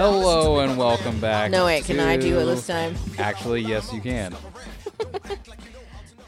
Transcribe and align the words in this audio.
Hello 0.00 0.60
and 0.60 0.78
welcome 0.78 1.20
back. 1.20 1.50
No, 1.50 1.66
wait, 1.66 1.84
can 1.84 2.00
I 2.00 2.16
do 2.16 2.38
it 2.38 2.46
this 2.46 2.66
time? 2.66 2.96
Actually, 3.18 3.60
yes, 3.60 3.92
you 3.92 4.00
can. 4.00 4.34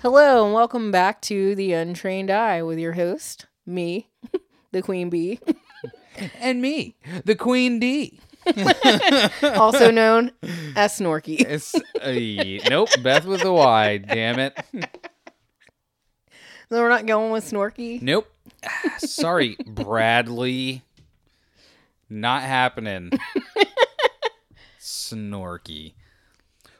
Hello 0.02 0.44
and 0.44 0.52
welcome 0.52 0.90
back 0.90 1.22
to 1.22 1.54
The 1.54 1.72
Untrained 1.72 2.30
Eye 2.30 2.62
with 2.62 2.78
your 2.78 2.92
host, 2.92 3.46
me, 3.64 4.10
the 4.72 4.82
Queen 4.82 5.08
Bee, 5.08 5.40
And 6.38 6.60
me, 6.60 6.96
the 7.24 7.34
Queen 7.34 7.78
D. 7.78 8.20
also 9.42 9.90
known 9.90 10.32
as 10.76 10.98
Snorky. 10.98 11.40
It's 11.40 11.74
uh, 11.74 12.68
nope, 12.68 12.90
Beth 13.02 13.24
with 13.24 13.40
the 13.40 13.54
Y. 13.54 13.96
Damn 13.96 14.38
it. 14.38 14.54
So 16.68 16.82
we're 16.82 16.90
not 16.90 17.06
going 17.06 17.32
with 17.32 17.50
Snorky? 17.50 18.02
Nope. 18.02 18.30
Ah, 18.66 18.96
Sorry, 18.98 19.56
Bradley. 19.66 20.82
Not 22.12 22.42
happening. 22.42 23.10
Snorky. 24.78 25.94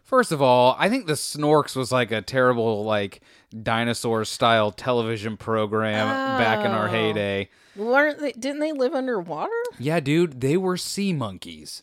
First 0.02 0.30
of 0.32 0.42
all, 0.42 0.76
I 0.78 0.88
think 0.90 1.06
the 1.06 1.14
Snorks 1.14 1.74
was 1.74 1.90
like 1.90 2.12
a 2.12 2.20
terrible 2.20 2.84
like 2.84 3.22
dinosaur 3.62 4.24
style 4.26 4.70
television 4.70 5.36
program 5.38 6.06
back 6.38 6.64
in 6.66 6.70
our 6.70 6.88
Oh. 6.88 6.90
heyday. 6.90 7.48
Weren't 7.76 8.18
they, 8.20 8.32
didn't 8.32 8.60
they 8.60 8.72
live 8.72 8.92
underwater? 8.94 9.50
Yeah, 9.78 10.00
dude, 10.00 10.42
they 10.42 10.58
were 10.58 10.76
sea 10.76 11.14
monkeys. 11.14 11.82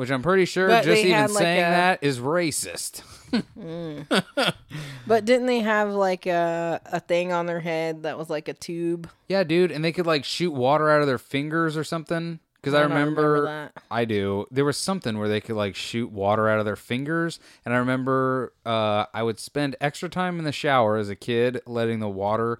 Which 0.00 0.10
I'm 0.10 0.22
pretty 0.22 0.46
sure 0.46 0.66
But 0.66 0.84
just 0.84 1.04
even 1.04 1.20
like, 1.20 1.30
saying 1.30 1.58
a- 1.58 1.70
that 1.72 1.98
is 2.00 2.20
racist. 2.20 3.02
But 5.06 5.26
didn't 5.26 5.46
they 5.46 5.60
have 5.60 5.90
like 5.90 6.24
a, 6.24 6.80
a 6.86 7.00
thing 7.00 7.32
on 7.32 7.44
their 7.44 7.60
head 7.60 8.04
that 8.04 8.16
was 8.16 8.30
like 8.30 8.48
a 8.48 8.54
tube? 8.54 9.10
Yeah, 9.28 9.44
dude, 9.44 9.70
and 9.70 9.84
they 9.84 9.92
could 9.92 10.06
like 10.06 10.24
shoot 10.24 10.52
water 10.52 10.88
out 10.88 11.02
of 11.02 11.06
their 11.06 11.18
fingers 11.18 11.76
or 11.76 11.84
something. 11.84 12.40
Because 12.54 12.72
I, 12.72 12.78
I 12.78 12.82
remember, 12.84 13.32
remember 13.32 13.70
that. 13.74 13.82
I 13.90 14.06
do. 14.06 14.46
There 14.50 14.64
was 14.64 14.78
something 14.78 15.18
where 15.18 15.28
they 15.28 15.42
could 15.42 15.56
like 15.56 15.76
shoot 15.76 16.10
water 16.10 16.48
out 16.48 16.60
of 16.60 16.64
their 16.64 16.76
fingers, 16.76 17.38
and 17.66 17.74
I 17.74 17.76
remember 17.76 18.54
uh, 18.64 19.04
I 19.12 19.22
would 19.22 19.38
spend 19.38 19.76
extra 19.82 20.08
time 20.08 20.38
in 20.38 20.46
the 20.46 20.52
shower 20.52 20.96
as 20.96 21.10
a 21.10 21.16
kid, 21.16 21.60
letting 21.66 22.00
the 22.00 22.08
water 22.08 22.58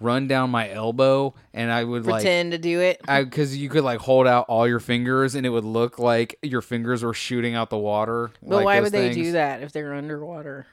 run 0.00 0.26
down 0.26 0.50
my 0.50 0.70
elbow, 0.70 1.34
and 1.52 1.70
I 1.70 1.84
would 1.84 2.06
like 2.06 2.22
Pretend 2.22 2.52
to 2.52 2.58
do 2.58 2.80
it. 2.80 3.00
because 3.06 3.56
you 3.56 3.68
could 3.68 3.84
like 3.84 4.00
hold 4.00 4.26
out 4.26 4.46
all 4.48 4.66
your 4.66 4.80
fingers 4.80 5.34
and 5.34 5.46
it 5.46 5.50
would 5.50 5.64
look 5.64 5.98
like 5.98 6.38
your 6.42 6.62
fingers 6.62 7.02
were 7.02 7.14
shooting 7.14 7.54
out 7.54 7.70
the 7.70 7.78
water. 7.78 8.30
But 8.42 8.56
like 8.56 8.64
why 8.64 8.80
would 8.80 8.92
they 8.92 9.12
do 9.12 9.32
that 9.32 9.62
if 9.62 9.72
they're 9.72 9.94
underwater? 9.94 10.66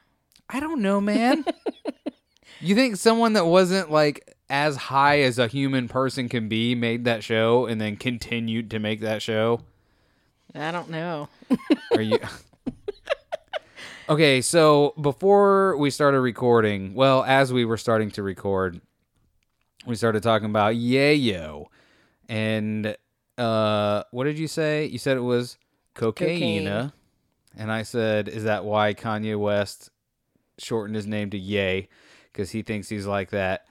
I 0.50 0.59
don't 0.59 0.81
know, 0.81 1.02
man. 1.02 1.45
you 2.61 2.73
think 2.73 2.95
someone 2.95 3.33
that 3.33 3.45
wasn't 3.45 3.92
like 3.92 4.36
as 4.50 4.78
high 4.78 5.20
as 5.22 5.38
a 5.38 5.48
human 5.48 5.88
person 5.89 6.30
can 6.30 6.48
be 6.48 6.73
made 6.73 7.03
that 7.03 7.23
show 7.23 7.66
and 7.66 7.81
then 7.81 7.98
continued 7.98 8.72
to 8.72 8.80
make 8.80 9.02
that 9.02 9.22
show? 9.22 9.61
I 10.55 10.72
don't 10.72 10.89
know. 10.89 11.28
Are 11.92 12.02
you 12.02 12.17
Okay, 14.09 14.39
so 14.39 14.94
before 15.02 15.75
we 15.75 15.89
started 15.89 16.22
recording, 16.22 16.94
well, 16.94 17.25
as 17.25 17.52
we 17.52 17.66
were 17.66 17.75
starting 17.75 18.09
to 18.11 18.23
record, 18.23 18.80
we 19.88 19.95
started 19.95 20.21
talking 20.21 20.49
about 20.49 20.75
Yayo. 20.75 21.66
And 22.30 22.95
uh 23.38 24.03
what 24.11 24.25
did 24.25 24.38
you 24.38 24.47
say? 24.47 24.86
You 24.86 24.98
said 24.98 25.17
it 25.17 25.21
was 25.21 25.58
cocaine. 25.93 26.65
Cocaine. 26.65 26.92
And 27.58 27.71
I 27.71 27.81
said, 27.81 28.27
is 28.27 28.43
that 28.43 28.65
why 28.65 28.93
Kanye 28.93 29.39
West 29.39 29.89
shortened 30.59 30.95
his 30.95 31.08
name 31.08 31.30
to 31.31 31.37
Yay? 31.37 31.89
Because 32.31 32.52
he 32.52 32.61
thinks 32.61 32.89
he's 32.89 33.08
like 33.08 33.31
that 33.31 33.65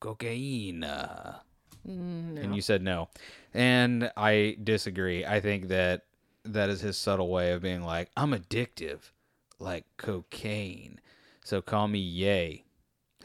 cocaine. 0.00 0.80
Mm, 0.80 2.34
no. 2.34 2.40
And 2.40 2.56
you 2.56 2.62
said 2.62 2.82
no. 2.82 3.08
And 3.52 4.10
I 4.16 4.56
disagree. 4.62 5.24
I 5.24 5.40
think 5.40 5.68
that 5.68 6.02
that 6.44 6.70
is 6.70 6.80
his 6.80 6.96
subtle 6.96 7.30
way 7.30 7.52
of 7.52 7.62
being 7.62 7.82
like, 7.82 8.10
I'm 8.16 8.32
addictive, 8.32 9.12
like 9.58 9.84
cocaine. 9.96 11.00
So 11.44 11.62
call 11.62 11.88
me 11.88 12.00
Yay. 12.00 12.63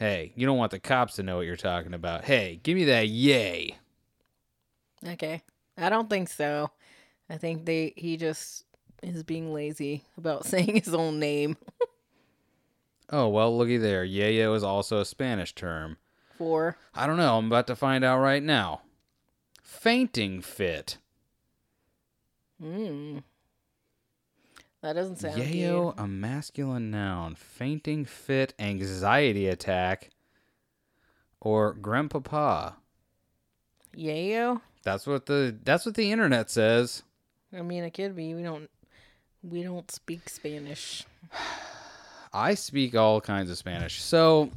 Hey, 0.00 0.32
you 0.34 0.46
don't 0.46 0.56
want 0.56 0.70
the 0.70 0.80
cops 0.80 1.16
to 1.16 1.22
know 1.22 1.36
what 1.36 1.44
you're 1.46 1.56
talking 1.56 1.92
about. 1.92 2.24
Hey, 2.24 2.58
give 2.62 2.74
me 2.74 2.84
that 2.86 3.08
Yay. 3.08 3.76
Okay. 5.06 5.42
I 5.76 5.90
don't 5.90 6.08
think 6.08 6.30
so. 6.30 6.70
I 7.28 7.36
think 7.36 7.66
they 7.66 7.92
he 7.96 8.16
just 8.16 8.64
is 9.02 9.22
being 9.22 9.52
lazy 9.52 10.04
about 10.16 10.46
saying 10.46 10.76
his 10.76 10.94
own 10.94 11.18
name 11.20 11.56
Oh, 13.12 13.28
well, 13.28 13.56
looky 13.56 13.76
there. 13.76 14.06
Yayo 14.06 14.54
is 14.56 14.62
also 14.62 15.00
a 15.00 15.04
Spanish 15.04 15.54
term. 15.54 15.98
for 16.38 16.76
I 16.94 17.06
don't 17.06 17.16
know. 17.16 17.36
I'm 17.36 17.46
about 17.48 17.66
to 17.66 17.76
find 17.76 18.02
out 18.02 18.20
right 18.20 18.42
now. 18.42 18.80
Fainting 19.62 20.40
fit. 20.40 20.96
mm. 22.62 23.22
That 24.82 24.94
doesn't 24.94 25.16
sound 25.16 25.36
Yayo, 25.42 25.94
good. 25.94 26.04
a 26.04 26.06
masculine 26.06 26.90
noun. 26.90 27.34
Fainting 27.34 28.06
fit, 28.06 28.54
anxiety 28.58 29.46
attack, 29.46 30.10
or 31.40 31.74
grandpapa. 31.74 32.76
Yayo? 33.96 34.62
That's 34.82 35.06
what 35.06 35.26
the 35.26 35.54
that's 35.62 35.84
what 35.84 35.94
the 35.94 36.10
internet 36.10 36.50
says. 36.50 37.02
I 37.56 37.60
mean 37.62 37.84
it 37.84 37.90
could 37.90 38.16
be. 38.16 38.34
We 38.34 38.42
don't 38.42 38.70
we 39.42 39.62
don't 39.62 39.90
speak 39.90 40.28
Spanish. 40.28 41.04
I 42.32 42.54
speak 42.54 42.94
all 42.94 43.20
kinds 43.20 43.50
of 43.50 43.58
Spanish. 43.58 44.00
So 44.00 44.50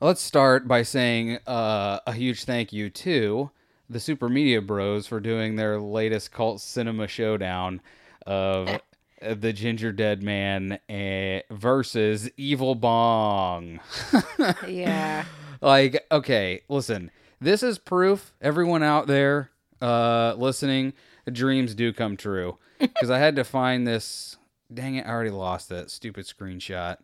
let's 0.00 0.20
start 0.20 0.68
by 0.68 0.82
saying 0.82 1.38
uh, 1.46 2.00
a 2.06 2.12
huge 2.12 2.44
thank 2.44 2.72
you 2.72 2.90
to 2.90 3.50
the 3.88 4.00
Super 4.00 4.28
Media 4.28 4.60
Bros 4.60 5.06
for 5.06 5.20
doing 5.20 5.56
their 5.56 5.80
latest 5.80 6.32
cult 6.32 6.60
cinema 6.60 7.06
showdown 7.06 7.80
of 8.26 8.68
uh, 8.68 9.34
the 9.34 9.52
Ginger 9.52 9.92
Dead 9.92 10.22
Man 10.22 10.78
eh, 10.88 11.42
versus 11.50 12.30
Evil 12.36 12.74
Bong. 12.74 13.80
yeah. 14.68 15.24
like 15.60 16.04
okay 16.10 16.62
listen 16.68 17.10
this 17.40 17.62
is 17.62 17.78
proof. 17.78 18.32
Everyone 18.40 18.82
out 18.82 19.06
there 19.06 19.50
uh 19.80 20.34
listening 20.36 20.92
dreams 21.30 21.74
do 21.74 21.92
come 21.92 22.16
true. 22.16 22.58
Because 22.78 23.10
i 23.10 23.18
had 23.18 23.34
to 23.36 23.42
find 23.44 23.86
this 23.86 24.36
dang 24.72 24.94
it 24.96 25.06
i 25.06 25.10
already 25.10 25.30
lost 25.30 25.68
that 25.68 25.90
stupid 25.90 26.26
screenshot. 26.26 26.98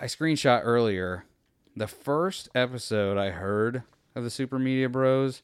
I 0.00 0.06
screenshot 0.06 0.62
earlier. 0.64 1.24
The 1.76 1.86
first 1.86 2.48
episode 2.54 3.18
i 3.18 3.30
heard 3.30 3.82
of 4.14 4.24
the 4.24 4.30
super 4.30 4.58
media 4.58 4.88
bros 4.88 5.42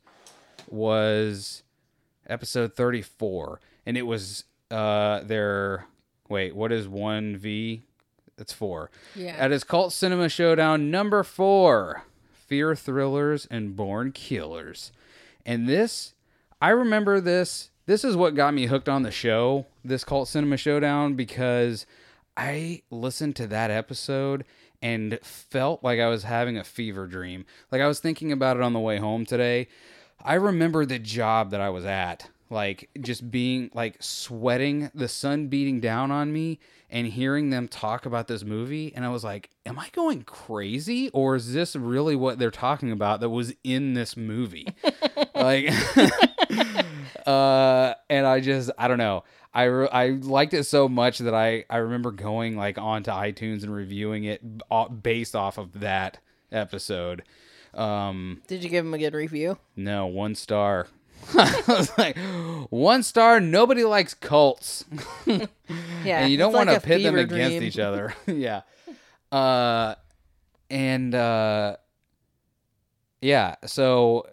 was 0.69 1.63
episode 2.29 2.75
34 2.75 3.61
and 3.85 3.97
it 3.97 4.03
was 4.03 4.45
uh 4.71 5.21
their 5.21 5.87
wait 6.29 6.55
what 6.57 6.73
is 6.73 6.87
1v 6.89 7.83
that's 8.37 8.53
4 8.53 8.91
Yeah. 9.15 9.37
at 9.39 9.51
his 9.51 9.65
cult 9.65 9.93
cinema 9.93 10.29
showdown 10.29 10.91
number 10.91 11.23
four 11.23 12.03
fear 12.33 12.77
thrillers 12.77 13.47
and 13.51 13.75
born 13.75 14.13
killers. 14.13 14.93
And 15.45 15.69
this 15.69 16.15
i 16.61 16.71
remember 16.71 17.21
this 17.21 17.71
this 17.87 18.03
is 18.05 18.17
what 18.17 18.35
got 18.35 18.55
me 18.55 18.67
hooked 18.67 18.89
on 18.89 19.03
the 19.05 19.11
show 19.11 19.67
this 19.85 20.05
cult 20.05 20.29
cinema 20.29 20.57
showdown 20.57 21.15
because 21.15 21.87
i 22.37 22.83
listened 22.91 23.37
to 23.37 23.47
that 23.47 23.71
episode 23.71 24.45
and 24.83 25.19
felt 25.23 25.83
like 25.85 25.99
i 26.01 26.09
was 26.09 26.25
having 26.25 26.59
a 26.59 26.65
fever 26.65 27.07
dream. 27.07 27.45
Like 27.71 27.81
i 27.81 27.87
was 27.87 28.01
thinking 28.01 28.33
about 28.33 28.57
it 28.57 28.63
on 28.63 28.73
the 28.73 28.81
way 28.81 28.99
home 28.99 29.25
today. 29.25 29.69
I 30.25 30.35
remember 30.35 30.85
the 30.85 30.99
job 30.99 31.51
that 31.53 31.61
i 31.61 31.71
was 31.71 31.85
at 31.85 32.29
like 32.51 32.89
just 33.01 33.31
being 33.31 33.71
like 33.75 33.97
sweating 34.01 34.91
the 34.95 35.09
sun 35.09 35.49
beating 35.49 35.81
down 35.81 36.11
on 36.11 36.33
me 36.33 36.59
and 36.91 37.07
hearing 37.09 37.51
them 37.51 37.67
talk 37.67 38.07
about 38.07 38.29
this 38.29 38.45
movie 38.45 38.93
and 38.95 39.05
i 39.05 39.09
was 39.09 39.25
like 39.25 39.51
am 39.65 39.79
i 39.79 39.89
going 39.93 40.23
crazy 40.23 41.11
or 41.11 41.35
is 41.37 41.53
this 41.53 41.75
really 41.75 42.15
what 42.15 42.39
they're 42.39 42.51
talking 42.51 42.93
about 42.93 43.21
that 43.21 43.31
was 43.31 43.53
in 43.65 43.95
this 43.95 44.17
movie 44.17 44.67
like 45.35 45.69
uh 47.27 47.95
and 48.09 48.27
i 48.27 48.41
just 48.41 48.71
i 48.79 48.89
don't 48.89 48.99
know 48.99 49.25
I, 49.55 49.63
re- 49.65 49.89
I 49.91 50.09
liked 50.11 50.53
it 50.53 50.65
so 50.65 50.87
much 50.87 51.17
that 51.21 51.33
I, 51.33 51.65
I 51.71 51.79
remember 51.79 52.11
going 52.11 52.59
like 52.59 52.77
onto 52.77 53.11
iTunes 53.11 53.63
and 53.63 53.75
reviewing 53.75 54.25
it 54.25 54.43
o- 54.71 54.91
based 54.91 55.35
off 55.35 55.57
of 55.57 55.81
that 55.81 56.19
episode. 56.53 57.23
Um, 57.73 58.43
Did 58.49 58.63
you 58.63 58.69
give 58.69 58.85
him 58.85 58.93
a 58.93 58.99
good 58.99 59.15
review? 59.15 59.57
no, 59.75 60.05
one 60.09 60.35
star. 60.35 60.89
I 61.35 61.63
was 61.69 61.97
like, 61.99 62.17
one 62.71 63.03
star. 63.03 63.41
Nobody 63.41 63.85
likes 63.85 64.15
cults, 64.15 64.85
Yeah. 65.27 65.47
and 66.05 66.31
you 66.31 66.39
don't 66.39 66.51
it's 66.51 66.57
like 66.57 66.67
want 66.69 66.71
to 66.71 66.81
pit 66.81 67.03
them 67.03 67.17
against 67.17 67.57
dream. 67.57 67.63
each 67.63 67.79
other. 67.79 68.15
yeah. 68.27 68.63
Uh, 69.33 69.95
and 70.71 71.15
uh, 71.15 71.77
yeah. 73.21 73.57
So, 73.67 74.27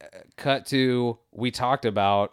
uh, 0.00 0.06
cut 0.36 0.66
to 0.66 1.18
we 1.32 1.50
talked 1.50 1.84
about 1.84 2.32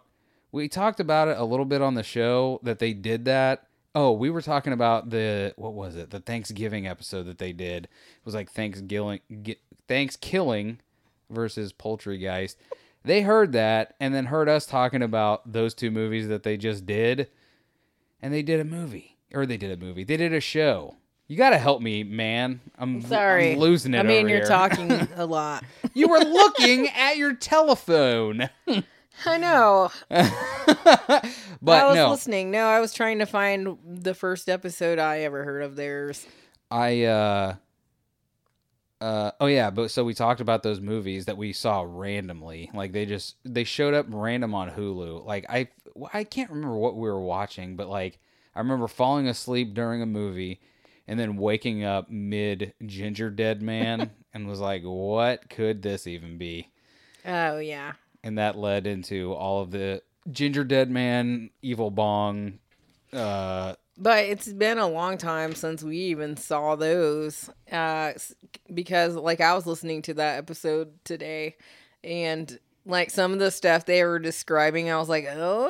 we 0.52 0.68
talked 0.68 1.00
about 1.00 1.28
it 1.28 1.38
a 1.38 1.44
little 1.44 1.64
bit 1.64 1.82
on 1.82 1.94
the 1.94 2.02
show 2.02 2.60
that 2.62 2.78
they 2.78 2.92
did 2.92 3.26
that. 3.26 3.66
Oh, 3.94 4.12
we 4.12 4.30
were 4.30 4.42
talking 4.42 4.72
about 4.72 5.10
the 5.10 5.52
what 5.56 5.74
was 5.74 5.96
it? 5.96 6.10
The 6.10 6.20
Thanksgiving 6.20 6.86
episode 6.86 7.24
that 7.24 7.38
they 7.38 7.52
did. 7.52 7.84
It 7.84 8.24
was 8.24 8.34
like 8.34 8.50
Thanksgiving, 8.50 9.20
Thanks 9.88 10.16
killing 10.16 10.80
versus 11.28 11.72
Poultrygeist. 11.72 12.56
They 13.02 13.22
heard 13.22 13.52
that 13.52 13.94
and 13.98 14.14
then 14.14 14.26
heard 14.26 14.48
us 14.48 14.66
talking 14.66 15.02
about 15.02 15.52
those 15.52 15.74
two 15.74 15.90
movies 15.90 16.28
that 16.28 16.42
they 16.42 16.56
just 16.56 16.84
did, 16.84 17.28
and 18.20 18.32
they 18.32 18.42
did 18.42 18.60
a 18.60 18.64
movie 18.64 19.16
or 19.32 19.46
they 19.46 19.56
did 19.56 19.70
a 19.70 19.82
movie. 19.82 20.04
They 20.04 20.16
did 20.16 20.32
a 20.32 20.40
show. 20.40 20.96
You 21.28 21.36
got 21.36 21.50
to 21.50 21.58
help 21.58 21.80
me, 21.80 22.02
man. 22.02 22.60
I'm 22.76 23.00
Sorry. 23.02 23.52
I'm 23.52 23.58
losing 23.58 23.94
it. 23.94 24.00
I 24.00 24.02
mean, 24.02 24.28
you're 24.28 24.38
here. 24.38 24.46
talking 24.46 24.90
a 25.16 25.24
lot. 25.24 25.64
You 25.94 26.08
were 26.08 26.18
looking 26.24 26.88
at 26.88 27.16
your 27.16 27.34
telephone. 27.34 28.50
I 29.24 29.36
know. 29.36 29.90
but 30.08 30.24
I 31.08 31.86
was 31.86 31.96
no, 31.96 32.10
listening. 32.10 32.50
No, 32.50 32.66
I 32.66 32.80
was 32.80 32.92
trying 32.92 33.20
to 33.20 33.26
find 33.26 33.78
the 33.86 34.14
first 34.14 34.48
episode 34.48 34.98
I 34.98 35.20
ever 35.20 35.44
heard 35.44 35.62
of 35.62 35.76
theirs. 35.76 36.26
I 36.70 37.02
uh 37.04 37.54
uh 39.00 39.30
oh 39.40 39.46
yeah, 39.46 39.70
but 39.70 39.90
so 39.90 40.04
we 40.04 40.12
talked 40.14 40.40
about 40.40 40.62
those 40.62 40.80
movies 40.80 41.24
that 41.24 41.36
we 41.38 41.52
saw 41.52 41.84
randomly. 41.86 42.70
Like 42.74 42.92
they 42.92 43.06
just 43.06 43.36
they 43.44 43.64
showed 43.64 43.94
up 43.94 44.06
random 44.08 44.54
on 44.54 44.70
Hulu. 44.70 45.24
Like 45.24 45.46
I 45.48 45.68
I 46.12 46.24
can't 46.24 46.50
remember 46.50 46.76
what 46.76 46.96
we 46.96 47.08
were 47.08 47.20
watching, 47.20 47.76
but 47.76 47.88
like 47.88 48.18
I 48.54 48.58
remember 48.58 48.88
falling 48.88 49.26
asleep 49.26 49.74
during 49.74 50.02
a 50.02 50.06
movie 50.06 50.60
and 51.08 51.18
then 51.18 51.36
waking 51.36 51.82
up 51.82 52.10
mid 52.10 52.74
Ginger 52.84 53.30
Dead 53.30 53.62
Man 53.62 54.10
and 54.34 54.46
was 54.46 54.60
like, 54.60 54.82
"What 54.82 55.48
could 55.48 55.82
this 55.82 56.06
even 56.06 56.36
be?" 56.36 56.68
Oh 57.24 57.58
yeah. 57.58 57.92
And 58.22 58.36
that 58.36 58.58
led 58.58 58.86
into 58.86 59.32
all 59.32 59.62
of 59.62 59.70
the 59.70 60.02
Ginger 60.30 60.62
Dead 60.62 60.90
Man, 60.90 61.50
Evil 61.62 61.90
Bong, 61.90 62.58
uh 63.14 63.76
But 64.00 64.24
it's 64.24 64.50
been 64.50 64.78
a 64.78 64.88
long 64.88 65.18
time 65.18 65.54
since 65.54 65.84
we 65.84 65.96
even 65.96 66.36
saw 66.38 66.74
those. 66.74 67.50
Uh, 67.70 68.14
because 68.72 69.14
like 69.14 69.40
I 69.42 69.54
was 69.54 69.66
listening 69.66 70.02
to 70.02 70.14
that 70.14 70.38
episode 70.38 70.92
today, 71.04 71.56
and 72.02 72.58
like 72.86 73.10
some 73.10 73.32
of 73.32 73.38
the 73.38 73.50
stuff 73.50 73.84
they 73.84 74.02
were 74.04 74.18
describing, 74.18 74.90
I 74.90 74.98
was 74.98 75.08
like, 75.08 75.26
oh 75.28 75.68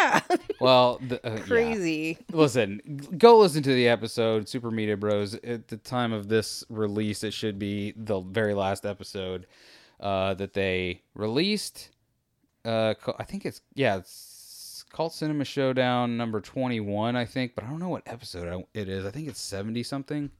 yeah, 0.00 0.20
well, 0.60 0.98
the, 1.06 1.24
uh, 1.26 1.34
yeah. 1.34 1.42
crazy. 1.42 2.18
listen, 2.32 2.80
go 3.18 3.38
listen 3.38 3.62
to 3.62 3.74
the 3.74 3.88
episode 3.88 4.48
Super 4.48 4.70
Media 4.70 4.96
Bros. 4.96 5.34
At 5.34 5.68
the 5.68 5.76
time 5.76 6.12
of 6.12 6.28
this 6.28 6.64
release, 6.68 7.22
it 7.24 7.34
should 7.34 7.58
be 7.58 7.92
the 7.96 8.20
very 8.20 8.54
last 8.54 8.86
episode 8.86 9.46
uh, 10.00 10.34
that 10.34 10.54
they 10.54 11.02
released. 11.14 11.90
Uh, 12.64 12.94
I 13.18 13.24
think 13.24 13.44
it's 13.44 13.60
yeah, 13.74 13.98
it's 13.98 14.25
called 14.96 15.12
Cinema 15.12 15.44
Showdown 15.44 16.16
number 16.16 16.40
twenty 16.40 16.80
one, 16.80 17.16
I 17.16 17.26
think, 17.26 17.54
but 17.54 17.64
I 17.64 17.66
don't 17.66 17.78
know 17.78 17.90
what 17.90 18.02
episode 18.06 18.64
it 18.72 18.88
is. 18.88 19.04
I 19.04 19.10
think 19.10 19.28
it's 19.28 19.40
seventy 19.40 19.82
something. 19.82 20.30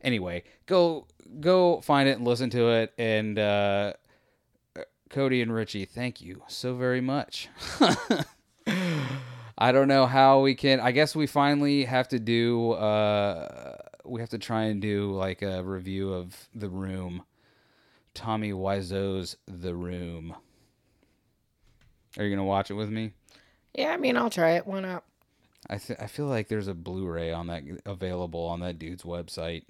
Anyway, 0.00 0.44
go 0.66 1.08
go 1.40 1.80
find 1.80 2.08
it 2.08 2.16
and 2.16 2.24
listen 2.24 2.50
to 2.50 2.70
it. 2.70 2.94
And 2.98 3.36
uh, 3.36 3.94
Cody 5.08 5.42
and 5.42 5.52
Richie, 5.52 5.86
thank 5.86 6.20
you 6.20 6.40
so 6.46 6.76
very 6.76 7.00
much. 7.00 7.48
I 9.58 9.72
don't 9.72 9.88
know 9.88 10.06
how 10.06 10.40
we 10.40 10.54
can. 10.54 10.78
I 10.78 10.92
guess 10.92 11.16
we 11.16 11.26
finally 11.26 11.84
have 11.84 12.06
to 12.10 12.20
do. 12.20 12.70
Uh, 12.72 13.76
we 14.04 14.20
have 14.20 14.30
to 14.30 14.38
try 14.38 14.66
and 14.66 14.80
do 14.80 15.10
like 15.16 15.42
a 15.42 15.64
review 15.64 16.12
of 16.12 16.48
The 16.54 16.68
Room. 16.68 17.24
Tommy 18.14 18.52
Wiseau's 18.52 19.36
The 19.48 19.74
Room. 19.74 20.36
Are 22.16 22.24
you 22.24 22.30
gonna 22.30 22.46
watch 22.46 22.70
it 22.70 22.74
with 22.74 22.88
me? 22.88 23.14
Yeah, 23.74 23.90
I 23.90 23.96
mean, 23.96 24.16
I'll 24.16 24.30
try 24.30 24.52
it. 24.52 24.66
Why 24.66 24.80
not? 24.80 25.04
I 25.68 25.78
th- 25.78 25.98
I 26.00 26.06
feel 26.06 26.26
like 26.26 26.48
there's 26.48 26.68
a 26.68 26.74
Blu-ray 26.74 27.32
on 27.32 27.46
that 27.48 27.62
available 27.86 28.44
on 28.44 28.60
that 28.60 28.78
dude's 28.78 29.02
website. 29.02 29.64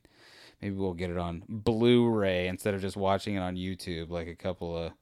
Maybe 0.63 0.75
we'll 0.75 0.95
get 0.95 1.11
it 1.11 1.19
on 1.19 1.43
Blu-ray 1.49 2.49
instead 2.49 2.75
of 2.75 2.81
just 2.81 2.97
watching 2.97 3.35
it 3.35 3.41
on 3.41 3.57
YouTube, 3.57 4.11
like 4.11 4.29
a 4.29 4.35
couple 4.35 4.77
of 4.77 4.93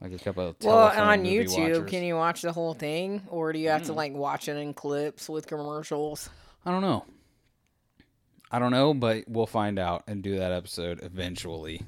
like 0.00 0.12
a 0.12 0.18
couple 0.18 0.48
of 0.48 0.56
Well, 0.62 0.78
on 0.78 1.24
YouTube, 1.24 1.58
watchers. 1.58 1.90
can 1.90 2.02
you 2.02 2.16
watch 2.16 2.42
the 2.42 2.52
whole 2.52 2.72
thing, 2.72 3.22
or 3.28 3.52
do 3.52 3.58
you 3.58 3.68
have 3.68 3.82
to 3.84 3.92
mm. 3.92 3.96
like 3.96 4.14
watch 4.14 4.48
it 4.48 4.56
in 4.56 4.72
clips 4.72 5.28
with 5.28 5.46
commercials? 5.46 6.30
I 6.64 6.70
don't 6.70 6.82
know. 6.82 7.04
I 8.50 8.58
don't 8.58 8.72
know, 8.72 8.94
but 8.94 9.24
we'll 9.28 9.46
find 9.46 9.78
out 9.78 10.04
and 10.08 10.22
do 10.22 10.38
that 10.38 10.52
episode 10.52 11.00
eventually. 11.02 11.82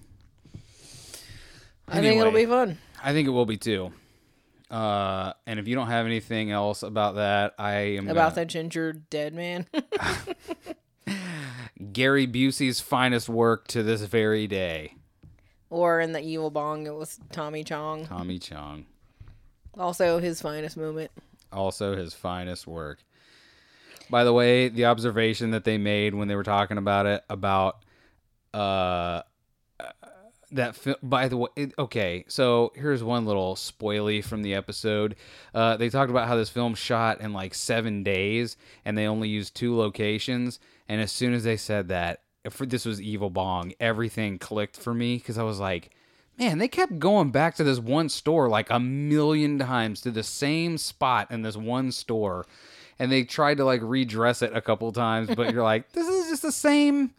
I 1.88 2.00
think 2.00 2.20
it'll 2.20 2.32
be 2.32 2.46
fun. 2.46 2.78
I 3.02 3.12
think 3.12 3.26
it 3.26 3.32
will 3.32 3.46
be 3.46 3.56
too. 3.56 3.92
Uh, 4.72 5.34
and 5.46 5.60
if 5.60 5.68
you 5.68 5.74
don't 5.74 5.88
have 5.88 6.06
anything 6.06 6.50
else 6.50 6.82
about 6.82 7.16
that, 7.16 7.54
I 7.58 7.72
am 7.98 8.08
About 8.08 8.30
gonna- 8.34 8.34
the 8.36 8.46
ginger 8.46 8.92
dead 8.94 9.34
man. 9.34 9.66
Gary 11.92 12.26
Busey's 12.26 12.80
finest 12.80 13.28
work 13.28 13.66
to 13.68 13.82
this 13.82 14.02
very 14.02 14.46
day. 14.46 14.94
or 15.68 16.00
in 16.00 16.12
the 16.12 16.20
evil 16.20 16.50
bong, 16.50 16.86
it 16.86 16.94
was 16.94 17.18
Tommy 17.32 17.64
Chong. 17.64 18.06
Tommy 18.06 18.38
Chong, 18.38 18.84
Also 19.78 20.18
his 20.18 20.40
finest 20.40 20.76
moment. 20.76 21.10
also 21.52 21.96
his 21.96 22.14
finest 22.14 22.66
work. 22.66 22.98
By 24.10 24.24
the 24.24 24.32
way, 24.32 24.68
the 24.68 24.84
observation 24.86 25.50
that 25.52 25.64
they 25.64 25.78
made 25.78 26.14
when 26.14 26.28
they 26.28 26.36
were 26.36 26.42
talking 26.42 26.76
about 26.78 27.06
it 27.06 27.24
about 27.30 27.78
uh 28.54 29.22
that 30.52 30.76
fi- 30.76 30.96
by 31.02 31.28
the 31.28 31.36
way 31.36 31.48
it, 31.56 31.72
okay 31.78 32.24
so 32.28 32.72
here's 32.74 33.02
one 33.02 33.26
little 33.26 33.54
spoily 33.54 34.22
from 34.24 34.42
the 34.42 34.54
episode. 34.54 35.16
Uh, 35.54 35.76
they 35.76 35.88
talked 35.88 36.10
about 36.10 36.28
how 36.28 36.36
this 36.36 36.50
film 36.50 36.74
shot 36.74 37.20
in 37.20 37.32
like 37.32 37.54
seven 37.54 38.02
days 38.02 38.56
and 38.84 38.96
they 38.96 39.06
only 39.06 39.28
used 39.28 39.54
two 39.54 39.76
locations 39.76 40.60
and 40.88 41.00
as 41.00 41.10
soon 41.10 41.32
as 41.34 41.44
they 41.44 41.56
said 41.56 41.88
that 41.88 42.20
if 42.44 42.58
this 42.58 42.84
was 42.84 43.00
evil 43.00 43.30
bong 43.30 43.72
everything 43.80 44.38
clicked 44.38 44.76
for 44.76 44.92
me 44.92 45.16
because 45.16 45.38
i 45.38 45.42
was 45.42 45.60
like 45.60 45.90
man 46.38 46.58
they 46.58 46.68
kept 46.68 46.98
going 46.98 47.30
back 47.30 47.54
to 47.54 47.64
this 47.64 47.78
one 47.78 48.08
store 48.08 48.48
like 48.48 48.70
a 48.70 48.80
million 48.80 49.58
times 49.58 50.00
to 50.00 50.10
the 50.10 50.22
same 50.22 50.76
spot 50.76 51.30
in 51.30 51.42
this 51.42 51.56
one 51.56 51.92
store 51.92 52.46
and 52.98 53.10
they 53.10 53.22
tried 53.24 53.56
to 53.56 53.64
like 53.64 53.80
redress 53.82 54.42
it 54.42 54.54
a 54.54 54.60
couple 54.60 54.90
times 54.92 55.28
but 55.34 55.52
you're 55.52 55.62
like 55.72 55.92
this 55.92 56.06
is 56.06 56.28
just 56.28 56.42
the 56.42 56.52
same 56.52 57.12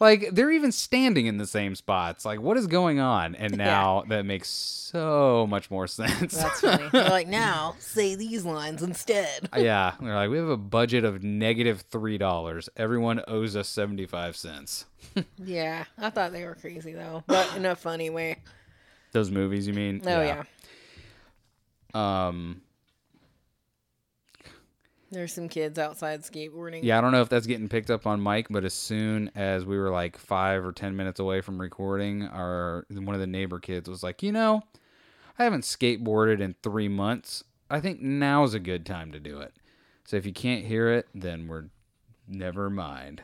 like 0.00 0.30
they're 0.32 0.50
even 0.50 0.72
standing 0.72 1.26
in 1.26 1.38
the 1.38 1.46
same 1.46 1.74
spots. 1.74 2.24
Like 2.24 2.40
what 2.40 2.56
is 2.56 2.66
going 2.66 3.00
on? 3.00 3.34
And 3.34 3.56
now 3.58 4.04
that 4.08 4.24
makes 4.24 4.48
so 4.48 5.46
much 5.48 5.70
more 5.70 5.86
sense. 5.86 6.36
That's 6.36 6.60
funny. 6.60 6.88
They're 6.92 7.08
like, 7.08 7.28
now 7.28 7.74
say 7.78 8.14
these 8.14 8.44
lines 8.44 8.82
instead. 8.82 9.48
yeah, 9.56 9.94
they're 10.00 10.14
like 10.14 10.30
we 10.30 10.38
have 10.38 10.48
a 10.48 10.56
budget 10.56 11.04
of 11.04 11.22
negative 11.22 11.82
three 11.90 12.18
dollars. 12.18 12.68
Everyone 12.76 13.22
owes 13.28 13.56
us 13.56 13.68
seventy 13.68 14.06
five 14.06 14.36
cents. 14.36 14.86
Yeah, 15.42 15.84
I 15.96 16.10
thought 16.10 16.32
they 16.32 16.44
were 16.44 16.54
crazy 16.54 16.92
though, 16.92 17.24
but 17.26 17.56
in 17.56 17.64
a 17.66 17.74
funny 17.74 18.10
way. 18.10 18.36
Those 19.12 19.30
movies, 19.30 19.66
you 19.66 19.72
mean? 19.72 20.02
Oh 20.06 20.22
yeah. 20.22 20.44
Um. 21.94 22.60
There's 25.10 25.32
some 25.32 25.48
kids 25.48 25.78
outside 25.78 26.20
skateboarding. 26.22 26.80
Yeah, 26.82 26.98
I 26.98 27.00
don't 27.00 27.12
know 27.12 27.22
if 27.22 27.28
that's 27.30 27.46
getting 27.46 27.68
picked 27.68 27.90
up 27.90 28.06
on 28.06 28.22
mic, 28.22 28.46
but 28.50 28.64
as 28.64 28.74
soon 28.74 29.30
as 29.34 29.64
we 29.64 29.78
were 29.78 29.90
like 29.90 30.18
five 30.18 30.64
or 30.64 30.72
ten 30.72 30.96
minutes 30.96 31.18
away 31.18 31.40
from 31.40 31.58
recording, 31.60 32.26
our 32.26 32.84
one 32.90 33.14
of 33.14 33.20
the 33.20 33.26
neighbor 33.26 33.58
kids 33.58 33.88
was 33.88 34.02
like, 34.02 34.22
you 34.22 34.32
know, 34.32 34.62
I 35.38 35.44
haven't 35.44 35.62
skateboarded 35.62 36.40
in 36.40 36.54
three 36.62 36.88
months. 36.88 37.42
I 37.70 37.80
think 37.80 38.00
now's 38.02 38.52
a 38.54 38.58
good 38.60 38.84
time 38.84 39.12
to 39.12 39.20
do 39.20 39.40
it. 39.40 39.54
So 40.04 40.16
if 40.16 40.26
you 40.26 40.32
can't 40.32 40.64
hear 40.64 40.90
it, 40.90 41.06
then 41.14 41.48
we're 41.48 41.66
never 42.26 42.68
mind. 42.68 43.22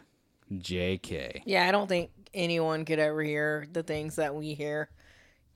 JK. 0.52 1.42
Yeah, 1.44 1.66
I 1.66 1.70
don't 1.72 1.88
think 1.88 2.10
anyone 2.32 2.84
could 2.84 2.98
ever 2.98 3.22
hear 3.22 3.66
the 3.72 3.82
things 3.82 4.16
that 4.16 4.34
we 4.34 4.54
hear. 4.54 4.88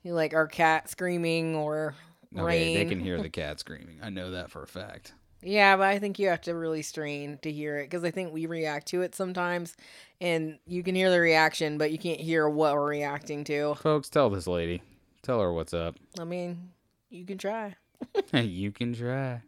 Like 0.03 0.33
our 0.33 0.47
cat 0.47 0.89
screaming 0.89 1.55
or 1.55 1.93
Okay, 2.35 2.43
rain. 2.43 2.75
they 2.75 2.85
can 2.85 2.99
hear 2.99 3.21
the 3.21 3.29
cat 3.31 3.59
screaming. 3.59 3.99
I 4.01 4.09
know 4.09 4.31
that 4.31 4.49
for 4.51 4.63
a 4.63 4.67
fact. 4.67 5.13
Yeah, 5.41 5.77
but 5.77 5.87
I 5.87 5.99
think 5.99 6.19
you 6.19 6.27
have 6.27 6.41
to 6.41 6.55
really 6.55 6.81
strain 6.81 7.39
to 7.43 7.51
hear 7.51 7.77
it 7.77 7.85
because 7.85 8.03
I 8.03 8.11
think 8.11 8.33
we 8.33 8.45
react 8.45 8.87
to 8.87 9.01
it 9.01 9.15
sometimes, 9.15 9.77
and 10.19 10.59
you 10.67 10.83
can 10.83 10.95
hear 10.95 11.09
the 11.09 11.19
reaction, 11.19 11.77
but 11.77 11.91
you 11.91 11.97
can't 11.97 12.19
hear 12.19 12.49
what 12.49 12.73
we're 12.73 12.89
reacting 12.89 13.43
to. 13.45 13.75
Folks, 13.75 14.09
tell 14.09 14.29
this 14.29 14.47
lady. 14.47 14.81
Tell 15.21 15.39
her 15.39 15.53
what's 15.53 15.73
up. 15.73 15.95
I 16.19 16.25
mean, 16.25 16.71
you 17.09 17.25
can 17.25 17.37
try. 17.37 17.75
you 18.33 18.71
can 18.71 18.93
try. 18.93 19.41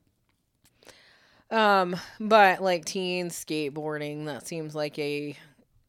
Um, 1.50 1.98
but 2.20 2.62
like 2.62 2.86
teens 2.86 3.34
skateboarding, 3.34 4.26
that 4.26 4.48
seems 4.48 4.74
like 4.74 4.98
a 4.98 5.36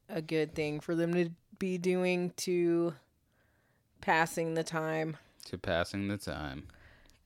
a 0.09 0.21
good 0.21 0.53
thing 0.53 0.79
for 0.79 0.95
them 0.95 1.13
to 1.13 1.29
be 1.57 1.77
doing 1.77 2.33
to 2.35 2.93
passing 4.01 4.53
the 4.53 4.63
time. 4.63 5.15
To 5.45 5.57
passing 5.57 6.09
the 6.09 6.17
time. 6.17 6.67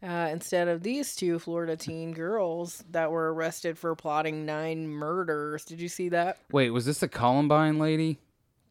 Uh, 0.04 0.30
instead 0.32 0.68
of 0.68 0.84
these 0.84 1.16
two 1.16 1.40
Florida 1.40 1.76
teen 1.76 2.12
girls 2.14 2.84
that 2.92 3.10
were 3.12 3.34
arrested 3.34 3.78
for 3.80 3.96
plotting 3.96 4.46
nine 4.46 4.88
murders. 4.88 5.66
Did 5.66 5.82
you 5.82 5.90
see 5.90 6.10
that? 6.10 6.38
Wait, 6.52 6.70
was 6.70 6.86
this 6.86 7.00
the 7.00 7.08
Columbine 7.08 7.80
lady? 7.80 8.20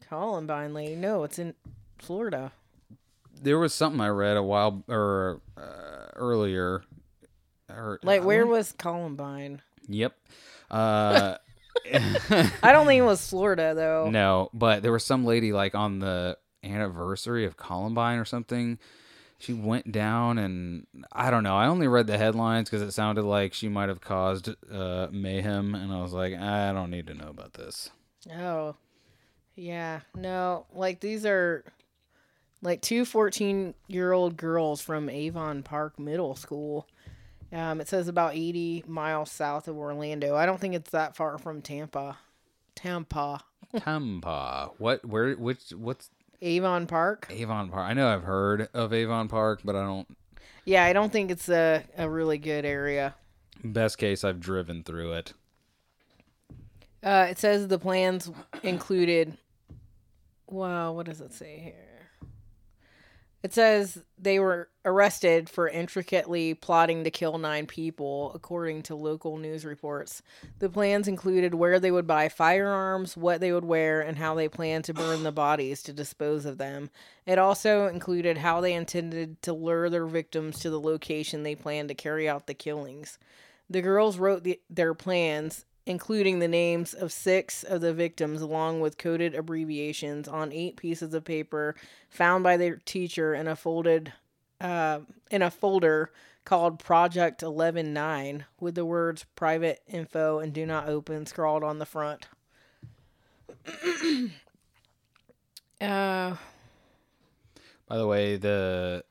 Columbine 0.08 0.72
lady. 0.72 0.94
No, 0.94 1.24
it's 1.24 1.38
in 1.40 1.54
Florida. 1.98 2.52
there 3.42 3.58
was 3.58 3.74
something 3.74 4.00
I 4.00 4.08
read 4.08 4.36
a 4.36 4.42
while 4.42 4.84
or 4.88 5.40
uh, 5.56 6.06
earlier. 6.14 6.82
Or, 7.68 7.98
Like, 8.04 8.22
where 8.24 8.46
was 8.46 8.72
Columbine? 8.72 9.60
Yep. 9.88 10.14
Uh, 10.70 11.36
I 11.92 12.72
don't 12.72 12.86
think 12.86 13.00
it 13.00 13.04
was 13.04 13.28
Florida 13.28 13.74
though. 13.74 14.08
no, 14.10 14.48
but 14.54 14.82
there 14.82 14.92
was 14.92 15.04
some 15.04 15.24
lady 15.24 15.52
like 15.52 15.74
on 15.74 15.98
the 15.98 16.38
anniversary 16.64 17.44
of 17.46 17.56
Columbine 17.56 18.18
or 18.18 18.24
something. 18.24 18.78
She 19.38 19.52
went 19.52 19.92
down 19.92 20.38
and 20.38 20.86
I 21.12 21.30
don't 21.30 21.42
know. 21.42 21.56
I 21.56 21.66
only 21.66 21.88
read 21.88 22.06
the 22.06 22.18
headlines 22.18 22.70
because 22.70 22.82
it 22.82 22.92
sounded 22.92 23.24
like 23.24 23.52
she 23.52 23.68
might 23.68 23.88
have 23.88 24.00
caused 24.00 24.48
uh, 24.72 25.08
mayhem, 25.10 25.74
and 25.74 25.92
I 25.92 26.00
was 26.00 26.12
like, 26.12 26.34
I 26.34 26.72
don't 26.72 26.90
need 26.90 27.06
to 27.08 27.14
know 27.14 27.28
about 27.28 27.54
this. 27.54 27.90
Oh, 28.34 28.76
yeah. 29.54 30.00
No, 30.14 30.66
like 30.72 31.00
these 31.00 31.26
are 31.26 31.64
like 32.62 32.80
two 32.80 33.04
14 33.04 33.74
year 33.88 34.12
old 34.12 34.36
girls 34.36 34.80
from 34.80 35.08
Avon 35.08 35.62
Park 35.62 35.98
Middle 35.98 36.34
School. 36.34 36.88
Um, 37.52 37.80
it 37.80 37.88
says 37.88 38.08
about 38.08 38.34
80 38.34 38.84
miles 38.88 39.30
south 39.30 39.68
of 39.68 39.76
Orlando. 39.76 40.34
I 40.34 40.46
don't 40.46 40.60
think 40.60 40.74
it's 40.74 40.90
that 40.90 41.14
far 41.14 41.38
from 41.38 41.62
Tampa. 41.62 42.18
Tampa. 42.74 43.44
Tampa. 43.78 44.70
What? 44.78 45.04
Where? 45.04 45.34
Which? 45.34 45.70
What's 45.70 46.10
Avon 46.42 46.86
Park? 46.86 47.26
Avon 47.30 47.68
Park? 47.68 47.88
I 47.88 47.94
know 47.94 48.08
I've 48.08 48.24
heard 48.24 48.68
of 48.74 48.92
Avon 48.92 49.28
Park, 49.28 49.60
but 49.64 49.76
I 49.76 49.82
don't. 49.82 50.06
Yeah, 50.64 50.84
I 50.84 50.92
don't 50.92 51.12
think 51.12 51.30
it's 51.30 51.48
a, 51.48 51.84
a 51.96 52.08
really 52.08 52.38
good 52.38 52.64
area. 52.64 53.14
Best 53.64 53.98
case, 53.98 54.24
I've 54.24 54.40
driven 54.40 54.82
through 54.82 55.12
it. 55.12 55.32
Uh, 57.02 57.26
it 57.30 57.38
says 57.38 57.68
the 57.68 57.78
plans 57.78 58.30
included. 58.62 59.36
Wow, 60.48 60.92
what 60.92 61.06
does 61.06 61.20
it 61.20 61.32
say 61.32 61.58
here? 61.58 61.85
It 63.42 63.54
says 63.54 64.02
they 64.18 64.40
were 64.40 64.68
arrested 64.84 65.48
for 65.48 65.68
intricately 65.68 66.54
plotting 66.54 67.04
to 67.04 67.10
kill 67.10 67.38
nine 67.38 67.66
people, 67.66 68.32
according 68.34 68.82
to 68.84 68.96
local 68.96 69.36
news 69.36 69.64
reports. 69.64 70.22
The 70.58 70.68
plans 70.68 71.06
included 71.06 71.54
where 71.54 71.78
they 71.78 71.90
would 71.90 72.06
buy 72.06 72.28
firearms, 72.28 73.16
what 73.16 73.40
they 73.40 73.52
would 73.52 73.64
wear, 73.64 74.00
and 74.00 74.18
how 74.18 74.34
they 74.34 74.48
planned 74.48 74.84
to 74.86 74.94
burn 74.94 75.22
the 75.22 75.32
bodies 75.32 75.82
to 75.84 75.92
dispose 75.92 76.44
of 76.44 76.58
them. 76.58 76.90
It 77.24 77.38
also 77.38 77.86
included 77.86 78.38
how 78.38 78.60
they 78.60 78.72
intended 78.72 79.40
to 79.42 79.52
lure 79.52 79.90
their 79.90 80.06
victims 80.06 80.58
to 80.60 80.70
the 80.70 80.80
location 80.80 81.42
they 81.42 81.54
planned 81.54 81.88
to 81.88 81.94
carry 81.94 82.28
out 82.28 82.46
the 82.46 82.54
killings. 82.54 83.18
The 83.68 83.82
girls 83.82 84.18
wrote 84.18 84.44
the, 84.44 84.60
their 84.70 84.94
plans 84.94 85.64
including 85.86 86.40
the 86.40 86.48
names 86.48 86.92
of 86.92 87.12
six 87.12 87.62
of 87.62 87.80
the 87.80 87.94
victims 87.94 88.42
along 88.42 88.80
with 88.80 88.98
coded 88.98 89.34
abbreviations 89.34 90.26
on 90.26 90.52
eight 90.52 90.76
pieces 90.76 91.14
of 91.14 91.24
paper 91.24 91.76
found 92.10 92.42
by 92.42 92.56
their 92.56 92.76
teacher 92.84 93.32
in 93.34 93.46
a 93.46 93.56
folded 93.56 94.12
uh, 94.60 94.98
in 95.30 95.42
a 95.42 95.50
folder 95.50 96.10
called 96.44 96.78
Project 96.78 97.42
119 97.42 98.46
with 98.60 98.74
the 98.74 98.84
words 98.84 99.24
private 99.36 99.82
info 99.86 100.38
and 100.38 100.52
do 100.52 100.66
not 100.66 100.88
open 100.88 101.26
scrawled 101.26 101.62
on 101.62 101.78
the 101.78 101.86
front. 101.86 102.26
uh, 105.80 106.36
By 107.88 107.96
the 107.96 108.06
way, 108.06 108.36
the 108.36 109.04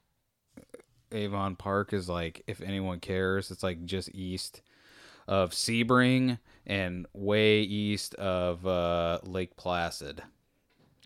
Avon 1.12 1.56
Park 1.56 1.94
is 1.94 2.10
like, 2.10 2.42
if 2.48 2.62
anyone 2.62 3.00
cares, 3.00 3.52
it's 3.52 3.64
like 3.64 3.86
just 3.86 4.10
east 4.14 4.62
of 5.28 5.52
Sebring 5.52 6.40
and 6.66 7.06
way 7.14 7.62
east 7.62 8.16
of 8.16 8.66
uh, 8.66 9.20
Lake 9.24 9.56
Placid. 9.58 10.22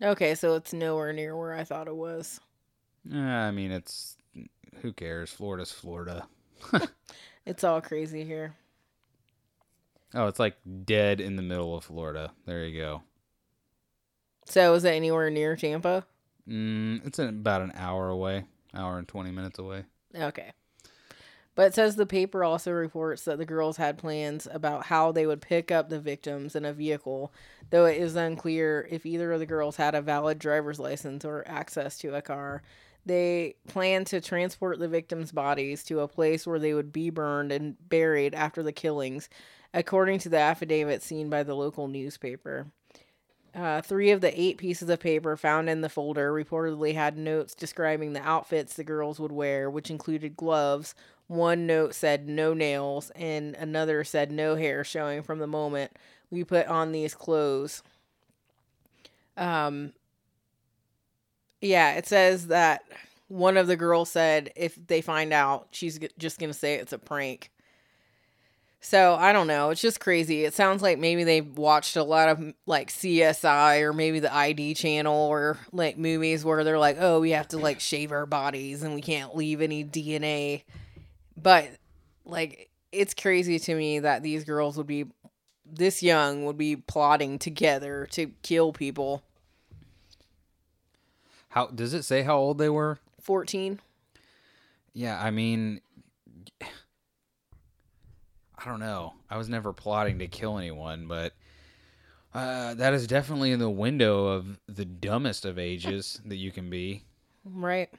okay, 0.02 0.34
so 0.34 0.54
it's 0.54 0.72
nowhere 0.72 1.12
near 1.12 1.36
where 1.36 1.54
I 1.54 1.64
thought 1.64 1.88
it 1.88 1.96
was. 1.96 2.40
Eh, 3.12 3.18
I 3.18 3.50
mean, 3.50 3.70
it's 3.70 4.16
who 4.82 4.92
cares? 4.92 5.30
Florida's 5.30 5.72
Florida. 5.72 6.26
It's 7.46 7.64
all 7.64 7.80
crazy 7.80 8.22
here. 8.24 8.54
Oh, 10.14 10.26
it's 10.26 10.38
like 10.38 10.56
dead 10.84 11.20
in 11.20 11.36
the 11.36 11.42
middle 11.42 11.74
of 11.74 11.84
Florida. 11.84 12.32
There 12.44 12.64
you 12.66 12.80
go. 12.80 13.02
So 14.44 14.74
is 14.74 14.84
it 14.84 14.90
anywhere 14.90 15.30
near 15.30 15.56
Tampa? 15.56 16.04
Mm, 16.48 17.06
it's 17.06 17.18
about 17.18 17.62
an 17.62 17.72
hour 17.74 18.08
away, 18.08 18.44
hour 18.74 18.98
and 18.98 19.08
twenty 19.08 19.30
minutes 19.30 19.58
away. 19.58 19.84
Okay. 20.14 20.52
But 21.60 21.66
it 21.66 21.74
says 21.74 21.94
the 21.94 22.06
paper 22.06 22.42
also 22.42 22.72
reports 22.72 23.26
that 23.26 23.36
the 23.36 23.44
girls 23.44 23.76
had 23.76 23.98
plans 23.98 24.48
about 24.50 24.86
how 24.86 25.12
they 25.12 25.26
would 25.26 25.42
pick 25.42 25.70
up 25.70 25.90
the 25.90 26.00
victims 26.00 26.56
in 26.56 26.64
a 26.64 26.72
vehicle, 26.72 27.34
though 27.68 27.84
it 27.84 27.98
is 27.98 28.16
unclear 28.16 28.88
if 28.90 29.04
either 29.04 29.30
of 29.30 29.40
the 29.40 29.44
girls 29.44 29.76
had 29.76 29.94
a 29.94 30.00
valid 30.00 30.38
driver's 30.38 30.80
license 30.80 31.22
or 31.22 31.44
access 31.46 31.98
to 31.98 32.14
a 32.14 32.22
car. 32.22 32.62
They 33.04 33.56
planned 33.68 34.06
to 34.06 34.22
transport 34.22 34.78
the 34.78 34.88
victims' 34.88 35.32
bodies 35.32 35.84
to 35.84 36.00
a 36.00 36.08
place 36.08 36.46
where 36.46 36.58
they 36.58 36.72
would 36.72 36.94
be 36.94 37.10
burned 37.10 37.52
and 37.52 37.76
buried 37.90 38.34
after 38.34 38.62
the 38.62 38.72
killings, 38.72 39.28
according 39.74 40.20
to 40.20 40.30
the 40.30 40.38
affidavit 40.38 41.02
seen 41.02 41.28
by 41.28 41.42
the 41.42 41.52
local 41.52 41.88
newspaper. 41.88 42.68
Uh, 43.54 43.82
three 43.82 44.12
of 44.12 44.20
the 44.20 44.40
eight 44.40 44.58
pieces 44.58 44.88
of 44.88 45.00
paper 45.00 45.36
found 45.36 45.68
in 45.68 45.80
the 45.80 45.88
folder 45.88 46.32
reportedly 46.32 46.94
had 46.94 47.18
notes 47.18 47.54
describing 47.54 48.12
the 48.12 48.22
outfits 48.22 48.74
the 48.74 48.84
girls 48.84 49.18
would 49.18 49.32
wear, 49.32 49.68
which 49.68 49.90
included 49.90 50.36
gloves. 50.36 50.94
One 51.30 51.64
note 51.64 51.94
said 51.94 52.28
no 52.28 52.54
nails, 52.54 53.12
and 53.14 53.54
another 53.54 54.02
said 54.02 54.32
no 54.32 54.56
hair 54.56 54.82
showing 54.82 55.22
from 55.22 55.38
the 55.38 55.46
moment 55.46 55.92
we 56.28 56.42
put 56.42 56.66
on 56.66 56.90
these 56.90 57.14
clothes. 57.14 57.84
Um, 59.36 59.92
yeah, 61.60 61.92
it 61.92 62.08
says 62.08 62.48
that 62.48 62.82
one 63.28 63.56
of 63.56 63.68
the 63.68 63.76
girls 63.76 64.10
said 64.10 64.50
if 64.56 64.74
they 64.88 65.00
find 65.02 65.32
out, 65.32 65.68
she's 65.70 66.00
just 66.18 66.40
going 66.40 66.50
to 66.50 66.58
say 66.58 66.74
it's 66.74 66.92
a 66.92 66.98
prank. 66.98 67.52
So 68.80 69.14
I 69.14 69.32
don't 69.32 69.46
know. 69.46 69.70
It's 69.70 69.80
just 69.80 70.00
crazy. 70.00 70.44
It 70.44 70.52
sounds 70.52 70.82
like 70.82 70.98
maybe 70.98 71.22
they've 71.22 71.56
watched 71.56 71.94
a 71.94 72.02
lot 72.02 72.28
of 72.28 72.54
like 72.66 72.90
CSI 72.90 73.82
or 73.82 73.92
maybe 73.92 74.18
the 74.18 74.34
ID 74.34 74.74
channel 74.74 75.14
or 75.14 75.58
like 75.70 75.96
movies 75.96 76.44
where 76.44 76.64
they're 76.64 76.76
like, 76.76 76.96
oh, 76.98 77.20
we 77.20 77.30
have 77.30 77.46
to 77.48 77.58
like 77.58 77.78
shave 77.78 78.10
our 78.10 78.26
bodies 78.26 78.82
and 78.82 78.96
we 78.96 79.00
can't 79.00 79.36
leave 79.36 79.60
any 79.60 79.84
DNA. 79.84 80.62
But 81.42 81.70
like, 82.24 82.70
it's 82.92 83.14
crazy 83.14 83.58
to 83.58 83.74
me 83.74 84.00
that 84.00 84.22
these 84.22 84.44
girls 84.44 84.76
would 84.76 84.86
be 84.86 85.06
this 85.64 86.02
young 86.02 86.44
would 86.44 86.58
be 86.58 86.76
plotting 86.76 87.38
together 87.38 88.06
to 88.12 88.32
kill 88.42 88.72
people. 88.72 89.22
How 91.50 91.66
does 91.66 91.94
it 91.94 92.04
say 92.04 92.22
how 92.22 92.36
old 92.36 92.58
they 92.58 92.68
were? 92.68 92.98
14. 93.20 93.80
Yeah, 94.92 95.20
I 95.22 95.30
mean, 95.30 95.80
I 96.60 96.68
don't 98.64 98.80
know. 98.80 99.14
I 99.28 99.36
was 99.36 99.48
never 99.48 99.72
plotting 99.72 100.18
to 100.18 100.26
kill 100.26 100.58
anyone, 100.58 101.06
but 101.06 101.32
uh, 102.34 102.74
that 102.74 102.92
is 102.92 103.06
definitely 103.06 103.52
in 103.52 103.58
the 103.58 103.70
window 103.70 104.26
of 104.26 104.58
the 104.68 104.84
dumbest 104.84 105.44
of 105.44 105.58
ages 105.58 106.20
that 106.24 106.36
you 106.36 106.52
can 106.52 106.70
be. 106.70 107.04
Right. 107.44 107.90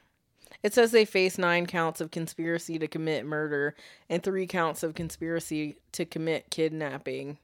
It 0.64 0.74
says 0.74 0.92
they 0.92 1.06
face 1.06 1.38
nine 1.38 1.66
counts 1.66 2.02
of 2.02 2.12
conspiracy 2.12 2.78
to 2.78 2.88
commit 2.88 3.26
murder 3.26 3.76
and 4.10 4.22
three 4.22 4.46
counts 4.46 4.84
of 4.84 4.94
conspiracy 4.94 5.78
to 5.94 6.06
commit 6.06 6.52
kidnapping. 6.52 7.40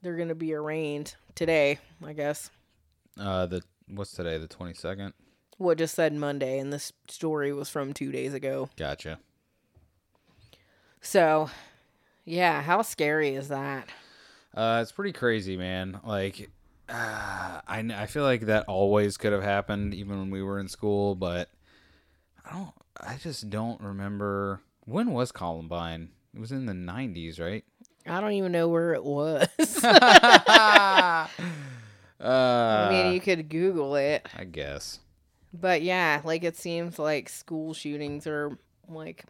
They're 0.00 0.16
going 0.16 0.28
to 0.28 0.34
be 0.34 0.54
arraigned 0.54 1.14
today, 1.34 1.78
I 2.04 2.12
guess. 2.12 2.50
Uh, 3.18 3.46
the 3.46 3.62
what's 3.88 4.12
today? 4.12 4.38
The 4.38 4.46
twenty 4.46 4.74
second. 4.74 5.12
What 5.58 5.78
just 5.78 5.94
said 5.94 6.14
Monday, 6.14 6.58
and 6.58 6.72
this 6.72 6.92
story 7.08 7.52
was 7.52 7.68
from 7.68 7.92
two 7.92 8.10
days 8.10 8.34
ago. 8.34 8.68
Gotcha. 8.76 9.18
So, 11.00 11.50
yeah, 12.24 12.62
how 12.62 12.82
scary 12.82 13.34
is 13.34 13.48
that? 13.48 13.88
Uh, 14.54 14.80
it's 14.82 14.92
pretty 14.92 15.12
crazy, 15.12 15.56
man. 15.56 16.00
Like, 16.04 16.50
uh, 16.88 16.92
I 17.66 17.84
I 17.94 18.06
feel 18.06 18.22
like 18.22 18.42
that 18.42 18.66
always 18.66 19.16
could 19.16 19.32
have 19.32 19.42
happened, 19.42 19.94
even 19.94 20.18
when 20.18 20.30
we 20.30 20.42
were 20.42 20.58
in 20.58 20.68
school. 20.68 21.14
But 21.14 21.48
I 22.52 22.56
don't. 22.56 22.74
I 23.00 23.16
just 23.16 23.48
don't 23.48 23.80
remember 23.80 24.60
when 24.84 25.12
was 25.12 25.32
Columbine. 25.32 26.10
It 26.34 26.40
was 26.40 26.52
in 26.52 26.66
the 26.66 26.74
'90s, 26.74 27.40
right? 27.40 27.64
I 28.06 28.20
don't 28.20 28.32
even 28.32 28.52
know 28.52 28.68
where 28.68 28.92
it 28.92 29.04
was. 29.04 29.48
uh, 29.82 31.26
I 32.20 32.88
mean, 32.90 33.14
you 33.14 33.20
could 33.20 33.48
Google 33.48 33.96
it. 33.96 34.28
I 34.36 34.44
guess. 34.44 34.98
But 35.54 35.82
yeah, 35.82 36.20
like 36.24 36.44
it 36.44 36.56
seems 36.56 36.98
like 36.98 37.28
school 37.28 37.72
shootings 37.72 38.26
are 38.26 38.58
like 38.88 39.24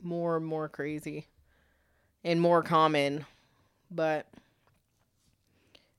more 0.00 0.36
and 0.36 0.46
more 0.46 0.68
crazy 0.68 1.26
and 2.22 2.40
more 2.40 2.62
common. 2.62 3.26
But 3.90 4.26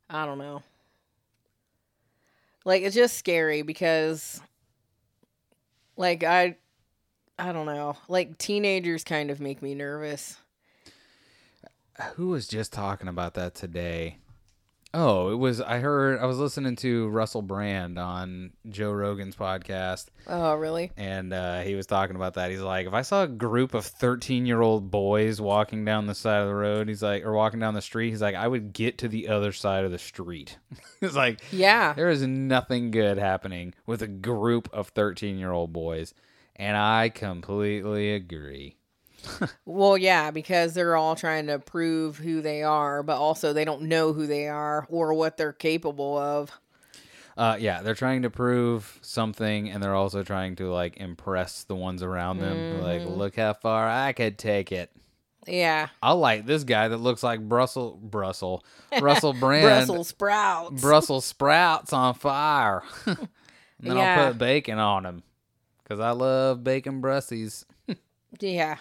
I 0.09 0.25
don't 0.25 0.37
know. 0.37 0.63
Like 2.63 2.83
it's 2.83 2.95
just 2.95 3.17
scary 3.17 3.61
because 3.61 4.41
like 5.99 6.23
I 6.23 6.55
I 7.37 7.51
don't 7.51 7.67
know. 7.67 7.95
Like 8.07 8.39
teenagers 8.39 9.03
kind 9.03 9.29
of 9.29 9.39
make 9.39 9.61
me 9.61 9.75
nervous. 9.75 10.37
Who 12.15 12.29
was 12.29 12.47
just 12.47 12.73
talking 12.73 13.09
about 13.09 13.35
that 13.35 13.53
today? 13.53 14.17
Oh, 14.91 15.29
it 15.31 15.35
was. 15.35 15.61
I 15.61 15.77
heard. 15.77 16.19
I 16.19 16.25
was 16.25 16.39
listening 16.39 16.75
to 16.77 17.09
Russell 17.09 17.43
Brand 17.43 17.99
on 17.99 18.53
Joe 18.67 18.91
Rogan's 18.91 19.35
podcast, 19.35 20.07
Oh, 20.25 20.55
really? 20.55 20.91
and 20.97 21.31
uh, 21.31 21.61
he 21.61 21.75
was 21.75 21.85
talking 21.85 22.15
about 22.15 22.33
that. 22.33 22.49
He's 22.49 22.59
like, 22.59 22.87
if 22.87 22.93
I 22.95 23.03
saw 23.03 23.21
a 23.21 23.27
group 23.27 23.75
of 23.75 23.85
thirteen-year-old 23.85 24.89
boys 24.89 25.39
walking 25.39 25.85
down 25.85 26.07
the 26.07 26.15
side 26.15 26.41
of 26.41 26.47
the 26.47 26.55
road, 26.55 26.87
he's 26.87 27.03
like, 27.03 27.23
or 27.23 27.33
walking 27.33 27.59
down 27.59 27.75
the 27.75 27.81
street, 27.83 28.09
he's 28.09 28.21
like, 28.21 28.33
I 28.33 28.47
would 28.47 28.73
get 28.73 28.97
to 28.97 29.07
the 29.07 29.27
other 29.27 29.51
side 29.51 29.85
of 29.85 29.91
the 29.91 29.99
street. 29.99 30.57
he's 30.99 31.15
like, 31.15 31.39
Yeah. 31.51 31.93
there 31.93 32.09
is 32.09 32.23
nothing 32.23 32.89
good 32.89 33.19
happening 33.19 33.75
with 33.85 34.01
a 34.01 34.07
group 34.07 34.69
of 34.73 34.87
thirteen-year-old 34.87 35.71
boys, 35.71 36.15
and 36.55 36.75
I 36.75 37.09
completely 37.09 38.13
agree. 38.15 38.75
Well, 39.65 39.97
yeah, 39.97 40.31
because 40.31 40.73
they're 40.73 40.95
all 40.95 41.15
trying 41.15 41.47
to 41.47 41.59
prove 41.59 42.17
who 42.17 42.41
they 42.41 42.63
are, 42.63 43.03
but 43.03 43.17
also 43.17 43.53
they 43.53 43.65
don't 43.65 43.83
know 43.83 44.13
who 44.13 44.27
they 44.27 44.47
are 44.47 44.85
or 44.89 45.13
what 45.13 45.37
they're 45.37 45.53
capable 45.53 46.17
of. 46.17 46.51
Uh, 47.37 47.55
yeah, 47.57 47.81
they're 47.81 47.95
trying 47.95 48.23
to 48.23 48.29
prove 48.29 48.99
something, 49.01 49.69
and 49.69 49.81
they're 49.81 49.95
also 49.95 50.23
trying 50.23 50.57
to 50.57 50.69
like 50.71 50.97
impress 50.97 51.63
the 51.63 51.75
ones 51.75 52.03
around 52.03 52.39
them. 52.39 52.81
Like, 52.81 53.05
look 53.05 53.37
how 53.37 53.53
far 53.53 53.87
I 53.87 54.11
could 54.11 54.37
take 54.37 54.73
it. 54.73 54.91
Yeah. 55.47 55.87
I 56.01 56.11
like 56.11 56.45
this 56.45 56.63
guy 56.63 56.89
that 56.89 56.97
looks 56.97 57.23
like 57.23 57.39
Brussels, 57.39 57.97
Brussels, 58.01 58.61
Russell 58.99 59.33
Brand, 59.39 59.63
Brussels 59.63 60.09
sprouts. 60.09 60.81
Brussels 60.81 61.25
sprouts 61.25 61.93
on 61.93 62.13
fire. 62.13 62.83
and 63.05 63.27
then 63.79 63.97
I'll 63.97 64.27
put 64.27 64.37
bacon 64.37 64.77
on 64.77 65.03
them 65.03 65.23
because 65.83 65.99
I 65.99 66.11
love 66.11 66.63
bacon 66.63 67.01
brussies. 67.01 67.65
Yeah, 68.39 68.77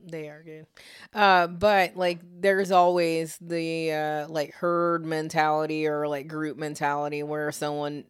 they 0.00 0.28
are 0.28 0.42
good. 0.42 0.66
Uh, 1.12 1.46
but 1.46 1.96
like, 1.96 2.20
there's 2.40 2.70
always 2.70 3.36
the 3.40 3.92
uh, 3.92 4.28
like 4.28 4.54
herd 4.54 5.04
mentality 5.04 5.86
or 5.86 6.08
like 6.08 6.28
group 6.28 6.56
mentality 6.56 7.22
where 7.22 7.52
someone 7.52 8.04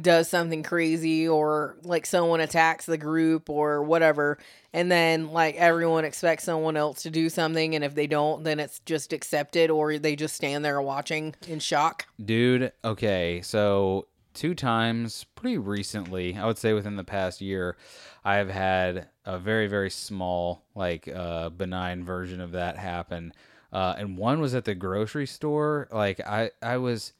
does 0.00 0.28
something 0.28 0.62
crazy 0.62 1.26
or 1.26 1.76
like 1.82 2.06
someone 2.06 2.40
attacks 2.40 2.86
the 2.86 2.96
group 2.96 3.50
or 3.50 3.82
whatever, 3.82 4.38
and 4.72 4.88
then 4.88 5.32
like 5.32 5.56
everyone 5.56 6.04
expects 6.04 6.44
someone 6.44 6.76
else 6.76 7.02
to 7.02 7.10
do 7.10 7.28
something, 7.28 7.74
and 7.74 7.82
if 7.82 7.94
they 7.96 8.06
don't, 8.06 8.44
then 8.44 8.60
it's 8.60 8.78
just 8.86 9.12
accepted 9.12 9.68
or 9.68 9.98
they 9.98 10.14
just 10.14 10.36
stand 10.36 10.64
there 10.64 10.80
watching 10.80 11.34
in 11.48 11.58
shock. 11.58 12.06
Dude, 12.24 12.72
okay, 12.84 13.40
so 13.42 14.06
two 14.34 14.54
times 14.54 15.24
pretty 15.34 15.58
recently, 15.58 16.36
I 16.36 16.46
would 16.46 16.58
say 16.58 16.72
within 16.72 16.96
the 16.96 17.04
past 17.04 17.40
year, 17.40 17.76
I've 18.24 18.50
had 18.50 19.08
a 19.24 19.38
very, 19.38 19.66
very 19.66 19.90
small, 19.90 20.64
like 20.74 21.08
uh 21.08 21.50
benign 21.50 22.04
version 22.04 22.40
of 22.40 22.52
that 22.52 22.76
happen. 22.76 23.32
Uh 23.72 23.94
and 23.98 24.16
one 24.16 24.40
was 24.40 24.54
at 24.54 24.64
the 24.64 24.74
grocery 24.74 25.26
store. 25.26 25.88
Like 25.92 26.20
I 26.20 26.50
I 26.62 26.76
was 26.78 27.12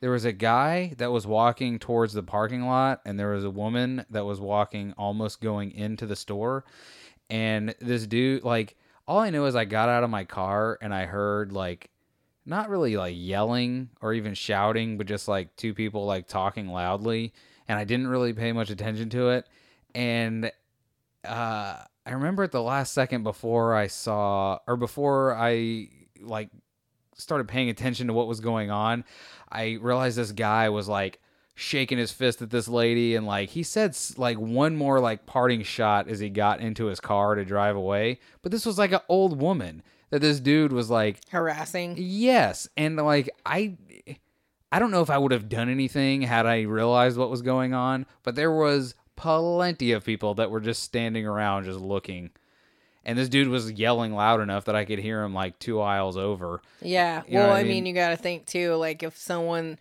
there 0.00 0.10
was 0.10 0.24
a 0.24 0.32
guy 0.32 0.94
that 0.98 1.12
was 1.12 1.26
walking 1.26 1.78
towards 1.78 2.14
the 2.14 2.22
parking 2.22 2.66
lot 2.66 3.00
and 3.04 3.18
there 3.18 3.32
was 3.32 3.44
a 3.44 3.50
woman 3.50 4.04
that 4.10 4.24
was 4.24 4.40
walking 4.40 4.94
almost 4.96 5.40
going 5.40 5.72
into 5.72 6.06
the 6.06 6.16
store 6.16 6.64
and 7.28 7.74
this 7.80 8.06
dude 8.06 8.42
like 8.42 8.76
all 9.06 9.18
I 9.18 9.30
know 9.30 9.44
is 9.44 9.54
I 9.54 9.64
got 9.64 9.88
out 9.88 10.04
of 10.04 10.10
my 10.10 10.24
car 10.24 10.78
and 10.80 10.94
I 10.94 11.04
heard 11.04 11.52
like 11.52 11.89
not 12.50 12.68
really 12.68 12.96
like 12.96 13.14
yelling 13.16 13.88
or 14.02 14.12
even 14.12 14.34
shouting, 14.34 14.98
but 14.98 15.06
just 15.06 15.28
like 15.28 15.54
two 15.56 15.72
people 15.72 16.04
like 16.04 16.26
talking 16.26 16.68
loudly, 16.68 17.32
and 17.68 17.78
I 17.78 17.84
didn't 17.84 18.08
really 18.08 18.32
pay 18.32 18.52
much 18.52 18.68
attention 18.68 19.08
to 19.10 19.30
it. 19.30 19.46
And 19.94 20.52
uh, 21.24 21.76
I 22.04 22.10
remember 22.10 22.42
at 22.42 22.50
the 22.50 22.60
last 22.60 22.92
second 22.92 23.22
before 23.22 23.74
I 23.74 23.86
saw 23.86 24.58
or 24.66 24.76
before 24.76 25.34
I 25.34 25.88
like 26.20 26.50
started 27.16 27.46
paying 27.46 27.70
attention 27.70 28.08
to 28.08 28.12
what 28.12 28.26
was 28.26 28.40
going 28.40 28.70
on, 28.70 29.04
I 29.50 29.78
realized 29.80 30.18
this 30.18 30.32
guy 30.32 30.68
was 30.70 30.88
like 30.88 31.20
shaking 31.54 31.98
his 31.98 32.10
fist 32.10 32.42
at 32.42 32.50
this 32.50 32.68
lady 32.68 33.14
and 33.14 33.26
like 33.26 33.50
he 33.50 33.62
said 33.62 33.94
like 34.16 34.38
one 34.38 34.74
more 34.74 34.98
like 34.98 35.26
parting 35.26 35.62
shot 35.62 36.08
as 36.08 36.18
he 36.18 36.30
got 36.30 36.58
into 36.58 36.86
his 36.86 37.00
car 37.00 37.34
to 37.34 37.44
drive 37.44 37.76
away 37.76 38.18
but 38.40 38.50
this 38.50 38.64
was 38.64 38.78
like 38.78 38.92
an 38.92 39.00
old 39.10 39.38
woman 39.38 39.82
that 40.10 40.20
this 40.20 40.40
dude 40.40 40.72
was 40.72 40.90
like 40.90 41.20
Harassing. 41.30 41.94
Yes, 41.98 42.68
and 42.76 42.96
like 42.96 43.30
I 43.46 43.76
I 44.72 44.78
don't 44.78 44.90
know 44.90 45.02
if 45.02 45.10
I 45.10 45.18
would 45.18 45.32
have 45.32 45.48
done 45.48 45.68
anything 45.68 46.22
had 46.22 46.46
I 46.46 46.62
realized 46.62 47.16
what 47.16 47.30
was 47.30 47.42
going 47.42 47.74
on, 47.74 48.06
but 48.22 48.34
there 48.34 48.52
was 48.52 48.94
plenty 49.16 49.92
of 49.92 50.04
people 50.04 50.34
that 50.34 50.50
were 50.50 50.60
just 50.60 50.82
standing 50.82 51.26
around 51.26 51.64
just 51.64 51.80
looking. 51.80 52.30
And 53.04 53.18
this 53.18 53.28
dude 53.28 53.48
was 53.48 53.72
yelling 53.72 54.12
loud 54.14 54.40
enough 54.40 54.66
that 54.66 54.76
I 54.76 54.84
could 54.84 54.98
hear 54.98 55.22
him 55.22 55.34
like 55.34 55.58
two 55.58 55.80
aisles 55.80 56.16
over. 56.16 56.60
Yeah. 56.82 57.22
You 57.26 57.34
know 57.34 57.48
well, 57.48 57.56
I 57.56 57.62
mean? 57.62 57.68
mean, 57.68 57.86
you 57.86 57.94
got 57.94 58.10
to 58.10 58.16
think 58.16 58.46
too, 58.46 58.74
like 58.74 59.02
if 59.02 59.16
someone 59.16 59.78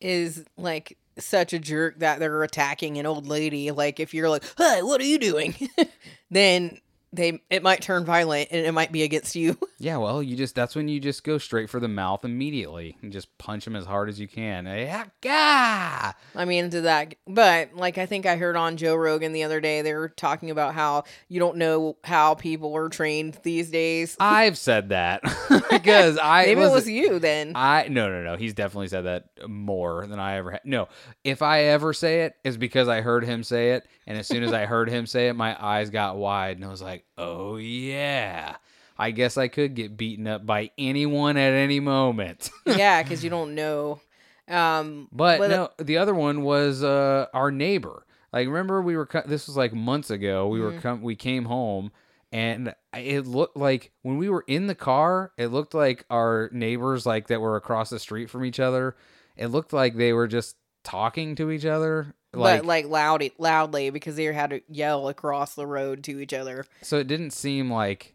is 0.00 0.44
like 0.56 0.96
such 1.18 1.52
a 1.52 1.58
jerk 1.58 1.98
that 1.98 2.20
they're 2.20 2.42
attacking 2.42 2.98
an 2.98 3.06
old 3.06 3.26
lady, 3.26 3.70
like 3.70 3.98
if 4.00 4.14
you're 4.14 4.28
like, 4.28 4.44
"Hey, 4.56 4.82
what 4.82 5.00
are 5.00 5.04
you 5.04 5.18
doing?" 5.18 5.54
then 6.30 6.78
they 7.12 7.40
it 7.48 7.62
might 7.62 7.80
turn 7.80 8.04
violent 8.04 8.48
and 8.50 8.66
it 8.66 8.72
might 8.72 8.92
be 8.92 9.02
against 9.02 9.34
you. 9.36 9.56
Yeah, 9.80 9.98
well, 9.98 10.20
you 10.20 10.34
just 10.34 10.56
that's 10.56 10.74
when 10.74 10.88
you 10.88 10.98
just 10.98 11.22
go 11.22 11.38
straight 11.38 11.70
for 11.70 11.78
the 11.78 11.86
mouth 11.86 12.24
immediately 12.24 12.96
and 13.00 13.12
just 13.12 13.38
punch 13.38 13.64
him 13.64 13.76
as 13.76 13.86
hard 13.86 14.08
as 14.08 14.18
you 14.18 14.26
can. 14.26 14.66
Yeah, 14.66 15.04
gah! 15.20 16.14
I 16.34 16.44
mean, 16.46 16.68
to 16.70 16.80
that, 16.80 17.14
but 17.28 17.76
like 17.76 17.96
I 17.96 18.04
think 18.04 18.26
I 18.26 18.34
heard 18.34 18.56
on 18.56 18.76
Joe 18.76 18.96
Rogan 18.96 19.32
the 19.32 19.44
other 19.44 19.60
day, 19.60 19.82
they 19.82 19.94
were 19.94 20.08
talking 20.08 20.50
about 20.50 20.74
how 20.74 21.04
you 21.28 21.38
don't 21.38 21.58
know 21.58 21.96
how 22.02 22.34
people 22.34 22.76
are 22.76 22.88
trained 22.88 23.38
these 23.44 23.70
days. 23.70 24.16
I've 24.20 24.58
said 24.58 24.88
that 24.88 25.22
because 25.70 26.18
I 26.18 26.46
Maybe 26.46 26.60
it 26.60 26.64
was 26.64 26.72
was 26.72 26.88
you 26.88 27.20
then. 27.20 27.52
I 27.54 27.86
no 27.86 28.08
no 28.08 28.24
no. 28.24 28.36
He's 28.36 28.54
definitely 28.54 28.88
said 28.88 29.02
that 29.02 29.48
more 29.48 30.08
than 30.08 30.18
I 30.18 30.38
ever 30.38 30.50
had. 30.50 30.62
No, 30.64 30.88
if 31.22 31.40
I 31.40 31.64
ever 31.64 31.92
say 31.92 32.22
it, 32.22 32.34
it's 32.42 32.56
because 32.56 32.88
I 32.88 33.00
heard 33.00 33.24
him 33.24 33.44
say 33.44 33.74
it, 33.74 33.86
and 34.08 34.18
as 34.18 34.26
soon 34.26 34.42
as 34.42 34.52
I 34.52 34.66
heard 34.66 34.88
him 34.90 35.06
say 35.06 35.28
it, 35.28 35.34
my 35.34 35.56
eyes 35.64 35.90
got 35.90 36.16
wide, 36.16 36.56
and 36.56 36.64
I 36.64 36.68
was 36.68 36.82
like, 36.82 36.97
"Oh 37.16 37.56
yeah, 37.56 38.56
I 38.98 39.10
guess 39.10 39.36
I 39.36 39.48
could 39.48 39.74
get 39.74 39.96
beaten 39.96 40.26
up 40.26 40.46
by 40.46 40.70
anyone 40.78 41.36
at 41.36 41.52
any 41.52 41.80
moment." 41.80 42.50
yeah, 42.66 43.02
because 43.02 43.24
you 43.24 43.30
don't 43.30 43.54
know. 43.54 44.00
Um, 44.48 45.08
but 45.12 45.40
no, 45.40 45.70
the 45.78 45.98
other 45.98 46.14
one 46.14 46.42
was 46.42 46.82
uh, 46.82 47.26
our 47.34 47.50
neighbor. 47.50 48.04
Like, 48.32 48.46
remember 48.46 48.82
we 48.82 48.96
were 48.96 49.06
co- 49.06 49.22
this 49.26 49.46
was 49.46 49.56
like 49.56 49.72
months 49.72 50.10
ago. 50.10 50.48
We 50.48 50.60
were 50.60 50.72
come 50.72 51.02
we 51.02 51.16
came 51.16 51.44
home. 51.44 51.92
And 52.30 52.74
it 52.94 53.26
looked 53.26 53.56
like 53.56 53.90
when 54.02 54.18
we 54.18 54.28
were 54.28 54.44
in 54.46 54.66
the 54.66 54.74
car, 54.74 55.32
it 55.38 55.46
looked 55.46 55.72
like 55.72 56.04
our 56.10 56.50
neighbors, 56.52 57.06
like 57.06 57.28
that 57.28 57.40
were 57.40 57.56
across 57.56 57.88
the 57.88 57.98
street 57.98 58.28
from 58.28 58.44
each 58.44 58.60
other. 58.60 58.96
It 59.36 59.46
looked 59.46 59.72
like 59.72 59.96
they 59.96 60.12
were 60.12 60.26
just 60.26 60.56
talking 60.84 61.36
to 61.36 61.50
each 61.50 61.64
other. 61.64 62.14
Like, 62.32 62.60
but 62.60 62.66
like 62.66 62.86
loud, 62.86 63.22
loudly 63.38 63.90
because 63.90 64.16
they 64.16 64.24
had 64.24 64.50
to 64.50 64.60
yell 64.68 65.08
across 65.08 65.54
the 65.54 65.66
road 65.66 66.04
to 66.04 66.20
each 66.20 66.34
other. 66.34 66.64
so 66.82 66.98
it 66.98 67.06
didn't 67.06 67.30
seem 67.30 67.70
like 67.72 68.14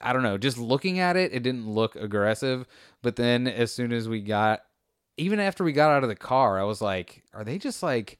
I 0.00 0.12
don't 0.12 0.22
know. 0.22 0.38
Just 0.38 0.58
looking 0.58 0.98
at 0.98 1.16
it, 1.16 1.32
it 1.32 1.42
didn't 1.42 1.68
look 1.68 1.96
aggressive. 1.96 2.66
But 3.00 3.16
then 3.16 3.48
as 3.48 3.72
soon 3.72 3.92
as 3.92 4.08
we 4.08 4.20
got, 4.20 4.62
even 5.16 5.40
after 5.40 5.64
we 5.64 5.72
got 5.72 5.90
out 5.90 6.02
of 6.02 6.08
the 6.08 6.14
car, 6.14 6.60
I 6.60 6.64
was 6.64 6.80
like, 6.80 7.22
are 7.32 7.44
they 7.44 7.58
just 7.58 7.82
like? 7.82 8.18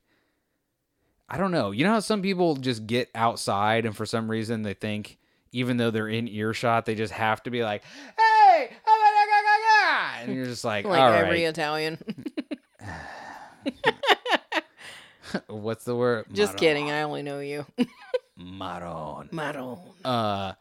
I 1.28 1.38
don't 1.38 1.50
know. 1.52 1.70
You 1.70 1.84
know 1.84 1.92
how 1.92 2.00
some 2.00 2.20
people 2.20 2.56
just 2.56 2.86
get 2.86 3.08
outside 3.14 3.86
and 3.86 3.96
for 3.96 4.04
some 4.04 4.30
reason 4.30 4.62
they 4.62 4.74
think 4.74 5.18
even 5.52 5.76
though 5.78 5.90
they're 5.90 6.08
in 6.08 6.28
earshot, 6.28 6.84
they 6.84 6.94
just 6.94 7.12
have 7.12 7.42
to 7.44 7.50
be 7.50 7.62
like, 7.62 7.82
"Hey!" 7.84 8.70
Oh 8.86 8.86
oh 8.86 8.86
oh 8.86 10.20
and 10.22 10.34
you're 10.34 10.46
just 10.46 10.64
like, 10.64 10.84
Like 10.86 11.00
"All 11.00 11.12
every 11.12 11.44
right, 11.44 11.48
Italian. 11.48 11.98
what's 15.48 15.84
the 15.84 15.96
word?" 15.96 16.26
Just 16.32 16.52
Maron. 16.52 16.58
kidding. 16.58 16.90
I 16.90 17.02
only 17.02 17.22
know 17.22 17.40
you. 17.40 17.66
Maron. 18.36 19.28
Maron. 19.30 19.78
Uh, 20.04 20.52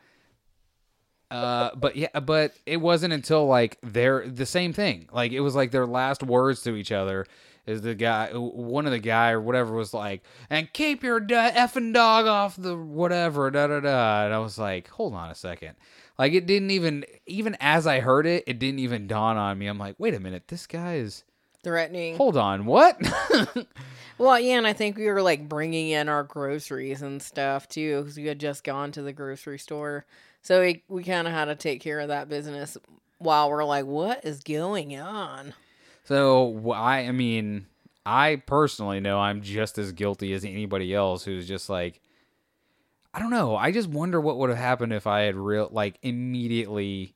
uh, 1.31 1.69
but 1.75 1.95
yeah, 1.95 2.19
but 2.19 2.53
it 2.65 2.77
wasn't 2.77 3.13
until 3.13 3.47
like 3.47 3.77
they're 3.81 4.27
the 4.27 4.45
same 4.45 4.73
thing. 4.73 5.07
Like 5.11 5.31
it 5.31 5.39
was 5.41 5.55
like 5.55 5.71
their 5.71 5.87
last 5.87 6.23
words 6.23 6.61
to 6.63 6.75
each 6.75 6.91
other 6.91 7.25
is 7.65 7.81
the 7.81 7.95
guy, 7.95 8.29
one 8.33 8.85
of 8.85 8.91
the 8.91 8.99
guy 8.99 9.31
or 9.31 9.39
whatever 9.41 9.73
was 9.73 9.93
like, 9.93 10.23
and 10.49 10.71
keep 10.73 11.03
your 11.03 11.19
d- 11.19 11.35
effing 11.35 11.93
dog 11.93 12.25
off 12.25 12.55
the 12.57 12.75
whatever, 12.75 13.49
da 13.51 13.67
da 13.67 13.79
da. 13.79 14.25
And 14.25 14.33
I 14.33 14.39
was 14.39 14.57
like, 14.57 14.89
hold 14.89 15.13
on 15.13 15.29
a 15.29 15.35
second. 15.35 15.75
Like 16.17 16.33
it 16.33 16.45
didn't 16.45 16.71
even, 16.71 17.05
even 17.27 17.55
as 17.59 17.87
I 17.87 17.99
heard 17.99 18.25
it, 18.25 18.43
it 18.47 18.59
didn't 18.59 18.79
even 18.79 19.07
dawn 19.07 19.37
on 19.37 19.57
me. 19.57 19.67
I'm 19.67 19.77
like, 19.77 19.95
wait 19.97 20.13
a 20.13 20.19
minute, 20.19 20.47
this 20.47 20.67
guy 20.67 20.95
is. 20.95 21.23
Threatening. 21.63 22.17
Hold 22.17 22.37
on, 22.37 22.65
what? 22.65 22.99
Well, 24.21 24.39
yeah, 24.39 24.59
and 24.59 24.67
I 24.67 24.73
think 24.73 24.97
we 24.97 25.07
were 25.07 25.23
like 25.23 25.49
bringing 25.49 25.89
in 25.89 26.07
our 26.07 26.21
groceries 26.21 27.01
and 27.01 27.19
stuff 27.19 27.67
too 27.67 28.01
because 28.01 28.17
we 28.17 28.27
had 28.27 28.39
just 28.39 28.63
gone 28.63 28.91
to 28.91 29.01
the 29.01 29.11
grocery 29.11 29.57
store. 29.57 30.05
So 30.43 30.61
we, 30.61 30.83
we 30.87 31.03
kind 31.03 31.27
of 31.27 31.33
had 31.33 31.45
to 31.45 31.55
take 31.55 31.81
care 31.81 31.99
of 31.99 32.09
that 32.09 32.29
business 32.29 32.77
while 33.17 33.49
we're 33.49 33.63
like, 33.63 33.87
what 33.87 34.23
is 34.23 34.43
going 34.43 34.95
on? 34.95 35.55
So 36.03 36.71
I, 36.71 37.07
I 37.07 37.11
mean, 37.11 37.65
I 38.05 38.43
personally 38.45 38.99
know 38.99 39.19
I'm 39.19 39.41
just 39.41 39.79
as 39.79 39.91
guilty 39.91 40.33
as 40.33 40.45
anybody 40.45 40.93
else 40.93 41.23
who's 41.23 41.47
just 41.47 41.67
like, 41.67 41.99
I 43.15 43.19
don't 43.19 43.31
know. 43.31 43.55
I 43.55 43.71
just 43.71 43.89
wonder 43.89 44.21
what 44.21 44.37
would 44.37 44.51
have 44.51 44.59
happened 44.59 44.93
if 44.93 45.07
I 45.07 45.21
had 45.21 45.35
real 45.35 45.67
like 45.71 45.97
immediately 46.03 47.15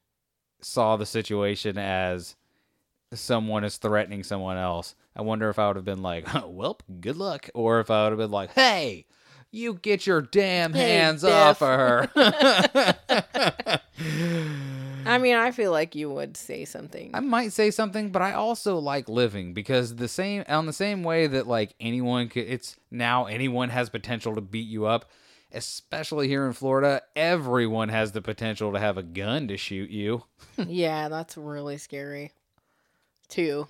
saw 0.62 0.98
the 0.98 1.06
situation 1.06 1.78
as 1.78 2.36
someone 3.14 3.64
is 3.64 3.78
threatening 3.78 4.24
someone 4.24 4.58
else. 4.58 4.96
I 5.16 5.22
wonder 5.22 5.50
if 5.50 5.60
I 5.60 5.68
would 5.68 5.76
have 5.76 5.86
been 5.86 6.02
like, 6.02 6.34
oh, 6.44 6.50
"Well, 6.50 6.80
good 7.00 7.18
luck," 7.18 7.50
or 7.54 7.80
if 7.80 7.90
I 7.92 8.04
would 8.04 8.12
have 8.12 8.20
been 8.20 8.32
like, 8.32 8.52
"Hey, 8.54 9.06
you 9.52 9.76
get 9.76 10.06
your 10.08 10.22
damn 10.22 10.74
Hey, 10.74 10.98
hands 10.98 11.22
Biff." 11.24 11.32
off 11.34 11.62
of 11.62 11.80
her." 11.80 12.10
I 15.08 15.20
mean, 15.20 15.36
I 15.36 15.52
feel 15.52 15.72
like 15.72 15.94
you 15.96 16.10
would 16.10 16.36
say 16.36 16.66
something. 16.66 17.12
I 17.14 17.20
might 17.20 17.54
say 17.54 17.70
something, 17.70 18.10
but 18.12 18.22
I 18.24 18.34
also 18.34 18.80
like 18.80 19.08
living 19.08 19.54
because 19.54 19.96
the 19.96 20.08
same 20.08 20.44
on 20.50 20.66
the 20.66 20.74
same 20.74 21.04
way 21.04 21.28
that 21.28 21.48
like 21.48 21.76
anyone 21.80 22.28
could 22.28 22.48
it's 22.48 22.76
now 22.90 23.26
anyone 23.26 23.70
has 23.70 23.90
potential 23.90 24.34
to 24.36 24.42
beat 24.42 24.68
you 24.68 24.86
up, 24.88 25.10
especially 25.52 26.28
here 26.28 26.46
in 26.48 26.54
Florida, 26.54 27.04
everyone 27.16 27.90
has 27.90 28.14
the 28.14 28.22
potential 28.22 28.74
to 28.74 28.80
have 28.80 28.98
a 28.98 29.04
gun 29.04 29.48
to 29.48 29.58
shoot 29.58 29.92
you. 29.92 30.24
yeah, 30.58 31.08
that's 31.08 31.38
really 31.38 31.78
scary. 31.78 32.32
Too. 33.28 33.68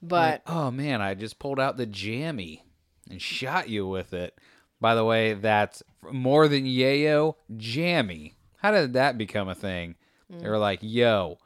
Like, 0.00 0.08
But 0.08 0.42
oh 0.46 0.70
man, 0.70 1.00
I 1.00 1.14
just 1.14 1.38
pulled 1.38 1.58
out 1.60 1.76
the 1.76 1.86
jammy 1.86 2.62
and 3.10 3.20
shot 3.20 3.68
you 3.68 3.86
with 3.86 4.12
it. 4.12 4.38
By 4.80 4.94
the 4.94 5.04
way, 5.04 5.34
that's 5.34 5.82
more 6.12 6.46
than 6.46 6.64
yayo, 6.64 7.34
jammy. 7.56 8.34
How 8.58 8.70
did 8.70 8.92
that 8.92 9.18
become 9.18 9.48
a 9.48 9.54
thing? 9.54 9.96
They 10.30 10.48
were 10.48 10.58
like, 10.58 10.80
"Yo, 10.82 11.38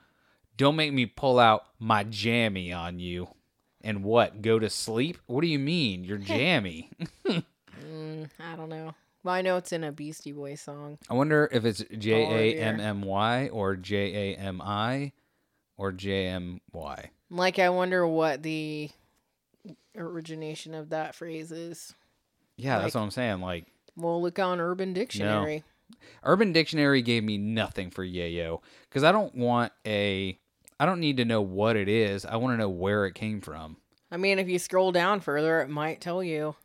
don't 0.57 0.77
make 0.77 0.93
me 0.93 1.07
pull 1.07 1.39
out 1.39 1.65
my 1.79 2.05
jammy 2.05 2.73
on 2.73 2.99
you." 2.99 3.29
And 3.81 4.05
what? 4.05 4.43
Go 4.43 4.59
to 4.59 4.69
sleep? 4.69 5.19
What 5.27 5.41
do 5.41 5.47
you 5.47 5.59
mean? 5.59 6.05
You're 6.05 6.19
jammy. 6.19 6.91
mm, 7.27 8.29
I 8.39 8.57
don't 8.57 8.69
know. 8.69 8.95
Well, 9.25 9.35
I 9.35 9.41
know 9.43 9.57
it's 9.57 9.73
in 9.73 9.85
a 9.85 9.93
Beastie 9.93 10.33
Boys 10.33 10.61
song. 10.61 10.99
I 11.09 11.15
wonder 11.15 11.49
if 11.53 11.65
it's 11.65 11.85
J 11.97 12.13
A 12.13 12.25
M 12.25 12.27
M 12.27 12.33
Y 12.33 12.35
Oh, 12.35 12.37
A 12.37 12.53
dear. 12.53 12.63
M 12.65 12.81
M 12.81 13.03
Y 13.03 13.49
or 13.51 13.77
J 13.77 14.33
A 14.33 14.37
M 14.37 14.61
I 14.61 15.13
or 15.77 15.93
J 15.93 16.27
M 16.27 16.61
Y. 16.73 17.11
Like, 17.31 17.59
I 17.59 17.71
wonder 17.71 18.07
what 18.07 18.43
the 18.43 18.91
origination 19.97 20.75
of 20.75 20.91
that 20.91 21.15
phrase 21.15 21.53
is. 21.53 21.95
Yeah, 22.57 22.79
that's 22.79 22.95
what 22.95 23.03
I'm 23.03 23.11
saying. 23.11 23.41
Like 23.41 23.67
We'll 23.97 24.23
look 24.23 24.39
on 24.39 24.61
Urban 24.61 24.93
Dictionary. 24.93 25.65
Urban 26.25 26.53
Dictionary 26.53 27.03
gave 27.03 27.23
me 27.23 27.37
nothing 27.37 27.91
for 27.91 28.05
yayo 28.05 28.61
because 28.89 29.05
I 29.05 29.13
don't 29.13 29.35
want 29.35 29.73
a. 29.87 30.39
I 30.81 30.87
don't 30.87 31.01
need 31.01 31.19
to 31.19 31.25
know 31.25 31.43
what 31.43 31.77
it 31.77 31.89
is. 31.89 32.25
I 32.25 32.37
want 32.37 32.55
to 32.55 32.57
know 32.57 32.69
where 32.69 33.07
it 33.07 33.15
came 33.15 33.41
from. 33.41 33.77
I 34.11 34.17
mean, 34.17 34.39
if 34.39 34.49
you 34.49 34.59
scroll 34.59 34.93
down 34.93 35.21
further, 35.21 35.61
it 35.61 35.69
might 35.69 36.01
tell 36.01 36.23
you. 36.23 36.57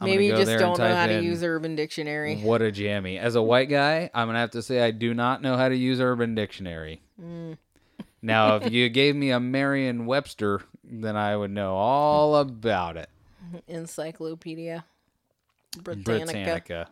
I'm 0.00 0.08
Maybe 0.08 0.26
you 0.26 0.36
just 0.36 0.58
don't 0.58 0.78
know 0.78 0.94
how 0.94 1.06
to 1.08 1.20
use 1.20 1.42
Urban 1.42 1.74
Dictionary. 1.74 2.36
What 2.36 2.62
a 2.62 2.70
jammy! 2.70 3.18
As 3.18 3.34
a 3.34 3.42
white 3.42 3.68
guy, 3.68 4.10
I'm 4.14 4.28
gonna 4.28 4.38
have 4.38 4.52
to 4.52 4.62
say 4.62 4.82
I 4.82 4.90
do 4.90 5.14
not 5.14 5.42
know 5.42 5.56
how 5.56 5.68
to 5.68 5.74
use 5.74 6.00
Urban 6.00 6.34
Dictionary. 6.34 7.00
Mm. 7.20 7.58
Now, 8.20 8.56
if 8.56 8.72
you 8.72 8.88
gave 8.88 9.14
me 9.14 9.30
a 9.30 9.40
Merriam-Webster, 9.40 10.62
then 10.84 11.16
I 11.16 11.36
would 11.36 11.50
know 11.50 11.74
all 11.74 12.36
about 12.36 12.96
it. 12.96 13.08
Encyclopedia 13.68 14.84
Britannica. 15.82 16.24
Britannica. 16.24 16.88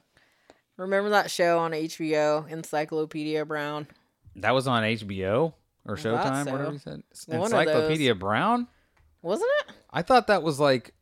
Remember 0.76 1.10
that 1.10 1.30
show 1.30 1.58
on 1.58 1.72
HBO, 1.72 2.48
Encyclopedia 2.50 3.44
Brown? 3.44 3.86
That 4.36 4.52
was 4.52 4.68
on 4.68 4.82
HBO 4.82 5.54
or 5.86 5.96
Showtime, 5.96 6.44
so. 6.44 6.52
whatever 6.52 6.72
you 6.72 6.78
said. 6.78 7.02
One 7.26 7.42
Encyclopedia 7.42 8.14
Brown. 8.14 8.68
Wasn't 9.22 9.50
it? 9.60 9.74
I 9.90 10.02
thought 10.02 10.26
that 10.26 10.42
was 10.42 10.60
like 10.60 10.92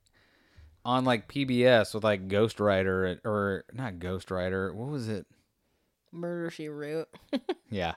on 0.84 1.04
like 1.04 1.28
PBS 1.28 1.94
with 1.94 2.04
like 2.04 2.28
Ghost 2.28 2.60
Rider 2.60 3.18
or 3.24 3.64
not 3.72 3.98
Ghost 3.98 4.30
Rider. 4.30 4.72
What 4.72 4.88
was 4.88 5.08
it? 5.08 5.26
Murder 6.12 6.50
She 6.50 6.68
Wrote. 6.68 7.08
Yeah. 7.70 7.94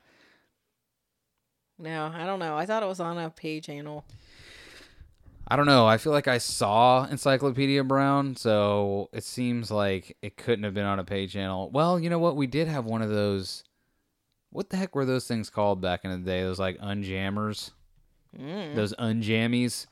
No, 1.80 2.12
I 2.14 2.26
don't 2.26 2.40
know. 2.40 2.58
I 2.58 2.66
thought 2.66 2.84
it 2.84 2.88
was 2.88 3.00
on 3.00 3.18
a 3.18 3.30
pay 3.30 3.62
channel. 3.62 4.04
I 5.48 5.56
don't 5.56 5.66
know. 5.66 5.86
I 5.88 5.98
feel 5.98 6.12
like 6.12 6.28
I 6.28 6.40
saw 6.40 7.06
Encyclopedia 7.06 7.84
Brown, 7.84 8.36
so 8.36 9.10
it 9.14 9.24
seems 9.24 9.72
like 9.72 10.18
it 10.22 10.36
couldn't 10.36 10.64
have 10.66 10.74
been 10.74 10.86
on 10.86 11.00
a 11.00 11.06
pay 11.06 11.26
channel. 11.28 11.70
Well, 11.72 12.00
you 12.00 12.10
know 12.10 12.20
what? 12.20 12.36
We 12.36 12.48
did 12.48 12.68
have 12.68 12.86
one 12.86 13.02
of 13.02 13.10
those. 13.10 13.64
What 14.50 14.70
the 14.70 14.78
heck 14.78 14.94
were 14.96 15.06
those 15.06 15.26
things 15.28 15.50
called 15.50 15.80
back 15.82 16.04
in 16.04 16.12
the 16.12 16.18
day? 16.18 16.42
Those 16.44 16.60
like 16.60 16.78
unjammers, 16.82 17.72
Mm. 18.38 18.76
those 18.76 18.94
unjammies, 19.00 19.88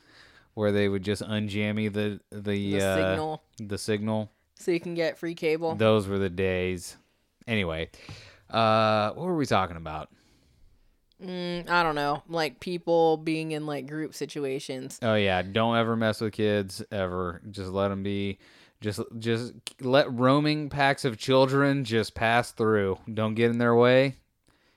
where 0.56 0.72
they 0.74 0.90
would 0.90 1.04
just 1.04 1.22
unjammy 1.22 1.92
the 1.92 2.20
the, 2.32 2.42
The 2.42 2.82
uh, 2.82 2.96
signal, 2.96 3.44
the 3.58 3.78
signal. 3.78 4.32
so 4.56 4.72
you 4.72 4.80
can 4.82 4.94
get 4.94 5.18
free 5.18 5.36
cable. 5.36 5.76
Those 5.76 6.06
were 6.08 6.20
the 6.20 6.30
days. 6.30 6.98
Anyway, 7.48 7.90
uh, 8.50 9.12
what 9.12 9.26
were 9.26 9.36
we 9.38 9.46
talking 9.46 9.78
about? 9.78 10.10
Mm, 11.24 11.70
I 11.70 11.84
don't 11.84 11.96
know, 11.96 12.24
like 12.28 12.60
people 12.60 13.18
being 13.18 13.52
in 13.52 13.66
like 13.66 13.88
group 13.88 14.14
situations. 14.14 15.00
Oh 15.02 15.16
yeah, 15.16 15.42
don't 15.42 15.78
ever 15.78 15.96
mess 15.96 16.20
with 16.20 16.34
kids 16.34 16.84
ever. 16.92 17.42
Just 17.50 17.72
let 17.72 17.88
them 17.90 18.04
be. 18.04 18.38
Just 18.82 19.00
just 19.18 19.54
let 19.80 20.12
roaming 20.12 20.70
packs 20.70 21.06
of 21.06 21.18
children 21.18 21.86
just 21.86 22.14
pass 22.14 22.52
through. 22.52 23.00
Don't 23.12 23.34
get 23.34 23.50
in 23.50 23.58
their 23.58 23.74
way. 23.76 24.16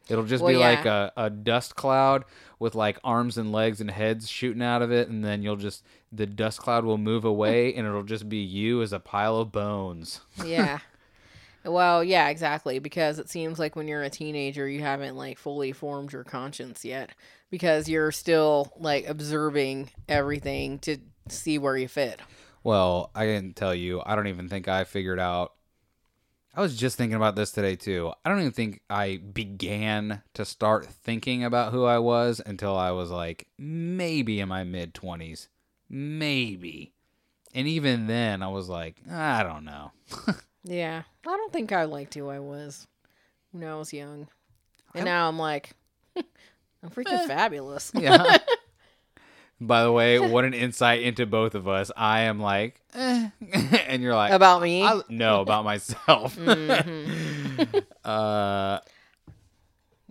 It'll 0.08 0.24
just 0.24 0.42
Well, 0.42 0.52
be 0.54 0.58
yeah. 0.60 0.68
like 0.70 0.86
a, 0.86 1.12
a 1.16 1.28
dust 1.28 1.74
cloud 1.76 2.24
with 2.58 2.74
like 2.74 2.98
arms 3.04 3.36
and 3.36 3.52
legs 3.52 3.80
and 3.80 3.90
heads 3.90 4.28
shooting 4.30 4.62
out 4.62 4.80
of 4.80 4.90
it, 4.92 5.08
and 5.08 5.24
then 5.24 5.42
you'll 5.42 5.56
just 5.56 5.84
the 6.12 6.24
dust 6.24 6.60
cloud 6.60 6.84
will 6.84 6.96
move 6.98 7.24
away, 7.24 7.74
and 7.74 7.86
it'll 7.86 8.04
just 8.04 8.28
be 8.28 8.38
you 8.38 8.80
as 8.80 8.92
a 8.92 9.00
pile 9.00 9.36
of 9.36 9.50
bones. 9.52 10.20
Yeah. 10.44 10.78
Well, 11.68 12.02
yeah, 12.02 12.28
exactly. 12.28 12.78
Because 12.78 13.18
it 13.18 13.28
seems 13.28 13.58
like 13.58 13.76
when 13.76 13.88
you're 13.88 14.02
a 14.02 14.10
teenager, 14.10 14.68
you 14.68 14.80
haven't 14.80 15.16
like 15.16 15.38
fully 15.38 15.72
formed 15.72 16.12
your 16.12 16.24
conscience 16.24 16.84
yet, 16.84 17.10
because 17.50 17.88
you're 17.88 18.12
still 18.12 18.72
like 18.78 19.08
observing 19.08 19.90
everything 20.08 20.78
to 20.80 20.98
see 21.28 21.58
where 21.58 21.76
you 21.76 21.88
fit. 21.88 22.20
Well, 22.64 23.10
I 23.14 23.26
didn't 23.26 23.56
tell 23.56 23.74
you, 23.74 24.02
I 24.04 24.16
don't 24.16 24.26
even 24.26 24.48
think 24.48 24.68
I 24.68 24.84
figured 24.84 25.20
out. 25.20 25.52
I 26.54 26.60
was 26.60 26.76
just 26.76 26.96
thinking 26.96 27.14
about 27.14 27.36
this 27.36 27.52
today 27.52 27.76
too. 27.76 28.12
I 28.24 28.28
don't 28.28 28.40
even 28.40 28.52
think 28.52 28.80
I 28.90 29.18
began 29.18 30.22
to 30.34 30.44
start 30.44 30.86
thinking 30.86 31.44
about 31.44 31.72
who 31.72 31.84
I 31.84 31.98
was 31.98 32.40
until 32.44 32.76
I 32.76 32.90
was 32.90 33.10
like 33.10 33.46
maybe 33.58 34.40
in 34.40 34.48
my 34.48 34.64
mid 34.64 34.92
20s. 34.92 35.48
Maybe. 35.88 36.92
And 37.54 37.66
even 37.66 38.06
then, 38.08 38.42
I 38.42 38.48
was 38.48 38.68
like, 38.68 38.96
ah, 39.10 39.38
I 39.38 39.42
don't 39.42 39.64
know. 39.64 39.92
Yeah, 40.64 41.02
I 41.26 41.36
don't 41.36 41.52
think 41.52 41.72
I 41.72 41.84
liked 41.84 42.14
who 42.14 42.28
I 42.28 42.38
was 42.40 42.86
when 43.52 43.64
I 43.68 43.74
was 43.76 43.92
young, 43.92 44.28
and 44.94 44.96
I'm- 44.96 45.04
now 45.04 45.28
I'm 45.28 45.38
like, 45.38 45.70
I'm 46.16 46.90
freaking 46.90 47.12
Eh. 47.12 47.26
fabulous. 47.26 47.90
Yeah. 47.98 48.38
By 49.60 49.82
the 49.82 49.90
way, 49.90 50.20
what 50.20 50.44
an 50.44 50.54
insight 50.54 51.02
into 51.02 51.26
both 51.26 51.56
of 51.56 51.66
us. 51.66 51.90
I 51.96 52.20
am 52.20 52.38
like, 52.38 52.80
eh. 52.94 53.28
and 53.88 54.00
you're 54.04 54.14
like, 54.14 54.30
About 54.30 54.62
me? 54.62 54.84
I, 54.84 55.00
no, 55.08 55.40
about 55.40 55.64
myself. 55.64 56.36
Mhm. 56.36 57.84
uh, 58.04 58.78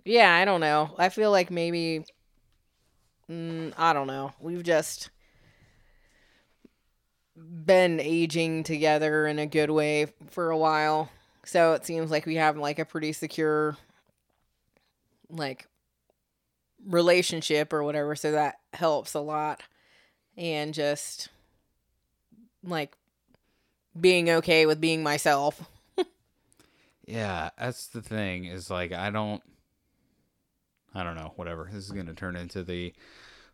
Yeah, 0.04 0.34
I 0.34 0.44
don't 0.44 0.60
know. 0.60 0.94
I 0.98 1.08
feel 1.08 1.30
like 1.30 1.50
maybe, 1.50 2.04
mm, 3.30 3.72
I 3.78 3.94
don't 3.94 4.06
know. 4.06 4.32
We've 4.38 4.62
just 4.62 5.08
been 7.38 8.00
aging 8.00 8.64
together 8.64 9.26
in 9.26 9.38
a 9.38 9.46
good 9.46 9.70
way 9.70 10.06
for 10.30 10.50
a 10.50 10.58
while. 10.58 11.10
So 11.44 11.72
it 11.72 11.84
seems 11.86 12.10
like 12.10 12.26
we 12.26 12.36
have 12.36 12.56
like 12.56 12.78
a 12.78 12.84
pretty 12.84 13.12
secure, 13.12 13.76
like, 15.30 15.66
relationship 16.86 17.72
or 17.72 17.82
whatever. 17.82 18.14
So 18.14 18.32
that 18.32 18.58
helps 18.74 19.14
a 19.14 19.20
lot. 19.20 19.62
And 20.36 20.74
just 20.74 21.28
like 22.62 22.96
being 23.98 24.30
okay 24.30 24.66
with 24.66 24.80
being 24.80 25.02
myself. 25.02 25.62
Yeah, 27.08 27.48
that's 27.58 27.86
the 27.86 28.02
thing. 28.02 28.44
Is 28.44 28.68
like 28.70 28.92
I 28.92 29.08
don't 29.08 29.42
I 30.94 31.02
don't 31.02 31.16
know, 31.16 31.32
whatever. 31.36 31.66
This 31.72 31.84
is 31.84 31.90
gonna 31.90 32.12
turn 32.12 32.36
into 32.36 32.62
the 32.62 32.92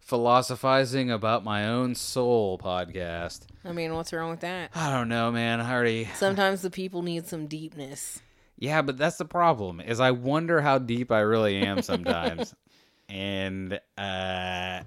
philosophizing 0.05 1.11
about 1.11 1.43
my 1.45 1.67
own 1.67 1.95
soul 1.95 2.59
podcast. 2.59 3.47
I 3.65 3.73
mean, 3.73 3.95
what's 3.95 4.13
wrong 4.13 4.31
with 4.31 4.41
that? 4.41 4.71
I 4.75 4.91
don't 4.91 5.09
know, 5.09 5.33
man. 5.33 5.61
I 5.61 5.73
already 5.73 6.05
Sometimes 6.15 6.63
the 6.63 6.71
people 6.71 7.03
need 7.03 7.27
some 7.27 7.47
deepness. 7.47 8.21
Yeah, 8.59 8.83
but 8.83 8.99
that's 8.99 9.17
the 9.17 9.25
problem. 9.25 9.81
Is 9.81 10.01
I 10.01 10.11
wonder 10.13 10.61
how 10.61 10.79
deep 10.79 11.11
I 11.11 11.21
really 11.21 11.57
am 11.57 11.83
sometimes. 11.83 12.55
and 13.09 13.81
uh 13.99 14.81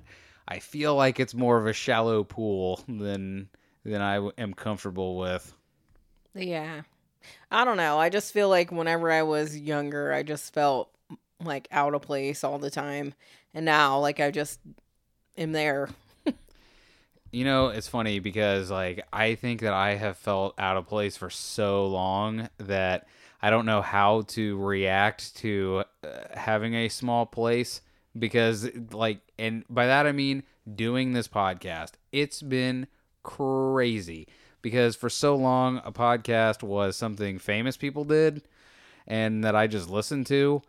I 0.49 0.59
feel 0.59 0.95
like 0.95 1.19
it's 1.19 1.33
more 1.33 1.57
of 1.57 1.67
a 1.67 1.73
shallow 1.73 2.23
pool 2.23 2.79
than 2.87 3.49
than 3.83 4.01
I 4.01 4.29
am 4.37 4.53
comfortable 4.53 5.17
with. 5.17 5.51
Yeah. 6.35 6.83
I 7.51 7.65
don't 7.65 7.77
know. 7.77 7.97
I 7.97 8.09
just 8.09 8.33
feel 8.33 8.49
like 8.49 8.71
whenever 8.71 9.11
I 9.11 9.23
was 9.23 9.57
younger, 9.57 10.13
I 10.13 10.21
just 10.21 10.53
felt 10.53 10.91
like 11.43 11.67
out 11.71 11.95
of 11.95 12.01
place 12.03 12.43
all 12.43 12.59
the 12.59 12.69
time. 12.69 13.13
And 13.53 13.65
now, 13.65 13.99
like, 13.99 14.19
I 14.19 14.29
just 14.31 14.59
am 15.37 15.51
there. 15.51 15.89
You 17.31 17.43
know, 17.43 17.67
it's 17.67 17.89
funny 17.89 18.19
because 18.19 18.71
like 18.71 19.05
I 19.11 19.35
think 19.35 19.61
that 19.61 19.73
I 19.73 19.95
have 19.95 20.17
felt 20.17 20.55
out 20.57 20.77
of 20.77 20.87
place 20.87 21.17
for 21.17 21.29
so 21.29 21.85
long 21.87 22.49
that 22.57 23.05
I 23.41 23.49
don't 23.49 23.65
know 23.65 23.81
how 23.81 24.21
to 24.29 24.57
react 24.57 25.35
to 25.37 25.83
uh, 26.03 26.07
having 26.33 26.73
a 26.73 26.89
small 26.89 27.25
place 27.25 27.81
because 28.17 28.69
like 28.91 29.19
and 29.37 29.65
by 29.69 29.87
that 29.87 30.07
I 30.07 30.13
mean 30.13 30.43
doing 30.73 31.13
this 31.13 31.27
podcast. 31.27 31.91
It's 32.11 32.41
been 32.41 32.87
crazy 33.23 34.27
because 34.61 34.95
for 34.95 35.09
so 35.09 35.35
long 35.35 35.81
a 35.83 35.91
podcast 35.91 36.63
was 36.63 36.95
something 36.95 37.39
famous 37.39 37.75
people 37.75 38.05
did 38.05 38.41
and 39.05 39.43
that 39.43 39.55
I 39.55 39.67
just 39.67 39.89
listened 39.89 40.27
to 40.27 40.61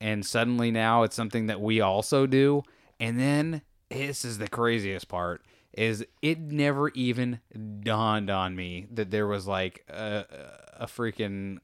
and 0.00 0.24
suddenly 0.24 0.70
now 0.70 1.02
it's 1.02 1.16
something 1.16 1.46
that 1.46 1.60
we 1.60 1.80
also 1.80 2.26
do 2.26 2.62
and 3.00 3.18
then 3.18 3.62
this 3.90 4.24
is 4.24 4.38
the 4.38 4.48
craziest 4.48 5.08
part 5.08 5.42
is 5.72 6.04
it 6.22 6.38
never 6.38 6.88
even 6.90 7.40
dawned 7.80 8.30
on 8.30 8.54
me 8.54 8.86
that 8.92 9.10
there 9.10 9.26
was 9.26 9.46
like 9.46 9.84
a, 9.88 10.24
a 10.78 10.86
freaking 10.86 11.58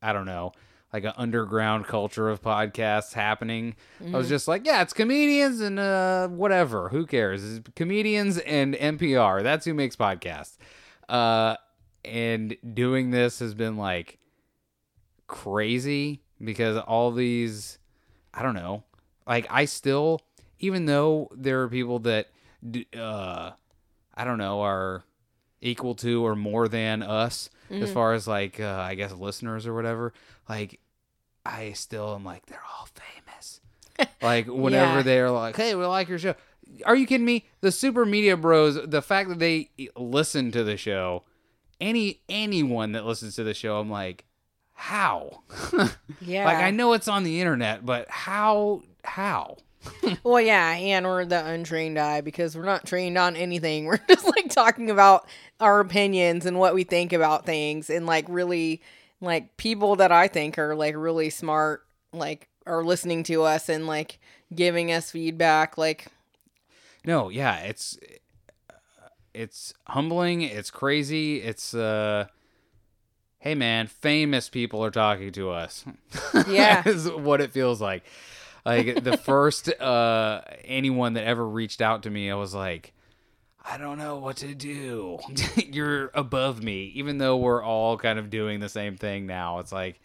I 0.00 0.12
don't 0.12 0.26
know 0.26 0.52
like 0.92 1.04
an 1.04 1.12
underground 1.16 1.86
culture 1.86 2.28
of 2.28 2.42
podcasts 2.42 3.14
happening. 3.14 3.74
I 4.06 4.16
was 4.16 4.28
just 4.28 4.46
like, 4.46 4.66
yeah, 4.66 4.82
it's 4.82 4.92
comedians 4.92 5.60
and 5.60 5.78
uh, 5.78 6.28
whatever. 6.28 6.90
Who 6.90 7.06
cares? 7.06 7.42
It's 7.42 7.68
comedians 7.74 8.38
and 8.38 8.74
NPR. 8.74 9.42
That's 9.42 9.64
who 9.64 9.72
makes 9.72 9.96
podcasts. 9.96 10.58
Uh, 11.08 11.56
and 12.04 12.56
doing 12.74 13.10
this 13.10 13.38
has 13.38 13.54
been 13.54 13.76
like 13.76 14.18
crazy 15.26 16.20
because 16.42 16.76
all 16.76 17.10
these, 17.10 17.78
I 18.34 18.42
don't 18.42 18.54
know, 18.54 18.84
like 19.26 19.46
I 19.48 19.64
still, 19.64 20.20
even 20.62 20.86
though 20.86 21.30
there 21.34 21.60
are 21.62 21.68
people 21.68 21.98
that, 22.00 22.28
uh, 22.96 23.50
I 24.14 24.24
don't 24.24 24.38
know, 24.38 24.62
are 24.62 25.04
equal 25.60 25.94
to 25.96 26.24
or 26.26 26.34
more 26.34 26.66
than 26.68 27.02
us 27.02 27.50
as 27.70 27.90
far 27.92 28.12
as 28.14 28.26
like 28.26 28.58
uh, 28.60 28.78
I 28.80 28.94
guess 28.94 29.12
listeners 29.12 29.66
or 29.66 29.74
whatever. 29.74 30.12
Like 30.48 30.80
I 31.44 31.72
still 31.72 32.14
am 32.14 32.24
like 32.24 32.46
they're 32.46 32.62
all 32.78 32.86
famous. 32.94 33.60
like 34.22 34.46
whenever 34.46 34.96
Yeah. 34.98 35.02
they're 35.02 35.30
like, 35.30 35.56
"Hey, 35.56 35.74
we 35.74 35.84
like 35.84 36.08
your 36.08 36.18
show." 36.18 36.34
Are 36.86 36.96
you 36.96 37.06
kidding 37.06 37.26
me? 37.26 37.44
The 37.60 37.70
super 37.72 38.04
media 38.06 38.36
bros, 38.36 38.78
the 38.86 39.02
fact 39.02 39.28
that 39.28 39.38
they 39.38 39.70
listen 39.96 40.52
to 40.52 40.64
the 40.64 40.76
show, 40.76 41.24
any 41.80 42.20
anyone 42.28 42.92
that 42.92 43.04
listens 43.04 43.34
to 43.36 43.44
the 43.44 43.52
show, 43.54 43.78
I'm 43.78 43.90
like, 43.90 44.24
how? 44.72 45.42
Yeah. 46.20 46.44
Like 46.46 46.58
I 46.58 46.70
know 46.70 46.92
it's 46.94 47.08
on 47.08 47.24
the 47.24 47.40
internet, 47.40 47.84
but 47.86 48.08
how? 48.10 48.82
How? 49.04 49.56
Well, 50.24 50.40
yeah, 50.40 50.70
and 50.72 51.06
we're 51.06 51.24
the 51.24 51.44
untrained 51.44 51.98
eye 51.98 52.20
because 52.20 52.56
we're 52.56 52.64
not 52.64 52.86
trained 52.86 53.18
on 53.18 53.34
anything. 53.36 53.84
We're 53.86 54.00
just 54.08 54.24
like 54.26 54.50
talking 54.50 54.90
about 54.90 55.26
our 55.58 55.80
opinions 55.80 56.46
and 56.46 56.58
what 56.58 56.74
we 56.74 56.84
think 56.84 57.12
about 57.12 57.44
things, 57.46 57.90
and 57.90 58.06
like 58.06 58.26
really, 58.28 58.82
like 59.20 59.56
people 59.56 59.96
that 59.96 60.12
I 60.12 60.28
think 60.28 60.58
are 60.58 60.74
like 60.74 60.94
really 60.96 61.30
smart, 61.30 61.84
like 62.12 62.48
are 62.66 62.84
listening 62.84 63.22
to 63.24 63.42
us 63.42 63.68
and 63.68 63.86
like 63.86 64.18
giving 64.54 64.92
us 64.92 65.10
feedback. 65.10 65.76
Like, 65.78 66.06
No, 67.04 67.28
yeah, 67.28 67.56
it's 67.60 67.98
it's 69.34 69.72
humbling, 69.88 70.42
it's 70.42 70.70
crazy, 70.70 71.38
it's 71.40 71.74
uh 71.74 72.26
hey 73.38 73.54
man, 73.54 73.86
famous 73.88 74.48
people 74.48 74.84
are 74.84 74.90
talking 74.90 75.32
to 75.32 75.50
us. 75.50 75.84
Yeah. 76.48 76.82
is 76.86 77.10
what 77.10 77.40
it 77.40 77.52
feels 77.52 77.80
like. 77.80 78.04
Like 78.64 79.02
the 79.02 79.16
first 79.16 79.68
uh 79.80 80.42
anyone 80.64 81.14
that 81.14 81.24
ever 81.24 81.46
reached 81.46 81.80
out 81.80 82.04
to 82.04 82.10
me, 82.10 82.30
I 82.30 82.34
was 82.36 82.54
like 82.54 82.92
I 83.64 83.78
don't 83.78 83.98
know 83.98 84.16
what 84.16 84.38
to 84.38 84.54
do. 84.54 85.18
You're 85.56 86.10
above 86.14 86.62
me, 86.62 86.86
even 86.96 87.18
though 87.18 87.36
we're 87.36 87.62
all 87.62 87.96
kind 87.96 88.18
of 88.18 88.28
doing 88.30 88.58
the 88.60 88.68
same 88.68 88.96
thing 88.96 89.26
now. 89.26 89.60
It's 89.60 89.70
like, 89.72 90.00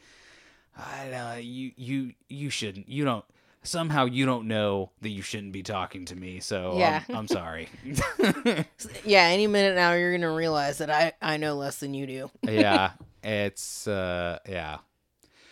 I 0.78 1.08
know 1.10 1.36
you 1.40 1.72
you 1.76 2.14
you 2.30 2.50
shouldn't. 2.52 2.88
You 2.90 3.04
don't 3.06 3.26
somehow 3.64 4.06
you 4.06 4.26
don't 4.26 4.48
know 4.48 4.92
that 5.02 5.10
you 5.10 5.22
shouldn't 5.22 5.52
be 5.54 5.64
talking 5.64 6.06
to 6.06 6.16
me. 6.16 6.40
So 6.40 6.72
I'm- 6.72 6.78
Yeah. 6.80 7.04
I'm, 7.10 7.28
sorry. 7.40 7.68
yeah, 9.06 9.24
any 9.24 9.48
minute 9.48 9.76
now 9.76 9.94
you're 9.94 10.12
gonna 10.18 10.32
realize 10.34 10.78
that 10.80 10.90
I 10.90 11.14
I 11.22 11.38
know 11.38 11.56
less 11.56 11.80
than 11.80 11.94
you 11.94 12.06
do. 12.08 12.32
yeah, 12.44 12.92
it's 13.24 13.88
uh 13.88 14.40
yeah. 14.48 14.78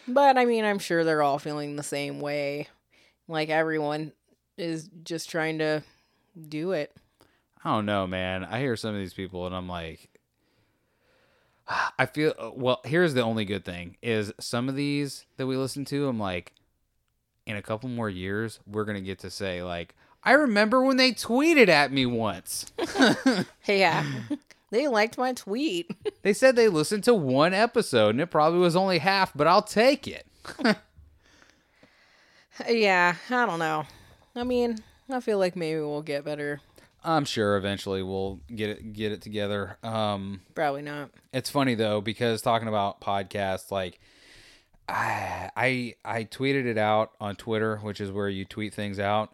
But 0.08 0.38
I 0.38 0.46
mean, 0.46 0.64
I'm 0.66 0.78
sure 0.80 1.04
they're 1.04 1.24
all 1.24 1.40
feeling 1.40 1.76
the 1.76 1.84
same 1.84 2.20
way. 2.20 2.68
Like 3.28 3.50
everyone 3.50 4.12
is 4.58 4.90
just 5.04 5.30
trying 5.30 5.60
to 5.60 5.84
do 6.50 6.72
it. 6.72 6.96
I 7.64 7.72
don't 7.72 7.86
know, 7.86 8.06
man. 8.06 8.44
I 8.44 8.60
hear 8.60 8.76
some 8.76 8.94
of 8.94 9.00
these 9.00 9.14
people 9.14 9.46
and 9.46 9.56
I'm 9.56 9.68
like 9.68 10.10
I 12.00 12.06
feel 12.06 12.34
uh, 12.38 12.52
well, 12.54 12.82
here's 12.86 13.14
the 13.14 13.24
only 13.24 13.46
good 13.46 13.66
thing 13.66 13.98
is 14.02 14.32
some 14.40 14.70
of 14.70 14.76
these 14.76 15.26
that 15.38 15.48
we 15.48 15.58
listen 15.58 15.86
to, 15.86 16.08
I'm 16.08 16.20
like 16.20 16.54
in 17.46 17.56
a 17.56 17.62
couple 17.62 17.90
more 17.90 18.10
years, 18.10 18.60
we're 18.66 18.86
going 18.86 18.96
to 18.98 19.02
get 19.02 19.20
to 19.20 19.30
say 19.30 19.64
like 19.64 19.96
I 20.24 20.32
remember 20.32 20.84
when 20.84 20.98
they 20.98 21.12
tweeted 21.12 21.68
at 21.68 21.92
me 21.92 22.06
once. 22.06 22.72
Yeah. 23.68 24.06
they 24.72 24.88
liked 24.88 25.18
my 25.18 25.34
tweet. 25.34 25.90
They 26.22 26.34
said 26.34 26.56
they 26.56 26.70
listened 26.70 27.04
to 27.04 27.14
one 27.14 27.54
episode 27.54 28.10
and 28.10 28.22
it 28.22 28.32
probably 28.32 28.60
was 28.60 28.76
only 28.76 28.98
half, 28.98 29.32
but 29.36 29.46
I'll 29.46 29.62
take 29.62 30.08
it. 30.08 30.26
Yeah, 32.70 33.16
I 33.30 33.46
don't 33.46 33.60
know. 33.60 33.86
I 34.36 34.44
mean, 34.44 34.78
I 35.10 35.20
feel 35.20 35.40
like 35.40 35.56
maybe 35.56 35.80
we'll 35.80 36.02
get 36.02 36.26
better. 36.26 36.62
I'm 37.04 37.26
sure 37.26 37.56
eventually 37.56 38.02
we'll 38.02 38.40
get 38.54 38.70
it 38.72 38.94
get 38.94 39.12
it 39.12 39.22
together. 39.22 39.78
Um 39.84 40.42
Probably 40.56 40.82
not. 40.82 41.12
It's 41.34 41.50
funny 41.50 41.76
though 41.76 42.02
because 42.02 42.42
talking 42.42 42.68
about 42.68 43.00
podcasts, 43.00 43.72
like 43.72 44.00
I 44.90 45.52
I 45.56 45.96
I 46.04 46.24
tweeted 46.24 46.66
it 46.66 46.78
out 46.78 47.12
on 47.22 47.36
Twitter, 47.36 47.78
which 47.78 48.02
is 48.02 48.12
where 48.12 48.30
you 48.30 48.46
tweet 48.46 48.74
things 48.74 49.00
out. 49.00 49.34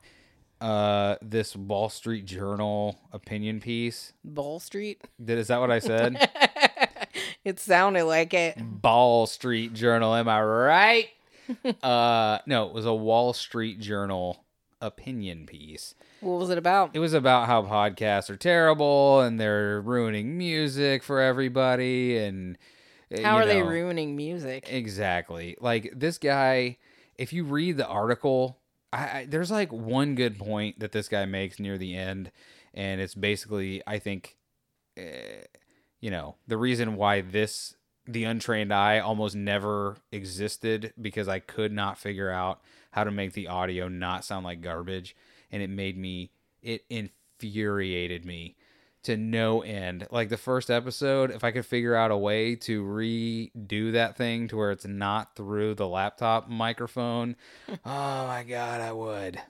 Uh, 0.59 1.15
this 1.23 1.55
Wall 1.55 1.89
Street 1.89 2.23
Journal 2.25 2.99
opinion 3.11 3.59
piece. 3.59 4.13
Ball 4.23 4.59
Street. 4.59 5.01
Did 5.23 5.39
is 5.39 5.47
that 5.47 5.59
what 5.59 5.71
I 5.71 5.79
said? 5.79 6.29
It 7.43 7.59
sounded 7.59 8.05
like 8.05 8.33
it. 8.35 8.55
Ball 8.59 9.25
Street 9.25 9.73
Journal, 9.73 10.13
am 10.13 10.29
I 10.29 10.41
right? 10.43 11.07
uh, 11.83 12.39
no, 12.45 12.67
it 12.67 12.73
was 12.73 12.85
a 12.85 12.93
Wall 12.93 13.33
Street 13.33 13.79
Journal 13.79 14.45
opinion 14.81 15.45
piece. 15.45 15.95
What 16.21 16.39
was 16.39 16.49
it 16.49 16.57
about? 16.57 16.91
It 16.93 16.99
was 16.99 17.13
about 17.13 17.47
how 17.47 17.63
podcasts 17.63 18.29
are 18.29 18.37
terrible 18.37 19.21
and 19.21 19.39
they're 19.39 19.81
ruining 19.81 20.37
music 20.37 21.03
for 21.03 21.21
everybody 21.21 22.17
and 22.17 22.57
uh, 23.15 23.21
How 23.21 23.37
are 23.37 23.45
they 23.45 23.61
ruining 23.61 24.15
music? 24.15 24.67
Exactly. 24.71 25.55
Like 25.59 25.93
this 25.95 26.17
guy, 26.17 26.77
if 27.17 27.33
you 27.33 27.43
read 27.43 27.77
the 27.77 27.87
article, 27.87 28.57
I, 28.93 28.97
I 28.97 29.27
there's 29.29 29.51
like 29.51 29.71
one 29.71 30.15
good 30.15 30.37
point 30.37 30.79
that 30.79 30.91
this 30.91 31.07
guy 31.07 31.25
makes 31.25 31.59
near 31.59 31.77
the 31.77 31.95
end, 31.95 32.31
and 32.73 33.01
it's 33.01 33.15
basically 33.15 33.81
I 33.85 33.99
think, 33.99 34.37
uh, 34.97 35.45
you 35.99 36.11
know, 36.11 36.35
the 36.47 36.57
reason 36.57 36.95
why 36.95 37.21
this 37.21 37.75
the 38.13 38.25
untrained 38.25 38.73
eye 38.73 38.99
almost 38.99 39.35
never 39.35 39.97
existed 40.11 40.93
because 40.99 41.27
I 41.27 41.39
could 41.39 41.71
not 41.71 41.97
figure 41.97 42.29
out 42.29 42.61
how 42.91 43.03
to 43.03 43.11
make 43.11 43.33
the 43.33 43.47
audio 43.47 43.87
not 43.87 44.25
sound 44.25 44.45
like 44.45 44.61
garbage, 44.61 45.15
and 45.51 45.61
it 45.61 45.69
made 45.69 45.97
me 45.97 46.31
it 46.61 46.85
infuriated 46.89 48.25
me 48.25 48.55
to 49.03 49.17
no 49.17 49.61
end. 49.61 50.07
Like 50.11 50.29
the 50.29 50.37
first 50.37 50.69
episode, 50.69 51.31
if 51.31 51.43
I 51.43 51.51
could 51.51 51.65
figure 51.65 51.95
out 51.95 52.11
a 52.11 52.17
way 52.17 52.55
to 52.57 52.83
redo 52.83 53.93
that 53.93 54.15
thing 54.17 54.47
to 54.49 54.57
where 54.57 54.71
it's 54.71 54.85
not 54.85 55.35
through 55.35 55.75
the 55.75 55.87
laptop 55.87 56.49
microphone, 56.49 57.35
oh 57.85 58.27
my 58.27 58.43
god, 58.47 58.81
I 58.81 58.91
would. 58.91 59.41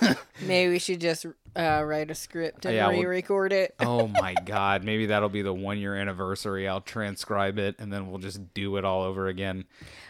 Maybe 0.46 0.70
we 0.72 0.78
should 0.78 1.00
just 1.00 1.26
uh, 1.56 1.82
write 1.84 2.10
a 2.10 2.14
script 2.14 2.64
and 2.66 2.74
Yeah, 2.74 2.90
re-record 2.90 3.52
it. 3.52 3.74
oh 3.80 4.06
my 4.20 4.34
god, 4.44 4.84
maybe 4.84 5.06
that'll 5.06 5.28
be 5.28 5.42
the 5.42 5.52
1 5.52 5.78
year 5.78 5.94
anniversary. 5.96 6.68
I'll 6.68 6.80
transcribe 6.80 7.58
it 7.58 7.76
and 7.78 7.92
then 7.92 8.08
we'll 8.08 8.20
just 8.20 8.54
do 8.54 8.76
it 8.76 8.84
all 8.84 9.02
over 9.02 9.26
again. 9.26 9.64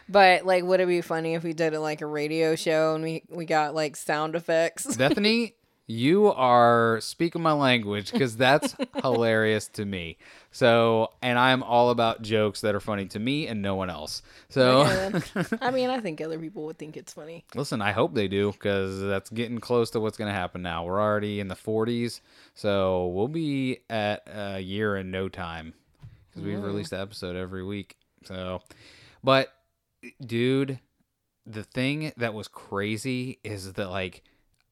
But 0.08 0.44
like, 0.44 0.64
would 0.64 0.80
it 0.80 0.88
be 0.88 1.00
funny 1.00 1.34
if 1.34 1.42
we 1.44 1.52
did 1.52 1.72
it 1.72 1.80
like 1.80 2.00
a 2.02 2.06
radio 2.06 2.56
show 2.56 2.94
and 2.94 3.02
we 3.04 3.22
we 3.28 3.44
got 3.46 3.74
like 3.74 3.96
sound 3.96 4.34
effects? 4.34 4.96
Bethany, 4.96 5.54
you 5.90 6.28
are 6.28 7.00
speaking 7.00 7.42
my 7.42 7.52
language 7.52 8.12
because 8.12 8.36
that's 8.36 8.76
hilarious 9.02 9.66
to 9.66 9.84
me. 9.84 10.16
So, 10.52 11.10
and 11.20 11.36
I'm 11.36 11.64
all 11.64 11.90
about 11.90 12.22
jokes 12.22 12.60
that 12.60 12.76
are 12.76 12.80
funny 12.80 13.06
to 13.06 13.18
me 13.18 13.48
and 13.48 13.60
no 13.60 13.74
one 13.74 13.90
else. 13.90 14.22
So. 14.50 14.82
I 15.60 15.72
mean, 15.72 15.90
I 15.90 16.00
think 16.00 16.20
other 16.20 16.38
people 16.38 16.64
would 16.66 16.78
think 16.78 16.96
it's 16.96 17.14
funny. 17.14 17.44
listen, 17.56 17.82
I 17.82 17.90
hope 17.90 18.14
they 18.14 18.28
do 18.28 18.52
because 18.52 19.00
that's 19.00 19.30
getting 19.30 19.58
close 19.58 19.90
to 19.90 20.00
what's 20.00 20.16
going 20.16 20.32
to 20.32 20.38
happen 20.38 20.62
now. 20.62 20.84
We're 20.84 21.00
already 21.00 21.40
in 21.40 21.48
the 21.48 21.56
40s, 21.56 22.20
so 22.54 23.08
we'll 23.08 23.28
be 23.28 23.80
at 23.90 24.22
a 24.32 24.60
year 24.60 24.96
in 24.96 25.10
no 25.10 25.28
time 25.28 25.74
because 26.28 26.46
we've 26.46 26.58
mm. 26.58 26.64
released 26.64 26.92
an 26.92 27.00
episode 27.00 27.34
every 27.34 27.64
week. 27.64 27.96
So, 28.24 28.62
but 29.24 29.52
dude, 30.24 30.78
the 31.46 31.64
thing 31.64 32.12
that 32.16 32.32
was 32.32 32.46
crazy 32.46 33.40
is 33.42 33.72
that 33.72 33.90
like 33.90 34.22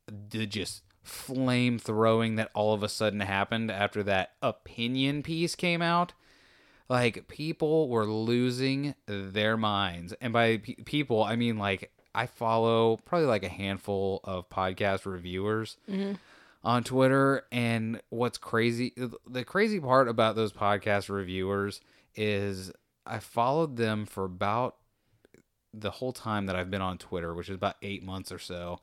the 0.06 0.46
just 0.46 0.82
flame 1.08 1.78
throwing 1.78 2.36
that 2.36 2.50
all 2.54 2.74
of 2.74 2.82
a 2.82 2.88
sudden 2.88 3.20
happened 3.20 3.70
after 3.70 4.02
that 4.02 4.32
opinion 4.42 5.22
piece 5.22 5.54
came 5.54 5.82
out. 5.82 6.12
Like 6.88 7.28
people 7.28 7.88
were 7.88 8.06
losing 8.06 8.94
their 9.06 9.56
minds, 9.56 10.14
and 10.20 10.32
by 10.32 10.58
pe- 10.58 10.74
people 10.84 11.22
I 11.22 11.36
mean 11.36 11.58
like 11.58 11.92
I 12.14 12.26
follow 12.26 12.96
probably 13.04 13.26
like 13.26 13.42
a 13.42 13.48
handful 13.48 14.20
of 14.24 14.48
podcast 14.48 15.04
reviewers 15.04 15.76
mm-hmm. 15.88 16.14
on 16.64 16.84
Twitter, 16.84 17.44
and 17.52 18.00
what's 18.08 18.38
crazy, 18.38 18.94
the 19.26 19.44
crazy 19.44 19.80
part 19.80 20.08
about 20.08 20.34
those 20.34 20.52
podcast 20.52 21.10
reviewers 21.10 21.80
is 22.14 22.72
I 23.06 23.18
followed 23.18 23.76
them 23.76 24.06
for 24.06 24.24
about 24.24 24.76
the 25.74 25.90
whole 25.90 26.12
time 26.12 26.46
that 26.46 26.56
I've 26.56 26.70
been 26.70 26.82
on 26.82 26.98
Twitter, 26.98 27.34
which 27.34 27.48
is 27.48 27.54
about 27.54 27.76
eight 27.82 28.02
months 28.02 28.32
or 28.32 28.38
so, 28.38 28.80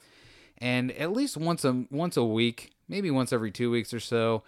and 0.65 0.91
at 0.93 1.13
least 1.13 1.38
once 1.38 1.63
a 1.63 1.86
once 1.91 2.17
a 2.17 2.23
week, 2.23 2.71
maybe 2.89 3.12
once 3.12 3.32
every 3.32 3.51
two 3.51 3.69
weeks 3.69 3.93
or 3.93 3.99
so, 3.99 4.41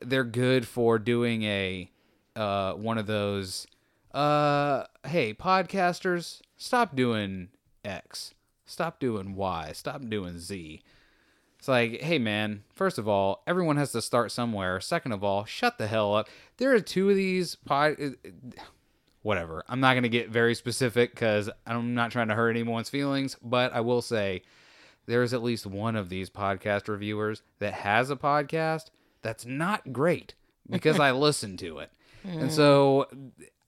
they're 0.00 0.22
good 0.22 0.64
for 0.64 0.96
doing 0.96 1.42
a 1.42 1.90
uh, 2.36 2.74
one 2.74 2.98
of 2.98 3.08
those. 3.08 3.66
Uh, 4.14 4.84
hey, 5.08 5.34
podcasters, 5.34 6.40
stop 6.56 6.94
doing 6.94 7.48
X, 7.84 8.32
stop 8.64 9.00
doing 9.00 9.34
Y, 9.34 9.72
stop 9.72 10.08
doing 10.08 10.38
Z. 10.38 10.82
It's 11.58 11.66
like, 11.66 12.00
hey 12.00 12.20
man, 12.20 12.62
first 12.72 12.96
of 12.96 13.08
all, 13.08 13.42
everyone 13.48 13.76
has 13.76 13.90
to 13.90 14.00
start 14.00 14.30
somewhere. 14.30 14.80
Second 14.80 15.10
of 15.10 15.24
all, 15.24 15.46
shut 15.46 15.78
the 15.78 15.88
hell 15.88 16.14
up. 16.14 16.28
There 16.58 16.72
are 16.74 16.80
two 16.80 17.10
of 17.10 17.16
these 17.16 17.56
pod. 17.56 17.96
Whatever. 19.22 19.64
I'm 19.68 19.80
not 19.80 19.94
gonna 19.94 20.08
get 20.08 20.30
very 20.30 20.54
specific 20.54 21.10
because 21.10 21.50
I'm 21.66 21.94
not 21.94 22.12
trying 22.12 22.28
to 22.28 22.36
hurt 22.36 22.50
anyone's 22.50 22.88
feelings, 22.88 23.36
but 23.42 23.72
I 23.72 23.80
will 23.80 24.00
say 24.00 24.42
there 25.06 25.22
is 25.22 25.32
at 25.32 25.42
least 25.42 25.66
one 25.66 25.96
of 25.96 26.08
these 26.08 26.30
podcast 26.30 26.88
reviewers 26.88 27.42
that 27.58 27.72
has 27.72 28.10
a 28.10 28.16
podcast 28.16 28.90
that's 29.22 29.46
not 29.46 29.92
great 29.92 30.34
because 30.68 31.00
I 31.00 31.10
listen 31.12 31.56
to 31.58 31.78
it. 31.78 31.90
And 32.24 32.42
hmm. 32.42 32.48
so 32.48 33.08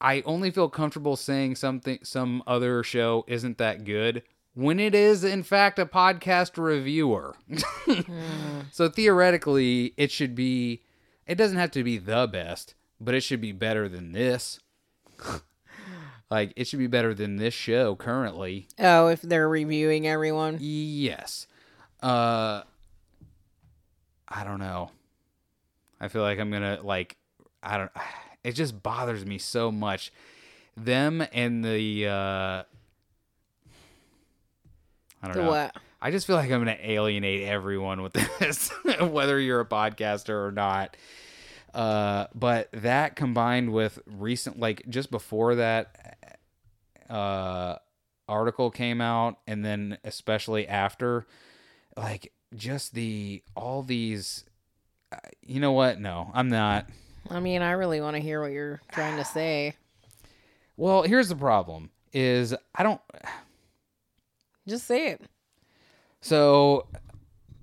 I 0.00 0.22
only 0.26 0.50
feel 0.50 0.68
comfortable 0.68 1.16
saying 1.16 1.56
something 1.56 2.00
some 2.02 2.42
other 2.46 2.82
show 2.82 3.24
isn't 3.28 3.58
that 3.58 3.84
good 3.84 4.22
when 4.54 4.80
it 4.80 4.94
is 4.94 5.22
in 5.22 5.42
fact 5.42 5.78
a 5.78 5.86
podcast 5.86 6.62
reviewer. 6.62 7.36
Hmm. 7.84 8.00
So 8.70 8.88
theoretically 8.88 9.94
it 9.96 10.10
should 10.10 10.34
be 10.34 10.82
it 11.26 11.36
doesn't 11.36 11.58
have 11.58 11.70
to 11.72 11.82
be 11.82 11.98
the 11.98 12.28
best, 12.30 12.74
but 13.00 13.14
it 13.14 13.20
should 13.20 13.40
be 13.40 13.52
better 13.52 13.88
than 13.88 14.12
this. 14.12 14.60
Like 16.30 16.52
it 16.56 16.66
should 16.66 16.78
be 16.78 16.86
better 16.86 17.14
than 17.14 17.36
this 17.36 17.54
show 17.54 17.94
currently. 17.96 18.68
Oh, 18.78 19.08
if 19.08 19.22
they're 19.22 19.48
reviewing 19.48 20.06
everyone. 20.06 20.58
Yes. 20.60 21.46
Uh 22.02 22.62
I 24.28 24.44
don't 24.44 24.58
know. 24.58 24.90
I 26.00 26.08
feel 26.08 26.22
like 26.22 26.38
I'm 26.38 26.50
going 26.50 26.62
to 26.62 26.80
like 26.82 27.16
I 27.62 27.78
don't 27.78 27.90
it 28.44 28.52
just 28.52 28.82
bothers 28.82 29.24
me 29.26 29.38
so 29.38 29.72
much 29.72 30.12
them 30.76 31.24
and 31.32 31.64
the 31.64 32.06
uh 32.06 32.62
I 35.20 35.26
don't 35.26 35.32
The 35.36 35.42
know. 35.42 35.48
what? 35.50 35.76
I 36.00 36.10
just 36.12 36.26
feel 36.28 36.36
like 36.36 36.50
I'm 36.52 36.62
going 36.62 36.76
to 36.76 36.90
alienate 36.90 37.42
everyone 37.48 38.02
with 38.02 38.12
this 38.38 38.70
whether 39.00 39.40
you're 39.40 39.60
a 39.60 39.66
podcaster 39.66 40.46
or 40.46 40.52
not. 40.52 40.96
Uh 41.74 42.26
but 42.34 42.68
that 42.72 43.16
combined 43.16 43.72
with 43.72 43.98
recent 44.06 44.58
like 44.60 44.84
just 44.88 45.10
before 45.10 45.56
that 45.56 46.17
uh 47.10 47.76
article 48.28 48.70
came 48.70 49.00
out 49.00 49.38
and 49.46 49.64
then 49.64 49.96
especially 50.04 50.68
after 50.68 51.26
like 51.96 52.32
just 52.54 52.92
the 52.94 53.42
all 53.56 53.82
these 53.82 54.44
uh, 55.12 55.16
you 55.42 55.60
know 55.60 55.72
what 55.72 55.98
no 56.00 56.30
i'm 56.34 56.48
not 56.48 56.86
I 57.30 57.40
mean, 57.40 57.60
I 57.60 57.72
really 57.72 58.00
want 58.00 58.16
to 58.16 58.22
hear 58.22 58.40
what 58.40 58.52
you're 58.52 58.80
trying 58.90 59.18
to 59.18 59.24
say. 59.24 59.74
well 60.78 61.02
here's 61.02 61.28
the 61.28 61.36
problem 61.36 61.90
is 62.12 62.54
i 62.74 62.82
don't 62.82 63.00
Just 64.66 64.86
say 64.86 65.08
it. 65.08 65.22
so 66.20 66.86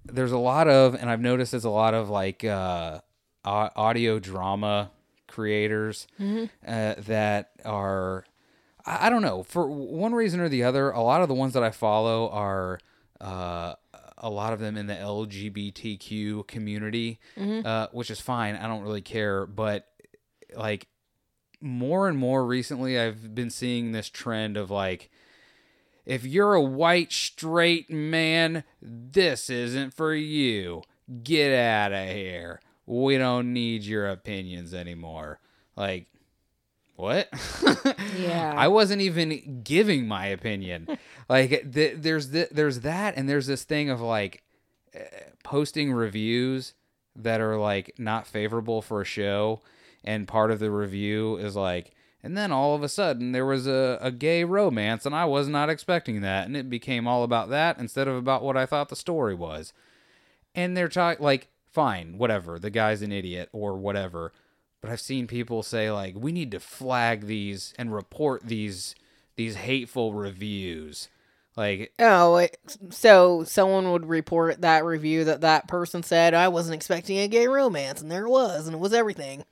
there's 0.05 0.31
a 0.31 0.37
lot 0.37 0.67
of 0.67 0.93
and 0.95 1.09
i've 1.09 1.21
noticed 1.21 1.51
there's 1.51 1.65
a 1.65 1.69
lot 1.69 1.93
of 1.93 2.09
like 2.09 2.43
uh 2.43 2.99
audio 3.43 4.17
drama 4.19 4.91
creators 5.27 6.07
uh, 6.19 6.95
that 6.99 7.51
are 7.63 8.23
I, 8.85 9.07
I 9.07 9.09
don't 9.09 9.21
know 9.21 9.43
for 9.43 9.67
one 9.69 10.13
reason 10.13 10.39
or 10.39 10.49
the 10.49 10.63
other 10.63 10.91
a 10.91 11.01
lot 11.01 11.21
of 11.21 11.27
the 11.27 11.33
ones 11.33 11.53
that 11.53 11.63
i 11.63 11.71
follow 11.71 12.29
are 12.29 12.79
uh 13.21 13.73
a 14.17 14.29
lot 14.29 14.53
of 14.53 14.59
them 14.59 14.77
in 14.77 14.87
the 14.87 14.93
lgbtq 14.93 16.47
community 16.47 17.19
uh, 17.65 17.87
which 17.91 18.09
is 18.09 18.19
fine 18.21 18.55
i 18.55 18.67
don't 18.67 18.81
really 18.83 19.01
care 19.01 19.45
but 19.45 19.87
like 20.55 20.87
more 21.61 22.07
and 22.07 22.17
more 22.17 22.45
recently 22.45 22.99
i've 22.99 23.35
been 23.35 23.49
seeing 23.49 23.91
this 23.91 24.09
trend 24.09 24.57
of 24.57 24.71
like 24.71 25.09
if 26.05 26.23
you're 26.23 26.53
a 26.53 26.61
white 26.61 27.11
straight 27.11 27.89
man, 27.89 28.63
this 28.81 29.49
isn't 29.49 29.93
for 29.93 30.13
you. 30.13 30.83
Get 31.23 31.51
out 31.57 31.93
of 31.93 32.07
here. 32.09 32.61
We 32.85 33.17
don't 33.17 33.53
need 33.53 33.83
your 33.83 34.07
opinions 34.07 34.73
anymore. 34.73 35.39
Like, 35.75 36.05
what? 36.95 37.29
Yeah. 38.17 38.53
I 38.55 38.69
wasn't 38.69 39.01
even 39.01 39.61
giving 39.63 40.07
my 40.07 40.27
opinion. 40.27 40.87
like, 41.29 41.73
th- 41.73 41.97
there's 41.97 42.31
th- 42.31 42.49
there's 42.49 42.79
that, 42.81 43.15
and 43.17 43.27
there's 43.27 43.45
this 43.45 43.63
thing 43.65 43.89
of 43.89 43.99
like 43.99 44.41
uh, 44.95 44.99
posting 45.43 45.91
reviews 45.91 46.73
that 47.15 47.41
are 47.41 47.57
like 47.57 47.93
not 47.97 48.25
favorable 48.25 48.81
for 48.81 49.01
a 49.01 49.05
show, 49.05 49.59
and 50.03 50.27
part 50.29 50.49
of 50.49 50.59
the 50.59 50.71
review 50.71 51.35
is 51.37 51.55
like, 51.57 51.91
and 52.23 52.37
then 52.37 52.51
all 52.53 52.73
of 52.73 52.83
a 52.83 52.89
sudden 52.89 53.33
there 53.33 53.45
was 53.45 53.67
a, 53.67 53.97
a 54.01 54.11
gay 54.11 54.45
romance, 54.45 55.05
and 55.05 55.13
I 55.13 55.25
was 55.25 55.47
not 55.49 55.69
expecting 55.69 56.21
that, 56.21 56.47
and 56.47 56.55
it 56.55 56.69
became 56.69 57.05
all 57.07 57.23
about 57.23 57.49
that 57.49 57.77
instead 57.77 58.07
of 58.07 58.15
about 58.15 58.43
what 58.43 58.55
I 58.57 58.65
thought 58.65 58.87
the 58.89 58.95
story 58.95 59.35
was. 59.35 59.73
And 60.55 60.75
they're 60.75 60.87
talking 60.87 61.23
like, 61.23 61.49
fine, 61.69 62.17
whatever, 62.17 62.57
the 62.57 62.69
guy's 62.69 63.01
an 63.01 63.11
idiot 63.11 63.49
or 63.51 63.75
whatever. 63.77 64.31
But 64.85 64.91
I've 64.91 65.01
seen 65.01 65.25
people 65.25 65.63
say 65.63 65.89
like, 65.91 66.13
we 66.15 66.31
need 66.31 66.51
to 66.51 66.59
flag 66.59 67.25
these 67.25 67.73
and 67.77 67.91
report 67.93 68.43
these 68.43 68.93
these 69.35 69.55
hateful 69.55 70.13
reviews. 70.13 71.09
Like, 71.57 71.91
Oh, 71.99 72.35
it, 72.35 72.57
so 72.89 73.43
someone 73.45 73.91
would 73.91 74.05
report 74.05 74.61
that 74.61 74.85
review 74.85 75.23
that 75.23 75.41
that 75.41 75.67
person 75.67 76.03
said 76.03 76.33
I 76.33 76.49
wasn't 76.49 76.75
expecting 76.75 77.17
a 77.17 77.27
gay 77.27 77.47
romance, 77.47 78.01
and 78.01 78.11
there 78.11 78.25
it 78.25 78.29
was, 78.29 78.67
and 78.67 78.75
it 78.75 78.79
was 78.79 78.93
everything. 78.93 79.43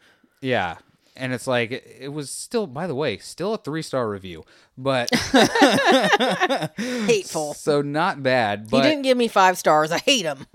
yeah. 0.41 0.77
And 1.15 1.31
it's 1.31 1.45
like 1.45 1.71
it 1.71 2.11
was 2.11 2.31
still, 2.31 2.65
by 2.65 2.87
the 2.87 2.95
way, 2.95 3.17
still 3.19 3.53
a 3.53 3.57
three 3.59 3.83
star 3.83 4.09
review, 4.09 4.43
but 4.77 5.09
Hateful. 6.77 7.53
so 7.55 7.81
not 7.81 8.23
bad. 8.23 8.67
he 8.71 8.81
didn't 8.81 9.03
give 9.03 9.17
me 9.17 9.27
five 9.27 9.57
stars. 9.57 9.91
I 9.91 9.99
hate 9.99 10.25
him. 10.25 10.45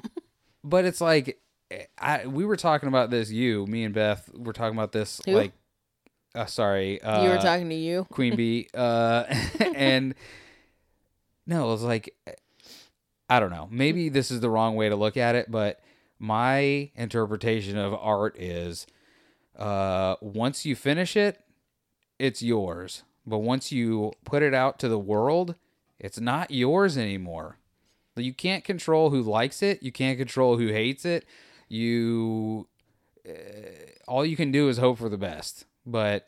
but 0.64 0.85
it's 0.85 1.01
like 1.01 1.38
I 1.98 2.26
we 2.26 2.44
were 2.44 2.57
talking 2.57 2.88
about 2.88 3.11
this. 3.11 3.31
You, 3.31 3.66
me, 3.66 3.85
and 3.85 3.94
Beth 3.94 4.31
were 4.35 4.52
talking 4.52 4.76
about 4.76 4.92
this. 4.92 5.20
Who? 5.24 5.33
Like, 5.33 5.52
uh, 6.35 6.46
sorry, 6.46 7.00
uh, 7.02 7.24
you 7.24 7.31
were 7.31 7.38
talking 7.38 7.68
to 7.68 7.74
you. 7.74 8.07
Queen 8.12 8.37
Bee, 8.37 8.68
uh, 8.74 9.24
and 9.74 10.14
no, 11.46 11.68
it 11.68 11.72
was 11.72 11.83
like 11.83 12.14
I 13.28 13.40
don't 13.40 13.50
know. 13.50 13.68
Maybe 13.70 14.09
this 14.09 14.31
is 14.31 14.40
the 14.40 14.50
wrong 14.50 14.74
way 14.74 14.88
to 14.88 14.96
look 14.96 15.16
at 15.16 15.35
it, 15.35 15.50
but 15.50 15.81
my 16.18 16.90
interpretation 16.94 17.76
of 17.76 17.94
art 17.94 18.38
is 18.38 18.87
uh, 19.57 20.16
once 20.20 20.64
you 20.64 20.74
finish 20.74 21.16
it, 21.16 21.40
it's 22.18 22.42
yours. 22.42 23.02
But 23.26 23.38
once 23.38 23.70
you 23.70 24.12
put 24.24 24.42
it 24.42 24.54
out 24.54 24.78
to 24.78 24.88
the 24.88 24.98
world, 24.98 25.57
it's 25.98 26.18
not 26.18 26.50
yours 26.50 26.96
anymore. 26.96 27.59
You 28.16 28.33
can't 28.33 28.64
control 28.64 29.11
who 29.11 29.22
likes 29.22 29.62
it. 29.62 29.83
You 29.83 29.92
can't 29.92 30.18
control 30.18 30.57
who 30.57 30.68
hates 30.68 31.04
it. 31.04 31.24
You 31.68 32.66
uh, 33.28 33.33
all 34.07 34.24
you 34.24 34.37
can 34.37 34.50
do 34.50 34.68
is 34.68 34.78
hope 34.78 34.98
for 34.98 35.09
the 35.09 35.18
best. 35.18 35.64
But 35.87 36.26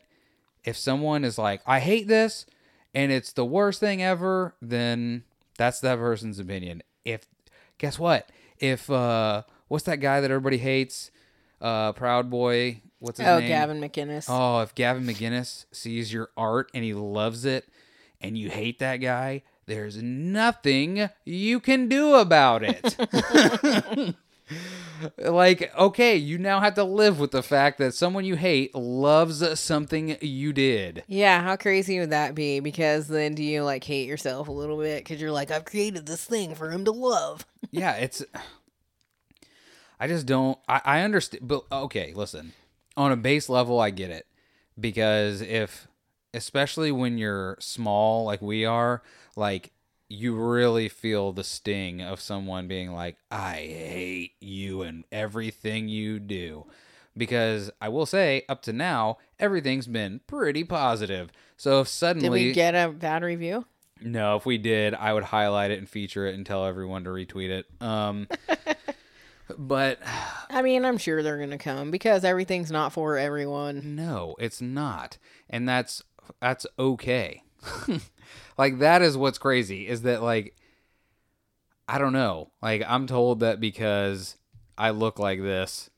if 0.63 0.77
someone 0.77 1.23
is 1.23 1.37
like, 1.37 1.61
"I 1.65 1.79
hate 1.79 2.07
this," 2.07 2.45
and 2.93 3.11
it's 3.11 3.33
the 3.33 3.45
worst 3.45 3.79
thing 3.79 4.01
ever, 4.03 4.55
then 4.61 5.23
that's 5.57 5.79
that 5.81 5.97
person's 5.97 6.39
opinion. 6.39 6.83
If 7.05 7.25
guess 7.77 7.97
what? 7.97 8.29
If 8.59 8.89
uh, 8.89 9.43
what's 9.67 9.85
that 9.85 9.97
guy 9.97 10.21
that 10.21 10.29
everybody 10.31 10.57
hates? 10.57 11.11
Uh, 11.59 11.91
Proud 11.93 12.29
Boy. 12.29 12.81
What's 12.99 13.19
his 13.19 13.27
Oh, 13.27 13.39
name? 13.39 13.47
Gavin 13.47 13.81
McInnes. 13.81 14.25
Oh, 14.27 14.61
if 14.61 14.75
Gavin 14.75 15.03
McGinnis 15.05 15.65
sees 15.71 16.13
your 16.13 16.29
art 16.37 16.69
and 16.73 16.83
he 16.83 16.93
loves 16.93 17.45
it 17.45 17.67
and 18.19 18.37
you 18.37 18.49
hate 18.49 18.77
that 18.79 18.97
guy, 18.97 19.41
there's 19.65 20.01
nothing 20.01 21.09
you 21.25 21.59
can 21.59 21.87
do 21.87 22.13
about 22.15 22.61
it. 22.63 22.95
like, 25.17 25.75
okay, 25.77 26.15
you 26.15 26.37
now 26.37 26.59
have 26.59 26.75
to 26.75 26.83
live 26.83 27.19
with 27.19 27.31
the 27.31 27.43
fact 27.43 27.77
that 27.79 27.93
someone 27.93 28.25
you 28.25 28.35
hate 28.35 28.73
loves 28.75 29.59
something 29.59 30.17
you 30.21 30.53
did. 30.53 31.03
Yeah, 31.07 31.41
how 31.41 31.55
crazy 31.55 31.99
would 31.99 32.11
that 32.11 32.35
be? 32.35 32.59
Because 32.59 33.07
then 33.07 33.35
do 33.35 33.43
you 33.43 33.63
like 33.63 33.83
hate 33.83 34.07
yourself 34.07 34.47
a 34.47 34.51
little 34.51 34.77
bit 34.77 35.03
because 35.03 35.21
you're 35.21 35.31
like, 35.31 35.51
I've 35.51 35.65
created 35.65 36.05
this 36.05 36.23
thing 36.23 36.55
for 36.55 36.69
him 36.71 36.85
to 36.85 36.91
love. 36.91 37.45
yeah, 37.71 37.93
it's. 37.93 38.23
I 39.99 40.07
just 40.07 40.25
don't. 40.25 40.57
I, 40.67 40.81
I 40.83 41.01
understand. 41.01 41.47
But 41.47 41.63
okay, 41.71 42.13
listen. 42.15 42.53
On 42.97 43.11
a 43.11 43.17
base 43.17 43.47
level, 43.47 43.79
I 43.79 43.89
get 43.89 44.11
it 44.11 44.27
because 44.79 45.41
if, 45.41 45.87
especially 46.33 46.91
when 46.91 47.17
you're 47.17 47.55
small 47.59 48.25
like 48.25 48.41
we 48.41 48.65
are, 48.65 49.01
like 49.35 49.71
you 50.11 50.35
really 50.35 50.89
feel 50.89 51.31
the 51.31 51.43
sting 51.43 52.01
of 52.01 52.19
someone 52.19 52.67
being 52.67 52.91
like, 52.91 53.17
I 53.31 53.53
hate 53.53 54.33
you 54.41 54.81
and 54.81 55.05
everything 55.11 55.87
you 55.87 56.19
do. 56.19 56.65
Because 57.15 57.71
I 57.81 57.89
will 57.89 58.05
say, 58.05 58.43
up 58.47 58.61
to 58.63 58.73
now, 58.73 59.17
everything's 59.39 59.87
been 59.87 60.21
pretty 60.27 60.63
positive. 60.63 61.31
So 61.57 61.81
if 61.81 61.87
suddenly. 61.87 62.39
Did 62.39 62.47
we 62.47 62.53
get 62.53 62.75
a 62.75 62.89
bad 62.89 63.23
review? 63.23 63.65
No, 64.01 64.35
if 64.35 64.45
we 64.45 64.57
did, 64.57 64.93
I 64.93 65.13
would 65.13 65.23
highlight 65.23 65.71
it 65.71 65.79
and 65.79 65.87
feature 65.87 66.25
it 66.25 66.35
and 66.35 66.45
tell 66.45 66.65
everyone 66.65 67.03
to 67.03 67.09
retweet 67.09 67.49
it. 67.49 67.65
Um, 67.79 68.27
but 69.57 69.99
I 70.49 70.61
mean, 70.61 70.85
I'm 70.85 70.97
sure 70.97 71.21
they're 71.21 71.37
gonna 71.37 71.57
come 71.57 71.91
because 71.91 72.23
everything's 72.23 72.71
not 72.71 72.93
for 72.93 73.17
everyone. 73.17 73.95
no, 73.95 74.35
it's 74.39 74.59
not, 74.59 75.17
and 75.49 75.69
that's 75.69 76.03
that's 76.39 76.65
okay. 76.79 77.43
like 78.57 78.79
that 78.79 79.01
is 79.01 79.17
what's 79.17 79.37
crazy 79.37 79.87
is 79.87 80.01
that 80.03 80.21
like 80.23 80.55
I 81.87 81.97
don't 81.97 82.13
know. 82.13 82.51
Like 82.61 82.83
I'm 82.87 83.07
told 83.07 83.41
that 83.41 83.59
because 83.59 84.37
I 84.77 84.91
look 84.91 85.19
like 85.19 85.41
this, 85.41 85.89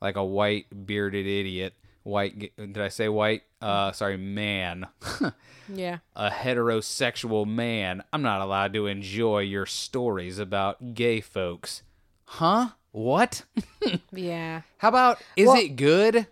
like 0.00 0.16
a 0.16 0.24
white 0.24 0.66
bearded 0.86 1.26
idiot. 1.26 1.74
White? 2.04 2.52
Did 2.56 2.78
I 2.78 2.88
say 2.88 3.08
white? 3.08 3.42
Uh, 3.60 3.92
sorry, 3.92 4.16
man. 4.16 4.86
Yeah. 5.72 5.98
a 6.16 6.28
heterosexual 6.28 7.46
man, 7.46 8.02
I'm 8.12 8.20
not 8.20 8.40
allowed 8.40 8.74
to 8.74 8.86
enjoy 8.88 9.38
your 9.40 9.64
stories 9.64 10.38
about 10.40 10.94
gay 10.94 11.20
folks. 11.20 11.82
Huh? 12.24 12.70
What? 12.90 13.44
Yeah. 14.12 14.62
How 14.78 14.88
about 14.88 15.22
is 15.36 15.46
Well- 15.46 15.56
it 15.58 15.76
good? 15.76 16.26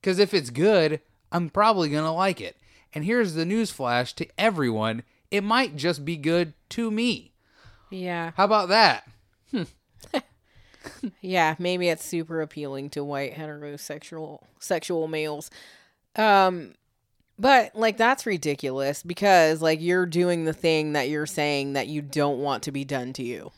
Because 0.00 0.18
if 0.18 0.34
it's 0.34 0.50
good, 0.50 1.00
I'm 1.30 1.50
probably 1.50 1.88
going 1.88 2.04
to 2.04 2.10
like 2.10 2.40
it. 2.40 2.56
And 2.98 3.04
here's 3.04 3.34
the 3.34 3.44
news 3.44 3.70
flash 3.70 4.12
to 4.14 4.26
everyone 4.36 5.04
it 5.30 5.44
might 5.44 5.76
just 5.76 6.04
be 6.04 6.16
good 6.16 6.52
to 6.70 6.90
me. 6.90 7.30
Yeah. 7.90 8.32
How 8.36 8.44
about 8.44 8.70
that? 8.70 9.08
Yeah, 11.20 11.54
maybe 11.60 11.88
it's 11.90 12.04
super 12.04 12.40
appealing 12.40 12.90
to 12.90 13.04
white 13.04 13.36
heterosexual 13.36 14.40
sexual 14.58 15.06
males. 15.06 15.48
Um 16.16 16.74
but 17.38 17.76
like 17.76 17.98
that's 17.98 18.26
ridiculous 18.26 19.04
because 19.04 19.62
like 19.62 19.80
you're 19.80 20.06
doing 20.06 20.44
the 20.44 20.52
thing 20.52 20.94
that 20.94 21.08
you're 21.08 21.24
saying 21.24 21.74
that 21.74 21.86
you 21.86 22.02
don't 22.02 22.40
want 22.40 22.64
to 22.64 22.72
be 22.72 22.84
done 22.84 23.12
to 23.12 23.22
you. 23.22 23.52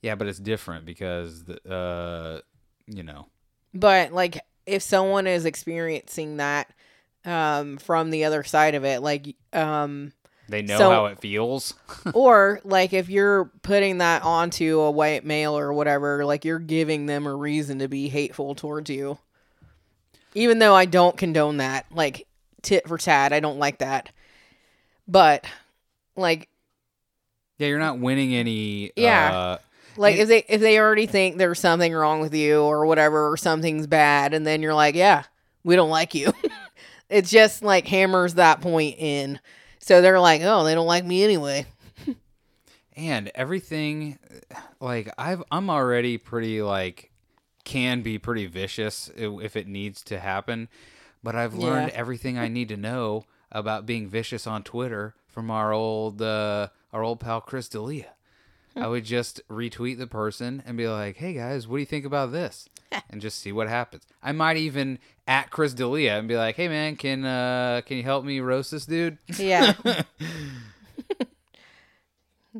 Yeah, 0.00 0.14
but 0.14 0.26
it's 0.26 0.38
different 0.38 0.86
because, 0.86 1.44
the, 1.44 1.70
uh, 1.70 2.40
you 2.86 3.02
know, 3.02 3.26
But 3.74 4.14
like 4.14 4.40
if 4.64 4.82
someone 4.82 5.26
is 5.26 5.44
experiencing 5.44 6.38
that 6.38 6.72
um 7.24 7.76
from 7.78 8.10
the 8.10 8.24
other 8.24 8.42
side 8.44 8.74
of 8.74 8.84
it 8.84 9.02
like 9.02 9.34
um 9.52 10.12
they 10.48 10.62
know 10.62 10.78
So- 10.78 10.90
how 10.90 11.06
it 11.06 11.18
feels. 11.20 11.74
or 12.14 12.60
like 12.64 12.92
if 12.94 13.10
you're 13.10 13.46
putting 13.62 13.98
that 13.98 14.22
onto 14.22 14.80
a 14.80 14.90
white 14.90 15.24
male 15.24 15.58
or 15.58 15.72
whatever 15.72 16.24
like 16.24 16.44
you're 16.44 16.58
giving 16.58 17.06
them 17.06 17.26
a 17.26 17.34
reason 17.34 17.80
to 17.80 17.88
be 17.88 18.08
hateful 18.08 18.54
towards 18.54 18.88
you 18.88 19.18
even 20.34 20.58
though 20.58 20.74
i 20.74 20.84
don't 20.86 21.16
condone 21.18 21.58
that 21.58 21.84
like 21.92 22.26
tit 22.62 22.86
for 22.88 22.96
tat 22.98 23.32
i 23.32 23.40
don't 23.40 23.58
like 23.58 23.78
that 23.78 24.10
but 25.06 25.44
like 26.16 26.48
yeah, 27.58 27.66
you're 27.66 27.80
not 27.80 27.98
winning 27.98 28.36
any. 28.36 28.92
Yeah. 28.94 29.32
Uh, 29.36 29.58
like 29.96 30.12
And- 30.14 30.22
if 30.22 30.28
they 30.28 30.44
if 30.48 30.60
they 30.60 30.78
already 30.78 31.06
think 31.06 31.38
there's 31.38 31.58
something 31.58 31.92
wrong 31.92 32.20
with 32.20 32.32
you 32.32 32.60
or 32.62 32.86
whatever 32.86 33.30
or 33.32 33.36
something's 33.36 33.86
bad 33.88 34.32
and 34.32 34.46
then 34.46 34.62
you're 34.62 34.74
like 34.74 34.94
yeah 34.94 35.24
we 35.64 35.74
don't 35.74 35.90
like 35.90 36.14
you 36.14 36.32
it 37.08 37.24
just 37.24 37.62
like 37.62 37.86
hammers 37.86 38.34
that 38.34 38.60
point 38.60 38.96
in 38.98 39.38
so 39.78 40.00
they're 40.02 40.20
like 40.20 40.42
oh 40.44 40.64
they 40.64 40.74
don't 40.74 40.86
like 40.86 41.04
me 41.04 41.22
anyway 41.24 41.64
and 42.96 43.30
everything 43.34 44.18
like 44.80 45.08
I've 45.18 45.42
I'm 45.50 45.70
already 45.70 46.18
pretty 46.18 46.62
like 46.62 47.10
can 47.64 48.02
be 48.02 48.18
pretty 48.18 48.46
vicious 48.46 49.10
if 49.16 49.54
it 49.56 49.68
needs 49.68 50.02
to 50.04 50.18
happen, 50.18 50.68
but 51.22 51.36
I've 51.36 51.54
learned 51.54 51.88
Yeah. 51.88 51.98
everything 51.98 52.38
I 52.38 52.48
need 52.48 52.68
to 52.68 52.76
know 52.76 53.24
about 53.52 53.86
being 53.86 54.08
vicious 54.08 54.46
on 54.46 54.62
Twitter 54.62 55.14
from 55.26 55.50
our 55.50 55.72
old 55.72 56.20
uh, 56.22 56.68
our 56.92 57.02
old 57.02 57.20
pal 57.20 57.40
Chris 57.40 57.68
D'Elia. 57.68 58.14
I 58.74 58.86
would 58.86 59.04
just 59.04 59.40
retweet 59.48 59.98
the 59.98 60.06
person 60.06 60.62
and 60.66 60.76
be 60.76 60.88
like, 60.88 61.16
"Hey 61.16 61.34
guys, 61.34 61.66
what 61.68 61.76
do 61.76 61.80
you 61.80 61.86
think 61.86 62.04
about 62.04 62.32
this?" 62.32 62.68
and 63.10 63.20
just 63.20 63.40
see 63.40 63.52
what 63.52 63.68
happens. 63.68 64.04
I 64.22 64.32
might 64.32 64.56
even 64.56 64.98
at 65.26 65.50
Chris 65.50 65.74
D'Elia 65.74 66.18
and 66.18 66.28
be 66.28 66.36
like, 66.36 66.56
"Hey 66.56 66.68
man, 66.68 66.96
can 66.96 67.24
uh 67.24 67.82
can 67.86 67.96
you 67.96 68.02
help 68.02 68.24
me 68.24 68.40
roast 68.40 68.70
this 68.70 68.86
dude?" 68.86 69.18
yeah 69.38 69.74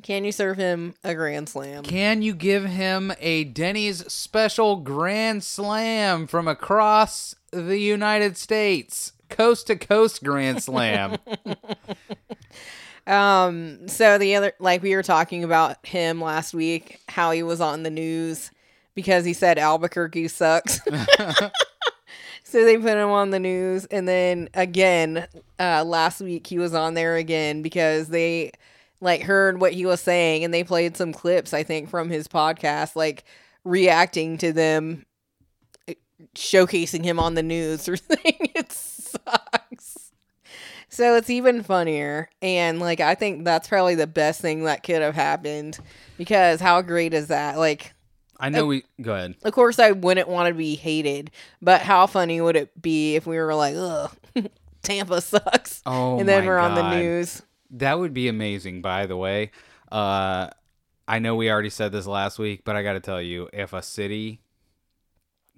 can 0.02 0.24
you 0.24 0.32
serve 0.32 0.56
him 0.56 0.94
a 1.02 1.14
grand 1.14 1.48
slam 1.48 1.82
Can 1.82 2.22
you 2.22 2.34
give 2.34 2.64
him 2.64 3.12
a 3.18 3.44
Denny's 3.44 4.10
special 4.12 4.76
grand 4.76 5.42
slam 5.42 6.26
from 6.26 6.46
across 6.46 7.34
the 7.50 7.78
United 7.78 8.36
States? 8.36 9.12
Coast 9.28 9.66
to 9.66 9.76
coast 9.76 10.22
grand 10.24 10.62
slam. 10.62 11.16
Um, 13.08 13.88
so 13.88 14.18
the 14.18 14.34
other, 14.34 14.52
like 14.58 14.82
we 14.82 14.94
were 14.94 15.02
talking 15.02 15.42
about 15.42 15.84
him 15.86 16.20
last 16.20 16.52
week, 16.52 17.00
how 17.08 17.30
he 17.30 17.42
was 17.42 17.58
on 17.58 17.82
the 17.82 17.90
news 17.90 18.50
because 18.98 19.24
he 19.24 19.32
said 19.32 19.58
Albuquerque 19.58 20.26
sucks. 20.26 20.80
so 22.42 22.64
they 22.64 22.76
put 22.76 22.96
him 22.96 23.10
on 23.10 23.30
the 23.30 23.38
news, 23.38 23.84
and 23.84 24.08
then 24.08 24.48
again, 24.54 25.28
uh, 25.60 25.84
last 25.84 26.20
week 26.20 26.48
he 26.48 26.58
was 26.58 26.74
on 26.74 26.94
there 26.94 27.14
again 27.14 27.62
because 27.62 28.08
they 28.08 28.50
like 29.00 29.22
heard 29.22 29.60
what 29.60 29.72
he 29.72 29.86
was 29.86 30.00
saying, 30.00 30.42
and 30.42 30.52
they 30.52 30.64
played 30.64 30.96
some 30.96 31.12
clips, 31.12 31.54
I 31.54 31.62
think, 31.62 31.88
from 31.88 32.10
his 32.10 32.26
podcast, 32.26 32.96
like 32.96 33.22
reacting 33.62 34.36
to 34.38 34.52
them 34.52 35.06
eh, 35.86 35.94
showcasing 36.34 37.04
him 37.04 37.20
on 37.20 37.34
the 37.34 37.42
news 37.44 37.88
or 37.88 37.96
saying 37.96 38.50
it 38.56 38.72
sucks. 38.72 40.10
So 40.88 41.14
it's 41.14 41.30
even 41.30 41.62
funnier. 41.62 42.30
And 42.42 42.80
like 42.80 42.98
I 42.98 43.14
think 43.14 43.44
that's 43.44 43.68
probably 43.68 43.94
the 43.94 44.08
best 44.08 44.40
thing 44.40 44.64
that 44.64 44.82
could 44.82 45.02
have 45.02 45.14
happened 45.14 45.78
because 46.16 46.60
how 46.60 46.82
great 46.82 47.14
is 47.14 47.28
that? 47.28 47.58
Like 47.58 47.94
I 48.40 48.50
know 48.50 48.66
we 48.66 48.84
go 49.00 49.14
ahead. 49.14 49.34
of 49.42 49.52
course 49.52 49.78
I 49.78 49.92
wouldn't 49.92 50.28
want 50.28 50.48
to 50.48 50.54
be 50.54 50.76
hated, 50.76 51.30
but 51.60 51.80
how 51.82 52.06
funny 52.06 52.40
would 52.40 52.56
it 52.56 52.80
be 52.80 53.16
if 53.16 53.26
we 53.26 53.36
were 53.36 53.54
like, 53.54 53.74
"Ugh, 53.76 54.10
Tampa 54.82 55.20
sucks." 55.20 55.82
Oh, 55.84 56.18
and 56.18 56.28
then 56.28 56.44
my 56.44 56.46
we're 56.46 56.58
on 56.58 56.74
the 56.74 56.96
news. 56.96 57.42
That 57.70 57.98
would 57.98 58.14
be 58.14 58.28
amazing, 58.28 58.80
by 58.80 59.06
the 59.06 59.16
way. 59.16 59.50
Uh, 59.90 60.48
I 61.06 61.18
know 61.18 61.34
we 61.34 61.50
already 61.50 61.70
said 61.70 61.92
this 61.92 62.06
last 62.06 62.38
week, 62.38 62.62
but 62.64 62.76
I 62.76 62.82
got 62.82 62.92
to 62.94 63.00
tell 63.00 63.20
you, 63.20 63.48
if 63.52 63.72
a 63.72 63.82
city, 63.82 64.40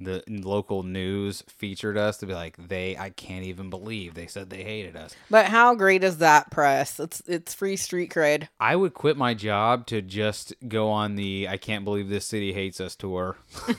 the 0.00 0.24
local 0.26 0.82
news 0.82 1.44
featured 1.46 1.98
us 1.98 2.16
to 2.18 2.26
be 2.26 2.34
like, 2.34 2.56
they, 2.56 2.96
I 2.96 3.10
can't 3.10 3.44
even 3.44 3.68
believe 3.68 4.14
they 4.14 4.26
said 4.26 4.48
they 4.48 4.64
hated 4.64 4.96
us. 4.96 5.14
But 5.28 5.46
how 5.46 5.74
great 5.74 6.02
is 6.02 6.18
that 6.18 6.50
press? 6.50 6.98
It's 6.98 7.22
it's 7.26 7.54
free 7.54 7.76
street 7.76 8.10
cred. 8.10 8.48
I 8.58 8.76
would 8.76 8.94
quit 8.94 9.16
my 9.16 9.34
job 9.34 9.86
to 9.88 10.00
just 10.00 10.54
go 10.66 10.90
on 10.90 11.16
the 11.16 11.46
I 11.48 11.58
can't 11.58 11.84
believe 11.84 12.08
this 12.08 12.26
city 12.26 12.52
hates 12.52 12.80
us 12.80 12.96
tour. 12.96 13.36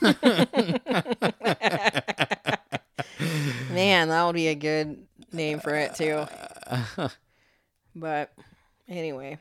Man, 3.70 4.08
that 4.08 4.24
would 4.24 4.34
be 4.34 4.48
a 4.48 4.54
good 4.54 5.04
name 5.32 5.60
for 5.60 5.74
it 5.74 5.94
too. 5.94 6.26
But 7.94 8.32
anyway. 8.88 9.38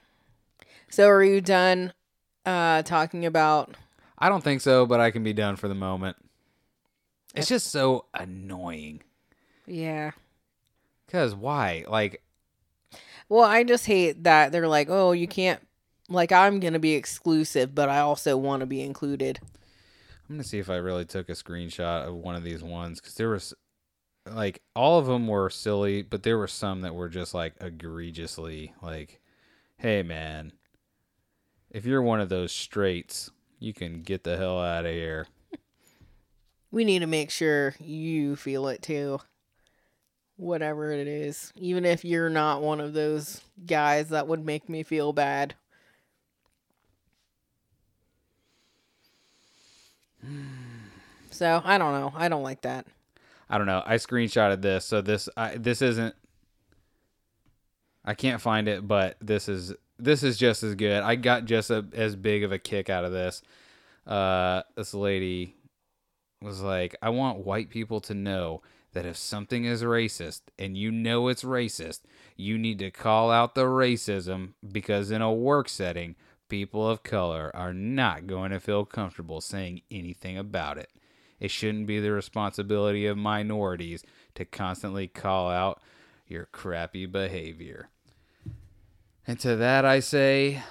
So 0.90 1.08
are 1.08 1.24
you 1.24 1.40
done 1.40 1.94
uh 2.46 2.82
talking 2.82 3.26
about 3.26 3.76
I 4.18 4.30
don't 4.30 4.44
think 4.44 4.62
so, 4.62 4.86
but 4.86 5.00
I 5.00 5.12
can 5.12 5.24
be 5.24 5.34
done 5.34 5.56
for 5.56 5.68
the 5.68 5.76
moment. 5.76 6.18
It's 7.36 7.48
just 7.48 7.68
so 7.68 8.06
annoying. 8.14 9.04
yeah. 9.66 10.12
Cause 11.08 11.36
why? 11.36 11.84
Like, 11.90 12.22
Well, 13.28 13.44
I 13.44 13.64
just 13.64 13.86
hate 13.86 14.24
that 14.24 14.52
they're 14.52 14.68
like, 14.68 14.88
"Oh, 14.90 15.12
you 15.12 15.28
can't 15.28 15.60
like 16.08 16.32
I'm 16.32 16.60
going 16.62 16.74
to 16.74 16.80
be 16.80 16.94
exclusive, 16.94 17.76
but 17.76 17.90
I 17.90 18.00
also 18.00 18.38
want 18.38 18.62
to 18.62 18.66
be 18.66 18.82
included." 18.82 19.40
I'm 20.30 20.36
gonna 20.36 20.44
see 20.46 20.60
if 20.60 20.70
I 20.70 20.78
really 20.78 21.04
took 21.04 21.28
a 21.28 21.34
screenshot 21.34 22.08
of 22.08 22.16
one 22.16 22.36
of 22.36 22.44
these 22.44 22.64
ones 22.64 23.02
because 23.02 23.16
there 23.16 23.30
was, 23.30 23.54
like, 24.26 24.62
all 24.74 25.00
of 25.00 25.06
them 25.06 25.28
were 25.28 25.50
silly, 25.50 26.02
but 26.02 26.24
there 26.24 26.38
were 26.38 26.48
some 26.48 26.82
that 26.82 26.96
were 26.96 27.10
just 27.10 27.34
like 27.34 27.56
egregiously 27.60 28.74
like, 28.82 29.20
"Hey, 29.78 30.04
man, 30.04 30.54
if 31.70 31.86
you're 31.86 32.02
one 32.02 32.22
of 32.22 32.30
those 32.30 32.54
straights, 32.54 33.30
you 33.60 33.74
can 33.74 34.04
get 34.04 34.24
the 34.24 34.38
hell 34.38 34.58
out 34.60 34.86
of 34.86 34.94
here." 34.94 35.28
We 36.72 36.86
need 36.86 36.99
to 36.99 37.07
make 37.07 37.32
sure 37.32 37.76
you 37.80 38.36
feel 38.36 38.67
it 38.69 38.82
too. 38.82 39.19
Whatever 40.38 40.91
it 40.91 41.07
is, 41.07 41.51
even 41.55 41.86
if 41.86 42.03
you're 42.03 42.30
not 42.30 42.61
one 42.61 42.80
of 42.80 42.93
those 42.93 43.41
guys 43.65 44.09
that 44.09 44.28
would 44.28 44.43
make 44.43 44.69
me 44.69 44.84
feel 44.84 45.13
bad. 45.13 45.55
So, 51.34 51.59
I 51.63 51.80
don't 51.80 51.93
know. 51.93 52.13
I 52.15 52.28
don't 52.28 52.43
like 52.43 52.61
that. 52.63 52.86
I 53.49 53.57
don't 53.57 53.65
know. 53.65 53.82
I 53.84 53.95
screenshotted 53.95 54.61
this, 54.61 54.86
so 54.86 55.01
this 55.01 55.28
I, 55.36 55.55
this 55.57 55.82
isn't. 55.82 56.13
I 58.05 58.13
can't 58.13 58.41
find 58.41 58.67
it, 58.67 58.88
but 58.88 59.15
this 59.22 59.49
is 59.49 59.74
this 59.97 60.24
is 60.24 60.38
just 60.38 60.61
as 60.61 60.76
good. 60.76 61.01
I 61.01 61.15
got 61.15 61.45
just 61.45 61.72
a, 61.72 61.86
as 61.93 62.15
big 62.15 62.43
of 62.43 62.51
a 62.51 62.59
kick 62.59 62.89
out 62.91 63.05
of 63.05 63.11
this. 63.11 63.41
Uh, 64.05 64.61
this 64.76 64.93
lady 64.93 65.55
was 66.42 66.62
like, 66.62 66.96
I 67.02 67.10
want 67.10 67.46
white 67.46 67.70
people 67.70 68.02
to 68.02 68.14
know 68.14 68.62
that 68.94 69.06
if 69.06 69.16
something 69.16 69.66
is 69.66 69.84
racist 69.84 70.42
and 70.60 70.78
you 70.78 70.92
know 70.92 71.28
it's 71.28 71.44
racist, 71.44 72.02
you 72.36 72.58
need 72.58 72.80
to 72.80 72.92
call 72.92 73.32
out 73.32 73.56
the 73.56 73.66
racism 73.66 74.54
because 74.72 75.12
in 75.12 75.22
a 75.22 75.32
work 75.32 75.70
setting, 75.70 76.16
people 76.50 76.88
of 76.88 77.04
color 77.04 77.52
are 77.54 77.74
not 77.74 78.28
going 78.28 78.52
to 78.52 78.60
feel 78.60 78.84
comfortable 78.84 79.39
saying 79.39 79.82
anything 79.89 80.38
about 80.38 80.78
it. 80.78 80.89
It 81.39 81.50
shouldn't 81.50 81.88
be 81.88 82.00
the 82.00 82.12
responsibility 82.12 83.06
of 83.06 83.18
minorities 83.18 84.04
to 84.36 84.46
constantly 84.46 85.08
call 85.08 85.50
out 85.50 85.82
your 86.28 86.46
crappy 86.46 87.06
behavior. 87.06 87.89
And 89.26 89.39
to 89.39 89.56
that 89.56 89.86
I 89.86 90.02
say, 90.02 90.62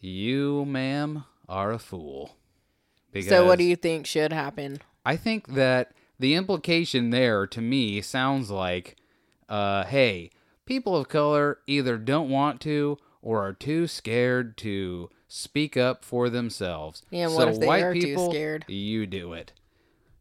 you, 0.00 0.64
ma'am, 0.64 1.24
are 1.48 1.72
a 1.72 1.78
fool. 1.78 2.36
So, 3.22 3.46
what 3.46 3.58
do 3.58 3.64
you 3.64 3.76
think 3.76 4.06
should 4.06 4.32
happen? 4.32 4.80
I 5.04 5.16
think 5.16 5.54
that 5.54 5.92
the 6.18 6.34
implication 6.34 7.10
there 7.10 7.46
to 7.46 7.60
me 7.60 8.00
sounds 8.00 8.50
like, 8.50 8.96
uh, 9.48 9.84
hey, 9.84 10.30
people 10.66 10.96
of 10.96 11.08
color 11.08 11.58
either 11.66 11.98
don't 11.98 12.30
want 12.30 12.60
to 12.62 12.98
or 13.22 13.46
are 13.46 13.52
too 13.52 13.86
scared 13.86 14.56
to 14.58 15.10
speak 15.28 15.76
up 15.76 16.04
for 16.04 16.28
themselves. 16.28 17.02
Yeah, 17.10 17.28
so 17.28 17.36
what 17.36 17.48
if 17.48 17.60
they 17.60 17.66
white 17.66 17.82
are 17.82 17.92
people, 17.92 18.26
too 18.26 18.32
scared? 18.32 18.64
You 18.68 19.06
do 19.06 19.32
it. 19.32 19.52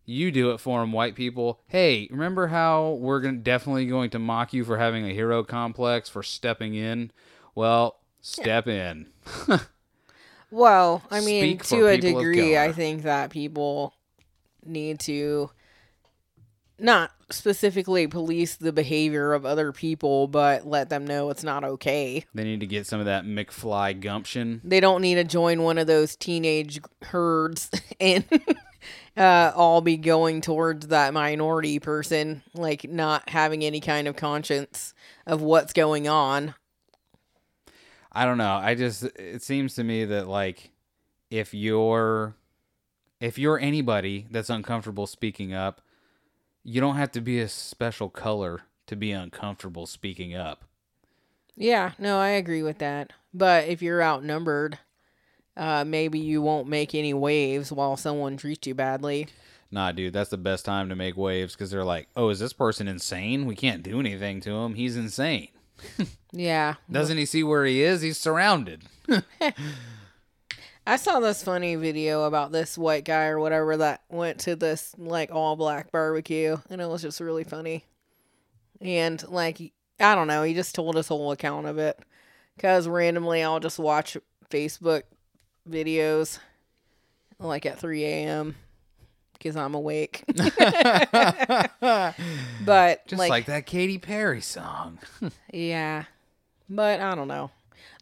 You 0.05 0.31
do 0.31 0.51
it 0.51 0.59
for 0.59 0.81
them, 0.81 0.91
white 0.91 1.15
people. 1.15 1.61
Hey, 1.67 2.09
remember 2.11 2.47
how 2.47 2.97
we're 2.99 3.21
gonna, 3.21 3.37
definitely 3.37 3.85
going 3.85 4.09
to 4.11 4.19
mock 4.19 4.53
you 4.53 4.65
for 4.65 4.77
having 4.77 5.05
a 5.05 5.13
hero 5.13 5.43
complex 5.43 6.09
for 6.09 6.23
stepping 6.23 6.75
in? 6.75 7.11
Well, 7.55 7.99
step 8.19 8.67
in. 8.67 9.07
Well, 10.53 11.01
I 11.09 11.21
mean, 11.21 11.57
to 11.57 11.87
a 11.87 11.97
degree, 11.97 12.55
I 12.55 12.71
think 12.73 13.03
that 13.03 13.31
people 13.31 13.95
need 14.63 14.99
to 14.99 15.49
not 16.77 17.09
specifically 17.31 18.05
police 18.05 18.55
the 18.57 18.71
behavior 18.71 19.33
of 19.33 19.47
other 19.47 19.71
people, 19.71 20.27
but 20.27 20.67
let 20.67 20.89
them 20.89 21.07
know 21.07 21.31
it's 21.31 21.43
not 21.43 21.63
okay. 21.63 22.23
They 22.35 22.43
need 22.43 22.59
to 22.59 22.67
get 22.67 22.85
some 22.85 22.99
of 22.99 23.07
that 23.07 23.25
McFly 23.25 23.99
gumption. 23.99 24.61
They 24.63 24.79
don't 24.79 25.01
need 25.01 25.15
to 25.15 25.23
join 25.23 25.63
one 25.63 25.79
of 25.79 25.87
those 25.87 26.15
teenage 26.15 26.79
herds 27.01 27.71
and 27.99 28.23
uh, 29.17 29.53
all 29.55 29.81
be 29.81 29.97
going 29.97 30.41
towards 30.41 30.87
that 30.87 31.15
minority 31.15 31.79
person, 31.79 32.43
like 32.53 32.87
not 32.87 33.27
having 33.27 33.63
any 33.63 33.79
kind 33.79 34.07
of 34.07 34.15
conscience 34.15 34.93
of 35.25 35.41
what's 35.41 35.73
going 35.73 36.07
on. 36.07 36.53
I 38.13 38.25
don't 38.25 38.37
know. 38.37 38.55
I 38.55 38.75
just 38.75 39.03
it 39.03 39.41
seems 39.41 39.75
to 39.75 39.83
me 39.83 40.05
that 40.05 40.27
like 40.27 40.71
if 41.29 41.53
you're 41.53 42.35
if 43.19 43.37
you're 43.37 43.59
anybody 43.59 44.27
that's 44.29 44.49
uncomfortable 44.49 45.07
speaking 45.07 45.53
up, 45.53 45.81
you 46.63 46.79
don't 46.79 46.97
have 46.97 47.11
to 47.13 47.21
be 47.21 47.39
a 47.39 47.47
special 47.47 48.09
color 48.09 48.61
to 48.87 48.95
be 48.95 49.11
uncomfortable 49.11 49.85
speaking 49.85 50.35
up. 50.35 50.65
Yeah, 51.55 51.93
no, 51.97 52.19
I 52.19 52.29
agree 52.29 52.63
with 52.63 52.79
that. 52.79 53.13
But 53.33 53.67
if 53.67 53.81
you're 53.81 54.03
outnumbered, 54.03 54.79
uh, 55.55 55.83
maybe 55.85 56.19
you 56.19 56.41
won't 56.41 56.67
make 56.67 56.93
any 56.93 57.13
waves 57.13 57.71
while 57.71 57.97
someone 57.97 58.37
treats 58.37 58.67
you 58.67 58.75
badly. 58.75 59.27
Nah, 59.71 59.91
dude, 59.91 60.13
that's 60.13 60.29
the 60.29 60.37
best 60.37 60.65
time 60.65 60.89
to 60.89 60.95
make 60.95 61.17
waves 61.17 61.53
because 61.53 61.71
they're 61.71 61.83
like, 61.83 62.07
"Oh, 62.15 62.29
is 62.29 62.39
this 62.39 62.53
person 62.53 62.87
insane? 62.87 63.47
We 63.47 63.55
can't 63.55 63.81
do 63.81 63.99
anything 63.99 64.39
to 64.41 64.51
him. 64.51 64.75
He's 64.75 64.95
insane. 64.95 65.49
Yeah. 66.35 66.75
Doesn't 66.91 67.19
he 67.19 67.25
see 67.27 67.43
where 67.43 67.63
he 67.63 67.83
is? 67.83 68.01
He's 68.01 68.17
surrounded." 68.17 68.85
I 70.85 70.97
saw 70.97 71.19
this 71.19 71.43
funny 71.43 71.75
video 71.75 72.23
about 72.23 72.51
this 72.51 72.77
white 72.77 73.05
guy 73.05 73.27
or 73.27 73.39
whatever 73.39 73.77
that 73.77 74.01
went 74.09 74.39
to 74.41 74.55
this 74.55 74.93
like 74.97 75.31
all 75.31 75.55
black 75.55 75.91
barbecue 75.91 76.57
and 76.69 76.81
it 76.81 76.89
was 76.89 77.03
just 77.03 77.21
really 77.21 77.43
funny. 77.43 77.85
And 78.81 79.23
like 79.29 79.61
I 79.99 80.15
don't 80.15 80.27
know, 80.27 80.43
he 80.43 80.53
just 80.53 80.75
told 80.75 80.95
his 80.95 81.07
whole 81.07 81.31
account 81.31 81.67
of 81.67 81.77
it 81.77 81.99
cuz 82.57 82.87
randomly 82.87 83.43
I'll 83.43 83.59
just 83.61 83.79
watch 83.79 84.17
Facebook 84.49 85.03
videos 85.69 86.39
like 87.39 87.65
at 87.65 87.79
3 87.79 88.03
a.m. 88.03 88.55
because 89.43 89.57
I'm 89.57 89.75
awake. 89.75 90.23
but 92.65 93.07
Just 93.07 93.19
like, 93.19 93.45
that 93.45 93.65
Katy 93.65 93.97
Perry 93.97 94.41
song. 94.41 94.99
Yeah. 95.51 96.05
But 96.69 97.01
I 97.01 97.13
don't 97.13 97.27
know. 97.27 97.51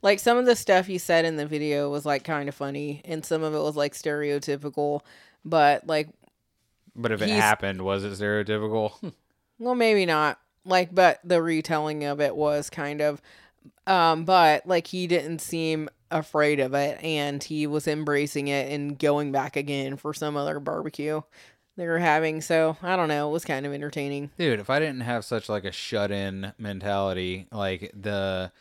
Like 0.02 0.20
some 0.20 0.38
of 0.38 0.46
the 0.46 0.56
stuff 0.56 0.88
you 0.88 1.00
said 1.00 1.26
in 1.26 1.36
the 1.36 1.46
video 1.46 1.90
was 1.90 2.06
like 2.06 2.24
kind 2.24 2.48
of 2.48 2.56
funny 2.56 3.02
and 3.06 3.26
some 3.26 3.44
of 3.44 3.54
it 3.54 3.60
was 3.60 3.76
like 3.76 3.94
stereotypical, 3.94 5.02
but 5.44 5.86
like 5.88 6.10
But 6.96 7.12
if 7.12 7.22
it 7.22 7.30
happened, 7.30 7.82
was 7.82 8.04
it 8.04 8.14
stereotypical? 8.14 9.14
well 9.60 9.76
maybe 9.76 10.06
not. 10.06 10.40
Like 10.64 10.94
but 10.94 11.20
the 11.24 11.42
retelling 11.42 12.04
of 12.06 12.22
it 12.22 12.36
was 12.36 12.70
kind 12.70 13.02
of 13.02 13.22
um 13.88 14.26
but 14.26 14.66
like 14.66 14.88
he 14.88 15.08
didn't 15.08 15.40
seem 15.40 15.90
afraid 16.12 16.60
of 16.60 16.74
it 16.74 17.02
and 17.04 17.44
he 17.44 17.66
was 17.68 17.88
embracing 17.88 18.48
it 18.48 18.72
and 18.72 19.00
going 19.00 19.32
back 19.32 19.56
again 19.56 19.98
for 19.98 20.14
some 20.14 20.36
other 20.38 20.60
barbecue 20.60 21.22
they 21.78 21.88
were 21.88 22.00
having. 22.00 22.42
So, 22.42 22.78
I 22.84 22.96
don't 22.96 23.08
know, 23.08 23.30
it 23.30 23.32
was 23.32 23.46
kind 23.46 23.66
of 23.66 23.74
entertaining. 23.74 24.30
Dude, 24.38 24.60
if 24.60 24.70
I 24.70 24.80
didn't 24.80 25.02
have 25.02 25.26
such 25.26 25.50
like 25.50 25.66
a 25.66 25.72
shut-in 25.72 26.54
mentality, 26.58 27.48
like 27.52 27.92
the 28.00 28.52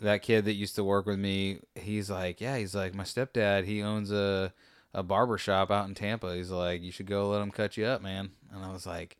that 0.00 0.22
kid 0.22 0.44
that 0.44 0.54
used 0.54 0.74
to 0.76 0.84
work 0.84 1.06
with 1.06 1.18
me, 1.18 1.60
he's 1.74 2.10
like, 2.10 2.40
yeah, 2.40 2.56
he's 2.56 2.74
like 2.74 2.94
my 2.94 3.04
stepdad, 3.04 3.64
he 3.64 3.82
owns 3.82 4.12
a 4.12 4.52
a 4.94 5.02
barber 5.02 5.38
shop 5.38 5.70
out 5.70 5.88
in 5.88 5.94
Tampa. 5.94 6.34
He's 6.34 6.50
like, 6.50 6.82
you 6.82 6.92
should 6.92 7.06
go 7.06 7.30
let 7.30 7.42
him 7.42 7.50
cut 7.50 7.76
you 7.76 7.86
up, 7.86 8.02
man. 8.02 8.30
And 8.52 8.64
I 8.64 8.72
was 8.72 8.86
like, 8.86 9.16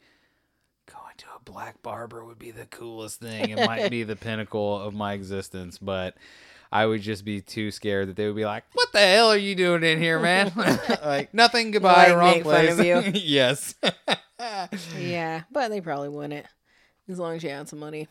going 0.87 1.15
to 1.19 1.27
a 1.35 1.43
black 1.43 1.83
barber 1.83 2.25
would 2.25 2.39
be 2.39 2.51
the 2.51 2.67
coolest 2.67 3.21
thing. 3.21 3.51
It 3.51 3.67
might 3.67 3.91
be 3.91 4.03
the 4.03 4.17
pinnacle 4.17 4.79
of 4.81 4.93
my 4.93 5.15
existence, 5.15 5.79
but 5.79 6.15
I 6.73 6.87
would 6.87 7.03
just 7.03 7.25
be 7.25 7.41
too 7.43 7.71
scared 7.71 8.09
that 8.09 8.17
they 8.17 8.27
would 8.27 8.35
be 8.37 8.45
like, 8.47 8.65
"What 8.73 8.91
the 8.93 8.99
hell 9.01 9.31
are 9.31 9.37
you 9.37 9.55
doing 9.55 9.83
in 9.85 9.99
here, 10.01 10.19
man?" 10.19 10.51
like, 11.05 11.33
nothing. 11.35 11.71
Goodbye. 11.71 12.09
Like, 12.09 12.17
wrong 12.17 12.31
make 12.33 12.45
fun 12.45 12.53
place. 12.67 12.79
of 12.79 12.85
you? 12.85 13.13
yes. 13.23 13.75
Yeah, 14.99 15.43
but 15.53 15.69
they 15.69 15.81
probably 15.81 16.09
wouldn't 16.09 16.47
as 17.09 17.19
long 17.19 17.37
as 17.37 17.43
you 17.43 17.51
had 17.51 17.69
some 17.69 17.79
money. 17.79 18.09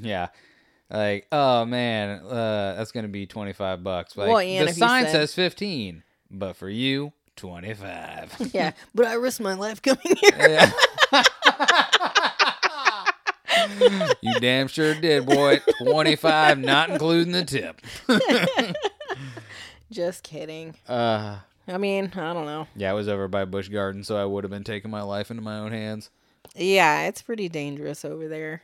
Yeah. 0.00 0.28
Like, 0.90 1.26
oh 1.32 1.64
man, 1.64 2.20
uh, 2.20 2.74
that's 2.76 2.92
gonna 2.92 3.08
be 3.08 3.26
twenty 3.26 3.52
five 3.52 3.82
bucks. 3.82 4.16
Like, 4.16 4.28
Well, 4.28 4.38
and 4.38 4.68
the 4.68 4.72
sign 4.72 5.04
said- 5.04 5.12
says 5.12 5.34
fifteen, 5.34 6.02
but 6.30 6.56
for 6.56 6.68
you, 6.68 7.12
twenty 7.36 7.74
five. 7.74 8.34
Yeah, 8.52 8.72
but 8.94 9.06
I 9.06 9.14
risked 9.14 9.40
my 9.40 9.54
life 9.54 9.80
coming 9.82 10.00
here. 10.04 10.30
yeah. 10.38 10.70
You 14.20 14.40
damn 14.40 14.68
sure 14.68 14.94
did, 14.94 15.26
boy. 15.26 15.60
Twenty 15.82 16.16
five, 16.16 16.58
not 16.58 16.90
including 16.90 17.32
the 17.32 17.44
tip. 17.44 17.80
Just 19.90 20.22
kidding. 20.22 20.74
Uh, 20.88 21.38
I 21.68 21.78
mean, 21.78 22.10
I 22.14 22.32
don't 22.32 22.46
know. 22.46 22.66
yeah, 22.76 22.90
I 22.90 22.94
was 22.94 23.08
over 23.08 23.28
by 23.28 23.44
Busch 23.44 23.68
Garden, 23.68 24.04
so 24.04 24.16
I 24.16 24.24
would 24.24 24.44
have 24.44 24.50
been 24.50 24.64
taking 24.64 24.90
my 24.90 25.02
life 25.02 25.30
into 25.30 25.42
my 25.42 25.58
own 25.58 25.72
hands. 25.72 26.10
Yeah, 26.54 27.06
it's 27.06 27.22
pretty 27.22 27.48
dangerous 27.48 28.04
over 28.04 28.28
there. 28.28 28.62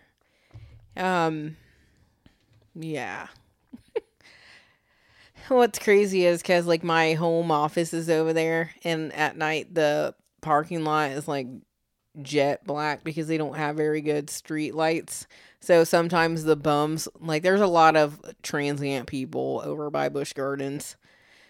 Um, 0.96 1.56
yeah. 2.74 3.28
What's 5.48 5.78
crazy 5.78 6.26
is 6.26 6.42
because 6.42 6.66
like 6.66 6.84
my 6.84 7.14
home 7.14 7.50
office 7.50 7.92
is 7.94 8.08
over 8.10 8.32
there, 8.32 8.70
and 8.84 9.12
at 9.12 9.36
night 9.36 9.74
the 9.74 10.14
parking 10.40 10.84
lot 10.84 11.10
is 11.10 11.26
like 11.28 11.46
jet 12.22 12.64
black 12.66 13.04
because 13.04 13.26
they 13.28 13.36
don't 13.38 13.56
have 13.56 13.76
very 13.76 14.00
good 14.00 14.30
street 14.30 14.74
lights. 14.74 15.26
So 15.60 15.84
sometimes 15.84 16.44
the 16.44 16.56
bums, 16.56 17.06
like, 17.20 17.42
there's 17.42 17.60
a 17.60 17.66
lot 17.66 17.96
of 17.96 18.20
transient 18.42 19.06
people 19.06 19.60
over 19.64 19.90
by 19.90 20.08
Busch 20.08 20.32
Gardens 20.32 20.96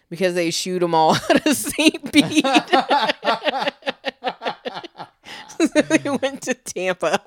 because 0.09 0.35
they 0.35 0.51
shoot 0.51 0.81
them 0.81 0.95
all 0.95 1.15
out 1.31 1.47
of 1.47 1.57
St. 1.57 2.13
Pete. 2.13 2.45
so 5.61 5.67
they 5.83 6.11
went 6.11 6.43
to 6.43 6.55
Tampa. 6.55 7.21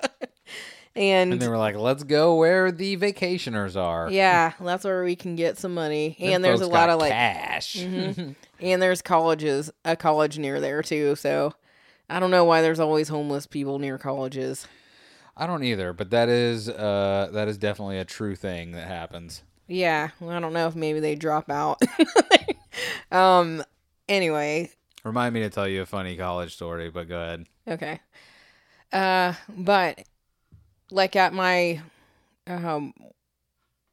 And, 0.96 1.32
And 1.32 1.42
they 1.42 1.48
were 1.48 1.58
like, 1.58 1.74
"Let's 1.74 2.04
go 2.04 2.36
where 2.36 2.70
the 2.70 2.96
vacationers 2.96 3.74
are." 3.74 4.08
yeah, 4.12 4.52
that's 4.60 4.84
where 4.84 5.02
we 5.02 5.16
can 5.16 5.34
get 5.34 5.58
some 5.58 5.74
money. 5.74 6.16
Them 6.20 6.34
and 6.34 6.44
there's 6.44 6.60
a 6.60 6.68
lot 6.68 6.88
of 6.88 7.00
like 7.00 7.10
cash. 7.10 7.74
Mhm. 7.78 8.36
and 8.60 8.80
there's 8.80 9.02
colleges, 9.02 9.72
a 9.84 9.96
college 9.96 10.38
near 10.38 10.60
there 10.60 10.82
too. 10.82 11.16
So 11.16 11.52
I 12.08 12.20
don't 12.20 12.30
know 12.30 12.44
why 12.44 12.60
there's 12.62 12.80
always 12.80 13.08
homeless 13.08 13.46
people 13.46 13.78
near 13.78 13.98
colleges. 13.98 14.66
I 15.36 15.46
don't 15.46 15.64
either, 15.64 15.92
but 15.92 16.10
that 16.10 16.28
is 16.28 16.68
uh 16.68 17.28
that 17.32 17.48
is 17.48 17.58
definitely 17.58 17.98
a 17.98 18.04
true 18.04 18.36
thing 18.36 18.72
that 18.72 18.86
happens. 18.86 19.42
Yeah, 19.66 20.10
I 20.20 20.40
don't 20.40 20.52
know 20.52 20.68
if 20.68 20.76
maybe 20.76 21.00
they 21.00 21.14
drop 21.16 21.50
out. 21.50 21.80
um 23.10 23.62
anyway, 24.08 24.70
Remind 25.02 25.34
me 25.34 25.40
to 25.40 25.50
tell 25.50 25.68
you 25.68 25.82
a 25.82 25.86
funny 25.86 26.16
college 26.16 26.54
story, 26.54 26.90
but 26.90 27.08
go 27.08 27.20
ahead. 27.20 27.46
okay. 27.68 28.00
Uh 28.92 29.34
but 29.48 30.02
like 30.90 31.16
at 31.16 31.32
my 31.32 31.80
um 32.46 32.92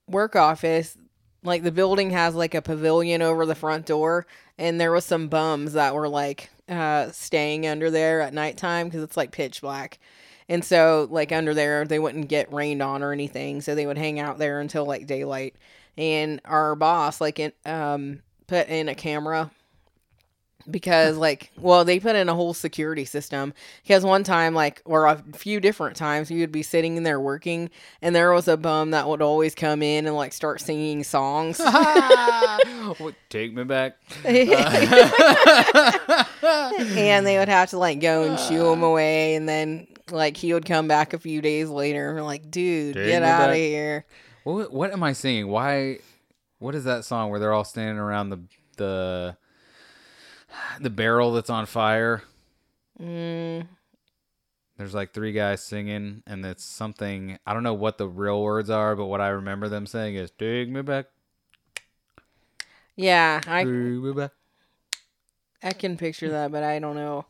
work 0.07 0.36
office, 0.36 0.97
like 1.43 1.64
the 1.64 1.72
building 1.72 2.12
has 2.12 2.36
like 2.36 2.53
a 2.53 2.62
pavilion 2.62 3.22
over 3.22 3.45
the 3.45 3.55
front 3.55 3.86
door, 3.86 4.28
and 4.57 4.80
there 4.80 4.91
was 4.91 5.05
some 5.05 5.28
bums 5.28 5.74
that 5.74 5.95
were 5.95 6.09
like 6.09 6.49
uh, 6.72 7.11
staying 7.11 7.67
under 7.67 7.91
there 7.91 8.22
at 8.22 8.34
nighttime 8.34 8.88
because 8.88 9.03
it's 9.03 9.17
like 9.17 9.32
pitch 9.32 9.61
black. 9.61 9.99
And 10.49 10.65
so, 10.65 11.07
like 11.11 11.32
under 11.32 11.53
there, 11.53 11.86
they 11.86 11.99
wouldn't 11.99 12.28
get 12.28 12.51
rained 12.51 12.82
on 12.82 13.03
or 13.03 13.11
anything, 13.13 13.61
so 13.61 13.76
they 13.76 13.86
would 13.86 13.97
hang 13.97 14.19
out 14.19 14.38
there 14.38 14.59
until 14.59 14.86
like 14.86 15.07
daylight. 15.07 15.55
And 15.97 16.41
our 16.45 16.76
boss, 16.76 17.22
like, 17.22 17.39
in, 17.39 17.51
um, 17.65 18.22
put 18.47 18.67
in 18.69 18.89
a 18.89 18.95
camera 18.95 19.51
because 20.70 21.18
like 21.18 21.51
well 21.57 21.84
they 21.86 21.99
put 21.99 22.16
in 22.16 22.30
a 22.30 22.36
whole 22.36 22.53
security 22.53 23.05
system 23.05 23.53
because 23.84 24.03
one 24.03 24.24
time 24.24 24.53
like 24.53 24.82
or 24.86 25.05
a 25.07 25.24
few 25.34 25.59
different 25.59 25.95
times 25.95 26.30
you 26.30 26.39
would 26.41 26.51
be 26.51 26.64
sitting 26.64 26.97
in 26.97 27.03
there 27.03 27.20
working 27.20 27.70
and 28.01 28.16
there 28.16 28.32
was 28.32 28.47
a 28.47 28.57
bum 28.57 28.91
that 28.91 29.07
would 29.07 29.22
always 29.22 29.55
come 29.55 29.82
in 29.82 30.05
and 30.05 30.16
like 30.16 30.34
start 30.34 30.62
singing 30.62 31.03
songs 31.03 31.59
What, 32.97 33.16
Take 33.30 33.53
me 33.53 33.64
back. 33.64 33.97
and 36.43 37.26
they 37.26 37.38
would 37.38 37.49
have 37.49 37.70
to 37.70 37.78
like 37.78 37.99
go 37.99 38.24
and 38.24 38.39
shoo 38.39 38.72
him 38.72 38.84
away 38.84 39.36
and 39.36 39.47
then 39.47 39.88
like 40.09 40.36
he 40.38 40.53
would 40.53 40.66
come 40.66 40.88
back 40.88 41.14
a 41.14 41.20
few 41.20 41.41
days 41.41 41.70
later 41.70 42.18
and 42.18 42.26
like 42.26 42.51
dude 42.51 42.95
Take 42.95 43.07
get 43.07 43.24
out 43.24 43.49
of 43.49 43.55
here 43.55 44.05
What, 44.43 44.74
what 44.74 44.91
am 44.91 45.03
I 45.03 45.14
singing? 45.14 45.47
Why? 45.47 45.99
What 46.59 46.76
is 46.76 46.84
that 46.84 47.05
song 47.05 47.30
where 47.30 47.39
they're 47.39 47.53
all 47.53 47.64
standing 47.64 47.97
around 47.97 48.30
the 48.30 48.39
the 48.78 49.38
the 50.80 50.89
barrel 50.89 51.34
that's 51.34 51.49
on 51.49 51.66
fire? 51.66 52.24
mm, 52.99 53.68
There's 54.78 54.93
like 54.93 55.14
three 55.14 55.32
guys 55.32 55.64
singing, 55.64 56.24
and 56.28 56.45
it's 56.45 56.64
something 56.66 57.38
I 57.45 57.54
don't 57.54 57.64
know 57.64 57.74
what 57.74 57.97
the 57.97 58.08
real 58.08 58.41
words 58.41 58.70
are, 58.70 58.95
but 58.95 59.06
what 59.06 59.22
I 59.22 59.30
remember 59.30 59.70
them 59.70 59.86
saying 59.88 60.16
is 60.16 60.32
"Take 60.32 60.70
me 60.70 60.82
back, 60.82 61.06
yeah 62.95 63.41
i 63.47 63.66
take 63.66 64.02
me 64.04 64.14
back." 64.14 64.32
I 65.64 65.72
can 65.74 65.97
picture 65.97 66.30
that, 66.32 66.52
but 66.52 66.64
I 66.64 66.80
don't 66.80 66.95
know. 66.95 67.26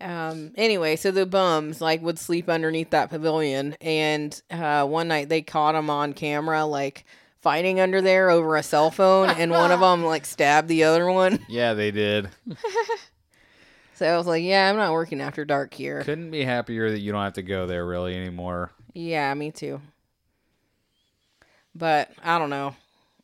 Um, 0.00 0.52
anyway, 0.56 0.96
so 0.96 1.10
the 1.10 1.26
bums 1.26 1.80
like 1.80 2.02
would 2.02 2.18
sleep 2.18 2.48
underneath 2.48 2.90
that 2.90 3.10
pavilion, 3.10 3.76
and 3.80 4.40
uh, 4.50 4.86
one 4.86 5.08
night 5.08 5.28
they 5.28 5.42
caught 5.42 5.72
them 5.74 5.90
on 5.90 6.14
camera 6.14 6.64
like 6.66 7.04
fighting 7.46 7.78
under 7.78 8.02
there 8.02 8.28
over 8.28 8.56
a 8.56 8.62
cell 8.64 8.90
phone, 8.90 9.30
and 9.30 9.52
one 9.52 9.70
of 9.70 9.78
them 9.78 10.04
like 10.04 10.26
stabbed 10.26 10.66
the 10.66 10.82
other 10.82 11.08
one. 11.08 11.38
Yeah, 11.48 11.74
they 11.74 11.92
did. 11.92 12.28
So 13.94 14.04
I 14.12 14.16
was 14.16 14.26
like, 14.26 14.42
"Yeah, 14.42 14.68
I'm 14.68 14.76
not 14.76 14.92
working 14.92 15.20
after 15.20 15.44
dark 15.44 15.72
here." 15.72 16.02
Couldn't 16.02 16.32
be 16.32 16.42
happier 16.42 16.90
that 16.90 16.98
you 16.98 17.12
don't 17.12 17.22
have 17.22 17.34
to 17.34 17.42
go 17.42 17.68
there 17.68 17.86
really 17.86 18.16
anymore. 18.16 18.72
Yeah, 18.94 19.32
me 19.34 19.52
too. 19.52 19.80
But 21.72 22.10
I 22.24 22.40
don't 22.40 22.50
know. 22.50 22.74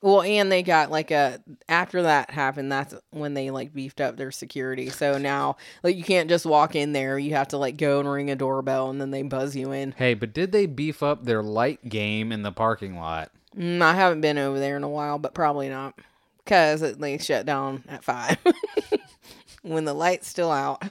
Well, 0.03 0.23
and 0.23 0.53
they 0.53 0.63
got 0.63 0.93
like 0.93 1.11
a 1.11 1.41
after 1.69 2.03
that 2.03 2.31
happened, 2.31 2.71
that's 2.71 2.95
when 3.11 3.35
they 3.35 3.51
like 3.51 3.75
beefed 3.75 4.01
up 4.01 4.17
their 4.17 4.31
security. 4.31 4.89
So 4.89 5.19
now 5.19 5.57
like 5.83 5.97
you 5.97 6.05
can't 6.05 6.29
just 6.29 6.47
walk 6.47 6.77
in 6.77 6.93
there. 6.93 7.19
You 7.19 7.35
have 7.35 7.49
to 7.49 7.59
like 7.59 7.77
go 7.77 7.99
and 7.99 8.09
ring 8.09 8.31
a 8.31 8.37
doorbell 8.37 8.89
and 8.89 9.01
then 9.01 9.11
they 9.11 9.23
buzz 9.23 9.57
you 9.57 9.73
in. 9.73 9.93
Hey, 9.93 10.15
but 10.15 10.33
did 10.33 10.53
they 10.53 10.67
beef 10.67 11.03
up 11.03 11.25
their 11.25 11.43
light 11.43 11.89
game 11.89 12.31
in 12.31 12.43
the 12.43 12.53
parking 12.53 12.97
lot? 12.97 13.33
Mm, 13.57 13.83
I 13.83 13.95
haven't 13.95 14.21
been 14.21 14.39
over 14.39 14.59
there 14.59 14.77
in 14.77 14.85
a 14.85 14.89
while, 14.89 15.19
but 15.19 15.35
probably 15.35 15.69
not. 15.69 15.99
Cuz 16.47 16.81
they 16.81 17.19
shut 17.19 17.47
down 17.47 17.85
at 17.89 18.03
5 18.05 18.37
when 19.63 19.85
the 19.85 19.95
light's 19.95 20.27
still 20.29 20.51
out. 20.51 20.83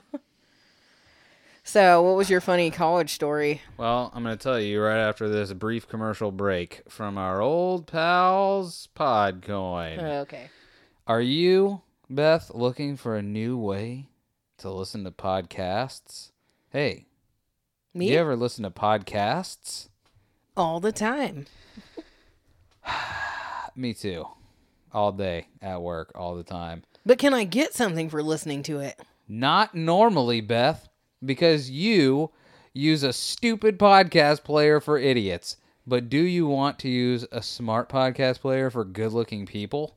So, 1.64 2.02
what 2.02 2.16
was 2.16 2.28
your 2.28 2.40
funny 2.40 2.70
college 2.70 3.10
story? 3.12 3.62
Well, 3.76 4.10
I'm 4.14 4.24
going 4.24 4.36
to 4.36 4.42
tell 4.42 4.58
you 4.58 4.82
right 4.82 4.98
after 4.98 5.28
this 5.28 5.52
brief 5.52 5.88
commercial 5.88 6.32
break 6.32 6.82
from 6.88 7.16
our 7.16 7.40
old 7.40 7.86
pals 7.86 8.88
Podcoin. 8.96 10.02
Okay. 10.22 10.50
Are 11.06 11.20
you, 11.20 11.82
Beth, 12.10 12.50
looking 12.52 12.96
for 12.96 13.16
a 13.16 13.22
new 13.22 13.56
way 13.56 14.08
to 14.58 14.70
listen 14.70 15.04
to 15.04 15.12
podcasts? 15.12 16.32
Hey, 16.70 17.06
Me 17.94 18.10
you 18.10 18.18
ever 18.18 18.34
listen 18.36 18.64
to 18.64 18.70
podcasts? 18.70 19.88
all 20.56 20.80
the 20.80 20.92
time. 20.92 21.46
Me 23.76 23.94
too. 23.94 24.26
All 24.92 25.12
day 25.12 25.46
at 25.60 25.80
work, 25.80 26.12
all 26.14 26.36
the 26.36 26.42
time. 26.42 26.82
But 27.04 27.18
can 27.18 27.34
I 27.34 27.44
get 27.44 27.74
something 27.74 28.10
for 28.10 28.22
listening 28.22 28.62
to 28.64 28.80
it? 28.80 29.00
Not 29.28 29.74
normally, 29.74 30.40
Beth, 30.40 30.88
because 31.24 31.70
you 31.70 32.30
use 32.72 33.02
a 33.02 33.12
stupid 33.12 33.78
podcast 33.78 34.44
player 34.44 34.80
for 34.80 34.98
idiots. 34.98 35.56
But 35.86 36.08
do 36.08 36.18
you 36.18 36.46
want 36.46 36.78
to 36.80 36.88
use 36.88 37.26
a 37.32 37.42
smart 37.42 37.88
podcast 37.88 38.40
player 38.40 38.70
for 38.70 38.84
good 38.84 39.12
looking 39.12 39.46
people? 39.46 39.96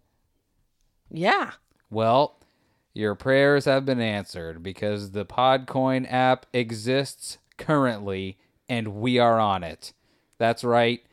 Yeah. 1.12 1.52
Well, 1.90 2.40
your 2.94 3.14
prayers 3.14 3.66
have 3.66 3.86
been 3.86 4.02
answered 4.02 4.64
because 4.64 5.12
the 5.12 5.26
Podcoin 5.26 6.12
app 6.12 6.46
exists 6.54 7.38
currently 7.58 8.40
and 8.68 8.96
we 8.96 9.20
are 9.20 9.40
on 9.40 9.64
it. 9.64 9.94
That's 10.38 10.64
right. 10.64 11.04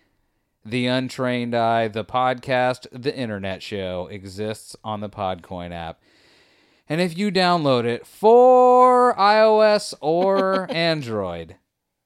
The 0.64 0.86
Untrained 0.86 1.54
Eye, 1.56 1.88
the 1.88 2.04
podcast, 2.04 2.86
the 2.92 3.14
internet 3.16 3.62
show 3.62 4.06
exists 4.10 4.76
on 4.84 5.00
the 5.00 5.08
Podcoin 5.08 5.72
app. 5.72 6.00
And 6.88 7.00
if 7.00 7.18
you 7.18 7.32
download 7.32 7.84
it 7.84 8.06
for 8.06 9.14
iOS 9.14 9.94
or 10.00 10.70
Android, 10.74 11.56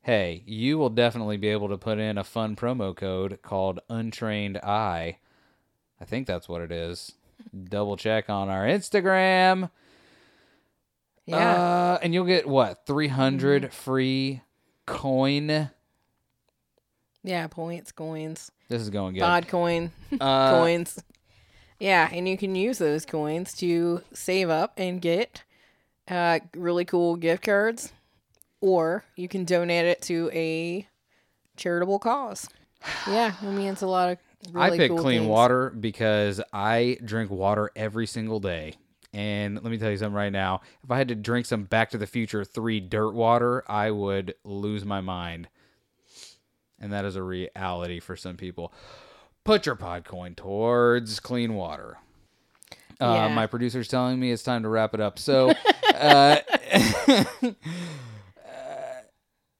hey, 0.02 0.42
you 0.46 0.78
will 0.78 0.88
definitely 0.88 1.36
be 1.36 1.48
able 1.48 1.68
to 1.68 1.76
put 1.76 1.98
in 1.98 2.16
a 2.16 2.24
fun 2.24 2.57
promo 2.57 2.96
code 2.96 3.40
called 3.42 3.80
Untrained 3.90 4.57
Eye. 4.59 5.18
I 6.00 6.04
think 6.07 6.26
that's 6.26 6.48
what 6.48 6.62
it 6.62 6.72
is. 6.72 7.12
Double 7.68 7.96
check 7.96 8.30
on 8.30 8.48
our 8.48 8.64
Instagram. 8.64 9.70
Yeah. 11.26 11.36
Uh, 11.36 11.98
and 12.02 12.14
you'll 12.14 12.24
get 12.24 12.48
what? 12.48 12.86
300 12.86 13.72
free 13.72 14.42
coin. 14.86 15.70
Yeah, 17.27 17.49
points, 17.49 17.91
coins, 17.91 18.53
This 18.68 18.81
is 18.81 18.89
going 18.89 19.14
good. 19.14 19.22
Podcoin, 19.24 19.91
Uh, 20.20 20.59
coins. 20.59 21.03
Yeah, 21.81 22.09
and 22.11 22.27
you 22.29 22.39
can 22.39 22.55
use 22.55 22.79
those 22.79 23.05
coins 23.05 23.53
to 23.55 24.01
save 24.14 24.49
up 24.49 24.74
and 24.79 25.03
get 25.03 25.43
uh, 26.09 26.39
really 26.55 26.85
cool 26.85 27.16
gift 27.16 27.43
cards, 27.43 27.93
or 28.61 29.05
you 29.16 29.27
can 29.29 29.45
donate 29.45 29.87
it 29.87 30.01
to 30.03 30.31
a 30.33 30.87
charitable 31.57 31.99
cause. 31.99 32.49
Yeah, 33.09 33.35
I 33.43 33.47
mean 33.47 33.68
it's 33.72 33.83
a 33.83 33.87
lot 33.89 34.11
of. 34.11 34.18
Really 34.53 34.74
I 34.74 34.77
pick 34.77 34.91
cool 34.91 34.99
clean 34.99 35.20
things. 35.22 35.29
water 35.31 35.70
because 35.70 36.41
I 36.53 36.99
drink 37.05 37.31
water 37.33 37.70
every 37.74 38.07
single 38.07 38.39
day. 38.39 38.74
And 39.12 39.57
let 39.57 39.64
me 39.64 39.79
tell 39.79 39.91
you 39.91 39.97
something 39.97 40.14
right 40.14 40.31
now. 40.31 40.61
If 40.85 40.91
I 40.91 40.99
had 40.99 41.09
to 41.09 41.14
drink 41.16 41.47
some 41.47 41.64
Back 41.64 41.91
to 41.91 41.99
the 41.99 42.07
Future 42.07 42.45
3 42.45 42.79
dirt 42.81 43.12
water, 43.12 43.64
I 43.66 43.91
would 43.91 44.35
lose 44.45 44.85
my 44.85 45.01
mind. 45.01 45.49
And 46.81 46.93
that 46.93 47.05
is 47.05 47.16
a 47.16 47.22
reality 47.22 48.01
for 48.01 48.16
some 48.16 48.37
people. 48.37 48.72
Put 49.45 49.66
your 49.66 49.77
Podcoin 49.77 50.37
towards 50.37 51.20
clean 51.20 51.55
water. 51.55 51.99
Uh, 53.01 53.12
Yeah. 53.14 53.29
My 53.35 53.47
producer's 53.47 53.89
telling 53.89 54.18
me 54.18 54.33
it's 54.33 54.43
time 54.43 54.62
to 54.62 54.68
wrap 54.68 54.95
it 54.95 55.01
up. 55.01 55.18
So, 55.18 55.53
uh, 55.95 56.39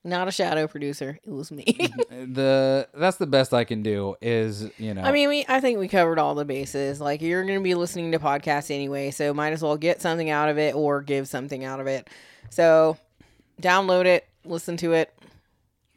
Not 0.07 0.29
a 0.29 0.31
shadow 0.31 0.69
producer. 0.69 1.19
It 1.25 1.31
was 1.33 1.51
me. 1.51 1.64
the 2.09 2.87
that's 2.95 3.17
the 3.17 3.27
best 3.27 3.53
I 3.53 3.64
can 3.64 3.83
do 3.83 4.14
is, 4.23 4.71
you 4.79 4.95
know. 4.95 5.03
I 5.03 5.11
mean, 5.11 5.29
we 5.29 5.45
I 5.49 5.59
think 5.61 5.81
we 5.81 5.89
covered 5.89 6.21
all 6.21 6.37
the 6.37 6.45
bases. 6.45 7.01
Like 7.01 7.21
you're 7.21 7.43
going 7.43 7.59
to 7.59 7.64
be 7.64 7.75
listening 7.75 8.12
to 8.12 8.21
podcasts 8.21 8.73
anyway, 8.73 9.11
so 9.11 9.35
might 9.35 9.53
as 9.53 9.62
well 9.62 9.77
get 9.77 10.01
something 10.01 10.31
out 10.31 10.49
of 10.49 10.59
it 10.59 10.77
or 10.77 11.03
give 11.03 11.27
something 11.27 11.64
out 11.64 11.81
of 11.81 11.89
it. 11.89 12.09
So 12.51 12.99
download 13.61 14.05
it, 14.05 14.29
listen 14.45 14.77
to 14.77 14.93
it. 14.93 15.12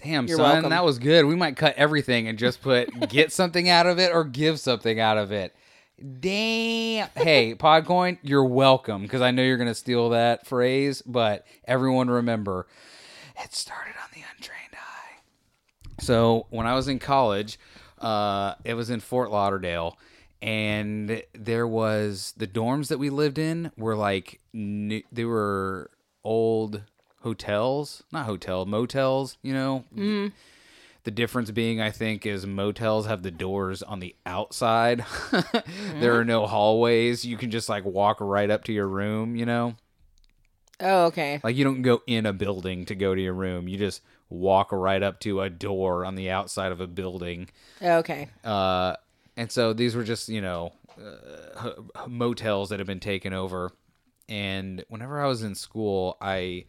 Damn, 0.04 0.28
You're 0.28 0.38
son, 0.38 0.52
welcome. 0.54 0.70
that 0.72 0.86
was 0.86 0.98
good. 0.98 1.26
We 1.26 1.36
might 1.36 1.58
cut 1.58 1.76
everything 1.76 2.28
and 2.28 2.40
just 2.40 2.62
put 2.62 3.10
get 3.10 3.32
something 3.34 3.68
out 3.68 3.86
of 3.86 4.00
it 4.00 4.12
or 4.14 4.24
give 4.24 4.60
something 4.60 5.00
out 5.00 5.18
of 5.18 5.32
it. 5.32 5.54
Damn. 6.20 7.10
Hey, 7.16 7.54
Podcoin, 7.56 8.18
you're 8.22 8.46
welcome 8.46 9.02
because 9.02 9.22
I 9.22 9.32
know 9.32 9.44
you're 9.44 9.58
going 9.58 9.68
to 9.68 9.76
steal 9.76 10.10
that 10.12 10.48
phrase, 10.48 11.02
but 11.02 11.46
everyone 11.66 12.10
remember, 12.10 12.68
it 13.44 13.54
started 13.54 13.96
on 14.02 14.10
the 14.14 14.22
untrained 14.34 14.74
eye. 14.74 16.02
So 16.02 16.48
when 16.52 16.66
I 16.66 16.76
was 16.76 16.88
in 16.88 17.00
college, 17.00 17.60
uh, 17.98 18.54
it 18.64 18.76
was 18.76 18.90
in 18.90 19.02
Fort 19.02 19.30
Lauderdale, 19.32 19.98
and 20.42 21.22
there 21.34 21.68
was 21.68 22.34
the 22.38 22.48
dorms 22.48 22.88
that 22.88 22.98
we 22.98 23.10
lived 23.10 23.38
in 23.38 23.72
were 23.76 23.98
like 23.98 24.40
new, 24.54 25.02
they 25.12 25.26
were 25.26 25.92
old 26.24 26.82
hotels, 27.22 28.04
not 28.12 28.26
hotel, 28.26 28.66
motels. 28.66 29.38
You 29.42 29.54
know, 29.54 30.32
the 31.04 31.12
difference 31.12 31.52
being, 31.52 31.82
I 31.82 31.92
think, 31.92 32.26
is 32.26 32.46
motels 32.46 33.06
have 33.06 33.24
the 33.24 33.32
doors 33.32 33.82
on 33.82 34.00
the 34.00 34.16
outside. 34.26 35.06
there 36.00 36.16
are 36.16 36.26
no 36.26 36.46
hallways. 36.46 37.26
You 37.26 37.38
can 37.38 37.52
just 37.52 37.70
like 37.70 37.86
walk 37.86 38.18
right 38.20 38.50
up 38.50 38.64
to 38.66 38.74
your 38.74 38.88
room. 38.88 39.36
You 39.36 39.46
know. 39.46 39.76
Oh, 40.82 41.06
okay. 41.06 41.42
Like 41.44 41.56
you 41.56 41.64
don't 41.64 41.82
go 41.82 42.02
in 42.08 42.26
a 42.26 42.34
building 42.34 42.86
to 42.86 42.96
go 42.96 43.14
to 43.14 43.22
your 43.22 43.34
room. 43.34 43.68
You 43.68 43.78
just 43.78 44.02
walk 44.30 44.72
right 44.72 45.02
up 45.02 45.20
to 45.22 45.42
a 45.42 45.50
door 45.50 46.06
on 46.06 46.16
the 46.16 46.30
outside 46.30 46.72
of 46.72 46.80
a 46.80 46.88
building. 46.88 47.50
Okay. 47.82 48.30
Uh, 48.44 48.96
and 49.36 49.52
so 49.52 49.74
these 49.74 49.96
were 49.96 50.04
just 50.04 50.30
you 50.30 50.42
know 50.42 50.74
uh, 51.00 51.72
motels 52.08 52.70
that 52.70 52.80
have 52.80 52.88
been 52.88 53.00
taken 53.00 53.34
over. 53.34 53.72
And 54.28 54.86
whenever 54.90 55.20
I 55.22 55.28
was 55.28 55.44
in 55.44 55.56
school, 55.56 56.18
I 56.22 56.66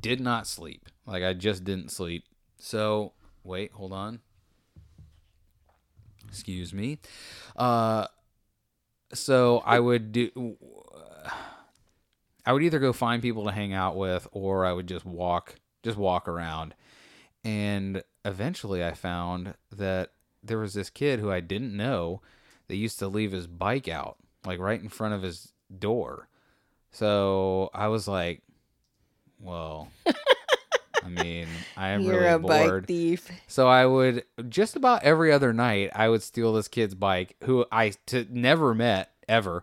did 0.00 0.20
not 0.20 0.46
sleep. 0.46 0.88
Like 1.06 1.22
I 1.22 1.32
just 1.32 1.64
didn't 1.64 1.90
sleep. 1.90 2.24
So 2.58 3.12
wait, 3.42 3.72
hold 3.72 3.92
on. 3.92 4.20
Excuse 6.28 6.72
me. 6.72 6.98
Uh, 7.56 8.06
so 9.12 9.62
I 9.64 9.78
would 9.78 10.12
do. 10.12 10.56
I 12.46 12.52
would 12.52 12.62
either 12.62 12.78
go 12.78 12.92
find 12.92 13.22
people 13.22 13.44
to 13.44 13.52
hang 13.52 13.72
out 13.72 13.96
with, 13.96 14.28
or 14.32 14.66
I 14.66 14.72
would 14.72 14.86
just 14.86 15.06
walk, 15.06 15.56
just 15.82 15.96
walk 15.96 16.28
around. 16.28 16.74
And 17.42 18.02
eventually, 18.24 18.84
I 18.84 18.92
found 18.92 19.54
that 19.72 20.10
there 20.42 20.58
was 20.58 20.74
this 20.74 20.90
kid 20.90 21.20
who 21.20 21.30
I 21.30 21.40
didn't 21.40 21.76
know 21.76 22.20
that 22.68 22.76
used 22.76 22.98
to 22.98 23.08
leave 23.08 23.32
his 23.32 23.46
bike 23.46 23.88
out, 23.88 24.16
like 24.44 24.58
right 24.58 24.80
in 24.80 24.88
front 24.88 25.14
of 25.14 25.22
his 25.22 25.52
door. 25.78 26.28
So 26.90 27.70
I 27.72 27.88
was 27.88 28.06
like, 28.06 28.42
well, 29.44 29.88
I 31.02 31.08
mean, 31.08 31.46
I 31.76 31.90
am 31.90 32.00
You're 32.02 32.14
really 32.20 32.26
a 32.32 32.38
bike 32.38 32.66
bored. 32.66 32.86
thief. 32.86 33.28
So 33.46 33.68
I 33.68 33.86
would 33.86 34.24
just 34.48 34.74
about 34.76 35.02
every 35.02 35.32
other 35.32 35.52
night 35.52 35.90
I 35.94 36.08
would 36.08 36.22
steal 36.22 36.52
this 36.54 36.68
kid's 36.68 36.94
bike 36.94 37.36
who 37.44 37.66
I 37.70 37.92
t- 38.06 38.26
never 38.30 38.74
met 38.74 39.12
ever, 39.28 39.62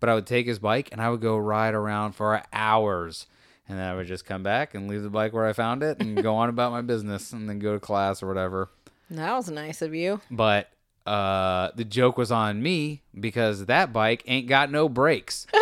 but 0.00 0.08
I 0.08 0.14
would 0.14 0.26
take 0.26 0.46
his 0.46 0.58
bike 0.58 0.88
and 0.92 1.00
I 1.00 1.08
would 1.10 1.20
go 1.20 1.36
ride 1.36 1.74
around 1.74 2.12
for 2.12 2.42
hours. 2.52 3.26
And 3.68 3.78
then 3.78 3.86
I 3.86 3.94
would 3.94 4.08
just 4.08 4.24
come 4.24 4.42
back 4.42 4.74
and 4.74 4.88
leave 4.88 5.02
the 5.04 5.10
bike 5.10 5.32
where 5.32 5.46
I 5.46 5.52
found 5.52 5.84
it 5.84 6.00
and 6.00 6.20
go 6.20 6.34
on 6.34 6.48
about 6.50 6.72
my 6.72 6.82
business 6.82 7.32
and 7.32 7.48
then 7.48 7.60
go 7.60 7.72
to 7.74 7.78
class 7.80 8.20
or 8.20 8.26
whatever. 8.26 8.68
That 9.10 9.32
was 9.36 9.48
nice 9.48 9.80
of 9.80 9.94
you. 9.94 10.20
But 10.30 10.70
uh, 11.06 11.70
the 11.76 11.84
joke 11.84 12.18
was 12.18 12.32
on 12.32 12.62
me 12.62 13.02
because 13.18 13.66
that 13.66 13.92
bike 13.92 14.24
ain't 14.26 14.48
got 14.48 14.70
no 14.72 14.88
brakes. 14.88 15.46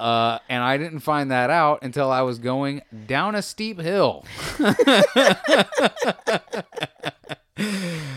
uh, 0.00 0.38
and 0.48 0.62
I 0.62 0.78
didn't 0.78 1.00
find 1.00 1.30
that 1.30 1.50
out 1.50 1.80
until 1.82 2.10
I 2.10 2.22
was 2.22 2.38
going 2.38 2.82
down 3.06 3.34
a 3.34 3.42
steep 3.42 3.78
hill. 3.80 4.24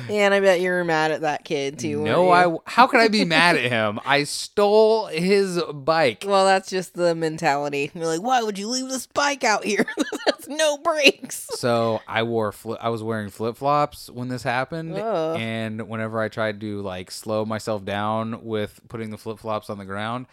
And 0.10 0.34
I 0.34 0.40
bet 0.40 0.62
you 0.62 0.70
were 0.70 0.84
mad 0.86 1.12
at 1.12 1.22
that 1.22 1.44
kid 1.44 1.80
too. 1.80 2.02
No. 2.04 2.30
I. 2.32 2.56
How 2.66 2.88
could 2.88 3.00
I 3.02 3.08
be 3.08 3.26
mad 3.26 3.56
at 3.58 3.70
him? 3.70 4.00
I 4.06 4.24
stole 4.24 5.08
his 5.08 5.62
bike. 5.74 6.24
Well, 6.26 6.46
that's 6.46 6.70
just 6.70 6.94
the 6.94 7.14
mentality. 7.16 7.92
You're 7.94 8.06
like, 8.06 8.22
why 8.22 8.42
would 8.42 8.58
you 8.58 8.68
leave 8.68 8.90
this 8.90 9.08
bike 9.08 9.44
out 9.44 9.66
here? 9.66 9.86
That's 10.26 10.48
no 10.48 10.78
brakes. 10.78 11.48
So 11.56 12.00
I 12.08 12.24
wore. 12.24 12.52
Fli- 12.52 12.78
I 12.80 12.90
was 12.90 13.04
wearing 13.04 13.30
flip 13.30 13.58
flops 13.58 14.10
when 14.10 14.30
this 14.30 14.44
happened, 14.44 14.96
Ugh. 14.96 15.38
and 15.40 15.88
whenever 15.90 16.22
I 16.22 16.30
tried 16.30 16.62
to 16.62 16.82
like 16.82 17.12
slow 17.12 17.44
myself 17.46 17.84
down 17.84 18.44
with 18.46 18.80
putting 18.88 19.10
the 19.10 19.18
flip 19.18 19.40
flops 19.40 19.70
on 19.70 19.78
the 19.78 19.86
ground, 19.86 20.28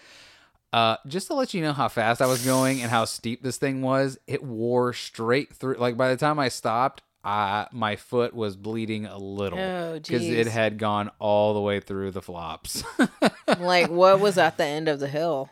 uh, 0.72 0.96
just 1.06 1.26
to 1.28 1.34
let 1.34 1.52
you 1.54 1.62
know 1.62 1.72
how 1.72 1.88
fast 1.88 2.20
I 2.22 2.26
was 2.26 2.44
going 2.44 2.80
and 2.82 2.90
how 2.90 3.04
steep 3.04 3.42
this 3.42 3.56
thing 3.58 3.82
was, 3.82 4.18
it 4.26 4.42
wore 4.42 4.92
straight 4.92 5.52
through. 5.54 5.74
Like 5.76 5.96
by 5.96 6.08
the 6.10 6.16
time 6.16 6.38
I 6.38 6.48
stopped, 6.48 7.02
uh, 7.24 7.66
my 7.72 7.96
foot 7.96 8.34
was 8.34 8.56
bleeding 8.56 9.04
a 9.06 9.18
little 9.18 9.58
Oh, 9.58 9.94
because 9.94 10.28
it 10.28 10.46
had 10.46 10.78
gone 10.78 11.10
all 11.18 11.54
the 11.54 11.60
way 11.60 11.80
through 11.80 12.12
the 12.12 12.22
flops. 12.22 12.82
like, 13.58 13.90
what 13.90 14.20
was 14.20 14.38
at 14.38 14.56
the 14.56 14.64
end 14.64 14.88
of 14.88 15.00
the 15.00 15.08
hill? 15.08 15.50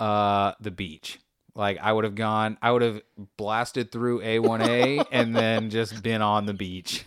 uh 0.00 0.52
the 0.60 0.70
beach 0.70 1.18
like 1.56 1.76
i 1.82 1.92
would 1.92 2.04
have 2.04 2.14
gone 2.14 2.56
i 2.62 2.70
would 2.70 2.82
have 2.82 3.02
blasted 3.36 3.90
through 3.90 4.20
a1a 4.20 5.04
and 5.10 5.34
then 5.34 5.70
just 5.70 6.04
been 6.04 6.22
on 6.22 6.46
the 6.46 6.54
beach 6.54 7.04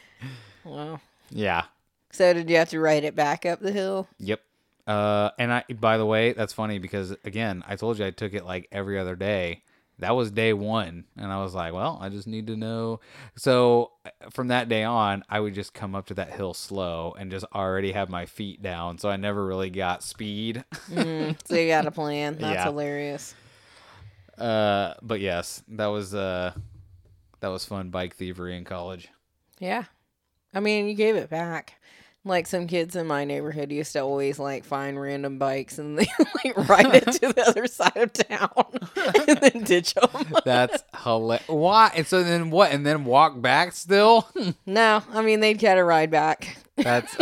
Wow. 0.64 1.00
yeah 1.30 1.64
So 2.10 2.34
did 2.34 2.50
you 2.50 2.56
have 2.56 2.68
to 2.68 2.80
ride 2.80 3.04
it 3.04 3.14
back 3.16 3.46
up 3.46 3.60
the 3.60 3.72
hill? 3.72 4.08
yep 4.18 4.42
uh 4.88 5.30
and 5.38 5.52
i 5.52 5.62
by 5.78 5.96
the 5.98 6.06
way 6.06 6.32
that's 6.32 6.52
funny 6.52 6.78
because 6.80 7.14
again 7.24 7.62
i 7.68 7.76
told 7.76 7.98
you 7.98 8.04
i 8.06 8.10
took 8.10 8.32
it 8.34 8.44
like 8.44 8.66
every 8.72 8.98
other 8.98 9.14
day 9.14 9.62
that 10.00 10.16
was 10.16 10.30
day 10.30 10.52
one 10.52 11.04
and 11.16 11.30
i 11.32 11.42
was 11.42 11.54
like 11.54 11.72
well 11.74 11.98
i 12.00 12.08
just 12.08 12.26
need 12.26 12.46
to 12.46 12.56
know 12.56 12.98
so 13.36 13.90
uh, 14.06 14.10
from 14.30 14.48
that 14.48 14.68
day 14.68 14.82
on 14.84 15.22
i 15.28 15.38
would 15.38 15.54
just 15.54 15.74
come 15.74 15.94
up 15.94 16.06
to 16.06 16.14
that 16.14 16.30
hill 16.32 16.54
slow 16.54 17.14
and 17.18 17.30
just 17.30 17.44
already 17.54 17.92
have 17.92 18.08
my 18.08 18.24
feet 18.24 18.62
down 18.62 18.96
so 18.96 19.08
i 19.10 19.16
never 19.16 19.44
really 19.46 19.70
got 19.70 20.02
speed 20.02 20.64
Mm, 20.90 21.36
so 21.44 21.54
you 21.54 21.68
got 21.68 21.86
a 21.86 21.90
plan. 21.90 22.36
That's 22.40 22.54
Yeah. 22.54 22.64
hilarious. 22.64 23.34
uh 24.38 24.94
but 25.02 25.20
yes 25.20 25.62
that 25.68 25.86
was 25.86 26.14
uh 26.14 26.52
that 27.40 27.48
was 27.48 27.64
fun 27.64 27.90
bike 27.90 28.14
thievery 28.16 28.56
in 28.56 28.64
college 28.64 29.08
Yeah. 29.58 29.84
I 30.54 30.60
mean, 30.60 30.88
you 30.88 30.94
gave 30.94 31.14
it 31.16 31.28
back. 31.28 31.74
Like 32.28 32.46
some 32.46 32.66
kids 32.66 32.94
in 32.94 33.06
my 33.06 33.24
neighborhood 33.24 33.72
used 33.72 33.94
to 33.94 34.00
always 34.00 34.38
like 34.38 34.62
find 34.62 35.00
random 35.00 35.38
bikes 35.38 35.78
and 35.78 35.98
they 35.98 36.06
like 36.44 36.68
ride 36.68 36.94
it 36.94 37.10
to 37.12 37.32
the 37.32 37.44
other 37.48 37.66
side 37.66 37.96
of 37.96 38.12
town 38.12 38.50
and 39.28 39.38
then 39.38 39.64
ditch 39.64 39.94
them. 39.94 40.10
That's 40.44 40.84
hilarious. 41.02 41.48
Why? 41.48 41.90
And 41.96 42.06
so 42.06 42.22
then 42.22 42.50
what? 42.50 42.70
And 42.70 42.86
then 42.86 43.06
walk 43.06 43.40
back 43.40 43.72
still? 43.72 44.28
no, 44.66 45.02
I 45.10 45.22
mean 45.22 45.40
they'd 45.40 45.58
get 45.58 45.78
a 45.78 45.84
ride 45.84 46.10
back. 46.10 46.58
That's. 46.76 47.16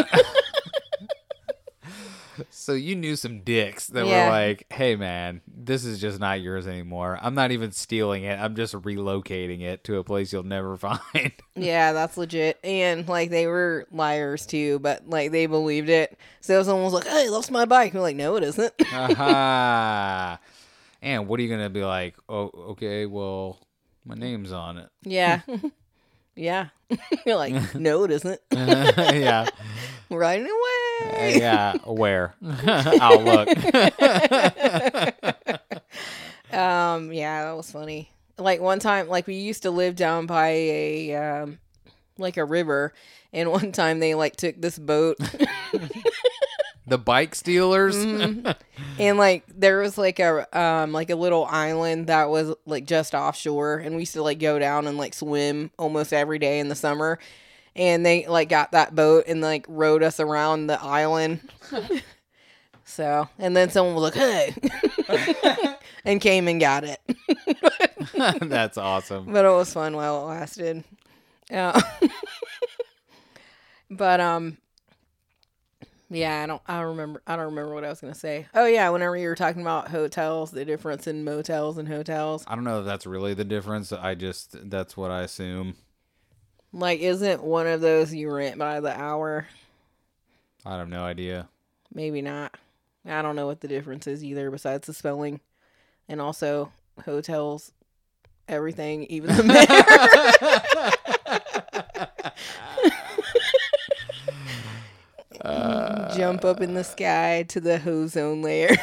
So 2.66 2.72
you 2.72 2.96
knew 2.96 3.14
some 3.14 3.42
dicks 3.42 3.86
that 3.86 4.04
Yeah. 4.04 4.24
were 4.24 4.30
like, 4.32 4.66
"Hey, 4.72 4.96
man, 4.96 5.40
this 5.46 5.84
is 5.84 6.00
just 6.00 6.18
not 6.18 6.40
yours 6.40 6.66
anymore. 6.66 7.16
I'm 7.22 7.34
not 7.36 7.52
even 7.52 7.70
stealing 7.70 8.24
it. 8.24 8.38
I'm 8.40 8.56
just 8.56 8.74
relocating 8.74 9.60
it 9.62 9.84
to 9.84 9.98
a 9.98 10.04
place 10.04 10.32
you'll 10.32 10.42
never 10.42 10.76
find." 10.88 11.32
Yeah, 11.54 11.92
that's 11.92 12.16
legit. 12.16 12.58
And 12.64 13.06
like 13.08 13.30
they 13.30 13.46
were 13.46 13.86
liars 13.92 14.46
too, 14.46 14.80
but 14.80 15.08
like 15.08 15.30
they 15.30 15.46
believed 15.46 15.88
it. 15.88 16.18
So 16.40 16.60
someone 16.64 16.82
was 16.84 16.92
like, 16.92 17.06
"Hey, 17.06 17.28
that's 17.30 17.50
my 17.52 17.66
bike," 17.66 17.94
I'm 17.94 18.00
like, 18.00 18.16
"No, 18.16 18.34
it 18.34 18.42
isn't." 18.42 18.74
Aha. 18.92 20.38
And 21.02 21.28
what 21.28 21.38
are 21.38 21.42
you 21.44 21.48
gonna 21.48 21.70
be 21.70 21.84
like? 21.84 22.16
Oh, 22.28 22.50
okay. 22.72 23.06
Well, 23.06 23.60
my 24.04 24.16
name's 24.16 24.50
on 24.50 24.78
it. 24.78 24.88
yeah, 25.04 25.40
yeah. 26.36 26.68
You're 27.26 27.36
like, 27.36 27.74
"No, 27.74 28.04
it 28.04 28.10
isn't." 28.12 28.40
yeah. 28.52 29.48
Riding 30.08 30.46
away. 30.46 31.38
Yeah. 31.38 31.76
Where? 31.84 32.34
I'll 32.42 33.22
look. 33.22 33.48
Um, 36.52 37.12
yeah, 37.12 37.44
that 37.44 37.56
was 37.56 37.70
funny. 37.70 38.10
Like 38.38 38.60
one 38.60 38.78
time, 38.78 39.08
like 39.08 39.26
we 39.26 39.34
used 39.34 39.62
to 39.62 39.70
live 39.70 39.96
down 39.96 40.26
by 40.26 40.48
a 40.48 41.14
um, 41.14 41.58
like 42.18 42.36
a 42.36 42.44
river, 42.44 42.92
and 43.32 43.50
one 43.50 43.72
time 43.72 43.98
they 43.98 44.14
like 44.14 44.36
took 44.36 44.60
this 44.60 44.78
boat, 44.78 45.18
the 46.86 46.98
bike 46.98 47.34
stealers. 47.34 47.96
and 48.98 49.18
like 49.18 49.44
there 49.48 49.78
was 49.78 49.98
like 49.98 50.18
a 50.18 50.46
um 50.58 50.92
like 50.92 51.10
a 51.10 51.16
little 51.16 51.44
island 51.46 52.06
that 52.06 52.30
was 52.30 52.54
like 52.64 52.86
just 52.86 53.14
offshore, 53.14 53.76
and 53.78 53.94
we 53.96 54.02
used 54.02 54.14
to 54.14 54.22
like 54.22 54.38
go 54.38 54.58
down 54.58 54.86
and 54.86 54.96
like 54.96 55.14
swim 55.14 55.70
almost 55.78 56.12
every 56.12 56.38
day 56.38 56.58
in 56.58 56.68
the 56.68 56.74
summer. 56.74 57.18
And 57.74 58.06
they 58.06 58.26
like 58.26 58.48
got 58.48 58.72
that 58.72 58.94
boat 58.94 59.24
and 59.26 59.40
like 59.42 59.66
rowed 59.68 60.02
us 60.02 60.18
around 60.18 60.66
the 60.66 60.82
island. 60.82 61.40
so, 62.84 63.28
and 63.38 63.54
then 63.54 63.68
someone 63.68 63.94
was 63.94 64.04
like, 64.04 64.14
"Hey," 64.14 65.74
and 66.04 66.20
came 66.20 66.48
and 66.48 66.58
got 66.58 66.84
it. 66.84 67.00
That's 68.40 68.78
awesome. 68.78 69.30
but 69.30 69.44
it 69.44 69.50
was 69.50 69.72
fun 69.72 69.94
while 69.94 70.22
it 70.22 70.26
lasted. 70.26 70.84
Yeah. 71.50 71.78
but 73.90 74.20
um 74.20 74.56
yeah, 76.08 76.42
I 76.42 76.46
don't 76.46 76.62
I 76.66 76.80
remember 76.80 77.22
I 77.26 77.36
don't 77.36 77.46
remember 77.46 77.74
what 77.74 77.84
I 77.84 77.88
was 77.88 78.00
gonna 78.00 78.14
say. 78.14 78.46
Oh 78.54 78.66
yeah, 78.66 78.88
whenever 78.90 79.16
you 79.16 79.28
were 79.28 79.34
talking 79.34 79.62
about 79.62 79.88
hotels, 79.88 80.50
the 80.50 80.64
difference 80.64 81.06
in 81.06 81.24
motels 81.24 81.78
and 81.78 81.88
hotels. 81.88 82.44
I 82.46 82.54
don't 82.54 82.64
know 82.64 82.80
if 82.80 82.86
that's 82.86 83.06
really 83.06 83.34
the 83.34 83.44
difference. 83.44 83.92
I 83.92 84.14
just 84.14 84.70
that's 84.70 84.96
what 84.96 85.10
I 85.10 85.22
assume. 85.22 85.74
Like 86.72 87.00
isn't 87.00 87.42
one 87.42 87.66
of 87.66 87.80
those 87.80 88.14
you 88.14 88.30
rent 88.30 88.58
by 88.58 88.80
the 88.80 88.96
hour? 88.96 89.46
I 90.64 90.76
have 90.76 90.88
no 90.88 91.04
idea. 91.04 91.48
Maybe 91.92 92.22
not. 92.22 92.56
I 93.04 93.22
don't 93.22 93.36
know 93.36 93.46
what 93.46 93.60
the 93.60 93.68
difference 93.68 94.06
is 94.06 94.22
either 94.22 94.50
besides 94.50 94.86
the 94.86 94.94
spelling. 94.94 95.40
And 96.08 96.20
also 96.20 96.70
hotels 97.04 97.72
everything, 98.48 99.04
even 99.04 99.36
the 99.36 99.42
mayor. 99.42 99.66
Uh, 105.46 105.85
Jump 106.16 106.44
up 106.44 106.60
in 106.60 106.74
the 106.74 106.84
sky 106.84 107.44
to 107.48 107.60
the 107.60 107.80
ozone 107.86 108.42
layer. 108.42 108.68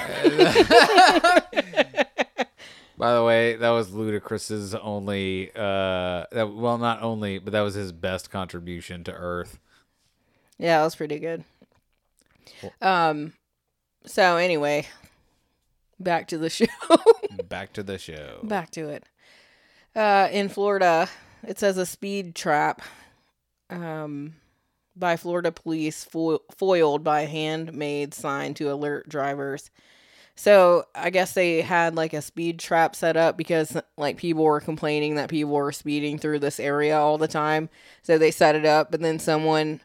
By 2.98 3.16
the 3.16 3.24
way, 3.24 3.56
that 3.56 3.70
was 3.72 3.90
Ludacris's 3.90 4.76
only 4.76 5.50
uh 5.56 6.26
that 6.32 6.54
well 6.54 6.78
not 6.78 7.02
only, 7.02 7.40
but 7.40 7.52
that 7.54 7.62
was 7.62 7.74
his 7.74 7.92
best 7.92 8.30
contribution 8.30 9.04
to 9.06 9.12
Earth. 9.12 9.60
yeah, 10.58 10.78
that 10.80 10.84
was 10.86 10.96
pretty 10.96 11.20
good. 11.20 11.44
Um 12.82 13.34
so 14.06 14.38
anyway, 14.38 14.88
back 16.00 16.28
to 16.30 16.38
the 16.38 16.50
show. 16.52 16.66
Back 17.50 17.74
to 17.74 17.84
the 17.84 17.98
show. 17.98 18.40
back 18.44 18.70
to 18.72 18.90
it. 18.90 19.04
Uh 19.96 20.30
in 20.32 20.48
Florida, 20.50 21.10
it 21.46 21.60
says 21.60 21.78
a 21.78 21.86
speed 21.86 22.36
trap 22.36 22.82
um 23.70 24.36
by 24.96 25.18
Florida 25.18 25.52
police 25.52 26.04
fo- 26.04 26.41
foiled 26.56 27.04
by 27.04 27.22
a 27.22 27.28
handmade 27.28 28.14
sign 28.14 28.54
to 28.56 28.72
alert 28.72 29.10
drivers. 29.10 29.70
So 30.36 30.86
I 30.96 31.10
guess 31.10 31.34
they 31.34 31.62
had 31.62 31.96
like 31.96 32.14
a 32.14 32.22
speed 32.22 32.60
trap 32.60 32.96
set 32.96 33.16
up 33.16 33.38
because 33.38 33.78
like 33.98 34.18
people 34.18 34.44
were 34.44 34.60
complaining 34.60 35.16
that 35.16 35.30
people 35.30 35.52
were 35.52 35.72
speeding 35.72 36.18
through 36.18 36.39
this 36.39 36.60
area 36.60 36.98
all 36.98 37.18
the 37.18 37.28
time. 37.28 37.70
So 38.02 38.18
they 38.18 38.32
set 38.32 38.56
it 38.56 38.66
up, 38.66 38.89
but 38.91 39.00
then 39.02 39.20
someone 39.20 39.82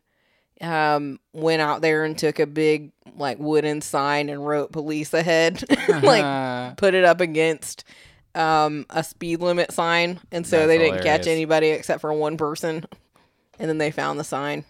um 0.60 1.20
went 1.32 1.62
out 1.62 1.82
there 1.82 2.04
and 2.04 2.18
took 2.18 2.40
a 2.40 2.46
big 2.46 2.90
like 3.16 3.38
wooden 3.38 3.80
sign 3.80 4.28
and 4.28 4.44
wrote 4.44 4.72
police 4.72 5.14
ahead 5.14 5.62
like 6.02 6.76
put 6.76 6.94
it 6.94 7.04
up 7.04 7.20
against 7.20 7.84
um 8.34 8.86
a 8.90 9.04
speed 9.04 9.40
limit 9.40 9.70
sign. 9.70 10.18
And 10.32 10.46
so 10.46 10.66
That's 10.66 10.68
they 10.68 10.78
didn't 10.78 11.02
catch 11.02 11.26
anybody 11.26 11.68
except 11.68 12.00
for 12.00 12.12
one 12.12 12.38
person. 12.38 12.86
And 13.58 13.68
then 13.68 13.78
they 13.78 13.90
found 13.90 14.18
the 14.18 14.24
sign 14.24 14.64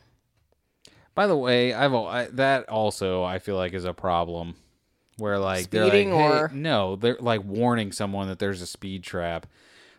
By 1.19 1.27
the 1.27 1.37
way, 1.37 1.75
I've 1.75 1.93
I, 1.93 2.29
that 2.35 2.69
also 2.69 3.25
I 3.25 3.41
feel 3.41 3.57
like 3.57 3.73
is 3.73 3.85
a 3.85 3.93
problem 3.93 4.55
where 5.17 5.37
like 5.37 5.69
they're 5.69 5.83
like, 5.83 5.91
Speeding 5.91 6.13
"Hey," 6.13 6.47
no, 6.53 6.95
they're 6.95 7.17
like 7.19 7.43
warning 7.43 7.91
someone 7.91 8.29
that 8.29 8.39
there's 8.39 8.63
a 8.63 8.69
speed 8.69 9.03
trap. 9.03 9.49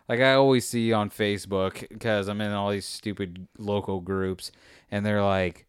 Like 0.08 0.20
I 0.20 0.32
always 0.32 0.66
see 0.66 0.94
on 0.94 1.10
Facebook 1.10 1.86
because 1.90 2.26
I'm 2.26 2.40
in 2.40 2.52
all 2.52 2.70
these 2.70 2.86
stupid 2.86 3.48
local 3.58 4.00
groups, 4.00 4.50
and 4.90 5.04
they're 5.04 5.22
like, 5.22 5.66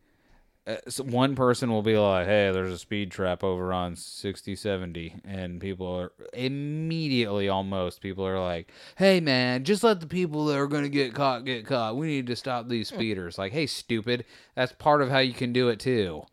Uh, 0.68 0.76
so 0.88 1.03
one 1.03 1.34
person 1.36 1.72
will 1.72 1.82
be 1.82 1.97
like, 1.97 2.28
"Hey, 2.28 2.51
there's 2.51 2.74
a 2.74 2.78
speed 2.78 3.09
trap 3.09 3.43
over 3.43 3.74
on 3.74 3.95
6070," 3.95 5.16
and 5.26 5.59
people 5.59 5.88
are 5.88 6.12
immediately 6.34 7.49
almost 7.49 7.99
people 7.99 8.26
are 8.26 8.39
like, 8.39 8.72
"Hey, 8.95 9.20
man, 9.20 9.64
just 9.64 9.84
let 9.84 10.01
the 10.01 10.07
people 10.07 10.45
that 10.45 10.57
are 10.57 10.68
gonna 10.68 10.89
get 10.89 11.16
caught 11.16 11.45
get 11.45 11.66
caught. 11.66 11.97
We 11.97 12.07
need 12.07 12.28
to 12.28 12.36
stop 12.36 12.68
these 12.68 12.91
hmm. 12.91 12.95
speeders." 12.95 13.39
Like, 13.39 13.53
hey, 13.53 13.66
stupid, 13.66 14.24
that's 14.55 14.74
part 14.74 15.01
of 15.01 15.09
how 15.09 15.20
you 15.20 15.34
can 15.34 15.51
do 15.51 15.70
it 15.70 15.80
too. 15.80 16.26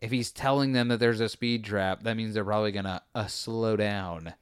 If 0.00 0.10
he's 0.10 0.32
telling 0.32 0.72
them 0.72 0.88
that 0.88 0.98
there's 0.98 1.20
a 1.20 1.28
speed 1.28 1.64
trap, 1.64 2.02
that 2.02 2.16
means 2.16 2.34
they're 2.34 2.44
probably 2.44 2.72
gonna 2.72 3.02
uh, 3.14 3.26
slow 3.28 3.76
down. 3.76 4.34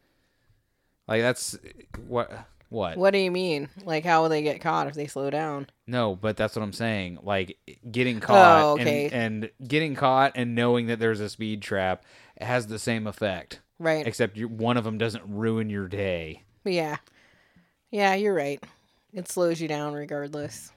Like 1.07 1.21
that's 1.21 1.55
uh, 1.57 1.59
what 2.07 2.31
what 2.71 2.97
what 2.99 3.13
do 3.13 3.19
you 3.19 3.31
mean 3.31 3.69
like 3.85 4.05
how 4.05 4.23
will 4.23 4.29
they 4.29 4.43
get 4.43 4.61
caught 4.61 4.87
if 4.87 4.95
they 4.95 5.07
slow 5.07 5.31
down 5.31 5.67
no, 5.87 6.15
but 6.15 6.37
that's 6.37 6.55
what 6.55 6.63
I'm 6.63 6.75
saying. 6.75 7.19
Like 7.23 7.57
getting 7.91 8.21
caught 8.21 8.63
Oh, 8.63 8.73
okay. 8.73 9.07
and, 9.07 9.45
and 9.45 9.69
getting 9.69 9.95
caught 9.95 10.33
and 10.35 10.55
knowing 10.55 10.89
that 10.89 10.99
there's 10.99 11.21
a 11.21 11.31
speed 11.31 11.63
trap 11.63 12.05
has 12.39 12.67
the 12.67 12.79
same 12.79 13.07
effect, 13.07 13.61
right 13.79 14.07
except 14.07 14.37
you 14.37 14.49
one 14.49 14.77
of 14.77 14.85
them 14.85 14.99
doesn't 14.99 15.25
ruin 15.27 15.71
your 15.71 15.89
day. 15.89 16.43
yeah 16.65 16.97
yeah 17.91 18.15
you're 18.15 18.35
right 18.35 18.63
it 19.15 19.29
slows 19.29 19.61
you 19.63 19.67
down 19.69 19.95
regardless 19.95 20.71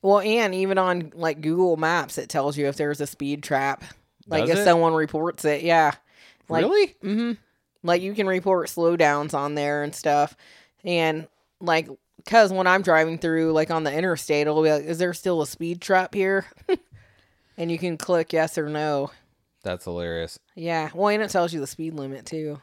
well 0.00 0.20
and 0.20 0.54
even 0.54 0.78
on 0.78 1.12
like 1.14 1.40
google 1.42 1.76
maps 1.76 2.16
it 2.18 2.28
tells 2.30 2.56
you 2.56 2.66
if 2.66 2.76
there's 2.76 3.00
a 3.00 3.06
speed 3.06 3.42
trap 3.42 3.84
like 4.26 4.42
Does 4.46 4.50
if 4.54 4.58
it? 4.60 4.64
someone 4.64 4.94
reports 4.94 5.44
it 5.44 5.62
yeah 5.62 5.92
Like- 6.48 6.64
really? 6.64 6.86
Mm-hmm. 7.02 7.32
Like 7.84 8.00
you 8.00 8.14
can 8.14 8.28
report 8.28 8.68
slowdowns 8.68 9.34
on 9.34 9.56
there 9.56 9.82
and 9.82 9.92
stuff, 9.92 10.36
and 10.84 11.28
like 11.60 11.88
because 12.16 12.52
when 12.52 12.66
I'm 12.66 12.82
driving 12.82 13.18
through 13.18 13.52
like 13.52 13.70
on 13.70 13.84
the 13.84 13.92
interstate, 13.92 14.42
it'll 14.46 14.62
be 14.62 14.70
like, 14.70 14.84
"Is 14.84 14.98
there 14.98 15.14
still 15.14 15.42
a 15.42 15.46
speed 15.46 15.80
trap 15.80 16.14
here?" 16.14 16.46
and 17.56 17.70
you 17.70 17.78
can 17.78 17.96
click 17.96 18.32
yes 18.32 18.58
or 18.58 18.68
no. 18.68 19.10
That's 19.62 19.84
hilarious. 19.84 20.38
Yeah, 20.54 20.90
well, 20.94 21.08
and 21.08 21.22
it 21.22 21.30
tells 21.30 21.52
you 21.52 21.60
the 21.60 21.66
speed 21.66 21.94
limit 21.94 22.26
too. 22.26 22.60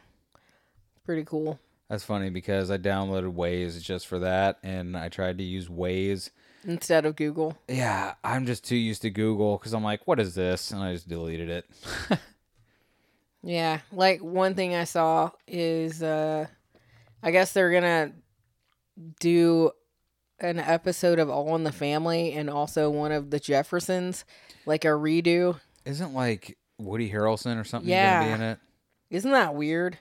Pretty 1.05 1.23
cool. 1.23 1.59
That's 1.89 2.03
funny 2.03 2.29
because 2.29 2.69
I 2.69 2.77
downloaded 2.77 3.33
Waze 3.33 3.81
just 3.81 4.05
for 4.05 4.19
that, 4.19 4.59
and 4.63 4.95
I 4.95 5.09
tried 5.09 5.39
to 5.39 5.43
use 5.43 5.67
Waze. 5.67 6.29
Instead 6.65 7.05
of 7.05 7.15
Google. 7.15 7.57
Yeah, 7.67 8.13
I'm 8.23 8.45
just 8.45 8.63
too 8.65 8.75
used 8.75 9.01
to 9.03 9.09
Google 9.09 9.57
because 9.57 9.73
I'm 9.73 9.83
like, 9.83 10.05
what 10.05 10.19
is 10.19 10.35
this? 10.35 10.71
And 10.71 10.83
I 10.83 10.93
just 10.93 11.07
deleted 11.07 11.49
it. 11.49 11.65
Yeah, 13.41 13.79
like 13.91 14.21
one 14.21 14.53
thing 14.55 14.75
I 14.75 14.83
saw 14.83 15.31
is, 15.47 16.03
uh 16.03 16.47
I 17.21 17.31
guess 17.31 17.53
they're 17.53 17.71
gonna 17.71 18.13
do 19.19 19.71
an 20.39 20.59
episode 20.59 21.19
of 21.19 21.29
All 21.29 21.55
in 21.55 21.63
the 21.63 21.71
Family 21.71 22.33
and 22.33 22.49
also 22.49 22.89
one 22.89 23.11
of 23.11 23.29
the 23.29 23.39
Jeffersons, 23.39 24.23
like 24.65 24.85
a 24.85 24.89
redo. 24.89 25.59
Isn't 25.85 26.13
like 26.13 26.57
Woody 26.77 27.09
Harrelson 27.11 27.59
or 27.59 27.63
something 27.63 27.89
Yeah. 27.89 28.19
gonna 28.23 28.37
be 28.37 28.43
in 28.43 28.49
it? 28.51 28.59
Isn't 29.09 29.31
that 29.31 29.55
weird? 29.55 29.97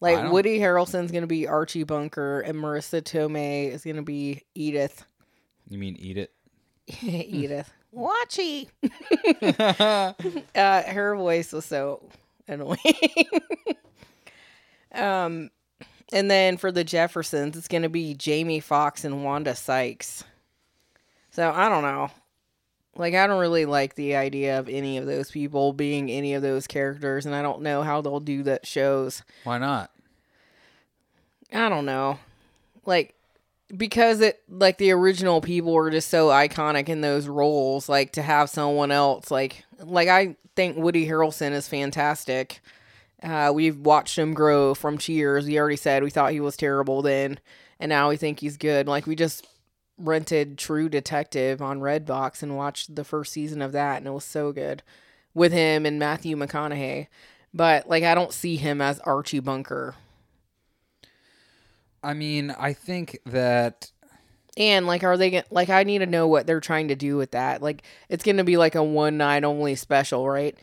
Like 0.00 0.30
Woody 0.32 0.58
Harrelson's 0.58 1.10
gonna 1.12 1.26
be 1.26 1.46
Archie 1.46 1.84
Bunker 1.84 2.40
and 2.40 2.58
Marisa 2.58 3.00
Tomei 3.02 3.70
is 3.70 3.84
gonna 3.84 4.02
be 4.02 4.42
Edith. 4.54 5.04
You 5.68 5.78
mean 5.78 5.96
eat 5.98 6.18
it? 6.18 6.30
Edith. 7.02 7.72
Watchy. 7.94 8.68
uh, 10.54 10.82
her 10.82 11.16
voice 11.16 11.52
was 11.52 11.64
so 11.64 12.02
annoying. 12.48 12.76
um, 14.94 15.50
and 16.14 16.30
then 16.30 16.56
for 16.56 16.70
the 16.70 16.84
Jeffersons, 16.84 17.56
it's 17.56 17.66
gonna 17.66 17.88
be 17.88 18.14
Jamie 18.14 18.60
Foxx 18.60 19.04
and 19.04 19.24
Wanda 19.24 19.56
Sykes. 19.56 20.22
So 21.30 21.50
I 21.50 21.68
don't 21.68 21.82
know. 21.82 22.08
Like 22.96 23.14
I 23.14 23.26
don't 23.26 23.40
really 23.40 23.66
like 23.66 23.96
the 23.96 24.14
idea 24.14 24.60
of 24.60 24.68
any 24.68 24.96
of 24.96 25.06
those 25.06 25.32
people 25.32 25.72
being 25.72 26.08
any 26.08 26.34
of 26.34 26.42
those 26.42 26.68
characters, 26.68 27.26
and 27.26 27.34
I 27.34 27.42
don't 27.42 27.62
know 27.62 27.82
how 27.82 28.00
they'll 28.00 28.20
do 28.20 28.44
that 28.44 28.64
shows. 28.64 29.24
Why 29.42 29.58
not? 29.58 29.90
I 31.52 31.68
don't 31.68 31.84
know. 31.84 32.20
Like 32.86 33.16
because 33.76 34.20
it 34.20 34.40
like 34.48 34.78
the 34.78 34.92
original 34.92 35.40
people 35.40 35.72
were 35.72 35.90
just 35.90 36.10
so 36.10 36.28
iconic 36.28 36.88
in 36.88 37.00
those 37.00 37.26
roles, 37.26 37.88
like 37.88 38.12
to 38.12 38.22
have 38.22 38.48
someone 38.48 38.92
else 38.92 39.32
like 39.32 39.64
like 39.80 40.06
I 40.06 40.36
think 40.54 40.76
Woody 40.76 41.08
Harrelson 41.08 41.50
is 41.50 41.66
fantastic. 41.66 42.60
Uh, 43.24 43.50
we've 43.54 43.78
watched 43.78 44.18
him 44.18 44.34
grow 44.34 44.74
from 44.74 44.98
Cheers. 44.98 45.46
We 45.46 45.58
already 45.58 45.76
said 45.76 46.02
we 46.02 46.10
thought 46.10 46.32
he 46.32 46.40
was 46.40 46.56
terrible 46.56 47.00
then, 47.02 47.40
and 47.80 47.88
now 47.88 48.10
we 48.10 48.16
think 48.18 48.40
he's 48.40 48.58
good. 48.58 48.86
Like 48.86 49.06
we 49.06 49.16
just 49.16 49.46
rented 49.96 50.58
True 50.58 50.88
Detective 50.88 51.62
on 51.62 51.80
Redbox 51.80 52.42
and 52.42 52.56
watched 52.56 52.94
the 52.94 53.04
first 53.04 53.32
season 53.32 53.62
of 53.62 53.72
that, 53.72 53.98
and 53.98 54.06
it 54.06 54.10
was 54.12 54.24
so 54.24 54.52
good 54.52 54.82
with 55.32 55.52
him 55.52 55.86
and 55.86 55.98
Matthew 55.98 56.36
McConaughey. 56.36 57.06
But 57.54 57.88
like 57.88 58.04
I 58.04 58.14
don't 58.14 58.32
see 58.32 58.56
him 58.56 58.80
as 58.82 59.00
Archie 59.00 59.40
Bunker. 59.40 59.94
I 62.02 62.12
mean, 62.12 62.50
I 62.58 62.74
think 62.74 63.18
that 63.24 63.90
And 64.56 64.86
like, 64.86 65.02
are 65.02 65.16
they 65.16 65.42
like? 65.50 65.70
I 65.70 65.82
need 65.84 65.98
to 65.98 66.06
know 66.06 66.28
what 66.28 66.46
they're 66.46 66.60
trying 66.60 66.88
to 66.88 66.94
do 66.96 67.16
with 67.16 67.32
that. 67.32 67.62
Like, 67.62 67.82
it's 68.08 68.24
gonna 68.24 68.44
be 68.44 68.56
like 68.56 68.74
a 68.74 68.82
one 68.84 69.16
night 69.16 69.44
only 69.44 69.74
special, 69.74 70.28
right? 70.28 70.56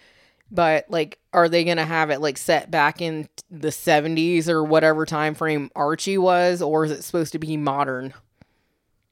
But 0.52 0.86
like, 0.90 1.18
are 1.32 1.48
they 1.48 1.64
gonna 1.64 1.86
have 1.86 2.10
it 2.10 2.20
like 2.20 2.38
set 2.38 2.70
back 2.70 3.02
in 3.02 3.30
the 3.50 3.72
seventies 3.72 4.50
or 4.50 4.64
whatever 4.64 5.06
time 5.06 5.34
frame 5.34 5.72
Archie 5.76 6.18
was, 6.18 6.62
or 6.62 6.84
is 6.86 6.92
it 6.92 7.04
supposed 7.04 7.32
to 7.32 7.40
be 7.40 7.56
modern? 7.56 8.14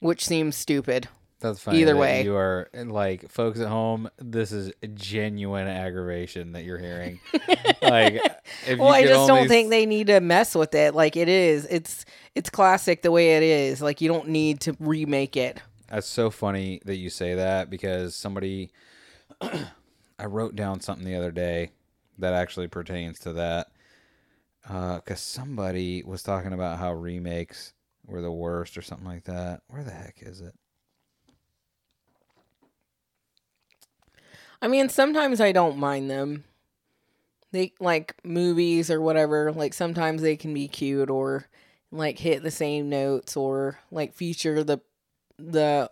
Which 0.00 0.24
seems 0.24 0.56
stupid. 0.56 1.08
that's 1.40 1.60
funny. 1.60 1.80
Either 1.80 1.94
that 1.94 1.98
way. 1.98 2.24
you 2.24 2.36
are 2.36 2.68
like 2.74 3.30
folks 3.30 3.58
at 3.58 3.68
home. 3.68 4.10
This 4.18 4.52
is 4.52 4.70
genuine 4.94 5.66
aggravation 5.66 6.52
that 6.52 6.64
you're 6.64 6.78
hearing. 6.78 7.20
like, 7.82 8.20
if 8.66 8.78
Well, 8.78 8.88
I 8.88 9.04
just 9.04 9.26
don't 9.26 9.48
think 9.48 9.70
they 9.70 9.86
need 9.86 10.08
to 10.08 10.20
mess 10.20 10.54
with 10.54 10.74
it. 10.74 10.94
Like 10.94 11.16
it 11.16 11.28
is, 11.28 11.66
it's 11.70 12.04
it's 12.34 12.50
classic 12.50 13.00
the 13.00 13.10
way 13.10 13.36
it 13.36 13.42
is. 13.42 13.80
Like 13.80 14.02
you 14.02 14.08
don't 14.08 14.28
need 14.28 14.60
to 14.60 14.76
remake 14.78 15.36
it. 15.38 15.60
That's 15.88 16.06
so 16.06 16.30
funny 16.30 16.80
that 16.84 16.96
you 16.96 17.10
say 17.10 17.34
that 17.34 17.68
because 17.68 18.14
somebody, 18.14 18.70
I 20.20 20.26
wrote 20.26 20.54
down 20.54 20.80
something 20.80 21.06
the 21.06 21.16
other 21.16 21.30
day 21.30 21.70
that 22.18 22.34
actually 22.34 22.68
pertains 22.68 23.18
to 23.20 23.32
that. 23.34 23.68
Uh, 24.68 24.96
because 24.96 25.20
somebody 25.20 26.02
was 26.02 26.22
talking 26.22 26.52
about 26.52 26.78
how 26.78 26.92
remakes 26.92 27.72
were 28.06 28.20
the 28.20 28.30
worst 28.30 28.76
or 28.76 28.82
something 28.82 29.06
like 29.06 29.24
that. 29.24 29.62
Where 29.68 29.82
the 29.82 29.90
heck 29.90 30.16
is 30.20 30.42
it? 30.42 30.54
I 34.60 34.68
mean, 34.68 34.90
sometimes 34.90 35.40
I 35.40 35.52
don't 35.52 35.78
mind 35.78 36.10
them. 36.10 36.44
They 37.52 37.72
like 37.80 38.14
movies 38.22 38.90
or 38.90 39.00
whatever, 39.00 39.50
like 39.52 39.72
sometimes 39.72 40.20
they 40.20 40.36
can 40.36 40.52
be 40.52 40.68
cute 40.68 41.08
or 41.08 41.46
like 41.90 42.18
hit 42.18 42.42
the 42.42 42.50
same 42.50 42.90
notes 42.90 43.36
or 43.36 43.80
like 43.90 44.14
feature 44.14 44.62
the 44.62 44.80
the 45.38 45.90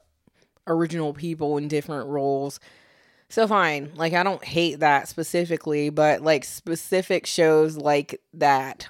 original 0.66 1.14
people 1.14 1.56
in 1.56 1.66
different 1.66 2.08
roles. 2.08 2.60
So 3.30 3.46
fine. 3.46 3.92
Like 3.94 4.14
I 4.14 4.22
don't 4.22 4.44
hate 4.44 4.80
that 4.80 5.08
specifically, 5.08 5.90
but 5.90 6.22
like 6.22 6.44
specific 6.44 7.26
shows 7.26 7.76
like 7.76 8.20
that. 8.34 8.88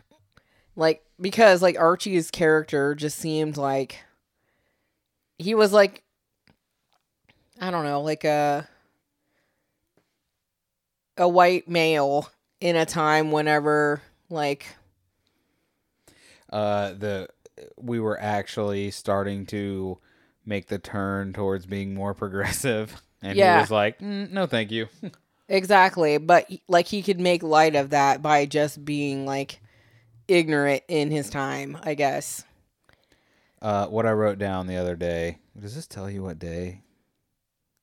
Like 0.76 1.02
because 1.20 1.60
like 1.60 1.78
Archie's 1.78 2.30
character 2.30 2.94
just 2.94 3.18
seemed 3.18 3.56
like 3.56 4.00
he 5.38 5.54
was 5.54 5.72
like 5.72 6.04
I 7.60 7.70
don't 7.70 7.84
know, 7.84 8.00
like 8.02 8.24
a 8.24 8.68
a 11.16 11.28
white 11.28 11.68
male 11.68 12.30
in 12.60 12.76
a 12.76 12.86
time 12.86 13.32
whenever 13.32 14.00
like 14.30 14.76
Uh, 16.50 16.92
the 16.92 17.28
we 17.76 17.98
were 17.98 18.18
actually 18.20 18.90
starting 18.92 19.44
to 19.46 19.98
make 20.46 20.68
the 20.68 20.78
turn 20.78 21.32
towards 21.32 21.66
being 21.66 21.92
more 21.92 22.14
progressive. 22.22 23.02
And 23.22 23.36
Yeah. 23.36 23.56
he 23.56 23.60
was 23.60 23.70
like, 23.70 23.98
"Mm, 24.00 24.30
"No, 24.30 24.46
thank 24.46 24.70
you." 24.70 24.88
Exactly, 25.50 26.18
but 26.18 26.46
like 26.68 26.86
he 26.88 27.02
could 27.02 27.18
make 27.18 27.42
light 27.42 27.74
of 27.74 27.88
that 27.88 28.20
by 28.20 28.44
just 28.44 28.84
being 28.84 29.24
like 29.24 29.62
ignorant 30.28 30.82
in 30.88 31.10
his 31.10 31.30
time, 31.30 31.78
I 31.82 31.94
guess. 31.94 32.44
Uh, 33.62 33.86
what 33.86 34.04
I 34.04 34.12
wrote 34.12 34.38
down 34.38 34.66
the 34.66 34.76
other 34.76 34.94
day. 34.94 35.38
Does 35.58 35.74
this 35.74 35.86
tell 35.86 36.10
you 36.10 36.22
what 36.22 36.38
day? 36.38 36.82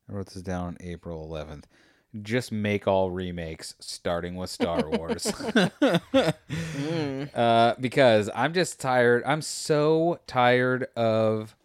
I 0.08 0.14
wrote 0.14 0.28
this 0.28 0.44
down 0.44 0.68
on 0.68 0.78
April 0.80 1.28
11th. 1.28 1.64
Just 2.22 2.52
make 2.52 2.88
all 2.88 3.10
remakes 3.10 3.74
starting 3.80 4.36
with 4.36 4.52
Star 4.52 4.88
Wars. 4.90 5.26
uh, 7.34 7.74
because 7.80 8.30
I'm 8.36 8.54
just 8.54 8.80
tired. 8.80 9.24
I'm 9.26 9.42
so 9.42 10.20
tired 10.28 10.86
of 10.96 11.56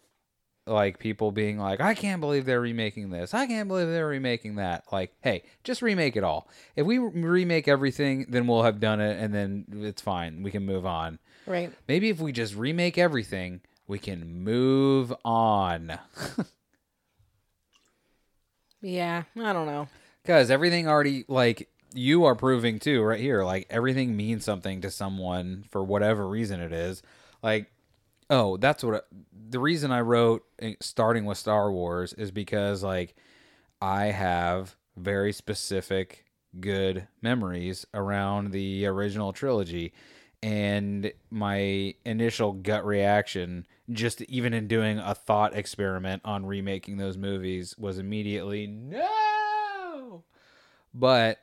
like 0.71 0.99
people 0.99 1.31
being 1.31 1.59
like, 1.59 1.81
I 1.81 1.93
can't 1.93 2.21
believe 2.21 2.45
they're 2.45 2.61
remaking 2.61 3.09
this. 3.09 3.33
I 3.33 3.45
can't 3.45 3.67
believe 3.67 3.87
they're 3.87 4.07
remaking 4.07 4.55
that. 4.55 4.85
Like, 4.91 5.13
hey, 5.21 5.43
just 5.63 5.81
remake 5.81 6.15
it 6.15 6.23
all. 6.23 6.47
If 6.75 6.85
we 6.85 6.97
remake 6.97 7.67
everything, 7.67 8.25
then 8.29 8.47
we'll 8.47 8.63
have 8.63 8.79
done 8.79 8.99
it 9.01 9.19
and 9.19 9.33
then 9.33 9.65
it's 9.71 10.01
fine. 10.01 10.41
We 10.43 10.51
can 10.51 10.65
move 10.65 10.85
on. 10.85 11.19
Right. 11.45 11.71
Maybe 11.87 12.09
if 12.09 12.19
we 12.19 12.31
just 12.31 12.55
remake 12.55 12.97
everything, 12.97 13.61
we 13.87 13.99
can 13.99 14.43
move 14.43 15.13
on. 15.23 15.99
Yeah, 18.81 19.23
I 19.39 19.53
don't 19.53 19.67
know. 19.67 19.87
Because 20.23 20.51
everything 20.51 20.87
already, 20.87 21.25
like, 21.27 21.69
you 21.93 22.25
are 22.25 22.35
proving 22.35 22.79
too, 22.79 23.01
right 23.01 23.19
here, 23.19 23.43
like, 23.43 23.67
everything 23.69 24.15
means 24.15 24.43
something 24.43 24.81
to 24.81 24.91
someone 24.91 25.65
for 25.69 25.83
whatever 25.83 26.27
reason 26.27 26.59
it 26.59 26.71
is. 26.71 27.01
Like, 27.43 27.71
oh, 28.31 28.57
that's 28.57 28.83
what 28.83 29.07
the 29.49 29.59
reason 29.59 29.91
I 29.91 29.99
wrote 30.01 30.43
eh, 30.59 30.73
starting 30.79 31.25
with 31.25 31.37
Star 31.37 31.71
Wars 31.71 32.13
is 32.13 32.31
because, 32.31 32.81
like, 32.81 33.13
I 33.81 34.05
have 34.05 34.77
very 34.95 35.33
specific 35.33 36.25
good 36.59 37.07
memories 37.21 37.85
around 37.93 38.51
the 38.51 38.85
original 38.85 39.33
trilogy. 39.33 39.93
And 40.41 41.11
my 41.29 41.93
initial 42.03 42.53
gut 42.53 42.85
reaction, 42.85 43.67
just 43.91 44.21
even 44.23 44.53
in 44.53 44.67
doing 44.67 44.97
a 44.97 45.13
thought 45.13 45.55
experiment 45.55 46.23
on 46.25 46.45
remaking 46.45 46.97
those 46.97 47.17
movies, 47.17 47.75
was 47.77 47.99
immediately 47.99 48.65
no. 48.65 50.23
But 50.93 51.39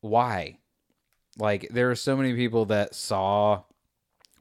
why? 0.00 0.58
Like, 1.38 1.68
there 1.70 1.90
are 1.90 1.96
so 1.96 2.16
many 2.16 2.34
people 2.34 2.66
that 2.66 2.94
saw 2.94 3.62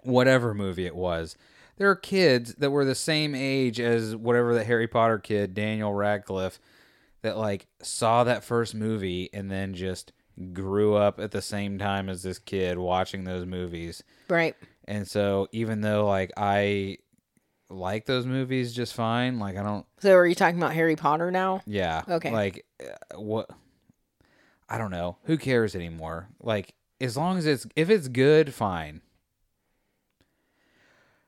whatever 0.03 0.53
movie 0.53 0.85
it 0.85 0.95
was. 0.95 1.37
There 1.77 1.89
are 1.89 1.95
kids 1.95 2.55
that 2.55 2.71
were 2.71 2.85
the 2.85 2.95
same 2.95 3.35
age 3.35 3.79
as 3.79 4.15
whatever 4.15 4.53
the 4.53 4.63
Harry 4.63 4.87
Potter 4.87 5.19
kid, 5.19 5.53
Daniel 5.53 5.93
Radcliffe, 5.93 6.59
that 7.21 7.37
like 7.37 7.67
saw 7.81 8.23
that 8.23 8.43
first 8.43 8.75
movie 8.75 9.29
and 9.33 9.49
then 9.51 9.73
just 9.73 10.11
grew 10.53 10.95
up 10.95 11.19
at 11.19 11.31
the 11.31 11.41
same 11.41 11.77
time 11.79 12.09
as 12.09 12.23
this 12.23 12.39
kid 12.39 12.77
watching 12.77 13.23
those 13.23 13.45
movies. 13.45 14.03
Right. 14.29 14.55
And 14.85 15.07
so 15.07 15.47
even 15.51 15.81
though 15.81 16.05
like 16.05 16.31
I 16.37 16.97
like 17.69 18.05
those 18.05 18.25
movies 18.25 18.73
just 18.73 18.93
fine, 18.93 19.39
like 19.39 19.57
I 19.57 19.63
don't 19.63 19.85
So 19.99 20.13
are 20.15 20.25
you 20.27 20.35
talking 20.35 20.57
about 20.57 20.73
Harry 20.73 20.95
Potter 20.95 21.31
now? 21.31 21.61
yeah. 21.65 22.03
Okay. 22.07 22.31
Like 22.31 22.65
uh, 22.81 23.19
what 23.19 23.49
I 24.69 24.77
don't 24.77 24.91
know. 24.91 25.17
Who 25.23 25.37
cares 25.37 25.75
anymore? 25.75 26.29
Like 26.41 26.73
as 27.01 27.17
long 27.17 27.37
as 27.37 27.45
it's 27.45 27.67
if 27.75 27.89
it's 27.89 28.07
good, 28.07 28.53
fine. 28.53 29.01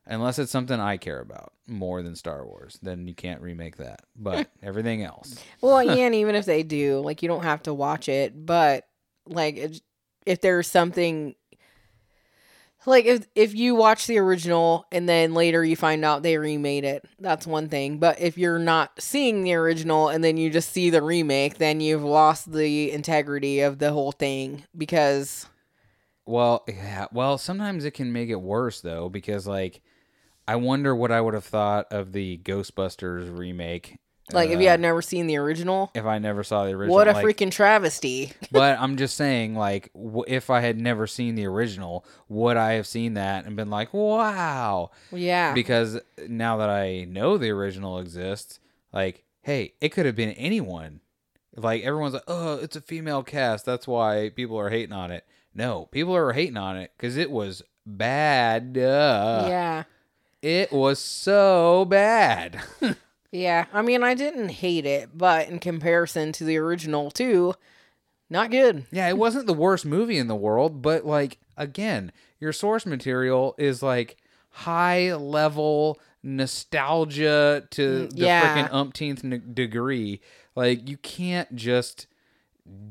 Unless 0.09 0.39
it's 0.39 0.51
something 0.51 0.79
I 0.79 0.97
care 0.97 1.19
about 1.21 1.53
more 1.67 2.01
than 2.01 2.15
Star 2.15 2.43
Wars, 2.45 2.79
then 2.81 3.07
you 3.07 3.13
can't 3.13 3.41
remake 3.41 3.77
that. 3.77 4.01
But 4.15 4.49
everything 4.63 5.03
else. 5.03 5.35
Well, 5.61 5.83
yeah, 5.83 6.05
and 6.07 6.15
even 6.15 6.33
if 6.35 6.45
they 6.45 6.63
do, 6.63 6.99
like 6.99 7.21
you 7.21 7.29
don't 7.29 7.43
have 7.43 7.63
to 7.63 7.73
watch 7.73 8.09
it, 8.09 8.45
but 8.45 8.85
like 9.27 9.55
it- 9.57 9.81
if 10.25 10.41
there's 10.41 10.67
something 10.67 11.35
like 12.85 13.05
if 13.05 13.27
if 13.35 13.53
you 13.53 13.75
watch 13.75 14.07
the 14.07 14.17
original 14.17 14.85
and 14.91 15.07
then 15.07 15.33
later 15.33 15.63
you 15.63 15.75
find 15.75 16.03
out 16.05 16.23
they 16.23 16.37
remade 16.37 16.85
it, 16.85 17.03
that's 17.19 17.45
one 17.45 17.69
thing. 17.69 17.97
But 17.99 18.19
if 18.21 18.37
you're 18.37 18.59
not 18.59 18.91
seeing 19.01 19.43
the 19.43 19.53
original 19.55 20.09
and 20.09 20.23
then 20.23 20.37
you 20.37 20.49
just 20.49 20.71
see 20.71 20.89
the 20.89 21.01
remake, 21.01 21.57
then 21.57 21.81
you've 21.81 22.03
lost 22.03 22.51
the 22.51 22.91
integrity 22.91 23.59
of 23.61 23.79
the 23.79 23.91
whole 23.91 24.11
thing 24.11 24.63
because 24.77 25.45
Well, 26.25 26.63
yeah. 26.67 27.07
Well, 27.11 27.37
sometimes 27.37 27.85
it 27.85 27.91
can 27.91 28.11
make 28.13 28.29
it 28.29 28.41
worse 28.41 28.81
though 28.81 29.09
because 29.09 29.45
like 29.45 29.81
I 30.49 30.55
wonder 30.55 30.95
what 30.95 31.11
I 31.11 31.21
would 31.21 31.35
have 31.35 31.45
thought 31.45 31.91
of 31.91 32.11
the 32.11 32.39
Ghostbusters 32.43 33.37
remake 33.37 33.99
like 34.31 34.49
if 34.49 34.59
you 34.59 34.67
uh, 34.67 34.71
had 34.71 34.79
never 34.79 35.01
seen 35.01 35.27
the 35.27 35.37
original, 35.37 35.91
if 35.93 36.05
I 36.05 36.19
never 36.19 36.43
saw 36.43 36.65
the 36.65 36.71
original. 36.71 36.95
what 36.95 37.07
a 37.07 37.13
like- 37.13 37.25
freaking 37.25 37.51
travesty. 37.51 38.33
but 38.51 38.79
I'm 38.79 38.97
just 38.97 39.15
saying, 39.15 39.55
like, 39.55 39.91
w- 39.93 40.23
if 40.27 40.49
I 40.49 40.61
had 40.61 40.79
never 40.79 41.07
seen 41.07 41.35
the 41.35 41.45
original, 41.45 42.05
would 42.27 42.57
I 42.57 42.73
have 42.73 42.87
seen 42.87 43.15
that 43.15 43.45
and 43.45 43.55
been 43.55 43.69
like, 43.69 43.93
wow? 43.93 44.91
yeah. 45.11 45.53
Because 45.53 45.99
now 46.27 46.57
that 46.57 46.69
I 46.69 47.05
know 47.05 47.37
the 47.37 47.49
original 47.49 47.99
exists, 47.99 48.59
like, 48.93 49.23
hey, 49.41 49.73
it 49.81 49.89
could 49.89 50.05
have 50.05 50.15
been 50.15 50.31
anyone. 50.31 51.01
Like, 51.55 51.83
everyone's 51.83 52.13
like, 52.13 52.23
oh, 52.27 52.55
it's 52.55 52.75
a 52.75 52.81
female 52.81 53.23
cast. 53.23 53.65
That's 53.65 53.87
why 53.87 54.31
people 54.35 54.57
are 54.57 54.69
hating 54.69 54.93
on 54.93 55.11
it. 55.11 55.25
No, 55.53 55.85
people 55.91 56.15
are 56.15 56.33
hating 56.33 56.57
on 56.57 56.77
it 56.77 56.91
because 56.95 57.17
it 57.17 57.31
was 57.31 57.63
bad. 57.85 58.77
Uh, 58.77 59.45
yeah. 59.47 59.83
It 60.41 60.71
was 60.71 60.99
so 60.99 61.85
bad. 61.85 62.61
Yeah, 63.31 63.65
I 63.73 63.83
mean, 63.83 64.03
I 64.03 64.15
didn't 64.15 64.49
hate 64.49 64.87
it, 64.87 65.15
but 65.15 65.49
in 65.49 65.59
comparison 65.59 66.31
to 66.31 66.43
the 66.43 66.57
original, 66.57 67.11
too, 67.11 67.53
not 68.29 68.49
good. 68.49 68.85
Yeah, 68.91 69.07
it 69.07 69.17
wasn't 69.17 69.45
the 69.45 69.53
worst 69.53 69.85
movie 69.85 70.17
in 70.17 70.27
the 70.27 70.35
world, 70.35 70.81
but 70.81 71.05
like 71.05 71.37
again, 71.55 72.11
your 72.39 72.53
source 72.53 72.85
material 72.85 73.53
is 73.57 73.83
like 73.83 74.17
high 74.49 75.13
level 75.13 75.99
nostalgia 76.23 77.67
to 77.71 78.07
the 78.07 78.25
yeah. 78.25 78.55
freaking 78.55 78.73
umpteenth 78.73 79.23
n- 79.23 79.51
degree. 79.53 80.21
Like 80.55 80.89
you 80.89 80.97
can't 80.97 81.55
just 81.55 82.07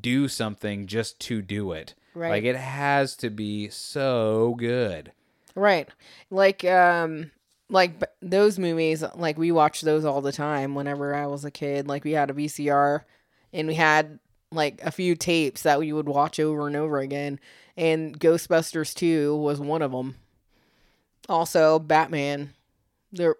do 0.00 0.28
something 0.28 0.86
just 0.86 1.18
to 1.20 1.42
do 1.42 1.72
it. 1.72 1.94
Right. 2.14 2.30
Like 2.30 2.44
it 2.44 2.56
has 2.56 3.16
to 3.16 3.30
be 3.30 3.68
so 3.68 4.54
good. 4.58 5.12
Right. 5.54 5.88
Like, 6.30 6.64
um, 6.64 7.30
like 7.70 8.02
those 8.22 8.58
movies, 8.58 9.04
like 9.14 9.38
we 9.38 9.52
watched 9.52 9.84
those 9.84 10.04
all 10.04 10.20
the 10.20 10.32
time 10.32 10.74
whenever 10.74 11.14
I 11.14 11.26
was 11.26 11.44
a 11.44 11.50
kid. 11.50 11.86
Like 11.88 12.04
we 12.04 12.12
had 12.12 12.30
a 12.30 12.34
VCR 12.34 13.04
and 13.52 13.68
we 13.68 13.74
had 13.74 14.18
like 14.50 14.80
a 14.82 14.90
few 14.90 15.14
tapes 15.14 15.62
that 15.62 15.78
we 15.78 15.92
would 15.92 16.08
watch 16.08 16.40
over 16.40 16.66
and 16.66 16.76
over 16.76 16.98
again. 16.98 17.38
And 17.76 18.18
Ghostbusters 18.18 18.94
2 18.94 19.36
was 19.36 19.60
one 19.60 19.82
of 19.82 19.92
them. 19.92 20.16
Also, 21.28 21.78
Batman, 21.78 22.54
the 23.12 23.34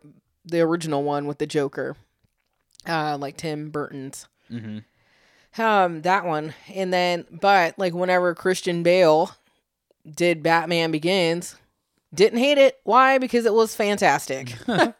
the 0.45 0.61
original 0.61 1.03
one 1.03 1.27
with 1.27 1.39
the 1.39 1.47
Joker, 1.47 1.97
uh, 2.87 3.17
like 3.19 3.37
Tim 3.37 3.71
Burton's. 3.71 4.27
hmm 4.49 4.79
Um, 5.59 6.03
that 6.03 6.25
one, 6.25 6.55
and 6.73 6.93
then, 6.93 7.27
but 7.31 7.79
like 7.79 7.95
whenever 7.95 8.35
Christian 8.35 8.83
Bale 8.83 9.31
did 10.09 10.43
Batman 10.43 10.91
Begins, 10.91 11.57
didn't 12.15 12.39
hate 12.39 12.59
it. 12.59 12.79
Why? 12.85 13.19
Because 13.19 13.47
it 13.47 13.55
was 13.55 13.75
fantastic. 13.75 14.55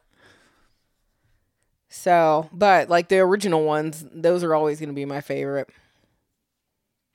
so, 1.89 2.49
but 2.53 2.89
like 2.89 3.09
the 3.09 3.19
original 3.19 3.65
ones, 3.65 4.05
those 4.13 4.45
are 4.45 4.55
always 4.55 4.79
going 4.79 4.91
to 4.91 4.95
be 4.95 5.05
my 5.05 5.21
favorite, 5.21 5.69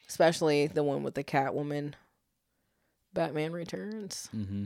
especially 0.10 0.68
the 0.68 0.84
one 0.84 1.04
with 1.04 1.16
the 1.16 1.24
Catwoman. 1.24 1.94
Batman 3.14 3.54
Returns. 3.54 4.28
hmm 4.32 4.66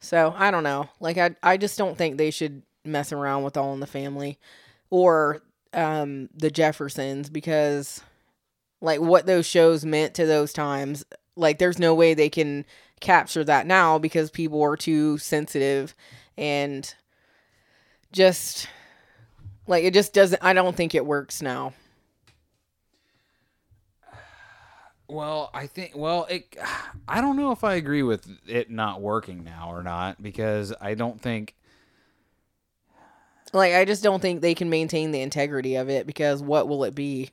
So 0.00 0.34
I 0.36 0.50
don't 0.50 0.64
know. 0.64 0.88
Like 1.00 1.18
I, 1.18 1.36
I 1.42 1.58
just 1.58 1.76
don't 1.76 1.98
think 1.98 2.16
they 2.16 2.30
should 2.30 2.62
mess 2.84 3.12
around 3.12 3.42
with 3.42 3.56
All 3.56 3.74
in 3.74 3.80
the 3.80 3.86
Family, 3.86 4.38
or 4.90 5.42
um 5.74 6.30
the 6.34 6.50
Jeffersons 6.50 7.28
because, 7.28 8.00
like 8.80 9.00
what 9.00 9.26
those 9.26 9.44
shows 9.46 9.84
meant 9.84 10.14
to 10.14 10.24
those 10.24 10.54
times. 10.54 11.04
Like 11.36 11.58
there's 11.58 11.78
no 11.78 11.94
way 11.94 12.14
they 12.14 12.30
can 12.30 12.64
capture 13.00 13.44
that 13.44 13.66
now 13.66 13.98
because 13.98 14.30
people 14.30 14.62
are 14.62 14.76
too 14.76 15.18
sensitive, 15.18 15.94
and 16.36 16.94
just 18.12 18.68
like 19.66 19.84
it 19.84 19.94
just 19.94 20.12
doesn't. 20.14 20.42
I 20.42 20.52
don't 20.52 20.76
think 20.76 20.94
it 20.94 21.06
works 21.06 21.42
now. 21.42 21.74
Well, 25.08 25.50
I 25.54 25.66
think 25.66 25.92
well, 25.94 26.24
it 26.28 26.56
I 27.08 27.20
don't 27.20 27.36
know 27.36 27.52
if 27.52 27.62
I 27.64 27.74
agree 27.74 28.02
with 28.02 28.28
it 28.46 28.70
not 28.70 29.00
working 29.00 29.44
now 29.44 29.70
or 29.72 29.82
not 29.82 30.20
because 30.22 30.72
I 30.80 30.94
don't 30.94 31.20
think 31.20 31.54
Like 33.52 33.74
I 33.74 33.84
just 33.84 34.02
don't 34.02 34.20
think 34.20 34.40
they 34.40 34.54
can 34.54 34.68
maintain 34.70 35.12
the 35.12 35.20
integrity 35.20 35.76
of 35.76 35.88
it 35.88 36.06
because 36.06 36.42
what 36.42 36.68
will 36.68 36.84
it 36.84 36.94
be? 36.94 37.30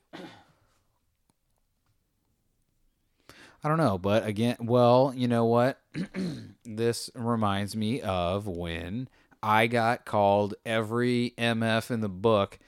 I 3.64 3.70
don't 3.70 3.78
know, 3.78 3.98
but 3.98 4.26
again, 4.26 4.58
well, 4.60 5.14
you 5.16 5.28
know 5.28 5.46
what? 5.46 5.80
this 6.66 7.10
reminds 7.16 7.76
me 7.76 8.02
of 8.02 8.46
when 8.46 9.08
I 9.42 9.68
got 9.68 10.04
called 10.04 10.56
every 10.66 11.34
MF 11.38 11.90
in 11.90 12.02
the 12.02 12.10
book 12.10 12.60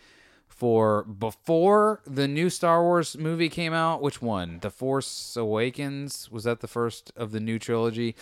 for 0.48 1.04
before 1.04 2.02
the 2.08 2.30
new 2.30 2.50
Star 2.50 2.82
Wars 2.82 3.18
movie 3.18 3.50
came 3.50 3.74
out. 3.74 4.02
Which 4.02 4.22
one? 4.22 4.60
The 4.62 4.70
Force 4.72 5.36
Awakens? 5.36 6.32
Was 6.32 6.46
that 6.46 6.62
the 6.62 6.68
first 6.68 7.12
of 7.18 7.34
the 7.34 7.42
new 7.42 7.60
trilogy? 7.60 8.16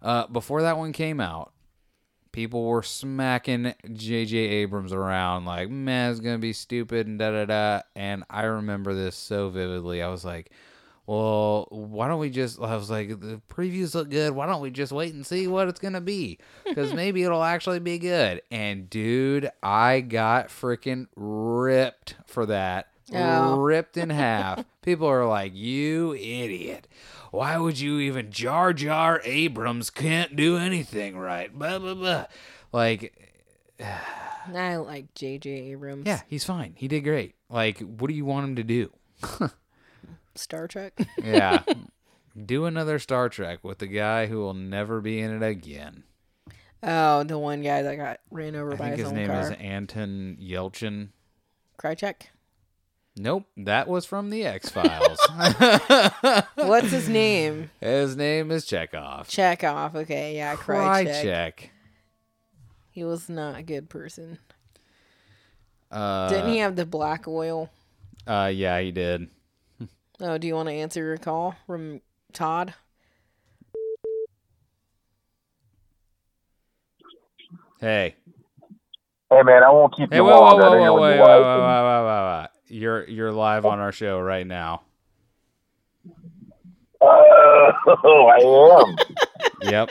Uh, 0.00 0.28
before 0.28 0.62
that 0.62 0.78
one 0.78 0.92
came 0.92 1.20
out, 1.20 1.52
people 2.30 2.64
were 2.64 2.84
smacking 2.84 3.74
J.J. 3.92 4.36
Abrams 4.36 4.92
around 4.92 5.44
like, 5.44 5.70
man, 5.70 6.12
it's 6.12 6.20
going 6.20 6.36
to 6.36 6.40
be 6.40 6.52
stupid 6.52 7.08
and 7.08 7.18
da 7.18 7.32
da 7.32 7.44
da. 7.46 7.80
And 7.96 8.22
I 8.30 8.42
remember 8.42 8.94
this 8.94 9.16
so 9.16 9.48
vividly. 9.48 10.02
I 10.02 10.08
was 10.08 10.24
like, 10.24 10.52
well, 11.06 11.66
why 11.70 12.08
don't 12.08 12.20
we 12.20 12.30
just? 12.30 12.60
I 12.60 12.76
was 12.76 12.90
like, 12.90 13.08
the 13.20 13.40
previews 13.48 13.94
look 13.94 14.08
good. 14.10 14.32
Why 14.32 14.46
don't 14.46 14.60
we 14.62 14.70
just 14.70 14.92
wait 14.92 15.12
and 15.14 15.26
see 15.26 15.46
what 15.48 15.68
it's 15.68 15.80
gonna 15.80 16.00
be? 16.00 16.38
Because 16.64 16.94
maybe 16.94 17.22
it'll 17.22 17.42
actually 17.42 17.80
be 17.80 17.98
good. 17.98 18.40
And 18.50 18.88
dude, 18.88 19.50
I 19.62 20.00
got 20.00 20.48
freaking 20.48 21.06
ripped 21.16 22.14
for 22.26 22.46
that. 22.46 22.88
Oh. 23.12 23.56
Ripped 23.58 23.96
in 23.98 24.08
half. 24.24 24.64
People 24.80 25.06
are 25.06 25.26
like, 25.26 25.52
you 25.54 26.14
idiot. 26.14 26.88
Why 27.30 27.58
would 27.58 27.78
you 27.78 27.98
even 27.98 28.30
Jar 28.30 28.72
Jar 28.72 29.20
Abrams 29.24 29.90
can't 29.90 30.34
do 30.36 30.56
anything 30.56 31.18
right? 31.18 31.52
Blah 31.52 31.78
blah 31.78 31.94
blah. 31.94 32.24
Like, 32.72 33.12
I 34.54 34.76
like 34.76 35.14
J.J. 35.14 35.50
Abrams. 35.50 36.06
yeah, 36.06 36.22
he's 36.26 36.44
fine. 36.44 36.74
He 36.76 36.88
did 36.88 37.02
great. 37.02 37.34
Like, 37.50 37.80
what 37.80 38.08
do 38.08 38.14
you 38.14 38.24
want 38.24 38.44
him 38.48 38.56
to 38.56 38.62
do? 38.64 38.92
Star 40.34 40.66
Trek. 40.68 40.98
Yeah. 41.22 41.62
Do 42.46 42.64
another 42.64 42.98
Star 42.98 43.28
Trek 43.28 43.58
with 43.62 43.78
the 43.78 43.86
guy 43.86 44.26
who 44.26 44.38
will 44.38 44.54
never 44.54 45.00
be 45.02 45.20
in 45.20 45.42
it 45.42 45.46
again. 45.46 46.02
oh, 46.82 47.24
the 47.24 47.38
one 47.38 47.60
guy 47.62 47.82
that 47.82 47.96
got 47.96 48.20
ran 48.30 48.56
over 48.56 48.72
I 48.72 48.76
by 48.76 48.84
think 48.86 48.96
his, 48.98 49.06
his 49.08 49.12
name 49.12 49.26
car. 49.28 49.40
is 49.42 49.50
Anton 49.50 50.38
Yelchin. 50.40 51.08
Krycek. 51.78 52.22
Nope, 53.14 53.44
that 53.58 53.86
was 53.88 54.06
from 54.06 54.30
the 54.30 54.46
X 54.46 54.70
Files. 54.70 55.18
What's 56.54 56.90
his 56.90 57.10
name? 57.10 57.70
his 57.80 58.16
name 58.16 58.50
is 58.50 58.64
Chekov. 58.64 59.26
Chekov. 59.28 59.94
Okay, 59.94 60.34
yeah, 60.34 60.56
Cry 60.56 61.04
Krycek. 61.04 61.68
He 62.90 63.04
was 63.04 63.28
not 63.28 63.58
a 63.58 63.62
good 63.62 63.90
person. 63.90 64.38
Uh, 65.90 66.30
Didn't 66.30 66.48
he 66.52 66.58
have 66.58 66.76
the 66.76 66.86
black 66.86 67.28
oil? 67.28 67.68
Uh, 68.26 68.50
yeah, 68.52 68.80
he 68.80 68.90
did. 68.92 69.28
Oh, 70.20 70.38
do 70.38 70.46
you 70.46 70.54
want 70.54 70.68
to 70.68 70.74
answer 70.74 71.02
your 71.02 71.16
call 71.16 71.54
from 71.66 72.00
Todd? 72.32 72.74
Hey, 77.80 78.14
Hey 79.30 79.42
man, 79.42 79.62
I 79.64 79.70
won't 79.70 79.96
keep 79.96 80.10
hey, 80.12 80.18
you 80.18 80.24
whoa, 80.24 80.30
whoa, 80.30 80.40
long. 80.40 80.58
whoa, 80.60 80.70
whoa, 80.70 80.72
you're 80.72 80.90
whoa, 80.90 81.00
whoa, 81.00 81.08
your 81.14 81.18
whoa, 81.18 81.42
whoa, 81.42 81.82
whoa, 81.82 82.04
whoa, 82.04 82.42
whoa. 82.42 82.46
You're 82.68 83.08
you're 83.08 83.32
live 83.32 83.64
on 83.66 83.78
our 83.78 83.90
show 83.92 84.20
right 84.20 84.46
now. 84.46 84.82
Oh, 87.00 87.72
I 88.30 88.84
am. 88.88 88.96
Yep, 89.64 89.90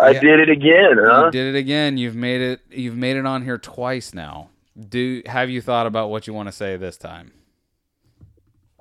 I 0.00 0.10
Yeah. 0.10 0.20
did 0.20 0.40
it 0.40 0.50
again, 0.50 0.98
huh? 1.00 1.24
you 1.26 1.30
did 1.30 1.54
it 1.54 1.58
again. 1.58 1.96
You've 1.98 2.16
made 2.16 2.40
it. 2.40 2.60
You've 2.68 2.96
made 2.96 3.16
it 3.16 3.24
on 3.26 3.42
here 3.44 3.58
twice 3.58 4.12
now. 4.12 4.50
Do 4.88 5.22
have 5.26 5.50
you 5.50 5.60
thought 5.60 5.86
about 5.86 6.10
what 6.10 6.26
you 6.26 6.34
want 6.34 6.48
to 6.48 6.52
say 6.52 6.76
this 6.76 6.96
time? 6.96 7.30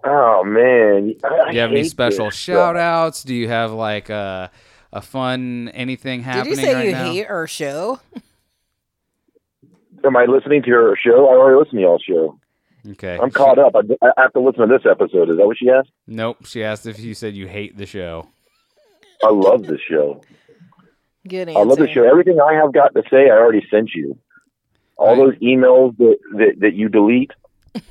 Oh 0.04 0.44
man. 0.44 1.16
I, 1.24 1.50
Do 1.52 1.56
you 1.56 1.62
have 1.62 1.72
any 1.72 1.84
special 1.84 2.26
this 2.28 2.36
shout 2.36 2.78
outs? 2.78 3.24
Do 3.24 3.34
you 3.36 3.48
have 3.48 3.72
like 3.72 4.10
a 4.10 4.50
a 4.94 5.02
fun 5.02 5.70
anything 5.74 6.22
happening? 6.24 6.56
Did 6.56 6.60
happening 6.60 6.66
you 6.66 6.66
say 6.66 6.74
right 6.76 6.86
you 6.86 6.92
now? 6.92 7.12
hate 7.12 7.26
our 7.28 7.48
show? 7.48 8.00
Am 10.04 10.16
I 10.16 10.26
listening 10.26 10.62
to 10.64 10.68
your 10.70 10.96
show? 10.96 11.28
I 11.28 11.34
already 11.34 11.58
listened 11.60 11.78
to 11.80 11.82
y'all's 11.82 12.04
show. 12.04 12.40
Okay. 12.92 13.18
I'm 13.22 13.30
caught 13.32 13.60
up. 13.60 13.76
I, 13.76 13.82
I 14.02 14.22
have 14.22 14.34
to 14.34 14.40
listen 14.40 14.68
to 14.68 14.78
this 14.78 14.90
episode. 14.90 15.30
Is 15.30 15.38
that 15.38 15.46
what 15.46 15.58
she 15.58 15.70
asked? 15.70 15.90
Nope. 16.08 16.46
She 16.46 16.64
asked 16.64 16.86
if 16.86 17.00
you 17.00 17.14
said 17.14 17.36
you 17.36 17.48
hate 17.48 17.78
the 17.78 17.86
show. 17.86 18.30
I 19.22 19.30
love 19.32 19.66
the 19.66 19.78
show. 19.78 20.22
Good 21.28 21.50
answer. 21.50 21.60
I 21.60 21.64
love 21.64 21.78
the 21.78 21.90
show. 21.92 22.04
Everything 22.10 22.40
I 22.40 22.54
have 22.54 22.72
got 22.74 22.96
to 22.96 23.04
say, 23.12 23.26
I 23.30 23.34
already 23.34 23.68
sent 23.70 23.90
you. 23.94 24.18
All 24.96 25.08
Right. 25.10 25.18
those 25.18 25.36
emails 25.42 25.98
that, 25.98 26.18
that, 26.38 26.54
that 26.60 26.74
you 26.76 26.88
delete. 26.88 27.32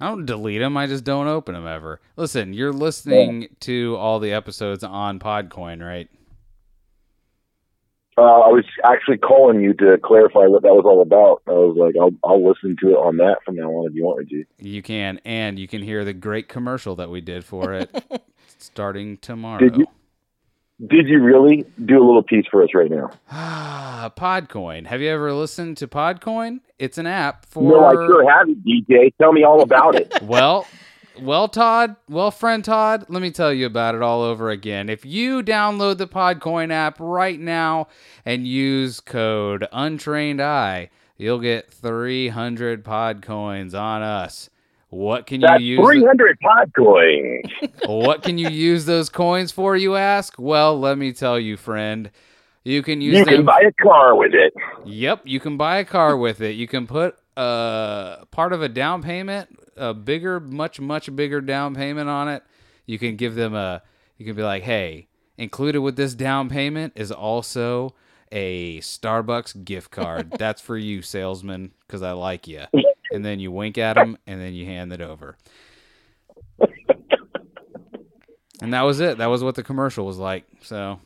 I 0.00 0.08
don't 0.08 0.26
delete 0.26 0.60
them. 0.60 0.76
I 0.76 0.86
just 0.86 1.04
don't 1.04 1.28
open 1.28 1.54
them 1.54 1.66
ever. 1.66 2.00
Listen, 2.16 2.52
you're 2.52 2.72
listening 2.72 3.48
to 3.60 3.96
all 3.96 4.18
the 4.18 4.32
episodes 4.32 4.82
on 4.82 5.18
Podcoin, 5.20 5.84
right? 5.86 6.08
Uh, 8.16 8.22
I 8.22 8.48
was 8.48 8.64
actually 8.84 9.18
calling 9.18 9.60
you 9.60 9.74
to 9.74 9.98
clarify 10.02 10.46
what 10.46 10.62
that 10.62 10.72
was 10.74 10.84
all 10.86 11.02
about. 11.02 11.42
I 11.48 11.52
was 11.52 11.76
like, 11.76 11.94
I'll, 12.00 12.12
I'll 12.22 12.46
listen 12.46 12.76
to 12.80 12.90
it 12.90 12.94
on 12.96 13.16
that 13.16 13.38
from 13.44 13.56
now 13.56 13.68
on 13.70 13.88
if 13.88 13.94
you 13.94 14.04
want 14.04 14.20
me 14.20 14.26
to. 14.26 14.44
You 14.68 14.82
can, 14.82 15.20
and 15.24 15.58
you 15.58 15.66
can 15.66 15.82
hear 15.82 16.04
the 16.04 16.12
great 16.12 16.48
commercial 16.48 16.94
that 16.96 17.10
we 17.10 17.20
did 17.20 17.44
for 17.44 17.72
it 17.72 17.90
starting 18.58 19.16
tomorrow. 19.18 19.58
Did 19.58 19.76
you- 19.78 19.86
Did 20.80 21.08
you 21.08 21.22
really 21.22 21.64
do 21.84 22.02
a 22.02 22.04
little 22.04 22.22
piece 22.22 22.46
for 22.50 22.62
us 22.62 22.70
right 22.74 22.90
now? 22.90 23.10
Ah, 23.30 24.12
Podcoin. 24.16 24.86
Have 24.86 25.00
you 25.00 25.08
ever 25.08 25.32
listened 25.32 25.76
to 25.78 25.86
Podcoin? 25.86 26.60
It's 26.80 26.98
an 26.98 27.06
app 27.06 27.46
for. 27.46 27.62
No, 27.62 27.84
I 27.84 27.92
sure 27.92 28.28
haven't, 28.28 28.64
DJ. 28.66 29.14
Tell 29.20 29.32
me 29.32 29.44
all 29.44 29.62
about 29.62 29.94
it. 29.94 30.12
Well, 30.22 30.66
well, 31.20 31.46
Todd, 31.46 31.94
well, 32.08 32.32
friend 32.32 32.64
Todd, 32.64 33.06
let 33.08 33.22
me 33.22 33.30
tell 33.30 33.52
you 33.52 33.66
about 33.66 33.94
it 33.94 34.02
all 34.02 34.22
over 34.22 34.50
again. 34.50 34.88
If 34.88 35.04
you 35.04 35.44
download 35.44 35.98
the 35.98 36.08
Podcoin 36.08 36.72
app 36.72 36.96
right 36.98 37.38
now 37.38 37.86
and 38.24 38.48
use 38.48 38.98
code 38.98 39.68
Untrained 39.70 40.42
Eye, 40.42 40.90
you'll 41.16 41.38
get 41.38 41.70
300 41.70 42.84
Podcoins 42.84 43.78
on 43.80 44.02
us. 44.02 44.50
What 44.94 45.26
can 45.26 45.40
That's 45.40 45.60
you 45.60 45.78
use? 45.78 45.84
300 45.84 46.38
Podcoin. 46.38 47.42
what 47.86 48.22
can 48.22 48.38
you 48.38 48.48
use 48.48 48.84
those 48.84 49.08
coins 49.08 49.50
for? 49.50 49.76
You 49.76 49.96
ask. 49.96 50.36
Well, 50.38 50.78
let 50.78 50.96
me 50.98 51.12
tell 51.12 51.36
you, 51.36 51.56
friend. 51.56 52.12
You 52.62 52.80
can 52.80 53.00
use 53.00 53.18
You 53.18 53.24
them. 53.24 53.34
can 53.34 53.44
buy 53.44 53.60
a 53.66 53.72
car 53.82 54.14
with 54.14 54.34
it. 54.34 54.54
Yep, 54.84 55.22
you 55.24 55.40
can 55.40 55.56
buy 55.56 55.78
a 55.78 55.84
car 55.84 56.16
with 56.16 56.40
it. 56.40 56.54
You 56.54 56.68
can 56.68 56.86
put 56.86 57.16
a 57.36 58.24
part 58.30 58.52
of 58.52 58.62
a 58.62 58.68
down 58.68 59.02
payment, 59.02 59.58
a 59.76 59.92
bigger, 59.92 60.38
much, 60.38 60.78
much 60.78 61.14
bigger 61.16 61.40
down 61.40 61.74
payment 61.74 62.08
on 62.08 62.28
it. 62.28 62.44
You 62.86 63.00
can 63.00 63.16
give 63.16 63.34
them 63.34 63.52
a. 63.52 63.82
You 64.16 64.24
can 64.24 64.36
be 64.36 64.44
like, 64.44 64.62
hey, 64.62 65.08
included 65.36 65.80
with 65.80 65.96
this 65.96 66.14
down 66.14 66.48
payment 66.48 66.92
is 66.94 67.10
also 67.10 67.96
a 68.30 68.78
Starbucks 68.78 69.64
gift 69.64 69.90
card. 69.90 70.30
That's 70.38 70.60
for 70.62 70.78
you, 70.78 71.02
salesman, 71.02 71.72
because 71.84 72.02
I 72.02 72.12
like 72.12 72.46
you. 72.46 72.62
And 73.14 73.24
then 73.24 73.38
you 73.40 73.50
wink 73.52 73.78
at 73.78 73.94
them, 73.94 74.18
and 74.26 74.40
then 74.40 74.52
you 74.54 74.66
hand 74.66 74.92
it 74.92 75.00
over. 75.00 75.36
And 78.62 78.72
that 78.72 78.82
was 78.82 79.00
it. 79.00 79.18
That 79.18 79.26
was 79.26 79.42
what 79.44 79.54
the 79.56 79.62
commercial 79.62 80.06
was 80.06 80.16
like. 80.18 80.44
So 80.62 80.98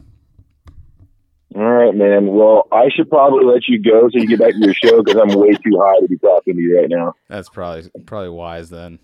All 1.55 1.63
right, 1.63 1.95
man. 1.95 2.27
Well, 2.29 2.69
I 2.71 2.89
should 2.95 3.09
probably 3.09 3.45
let 3.47 3.67
you 3.69 3.83
go 3.83 4.03
so 4.11 4.19
you 4.19 4.27
get 4.29 4.39
back 4.39 4.53
to 4.53 4.59
your 4.59 4.75
show 4.75 5.03
because 5.03 5.19
I'm 5.21 5.37
way 5.39 5.53
too 5.53 5.81
high 5.81 5.99
to 6.01 6.07
be 6.09 6.19
talking 6.19 6.55
to 6.55 6.61
you 6.61 6.79
right 6.79 6.89
now. 6.91 7.15
that's 7.29 7.49
probably 7.49 7.91
probably 8.07 8.29
wise 8.31 8.69
then. 8.71 8.99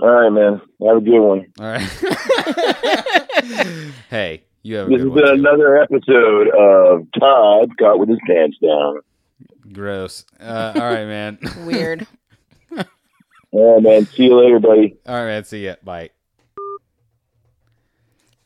All 0.00 0.08
right, 0.08 0.30
man. 0.30 0.60
Have 0.86 0.98
a 0.98 1.00
good 1.00 1.20
one. 1.20 1.46
All 1.58 1.66
right. 1.66 1.80
hey, 4.10 4.44
you 4.62 4.76
have 4.76 4.86
a 4.86 4.90
This 4.90 5.02
good 5.02 5.02
has 5.02 5.08
one. 5.08 5.16
been 5.16 5.24
too. 5.24 5.32
another 5.48 5.76
episode 5.82 6.48
of 6.56 7.06
Todd 7.18 7.76
caught 7.78 7.98
with 7.98 8.08
his 8.10 8.20
pants 8.28 8.58
down. 8.62 9.00
Gross. 9.72 10.24
Uh, 10.40 10.72
all 10.76 10.82
right, 10.82 11.06
man. 11.06 11.38
Weird. 11.64 12.06
All 13.50 13.74
right, 13.74 13.82
man. 13.82 14.06
See 14.06 14.24
you 14.24 14.38
later, 14.38 14.58
buddy. 14.58 14.98
all 15.06 15.14
right, 15.14 15.24
man. 15.26 15.44
See 15.44 15.64
ya. 15.64 15.76
Bye. 15.82 16.10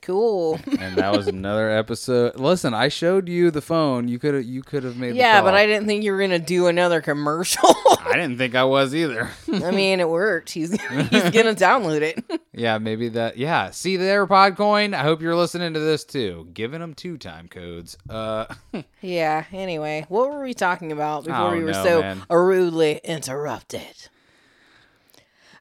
Cool. 0.03 0.59
And 0.81 0.97
that 0.97 1.17
was 1.17 1.29
another 1.29 1.71
episode. 1.71 2.35
Listen, 2.35 2.75
I 2.75 2.89
showed 2.89 3.29
you 3.29 3.53
the 3.53 3.61
phone. 3.63 4.09
You 4.09 4.19
could 4.19 4.35
have. 4.35 4.45
You 4.45 4.61
could 4.63 4.83
have 4.83 4.97
made. 4.97 5.15
yeah, 5.15 5.41
but. 5.43 5.55
I 5.55 5.65
didn't 5.65 5.87
think 5.87 6.03
you 6.03 6.11
were 6.11 6.19
gonna 6.19 6.41
do 6.41 6.67
another 6.67 7.01
commercial. 7.01 7.63
I 8.01 8.15
didn't 8.15 8.37
think 8.37 8.57
I 8.57 8.65
was 8.65 8.95
either. 8.97 9.31
I 9.53 9.71
mean, 9.71 10.01
it 10.01 10.09
worked. 10.09 10.51
He's 10.51 10.73
he's 10.91 11.31
gonna 11.31 11.55
download 11.55 12.01
it. 12.03 12.25
yeah, 12.53 12.79
maybe 12.79 13.11
that. 13.11 13.37
Yeah. 13.37 13.71
See 13.71 13.97
there, 13.97 14.27
Podcoin. 14.27 14.93
I 14.93 15.03
hope 15.05 15.23
you're 15.23 15.37
listening 15.37 15.75
to 15.75 15.81
this 15.81 16.05
too. 16.05 16.49
Giving 16.53 16.81
them 16.81 16.95
two 16.95 17.17
time 17.17 17.47
codes. 17.47 17.97
Uh. 18.11 18.47
yeah. 19.01 19.45
Anyway, 19.53 20.05
what 20.09 20.31
were 20.33 20.43
we 20.43 20.53
talking 20.53 20.91
about 20.91 21.25
before 21.27 21.51
Oh, 21.51 21.53
we 21.57 21.63
were 21.63 21.71
no, 21.71 21.85
so 21.85 22.01
man. 22.01 22.23
rudely 22.29 23.01
interrupted? 23.05 24.09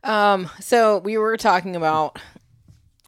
Um. 0.04 0.50
So 0.60 0.98
we 0.98 1.18
were 1.18 1.38
talking 1.38 1.76
about. 1.76 2.18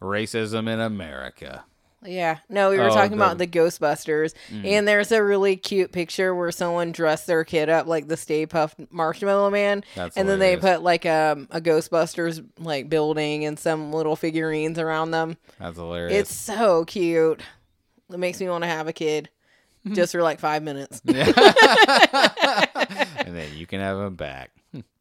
Racism 0.03 0.69
in 0.69 0.79
America. 0.79 1.63
Yeah. 2.05 2.39
No, 2.49 2.69
we 2.69 2.77
were 2.77 2.89
Oh, 2.89 2.93
talking 2.93 3.11
the- 3.17 3.23
about 3.23 3.37
the 3.37 3.47
Ghostbusters, 3.47 4.33
Mm. 4.51 4.65
and 4.65 4.87
there's 4.87 5.11
a 5.13 5.23
really 5.23 5.55
cute 5.55 5.93
picture 5.93 6.35
where 6.35 6.51
someone 6.51 6.91
dressed 6.91 7.27
their 7.27 7.45
kid 7.45 7.69
up 7.69 7.87
like 7.87 8.09
the 8.09 8.17
Stay 8.17 8.45
Puft 8.45 8.87
Marshmallow 8.91 9.49
Man, 9.49 9.85
That's 9.95 10.17
and 10.17 10.27
then 10.27 10.39
they 10.39 10.57
put 10.57 10.83
like 10.83 11.05
um, 11.05 11.47
a 11.49 11.61
Ghostbusters 11.61 12.45
like 12.59 12.89
building 12.89 13.45
and 13.45 13.57
some 13.57 13.93
little 13.93 14.17
figurines 14.17 14.77
around 14.77 15.11
them. 15.11 15.37
That's 15.59 15.77
hilarious. 15.77 16.19
It's 16.29 16.35
so 16.35 16.83
cute. 16.83 17.39
It 18.11 18.19
makes 18.19 18.41
me 18.41 18.49
want 18.49 18.63
to 18.65 18.69
have 18.69 18.87
a 18.89 18.93
kid. 18.93 19.29
just 19.93 20.11
for 20.13 20.21
like 20.21 20.39
five 20.39 20.61
minutes. 20.63 21.01
and 21.07 21.15
then 23.35 23.47
you 23.55 23.65
can 23.65 23.79
have 23.81 23.97
them 23.97 24.15
back. 24.15 24.51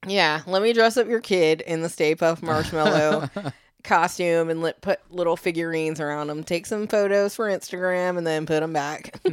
Yeah, 0.07 0.43
let 0.47 0.63
me 0.63 0.73
dress 0.73 0.97
up 0.97 1.07
your 1.09 1.21
kid 1.21 1.61
in 1.63 1.83
the 1.83 1.89
Stay 1.89 2.15
Puft 2.15 2.43
Marshmallow 2.43 3.29
costume 3.83 4.49
and 4.49 4.63
let 4.63 4.81
put 4.81 5.01
little 5.11 5.37
figurines 5.37 6.01
around 6.01 6.31
him. 6.31 6.45
Take 6.45 6.67
some 6.67 6.87
photos 6.87 7.35
for 7.35 7.47
Instagram 7.49 8.19
and 8.19 8.27
then 8.27 8.47
put 8.47 8.61
them 8.61 8.73
back. 8.73 9.21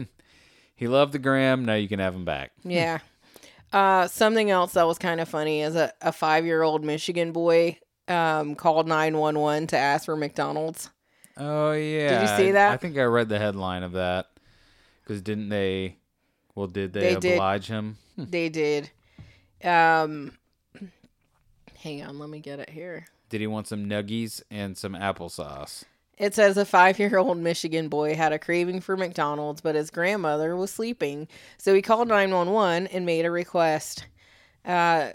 He 0.79 0.87
loved 0.87 1.11
the 1.11 1.19
gram. 1.19 1.65
Now 1.65 1.73
you 1.73 1.89
can 1.89 1.99
have 1.99 2.15
him 2.15 2.23
back. 2.23 2.51
yeah. 2.63 2.99
Uh, 3.73 4.07
something 4.07 4.49
else 4.49 4.71
that 4.73 4.87
was 4.87 4.97
kind 4.97 5.19
of 5.19 5.27
funny 5.27 5.61
is 5.61 5.75
a, 5.75 5.91
a 6.01 6.13
five 6.13 6.45
year 6.45 6.61
old 6.63 6.85
Michigan 6.85 7.33
boy 7.33 7.77
um, 8.07 8.55
called 8.55 8.87
911 8.87 9.67
to 9.67 9.77
ask 9.77 10.05
for 10.05 10.15
McDonald's. 10.15 10.89
Oh 11.35 11.73
yeah. 11.73 12.21
Did 12.21 12.29
you 12.29 12.37
see 12.37 12.51
that? 12.51 12.71
I 12.71 12.77
think 12.77 12.97
I 12.97 13.03
read 13.03 13.27
the 13.27 13.37
headline 13.39 13.83
of 13.83 13.91
that. 13.91 14.27
Because 15.03 15.21
didn't 15.21 15.49
they? 15.49 15.97
Well, 16.55 16.67
did 16.67 16.93
they, 16.93 17.13
They 17.13 17.19
did. 17.19 17.33
oblige 17.33 17.67
him? 17.67 17.97
They 18.17 18.47
did. 18.47 18.89
Um, 19.61 20.31
hang 21.77 22.03
on, 22.03 22.19
let 22.19 22.29
me 22.29 22.39
get 22.39 22.59
it 22.59 22.69
here. 22.69 23.05
Did 23.29 23.41
he 23.41 23.47
want 23.47 23.67
some 23.67 23.85
nuggies 23.85 24.41
and 24.49 24.77
some 24.77 24.93
applesauce? 24.93 25.83
It 26.17 26.35
says 26.35 26.57
a 26.57 26.65
five 26.65 26.99
year 26.99 27.17
old 27.17 27.37
Michigan 27.37 27.87
boy 27.87 28.15
had 28.15 28.33
a 28.33 28.39
craving 28.39 28.81
for 28.81 28.97
McDonald's, 28.97 29.61
but 29.61 29.75
his 29.75 29.89
grandmother 29.89 30.55
was 30.55 30.71
sleeping. 30.71 31.27
So 31.57 31.73
he 31.73 31.81
called 31.81 32.09
911 32.09 32.87
and 32.87 33.05
made 33.05 33.25
a 33.25 33.31
request. 33.31 34.05
Uh, 34.65 35.11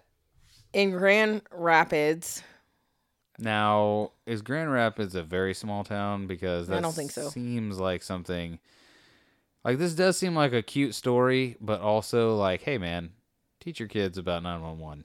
in 0.72 0.92
Grand 0.92 1.42
Rapids, 1.52 2.42
Now, 3.38 4.12
is 4.26 4.42
Grand 4.42 4.72
Rapids 4.72 5.14
a 5.14 5.22
very 5.22 5.54
small 5.54 5.84
town? 5.84 6.26
Because 6.26 6.68
that 6.68 6.78
I 6.78 6.80
don't 6.80 6.94
think 6.94 7.10
so. 7.10 7.28
Seems 7.28 7.78
like 7.78 8.02
something. 8.02 8.58
Like 9.64 9.78
this 9.78 9.94
does 9.94 10.18
seem 10.18 10.34
like 10.34 10.52
a 10.52 10.62
cute 10.62 10.94
story, 10.94 11.56
but 11.60 11.80
also 11.80 12.36
like, 12.36 12.62
hey 12.62 12.78
man, 12.78 13.10
teach 13.60 13.78
your 13.78 13.88
kids 13.88 14.18
about 14.18 14.42
nine 14.42 14.62
one 14.62 14.78
one. 14.78 15.04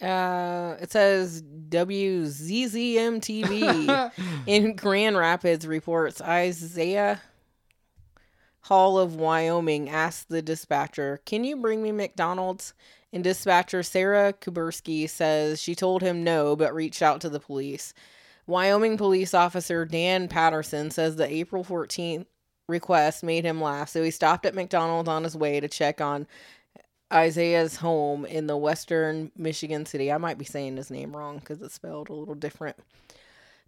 Uh, 0.00 0.76
it 0.80 0.92
says 0.92 1.42
WZZM 1.42 3.20
TV 3.20 4.12
in 4.46 4.76
Grand 4.76 5.16
Rapids 5.16 5.66
reports 5.66 6.20
Isaiah 6.20 7.20
Hall 8.62 8.98
of 8.98 9.14
Wyoming 9.14 9.88
asked 9.88 10.28
the 10.28 10.42
dispatcher, 10.42 11.20
Can 11.24 11.44
you 11.44 11.56
bring 11.56 11.82
me 11.82 11.92
McDonald's? 11.92 12.74
And 13.12 13.22
dispatcher 13.22 13.82
Sarah 13.82 14.32
Kuberski 14.32 15.08
says 15.08 15.62
she 15.62 15.74
told 15.74 16.02
him 16.02 16.24
no, 16.24 16.56
but 16.56 16.74
reached 16.74 17.00
out 17.00 17.20
to 17.22 17.30
the 17.30 17.40
police. 17.40 17.94
Wyoming 18.46 18.96
police 18.96 19.34
officer 19.34 19.84
Dan 19.84 20.28
Patterson 20.28 20.90
says 20.90 21.16
the 21.16 21.32
April 21.32 21.64
14th 21.64 22.26
request 22.68 23.22
made 23.22 23.44
him 23.44 23.60
laugh, 23.60 23.88
so 23.88 24.02
he 24.02 24.10
stopped 24.10 24.44
at 24.44 24.54
McDonald's 24.54 25.08
on 25.08 25.24
his 25.24 25.36
way 25.36 25.60
to 25.60 25.68
check 25.68 26.00
on 26.00 26.26
Isaiah's 27.12 27.76
home 27.76 28.24
in 28.24 28.46
the 28.46 28.56
western 28.56 29.30
Michigan 29.36 29.86
city. 29.86 30.10
I 30.10 30.18
might 30.18 30.38
be 30.38 30.44
saying 30.44 30.76
his 30.76 30.90
name 30.90 31.16
wrong 31.16 31.38
because 31.38 31.62
it's 31.62 31.74
spelled 31.74 32.08
a 32.08 32.14
little 32.14 32.34
different. 32.34 32.76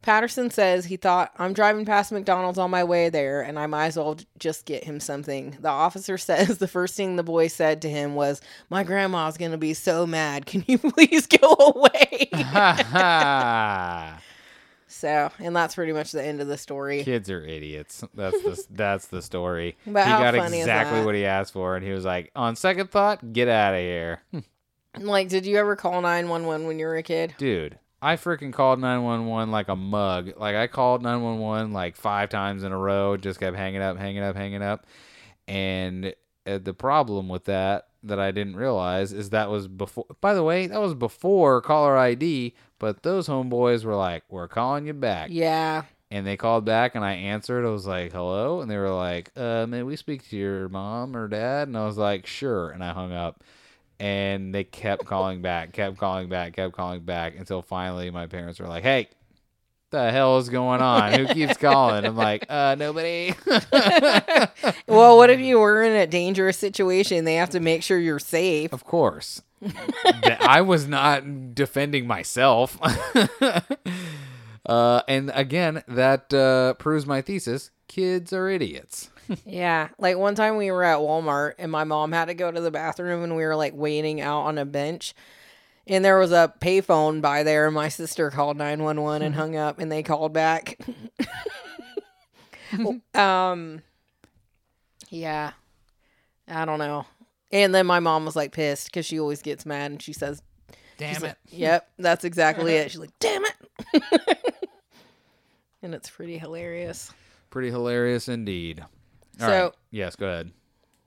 Patterson 0.00 0.50
says 0.50 0.84
he 0.84 0.96
thought, 0.96 1.32
I'm 1.38 1.52
driving 1.52 1.84
past 1.84 2.12
McDonald's 2.12 2.58
on 2.58 2.70
my 2.70 2.84
way 2.84 3.08
there 3.08 3.42
and 3.42 3.58
I 3.58 3.66
might 3.66 3.86
as 3.86 3.96
well 3.96 4.16
just 4.38 4.64
get 4.64 4.84
him 4.84 5.00
something. 5.00 5.56
The 5.60 5.68
officer 5.68 6.16
says 6.18 6.58
the 6.58 6.68
first 6.68 6.94
thing 6.94 7.16
the 7.16 7.22
boy 7.24 7.48
said 7.48 7.82
to 7.82 7.90
him 7.90 8.14
was, 8.14 8.40
My 8.70 8.84
grandma's 8.84 9.36
going 9.36 9.50
to 9.50 9.58
be 9.58 9.74
so 9.74 10.06
mad. 10.06 10.46
Can 10.46 10.64
you 10.66 10.78
please 10.94 11.26
go 11.26 11.54
away? 11.74 12.28
so, 14.88 15.30
and 15.38 15.54
that's 15.54 15.74
pretty 15.74 15.92
much 15.92 16.12
the 16.12 16.24
end 16.24 16.40
of 16.40 16.48
the 16.48 16.58
story. 16.58 17.04
Kids 17.04 17.30
are 17.30 17.44
idiots. 17.44 18.02
That's 18.14 18.42
the 18.42 18.64
that's 18.70 19.06
the 19.06 19.22
story. 19.22 19.76
But 19.86 20.04
he 20.04 20.10
how 20.10 20.18
got 20.20 20.34
exactly 20.34 21.04
what 21.04 21.14
he 21.14 21.24
asked 21.24 21.52
for, 21.52 21.76
and 21.76 21.84
he 21.84 21.92
was 21.92 22.04
like, 22.04 22.30
"On 22.34 22.56
second 22.56 22.90
thought, 22.90 23.32
get 23.32 23.48
out 23.48 23.74
of 23.74 23.80
here, 23.80 24.22
Like, 24.98 25.28
did 25.28 25.46
you 25.46 25.58
ever 25.58 25.76
call 25.76 26.00
911 26.00 26.66
when 26.66 26.78
you 26.78 26.86
were 26.86 26.96
a 26.96 27.02
kid? 27.02 27.34
dude." 27.38 27.78
I 28.00 28.14
freaking 28.14 28.52
called 28.52 28.78
nine 28.78 29.02
one 29.02 29.26
one 29.26 29.50
like 29.50 29.68
a 29.68 29.74
mug. 29.74 30.30
Like 30.36 30.54
I 30.54 30.68
called 30.68 31.02
nine 31.02 31.20
one 31.20 31.40
one 31.40 31.72
like 31.72 31.96
five 31.96 32.28
times 32.28 32.62
in 32.62 32.70
a 32.70 32.78
row. 32.78 33.16
Just 33.16 33.40
kept 33.40 33.56
hanging 33.56 33.82
up, 33.82 33.98
hanging 33.98 34.22
up, 34.22 34.36
hanging 34.36 34.62
up. 34.62 34.86
And 35.48 36.14
uh, 36.46 36.58
the 36.58 36.74
problem 36.74 37.28
with 37.28 37.46
that 37.46 37.88
that 38.04 38.20
I 38.20 38.30
didn't 38.30 38.54
realize 38.56 39.12
is 39.12 39.30
that 39.30 39.50
was 39.50 39.66
before. 39.66 40.06
By 40.20 40.34
the 40.34 40.44
way, 40.44 40.68
that 40.68 40.80
was 40.80 40.94
before 40.94 41.60
caller 41.60 41.96
ID. 41.96 42.54
But 42.78 43.02
those 43.02 43.28
homeboys 43.28 43.84
were 43.84 43.96
like, 43.96 44.24
"We're 44.28 44.48
calling 44.48 44.86
you 44.86 44.94
back." 44.94 45.30
Yeah. 45.32 45.82
and 46.10 46.26
they 46.26 46.36
called 46.38 46.64
back 46.64 46.94
and 46.94 47.04
I 47.04 47.12
answered. 47.12 47.66
I 47.66 47.70
was 47.70 47.86
like, 47.86 48.12
"Hello," 48.12 48.60
and 48.62 48.70
they 48.70 48.78
were 48.78 48.88
like, 48.90 49.30
"Uh, 49.36 49.66
may 49.68 49.82
we 49.82 49.94
speak 49.96 50.28
to 50.30 50.36
your 50.36 50.68
mom 50.70 51.14
or 51.16 51.28
dad?" 51.28 51.68
And 51.68 51.76
I 51.76 51.84
was 51.84 51.98
like, 51.98 52.26
"Sure," 52.26 52.70
and 52.70 52.82
I 52.82 52.92
hung 52.92 53.12
up. 53.12 53.44
And 54.00 54.54
they 54.54 54.64
kept 54.64 55.04
calling 55.04 55.42
back, 55.42 55.72
kept 55.72 55.98
calling 55.98 56.28
back, 56.28 56.54
kept 56.54 56.72
calling 56.74 57.00
back 57.02 57.36
until 57.36 57.62
finally 57.62 58.10
my 58.10 58.26
parents 58.26 58.58
were 58.60 58.68
like, 58.68 58.84
"Hey, 58.84 59.08
the 59.90 60.10
hell 60.10 60.38
is 60.38 60.48
going 60.48 60.80
on? 60.80 61.14
Who 61.14 61.26
keeps 61.34 61.56
calling?" 61.56 62.04
I'm 62.04 62.16
like, 62.16 62.46
"Uh, 62.48 62.76
nobody." 62.78 63.34
Well, 64.86 65.18
what 65.18 65.30
if 65.30 65.38
you 65.38 65.58
were 65.58 65.82
in 65.82 65.94
a 65.94 66.06
dangerous 66.06 66.56
situation? 66.56 67.24
They 67.24 67.34
have 67.34 67.50
to 67.50 67.60
make 67.60 67.82
sure 67.82 67.98
you're 67.98 68.18
safe. 68.18 68.72
Of 68.72 68.84
course. 68.84 69.42
I 70.40 70.62
was 70.62 70.88
not 70.88 71.54
defending 71.54 72.06
myself. 72.06 72.78
uh, 74.66 75.02
and 75.06 75.30
again, 75.34 75.82
that 75.88 76.32
uh, 76.32 76.74
proves 76.74 77.06
my 77.06 77.20
thesis 77.20 77.70
kids 77.86 78.32
are 78.32 78.48
idiots. 78.48 79.10
Yeah. 79.44 79.88
Like 79.98 80.16
one 80.16 80.34
time 80.34 80.56
we 80.56 80.70
were 80.70 80.84
at 80.84 80.98
Walmart 80.98 81.54
and 81.58 81.72
my 81.72 81.84
mom 81.84 82.12
had 82.12 82.26
to 82.26 82.34
go 82.34 82.50
to 82.50 82.60
the 82.60 82.70
bathroom 82.70 83.22
and 83.24 83.36
we 83.36 83.44
were 83.44 83.56
like 83.56 83.74
waiting 83.74 84.20
out 84.20 84.42
on 84.42 84.58
a 84.58 84.64
bench. 84.64 85.14
And 85.88 86.04
there 86.04 86.18
was 86.18 86.32
a 86.32 86.52
payphone 86.60 87.20
by 87.22 87.42
there 87.42 87.64
and 87.66 87.74
my 87.74 87.88
sister 87.88 88.30
called 88.30 88.56
911 88.58 89.22
and 89.22 89.34
hung 89.34 89.56
up 89.56 89.78
and 89.78 89.90
they 89.90 90.02
called 90.02 90.32
back. 90.34 90.78
um 93.14 93.82
yeah. 95.10 95.52
I 96.46 96.64
don't 96.64 96.78
know. 96.78 97.06
And 97.50 97.74
then 97.74 97.86
my 97.86 98.00
mom 98.00 98.24
was 98.26 98.36
like 98.36 98.52
pissed 98.52 98.92
cuz 98.92 99.06
she 99.06 99.18
always 99.18 99.40
gets 99.42 99.64
mad 99.64 99.90
and 99.90 100.02
she 100.02 100.12
says, 100.12 100.42
Damn 100.98 101.16
it. 101.16 101.22
like, 101.22 101.36
"Yep, 101.50 101.90
that's 101.98 102.24
exactly 102.24 102.74
it." 102.74 102.90
She's 102.90 102.98
like, 103.00 103.16
"Damn 103.20 103.44
it." 103.44 104.38
and 105.82 105.94
it's 105.94 106.10
pretty 106.10 106.38
hilarious. 106.38 107.12
Pretty 107.50 107.70
hilarious 107.70 108.28
indeed. 108.28 108.80
All 109.40 109.48
So- 109.48 109.64
right. 109.64 109.72
Yes, 109.90 110.16
go 110.16 110.26
ahead. 110.26 110.50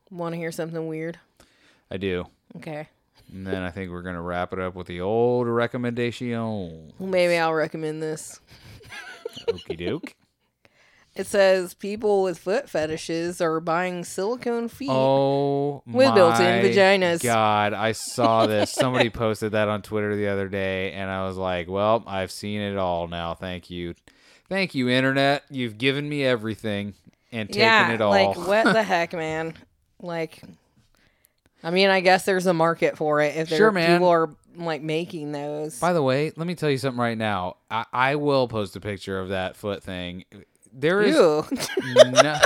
Want 0.10 0.34
to 0.34 0.38
hear 0.38 0.52
something 0.52 0.88
weird? 0.88 1.20
I 1.92 1.98
do. 1.98 2.26
Okay. 2.58 2.88
And 3.32 3.48
then 3.48 3.64
I 3.64 3.72
think 3.72 3.92
we're 3.92 4.02
going 4.02 4.16
to 4.16 4.22
wrap 4.22 4.52
it 4.54 4.60
up 4.60 4.76
with 4.76 4.88
the 4.88 5.02
old 5.02 5.48
recommendation. 5.48 6.92
Well, 7.00 7.10
maybe 7.10 7.38
I'll 7.38 7.54
recommend 7.54 8.04
this. 8.04 8.40
Okie 9.48 9.78
doke. 9.78 10.16
It 11.14 11.28
says 11.28 11.74
people 11.74 12.24
with 12.24 12.40
foot 12.40 12.70
fetishes 12.70 13.42
are 13.42 13.60
buying 13.60 14.06
silicone 14.06 14.70
feet. 14.70 14.90
Oh, 14.90 15.84
With 15.86 16.14
built-in 16.14 16.64
vaginas. 16.64 17.22
God, 17.22 17.74
I 17.74 17.92
saw 17.92 18.48
this. 18.48 18.72
Somebody 18.72 19.10
posted 19.10 19.52
that 19.52 19.68
on 19.68 19.82
Twitter 19.82 20.16
the 20.16 20.30
other 20.30 20.48
day, 20.48 20.94
and 20.94 21.10
I 21.10 21.28
was 21.28 21.36
like, 21.36 21.68
"Well, 21.68 22.06
I've 22.08 22.32
seen 22.32 22.62
it 22.62 22.78
all 22.78 23.10
now. 23.10 23.34
Thank 23.34 23.70
you, 23.70 23.94
thank 24.48 24.74
you, 24.74 24.88
internet. 24.88 25.44
You've 25.50 25.78
given 25.78 26.08
me 26.08 26.24
everything 26.24 26.94
and 27.34 27.50
taken 27.50 27.62
yeah, 27.62 27.92
it 27.92 28.00
all." 28.00 28.12
like 28.12 28.38
what 28.38 28.72
the 28.72 28.84
heck, 28.84 29.12
man? 29.12 29.54
Like, 30.00 30.42
I 31.64 31.72
mean, 31.72 31.90
I 31.90 32.00
guess 32.02 32.26
there's 32.26 32.48
a 32.48 32.54
market 32.54 32.98
for 32.98 33.22
it 33.22 33.36
if 33.36 33.50
there 33.50 33.58
Sure, 33.58 33.72
man. 33.72 33.98
people 33.98 34.10
are 34.10 34.30
like 34.56 34.82
making 34.82 35.32
those. 35.32 35.80
By 35.80 35.94
the 35.94 36.02
way, 36.02 36.32
let 36.36 36.48
me 36.48 36.56
tell 36.56 36.70
you 36.70 36.78
something 36.78 37.00
right 37.00 37.18
now. 37.18 37.58
I, 37.70 37.86
I 37.94 38.16
will 38.16 38.48
post 38.48 38.76
a 38.76 38.80
picture 38.80 39.20
of 39.20 39.30
that 39.30 39.56
foot 39.56 39.84
thing. 39.84 40.26
There 40.74 41.02
is 41.02 41.16
Ew. 41.16 41.46
no. 42.12 42.40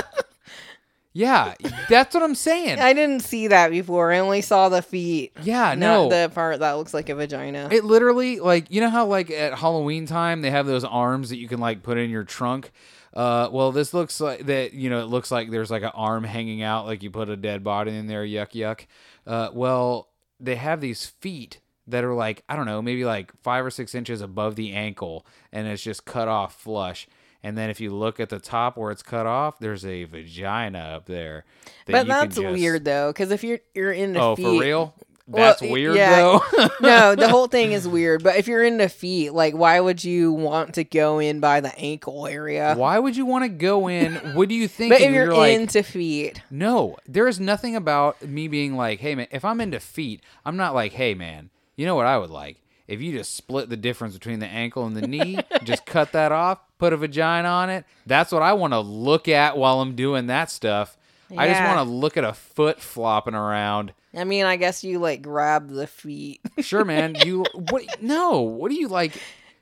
Yeah, 1.12 1.54
that's 1.88 2.12
what 2.14 2.22
I'm 2.22 2.34
saying. 2.34 2.78
I 2.78 2.92
didn't 2.92 3.20
see 3.20 3.46
that 3.46 3.70
before. 3.70 4.12
I 4.12 4.18
only 4.18 4.42
saw 4.42 4.68
the 4.68 4.82
feet. 4.82 5.32
yeah, 5.42 5.68
Not 5.70 5.78
no. 5.78 6.08
the 6.10 6.28
part 6.34 6.58
that 6.60 6.72
looks 6.72 6.92
like 6.92 7.08
a 7.08 7.14
vagina. 7.14 7.70
It 7.72 7.84
literally 7.84 8.38
like 8.38 8.70
you 8.70 8.82
know 8.82 8.90
how 8.90 9.06
like 9.06 9.30
at 9.30 9.54
Halloween 9.54 10.04
time 10.04 10.42
they 10.42 10.50
have 10.50 10.66
those 10.66 10.84
arms 10.84 11.30
that 11.30 11.38
you 11.38 11.48
can 11.48 11.58
like 11.58 11.82
put 11.82 11.96
in 11.96 12.10
your 12.10 12.24
trunk. 12.24 12.70
Uh, 13.16 13.48
well, 13.50 13.72
this 13.72 13.94
looks 13.94 14.20
like 14.20 14.44
that. 14.46 14.74
You 14.74 14.90
know, 14.90 15.00
it 15.00 15.06
looks 15.06 15.30
like 15.30 15.50
there's 15.50 15.70
like 15.70 15.82
an 15.82 15.90
arm 15.94 16.22
hanging 16.22 16.62
out, 16.62 16.84
like 16.86 17.02
you 17.02 17.10
put 17.10 17.30
a 17.30 17.36
dead 17.36 17.64
body 17.64 17.96
in 17.96 18.06
there. 18.06 18.22
Yuck, 18.24 18.52
yuck. 18.52 18.86
Uh, 19.26 19.48
well, 19.54 20.10
they 20.38 20.56
have 20.56 20.80
these 20.82 21.06
feet 21.06 21.60
that 21.86 22.04
are 22.04 22.12
like 22.14 22.44
I 22.48 22.56
don't 22.56 22.66
know, 22.66 22.82
maybe 22.82 23.04
like 23.06 23.32
five 23.42 23.64
or 23.64 23.70
six 23.70 23.94
inches 23.94 24.20
above 24.20 24.54
the 24.56 24.72
ankle, 24.74 25.24
and 25.50 25.66
it's 25.66 25.82
just 25.82 26.04
cut 26.04 26.28
off 26.28 26.60
flush. 26.60 27.08
And 27.42 27.56
then 27.56 27.70
if 27.70 27.80
you 27.80 27.94
look 27.94 28.18
at 28.18 28.28
the 28.28 28.40
top 28.40 28.76
where 28.76 28.90
it's 28.90 29.02
cut 29.04 29.24
off, 29.24 29.60
there's 29.60 29.86
a 29.86 30.04
vagina 30.04 30.78
up 30.78 31.06
there. 31.06 31.44
that 31.86 31.92
but 31.92 32.06
that's 32.06 32.36
just- 32.36 32.52
weird 32.52 32.84
though, 32.84 33.10
because 33.10 33.30
if 33.30 33.42
you're 33.44 33.60
you're 33.74 33.92
into 33.92 34.20
Oh, 34.20 34.36
feet, 34.36 34.44
for 34.44 34.60
real? 34.60 34.94
Well, 35.28 35.44
That's 35.44 35.60
y- 35.60 35.70
weird 35.70 35.96
yeah. 35.96 36.16
though. 36.16 36.40
no, 36.80 37.14
the 37.16 37.28
whole 37.28 37.48
thing 37.48 37.72
is 37.72 37.88
weird. 37.88 38.22
But 38.22 38.36
if 38.36 38.46
you're 38.46 38.62
into 38.62 38.88
feet, 38.88 39.32
like, 39.32 39.54
why 39.54 39.80
would 39.80 40.04
you 40.04 40.32
want 40.32 40.74
to 40.74 40.84
go 40.84 41.18
in 41.18 41.40
by 41.40 41.60
the 41.60 41.76
ankle 41.76 42.28
area? 42.28 42.74
Why 42.76 42.98
would 42.98 43.16
you 43.16 43.26
want 43.26 43.44
to 43.44 43.48
go 43.48 43.88
in? 43.88 44.14
What 44.34 44.48
do 44.48 44.54
you 44.54 44.68
think? 44.68 44.92
But 44.92 45.00
if 45.00 45.12
you're, 45.12 45.34
like, 45.34 45.52
into 45.54 45.82
feet, 45.82 46.42
no, 46.50 46.96
there 47.08 47.26
is 47.26 47.40
nothing 47.40 47.74
about 47.74 48.22
me 48.22 48.46
being 48.46 48.76
like, 48.76 49.00
hey 49.00 49.14
man, 49.16 49.26
if 49.32 49.44
I'm 49.44 49.60
into 49.60 49.80
feet, 49.80 50.22
I'm 50.44 50.56
not 50.56 50.74
like, 50.74 50.92
hey 50.92 51.14
man, 51.14 51.50
you 51.74 51.86
know 51.86 51.96
what 51.96 52.06
I 52.06 52.18
would 52.18 52.30
like? 52.30 52.62
If 52.86 53.00
you 53.00 53.10
just 53.10 53.34
split 53.34 53.68
the 53.68 53.76
difference 53.76 54.14
between 54.14 54.38
the 54.38 54.46
ankle 54.46 54.86
and 54.86 54.96
the 54.96 55.08
knee, 55.08 55.40
just 55.64 55.86
cut 55.86 56.12
that 56.12 56.30
off, 56.30 56.60
put 56.78 56.92
a 56.92 56.96
vagina 56.96 57.48
on 57.48 57.68
it. 57.68 57.84
That's 58.06 58.30
what 58.30 58.42
I 58.42 58.52
want 58.52 58.74
to 58.74 58.78
look 58.80 59.26
at 59.26 59.58
while 59.58 59.80
I'm 59.80 59.96
doing 59.96 60.28
that 60.28 60.52
stuff. 60.52 60.96
I 61.36 61.48
just 61.48 61.60
want 61.60 61.78
to 61.78 61.92
look 61.92 62.16
at 62.16 62.22
a 62.22 62.32
foot 62.32 62.80
flopping 62.80 63.34
around. 63.34 63.92
I 64.16 64.24
mean, 64.24 64.46
I 64.46 64.56
guess 64.56 64.82
you 64.82 64.98
like 64.98 65.22
grab 65.22 65.68
the 65.68 65.86
feet. 65.86 66.40
Sure, 66.60 66.86
man. 66.86 67.14
You 67.24 67.44
what? 67.70 68.02
No. 68.02 68.40
What 68.40 68.70
do 68.70 68.76
you 68.76 68.88
like? 68.88 69.12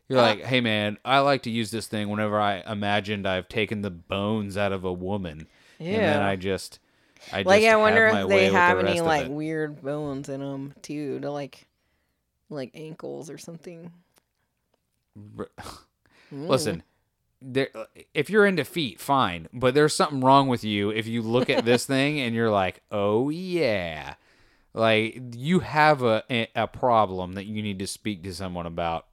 You're 0.09 0.20
uh, 0.20 0.22
like, 0.22 0.43
hey, 0.43 0.60
man. 0.60 0.97
I 1.05 1.18
like 1.18 1.43
to 1.43 1.51
use 1.51 1.72
this 1.72 1.89
thing 1.89 2.09
whenever 2.09 2.40
I 2.40 2.60
imagined 2.60 3.26
I've 3.26 3.48
taken 3.48 3.82
the 3.82 3.90
bones 3.90 4.56
out 4.56 4.72
of 4.72 4.85
a 4.85 4.93
woman, 4.93 5.48
yeah. 5.81 5.90
and 5.90 6.02
then 6.02 6.22
I 6.22 6.36
just, 6.36 6.78
I 7.32 7.43
like, 7.43 7.62
just 7.62 7.74
I 7.74 7.76
wonder 7.76 8.06
have 8.06 8.22
if 8.22 8.28
they 8.28 8.44
with 8.44 8.52
the 8.52 8.59
have 8.59 8.78
any 8.78 9.01
like 9.01 9.28
weird 9.28 9.82
bones 9.82 10.28
in 10.28 10.40
them 10.40 10.72
too, 10.82 11.18
to 11.18 11.31
like, 11.32 11.66
like 12.48 12.70
ankles 12.74 13.28
or 13.28 13.39
something. 13.39 13.90
Listen, 16.31 16.85
there. 17.43 17.68
Uh, 17.74 17.86
if 18.14 18.31
you're 18.31 18.47
into 18.47 18.64
feet, 18.64 19.01
fine. 19.01 19.48
But 19.52 19.74
there's 19.74 19.94
something 19.94 20.20
wrong 20.20 20.48
with 20.48 20.62
you 20.62 20.90
if 20.90 21.09
you 21.09 21.22
look 21.22 21.51
at 21.51 21.64
this 21.64 21.85
thing 21.86 22.20
and 22.20 22.35
you're 22.35 22.51
like, 22.51 22.82
oh 22.93 23.31
yeah, 23.31 24.14
like 24.75 25.21
you 25.37 25.61
have 25.61 26.03
a 26.03 26.23
a- 26.55 26.67
problem 26.67 27.33
that 27.35 27.45
you 27.47 27.63
need 27.63 27.79
to 27.79 27.87
speak 27.87 28.23
to 28.25 28.35
someone 28.35 28.67
about. 28.67 29.07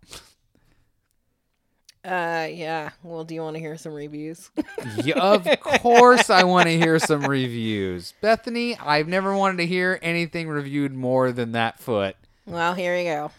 Uh, 2.03 2.47
yeah. 2.51 2.89
Well, 3.03 3.23
do 3.23 3.35
you 3.35 3.41
want 3.41 3.55
to 3.55 3.59
hear 3.59 3.77
some 3.77 3.93
reviews? 3.93 4.49
Yeah, 5.03 5.19
of 5.21 5.47
course, 5.61 6.29
I 6.31 6.43
want 6.43 6.65
to 6.67 6.75
hear 6.77 6.97
some 6.97 7.21
reviews. 7.21 8.13
Bethany, 8.19 8.75
I've 8.77 9.07
never 9.07 9.35
wanted 9.35 9.57
to 9.57 9.67
hear 9.67 9.99
anything 10.01 10.49
reviewed 10.49 10.91
more 10.93 11.31
than 11.31 11.51
that 11.51 11.79
foot. 11.79 12.15
Well, 12.47 12.73
here 12.73 12.97
you 12.97 13.03
go. 13.03 13.31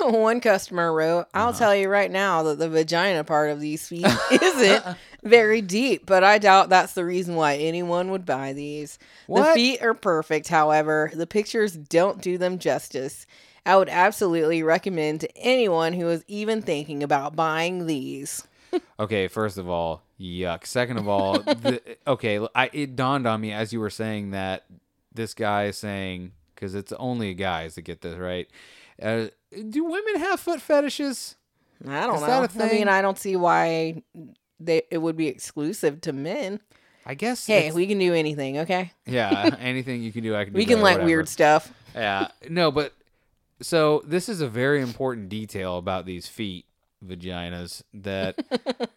One 0.20 0.40
customer 0.40 0.92
wrote, 0.92 1.26
I'll 1.34 1.48
Uh-huh. 1.48 1.58
tell 1.58 1.74
you 1.76 1.88
right 1.88 2.10
now 2.10 2.44
that 2.44 2.58
the 2.60 2.68
vagina 2.68 3.24
part 3.24 3.50
of 3.50 3.60
these 3.60 3.86
feet 3.88 4.06
isn't 4.30 4.84
very 5.24 5.60
deep, 5.60 6.06
but 6.06 6.22
I 6.22 6.38
doubt 6.38 6.68
that's 6.68 6.92
the 6.92 7.04
reason 7.04 7.34
why 7.34 7.56
anyone 7.56 8.10
would 8.10 8.26
buy 8.26 8.52
these. 8.52 8.98
The 9.28 9.44
feet 9.54 9.82
are 9.82 9.94
perfect, 9.94 10.48
however, 10.48 11.10
the 11.14 11.26
pictures 11.26 11.72
don't 11.74 12.20
do 12.20 12.38
them 12.38 12.58
justice. 12.58 13.26
I 13.66 13.76
would 13.76 13.88
absolutely 13.88 14.62
recommend 14.62 15.20
to 15.20 15.36
anyone 15.38 15.94
who 15.94 16.08
is 16.10 16.24
even 16.28 16.60
thinking 16.60 17.02
about 17.02 17.36
buying 17.36 17.86
these. 17.86 18.46
Okay, 18.98 19.28
first 19.28 19.56
of 19.56 19.68
all, 19.68 20.02
yuck. 20.20 20.66
Second 20.66 20.96
of 20.96 21.06
all, 21.06 21.38
the, 21.38 21.80
okay, 22.08 22.44
I, 22.56 22.70
it 22.72 22.96
dawned 22.96 23.24
on 23.24 23.40
me 23.40 23.52
as 23.52 23.72
you 23.72 23.78
were 23.78 23.88
saying 23.88 24.32
that 24.32 24.64
this 25.12 25.32
guy 25.32 25.66
is 25.66 25.76
saying 25.78 26.32
because 26.54 26.74
it's 26.74 26.92
only 26.94 27.34
guys 27.34 27.76
that 27.76 27.82
get 27.82 28.00
this 28.00 28.18
right. 28.18 28.48
Uh, 29.00 29.26
do 29.68 29.84
women 29.84 30.16
have 30.16 30.40
foot 30.40 30.60
fetishes? 30.60 31.36
I 31.86 32.06
don't 32.08 32.16
Is 32.16 32.22
know. 32.56 32.64
I 32.64 32.72
mean, 32.72 32.88
I 32.88 33.00
don't 33.00 33.18
see 33.18 33.36
why 33.36 34.02
they 34.66 34.82
it 34.90 34.98
would 34.98 35.16
be 35.16 35.28
exclusive 35.28 36.00
to 36.02 36.12
men. 36.12 36.60
I 37.06 37.14
guess. 37.14 37.46
Hey, 37.46 37.70
we 37.70 37.86
can 37.86 37.98
do 37.98 38.14
anything, 38.14 38.58
okay? 38.60 38.92
yeah, 39.06 39.54
anything 39.60 40.02
you 40.02 40.10
can 40.10 40.22
do, 40.22 40.34
I 40.34 40.44
can. 40.44 40.54
do 40.54 40.56
We 40.56 40.64
can 40.64 40.76
better, 40.76 40.82
like 40.82 40.94
whatever. 40.94 41.06
weird 41.06 41.28
stuff. 41.28 41.70
Yeah, 41.94 42.28
no, 42.48 42.70
but 42.70 42.94
so 43.60 44.02
this 44.06 44.28
is 44.28 44.40
a 44.40 44.48
very 44.48 44.80
important 44.80 45.28
detail 45.28 45.76
about 45.76 46.06
these 46.06 46.26
feet 46.28 46.64
vaginas 47.06 47.82
that 47.92 48.42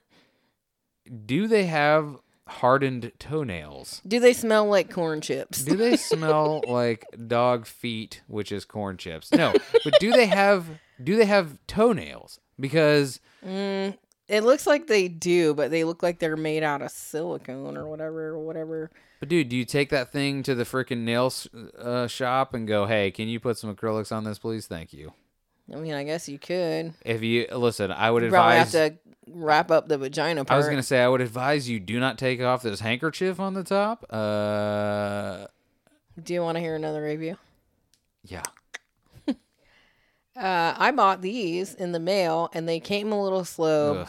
do 1.26 1.48
they 1.48 1.66
have 1.66 2.18
hardened 2.48 3.12
toenails? 3.20 4.02
Do 4.08 4.20
they 4.20 4.34
smell 4.34 4.66
like 4.68 4.90
corn 4.90 5.22
chips? 5.22 5.64
Do 5.64 5.76
they 5.76 5.98
smell 5.98 6.64
like 6.68 7.06
dog 7.28 7.66
feet, 7.66 8.22
which 8.28 8.52
is 8.52 8.66
corn 8.66 8.98
chips? 8.98 9.32
No, 9.32 9.54
but 9.84 10.00
do 10.00 10.12
they 10.12 10.28
have 10.28 10.66
do 11.04 11.16
they 11.16 11.26
have 11.26 11.58
toenails? 11.68 12.40
Because 12.60 13.20
Mm, 13.46 13.96
it 14.28 14.42
looks 14.44 14.68
like 14.68 14.88
they 14.88 15.08
do, 15.08 15.54
but 15.54 15.72
they 15.72 15.84
look 15.84 16.04
like 16.04 16.20
they're 16.20 16.36
made 16.38 16.64
out 16.64 16.82
of 16.82 16.92
silicone 16.92 17.78
or 17.78 17.88
whatever, 17.88 18.30
or 18.30 18.40
whatever. 18.40 18.92
but 19.20 19.30
dude, 19.30 19.50
do 19.50 19.56
you 19.56 19.66
take 19.66 19.90
that 19.90 20.12
thing 20.12 20.44
to 20.44 20.54
the 20.56 20.64
freaking 20.64 21.00
nail 21.00 21.34
uh, 21.80 22.08
shop 22.08 22.54
and 22.54 22.68
go, 22.68 22.86
"Hey, 22.86 23.12
can 23.12 23.28
you 23.28 23.40
put 23.40 23.58
some 23.58 23.74
acrylics 23.76 24.12
on 24.12 24.24
this, 24.24 24.40
please? 24.40 24.68
Thank 24.68 24.94
you." 24.94 25.14
I 25.74 25.76
mean, 25.78 25.94
I 25.94 26.04
guess 26.04 26.30
you 26.30 26.40
could. 26.40 26.94
If 27.04 27.22
you 27.24 27.48
listen, 27.52 27.92
I 27.92 28.10
would 28.12 28.24
You 28.24 28.30
probably 28.30 28.58
advise 28.58 28.74
have 28.74 28.94
to 28.94 28.98
wrap 29.30 29.70
up 29.72 29.90
the 29.90 29.98
vagina 29.98 30.46
part. 30.46 30.56
I 30.56 30.58
was 30.58 30.68
gonna 30.68 30.82
say 30.84 31.02
I 31.02 31.08
would 31.10 31.20
advise 31.22 31.68
you 31.70 31.80
do 31.80 32.00
not 32.00 32.18
take 32.18 32.40
off 32.42 32.62
this 32.64 32.80
handkerchief 32.80 33.40
on 33.40 33.54
the 33.54 33.64
top. 33.66 34.06
Uh, 34.10 35.48
Do 36.22 36.34
you 36.34 36.42
want 36.42 36.56
to 36.56 36.62
hear 36.62 36.76
another 36.76 37.04
review? 37.04 37.38
yeah. 38.24 38.44
Uh, 40.38 40.76
I 40.78 40.92
bought 40.92 41.22
these 41.22 41.74
in 41.74 41.92
the 41.94 42.00
mail, 42.00 42.50
and 42.54 42.70
they 42.70 42.80
came 42.80 43.12
a 43.12 43.20
little 43.22 43.44
slow, 43.44 44.06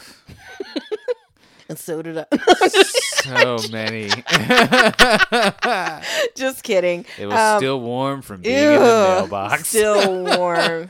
and 1.69 1.77
so 1.79 2.01
did 2.03 2.19
I. 2.19 2.25
so 2.67 3.57
many. 3.71 4.09
Just 6.35 6.61
kidding. 6.63 7.05
it 7.17 7.25
was 7.25 7.33
Um, 7.35 7.57
still 7.59 7.81
warm 7.81 8.21
from 8.21 8.41
being 8.41 8.61
Ew, 8.63 8.71
in 8.73 8.79
the 8.79 9.15
mailbox. 9.21 9.67
Still 9.69 10.23
warm. 10.37 10.87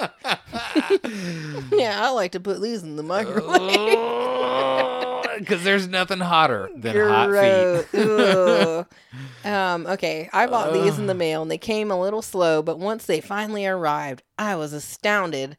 yeah, 1.72 2.00
I 2.06 2.10
like 2.12 2.34
to 2.34 2.40
put 2.42 2.62
these 2.62 2.84
in 2.84 2.98
the 2.98 3.04
microwave. 3.04 3.56
Because 5.40 5.64
there's 5.64 5.88
nothing 5.88 6.20
hotter 6.20 6.70
than 6.76 6.96
hot 6.96 7.30
feet. 7.92 8.86
Um, 9.46 9.88
okay, 9.88 10.30
I 10.34 10.48
bought 10.48 10.74
these 10.74 11.00
in 11.00 11.08
the 11.08 11.14
mail 11.14 11.42
and 11.42 11.50
they 11.50 11.58
came 11.58 11.90
a 11.92 12.00
little 12.00 12.22
slow, 12.22 12.62
but 12.62 12.78
once 12.78 13.06
they 13.06 13.22
finally 13.22 13.66
arrived, 13.66 14.22
I 14.38 14.56
was 14.58 14.74
astounded. 14.74 15.56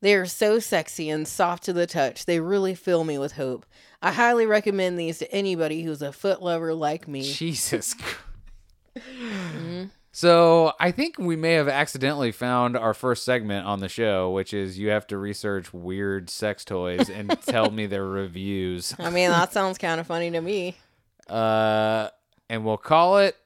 They 0.00 0.14
are 0.14 0.26
so 0.26 0.58
sexy 0.58 1.10
and 1.10 1.28
soft 1.28 1.64
to 1.64 1.72
the 1.74 1.86
touch. 1.86 2.24
They 2.24 2.40
really 2.40 2.74
fill 2.74 3.04
me 3.04 3.18
with 3.18 3.32
hope. 3.32 3.66
I 4.00 4.12
highly 4.12 4.46
recommend 4.46 4.98
these 4.98 5.18
to 5.18 5.30
anybody 5.32 5.82
who's 5.82 6.00
a 6.02 6.12
foot 6.12 6.42
lover 6.42 6.72
like 6.72 7.06
me. 7.06 7.22
Jesus. 7.22 7.94
Mm-hmm. 8.96 9.84
So 10.18 10.72
I 10.80 10.90
think 10.90 11.16
we 11.16 11.36
may 11.36 11.52
have 11.52 11.68
accidentally 11.68 12.32
found 12.32 12.76
our 12.76 12.92
first 12.92 13.24
segment 13.24 13.68
on 13.68 13.78
the 13.78 13.88
show, 13.88 14.32
which 14.32 14.52
is 14.52 14.76
you 14.76 14.88
have 14.88 15.06
to 15.06 15.16
research 15.16 15.72
weird 15.72 16.28
sex 16.28 16.64
toys 16.64 17.08
and 17.08 17.40
tell 17.46 17.70
me 17.70 17.86
their 17.86 18.04
reviews. 18.04 18.96
I 18.98 19.10
mean, 19.10 19.30
that 19.30 19.52
sounds 19.52 19.78
kind 19.78 20.00
of 20.00 20.08
funny 20.08 20.32
to 20.32 20.40
me. 20.40 20.76
Uh, 21.28 22.08
and 22.50 22.64
we'll 22.64 22.78
call 22.78 23.18
it 23.18 23.36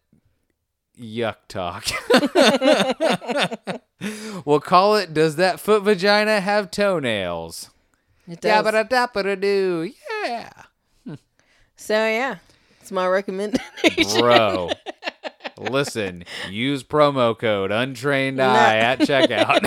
Yuck 0.98 1.36
Talk. 1.46 1.84
we'll 4.46 4.60
call 4.60 4.96
it 4.96 5.12
Does 5.12 5.36
that 5.36 5.60
foot 5.60 5.82
vagina 5.82 6.40
have 6.40 6.70
toenails? 6.70 7.68
It 8.26 8.42
Yeah, 8.42 8.62
does. 8.62 8.72
but 8.72 8.88
da 8.88 9.22
da 9.22 9.34
do. 9.34 9.92
Yeah. 10.24 10.48
So 11.76 11.92
yeah, 11.94 12.36
it's 12.80 12.90
my 12.90 13.06
recommendation. 13.06 14.20
Bro. 14.20 14.70
Listen, 15.70 16.24
use 16.50 16.82
promo 16.82 17.38
code 17.38 17.70
untrained 17.70 18.40
eye 18.40 18.76
at 18.78 18.98
checkout. 19.00 19.60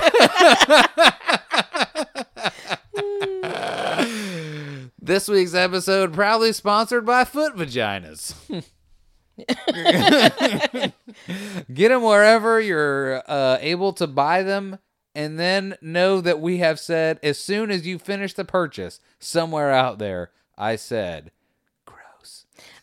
this 5.02 5.28
week's 5.28 5.54
episode 5.54 6.14
proudly 6.14 6.52
sponsored 6.52 7.06
by 7.06 7.24
Foot 7.24 7.56
Vaginas. 7.56 8.34
Get 11.74 11.90
them 11.90 12.04
wherever 12.04 12.60
you're 12.60 13.22
uh, 13.28 13.58
able 13.62 13.94
to 13.94 14.08
buy 14.08 14.44
them, 14.44 14.80
and 15.14 15.40
then 15.40 15.76
know 15.82 16.22
that 16.22 16.40
we 16.42 16.58
have 16.58 16.80
said 16.80 17.20
as 17.24 17.40
soon 17.40 17.72
as 17.72 17.86
you 17.88 18.00
finish 18.00 18.34
the 18.34 18.46
purchase, 18.46 19.00
somewhere 19.20 19.72
out 19.72 20.00
there, 20.00 20.32
I 20.58 20.76
said. 20.76 21.32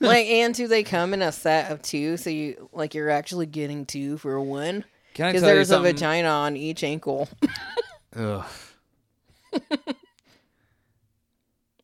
Like, 0.02 0.26
and 0.26 0.54
do 0.54 0.68
they 0.68 0.82
come 0.82 1.14
in 1.14 1.22
a 1.22 1.32
set 1.32 1.70
of 1.70 1.80
two? 1.82 2.16
So 2.16 2.28
you 2.30 2.68
like 2.72 2.94
you're 2.94 3.10
actually 3.10 3.46
getting 3.46 3.86
two 3.86 4.18
for 4.18 4.38
one 4.40 4.84
Can 5.14 5.26
I 5.26 5.28
because 5.30 5.42
tell 5.42 5.50
you 5.50 5.54
there's 5.56 5.70
a 5.70 5.74
something? 5.74 5.94
vagina 5.94 6.28
on 6.28 6.56
each 6.56 6.84
ankle. 6.84 7.28
Ugh. 8.16 8.44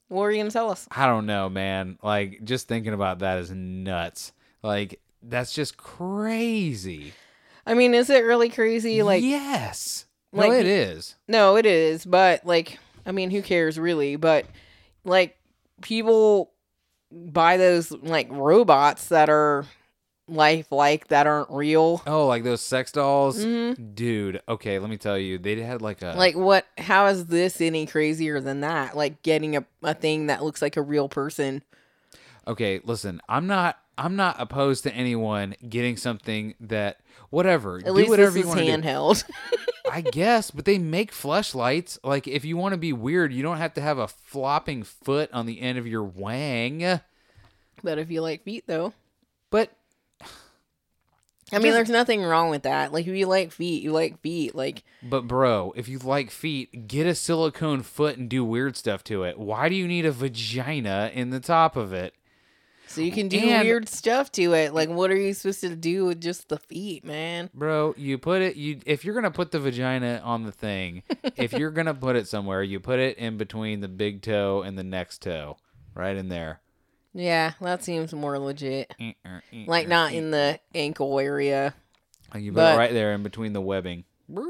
What 0.08 0.22
were 0.22 0.30
you 0.30 0.38
gonna 0.38 0.50
tell 0.50 0.70
us? 0.70 0.88
I 0.90 1.06
don't 1.06 1.26
know, 1.26 1.48
man. 1.50 1.98
Like 2.02 2.42
just 2.44 2.66
thinking 2.66 2.94
about 2.94 3.18
that 3.18 3.38
is 3.38 3.50
nuts. 3.50 4.32
Like 4.62 5.00
that's 5.22 5.52
just 5.52 5.76
crazy. 5.76 7.12
I 7.66 7.74
mean, 7.74 7.92
is 7.92 8.08
it 8.08 8.24
really 8.24 8.48
crazy? 8.48 9.02
Like, 9.02 9.22
yes, 9.22 10.06
like- 10.32 10.50
no, 10.50 10.56
it 10.56 10.64
is. 10.66 11.14
no, 11.26 11.56
it 11.56 11.66
is, 11.66 12.06
but 12.06 12.46
like, 12.46 12.78
I 13.04 13.12
mean, 13.12 13.30
who 13.30 13.42
cares 13.42 13.78
really? 13.78 14.16
But 14.16 14.46
like, 15.04 15.36
people 15.82 16.52
buy 17.12 17.56
those 17.56 17.90
like 17.90 18.28
robots 18.30 19.08
that 19.08 19.28
are 19.28 19.64
lifelike 20.28 21.08
that 21.08 21.26
aren't 21.26 21.50
real. 21.50 22.02
Oh, 22.06 22.26
like 22.26 22.44
those 22.44 22.60
sex 22.60 22.92
dolls, 22.92 23.44
Mhm. 23.44 23.94
dude. 23.94 24.42
Okay, 24.48 24.78
let 24.78 24.90
me 24.90 24.96
tell 24.98 25.18
you, 25.18 25.38
they 25.38 25.60
had 25.60 25.80
like 25.82 26.02
a 26.02 26.14
Like 26.16 26.36
what? 26.36 26.66
How 26.76 27.06
is 27.06 27.26
this 27.26 27.60
any 27.60 27.86
crazier 27.86 28.40
than 28.40 28.60
that? 28.60 28.96
Like 28.96 29.22
getting 29.22 29.56
a, 29.56 29.64
a 29.82 29.94
thing 29.94 30.26
that 30.26 30.44
looks 30.44 30.60
like 30.60 30.76
a 30.76 30.82
real 30.82 31.08
person. 31.08 31.62
Okay, 32.46 32.80
listen, 32.84 33.20
I'm 33.28 33.46
not 33.46 33.78
I'm 33.96 34.14
not 34.16 34.36
opposed 34.38 34.84
to 34.84 34.94
anyone 34.94 35.54
getting 35.68 35.96
something 35.96 36.54
that 36.60 37.00
whatever. 37.30 37.78
At 37.78 37.86
do 37.86 37.92
least 37.92 38.10
whatever 38.10 38.30
this 38.32 38.44
you 38.46 38.52
is 38.52 38.58
handheld. 38.58 39.24
I 39.90 40.00
guess, 40.00 40.50
but 40.50 40.64
they 40.64 40.78
make 40.78 41.12
fleshlights. 41.12 41.98
Like 42.02 42.26
if 42.26 42.44
you 42.44 42.56
want 42.56 42.72
to 42.72 42.78
be 42.78 42.92
weird, 42.92 43.32
you 43.32 43.42
don't 43.42 43.58
have 43.58 43.74
to 43.74 43.80
have 43.80 43.98
a 43.98 44.08
flopping 44.08 44.82
foot 44.82 45.30
on 45.32 45.46
the 45.46 45.60
end 45.60 45.78
of 45.78 45.86
your 45.86 46.04
wang. 46.04 47.00
but 47.82 47.98
if 47.98 48.10
you 48.10 48.20
like 48.20 48.44
feet, 48.44 48.64
though, 48.66 48.92
But 49.50 49.72
I 51.52 51.58
mean, 51.58 51.72
there's 51.72 51.88
nothing 51.88 52.22
wrong 52.22 52.50
with 52.50 52.62
that. 52.64 52.92
Like 52.92 53.06
if 53.06 53.14
you 53.14 53.26
like 53.26 53.52
feet, 53.52 53.82
you 53.82 53.92
like 53.92 54.20
feet. 54.20 54.54
Like 54.54 54.82
but 55.02 55.26
bro, 55.26 55.72
if 55.76 55.88
you 55.88 55.98
like 55.98 56.30
feet, 56.30 56.88
get 56.88 57.06
a 57.06 57.14
silicone 57.14 57.82
foot 57.82 58.18
and 58.18 58.28
do 58.28 58.44
weird 58.44 58.76
stuff 58.76 59.02
to 59.04 59.24
it. 59.24 59.38
Why 59.38 59.68
do 59.68 59.74
you 59.74 59.88
need 59.88 60.04
a 60.04 60.12
vagina 60.12 61.10
in 61.14 61.30
the 61.30 61.40
top 61.40 61.76
of 61.76 61.92
it? 61.92 62.14
So 62.88 63.00
you 63.00 63.12
can 63.12 63.28
do 63.28 63.38
And- 63.38 63.64
weird 63.66 63.88
stuff 63.88 64.32
to 64.32 64.52
it. 64.54 64.74
Like 64.74 64.88
what 64.88 65.10
are 65.10 65.16
you 65.16 65.32
supposed 65.34 65.60
to 65.60 65.76
do 65.76 66.06
with 66.06 66.20
just 66.20 66.48
the 66.48 66.58
feet, 66.58 67.04
man? 67.04 67.50
Bro, 67.54 67.94
you 67.96 68.18
put 68.18 68.42
it 68.42 68.56
you 68.56 68.80
if 68.86 69.04
you're 69.04 69.14
gonna 69.14 69.30
put 69.30 69.50
the 69.52 69.60
vagina 69.60 70.20
on 70.24 70.42
the 70.44 70.52
thing, 70.52 71.02
if 71.36 71.52
you're 71.52 71.70
gonna 71.70 71.94
put 71.94 72.16
it 72.16 72.26
somewhere, 72.28 72.62
you 72.62 72.80
put 72.80 72.98
it 72.98 73.16
in 73.18 73.36
between 73.36 73.80
the 73.80 73.88
big 73.88 74.22
toe 74.22 74.62
and 74.62 74.76
the 74.78 74.84
next 74.84 75.22
toe. 75.22 75.56
Right 75.94 76.16
in 76.16 76.28
there. 76.28 76.60
Yeah, 77.14 77.52
that 77.60 77.82
seems 77.82 78.12
more 78.12 78.38
legit. 78.38 78.92
Like 78.98 79.66
Like 79.66 79.88
not 79.88 80.12
eh, 80.12 80.16
in 80.16 80.30
the 80.30 80.60
ankle 80.74 81.18
area. 81.18 81.74
you 82.34 82.52
put 82.52 82.56
but- 82.56 82.74
it 82.74 82.78
right 82.78 82.92
there 82.92 83.12
in 83.14 83.22
between 83.22 83.52
the 83.52 83.60
webbing. 83.60 84.04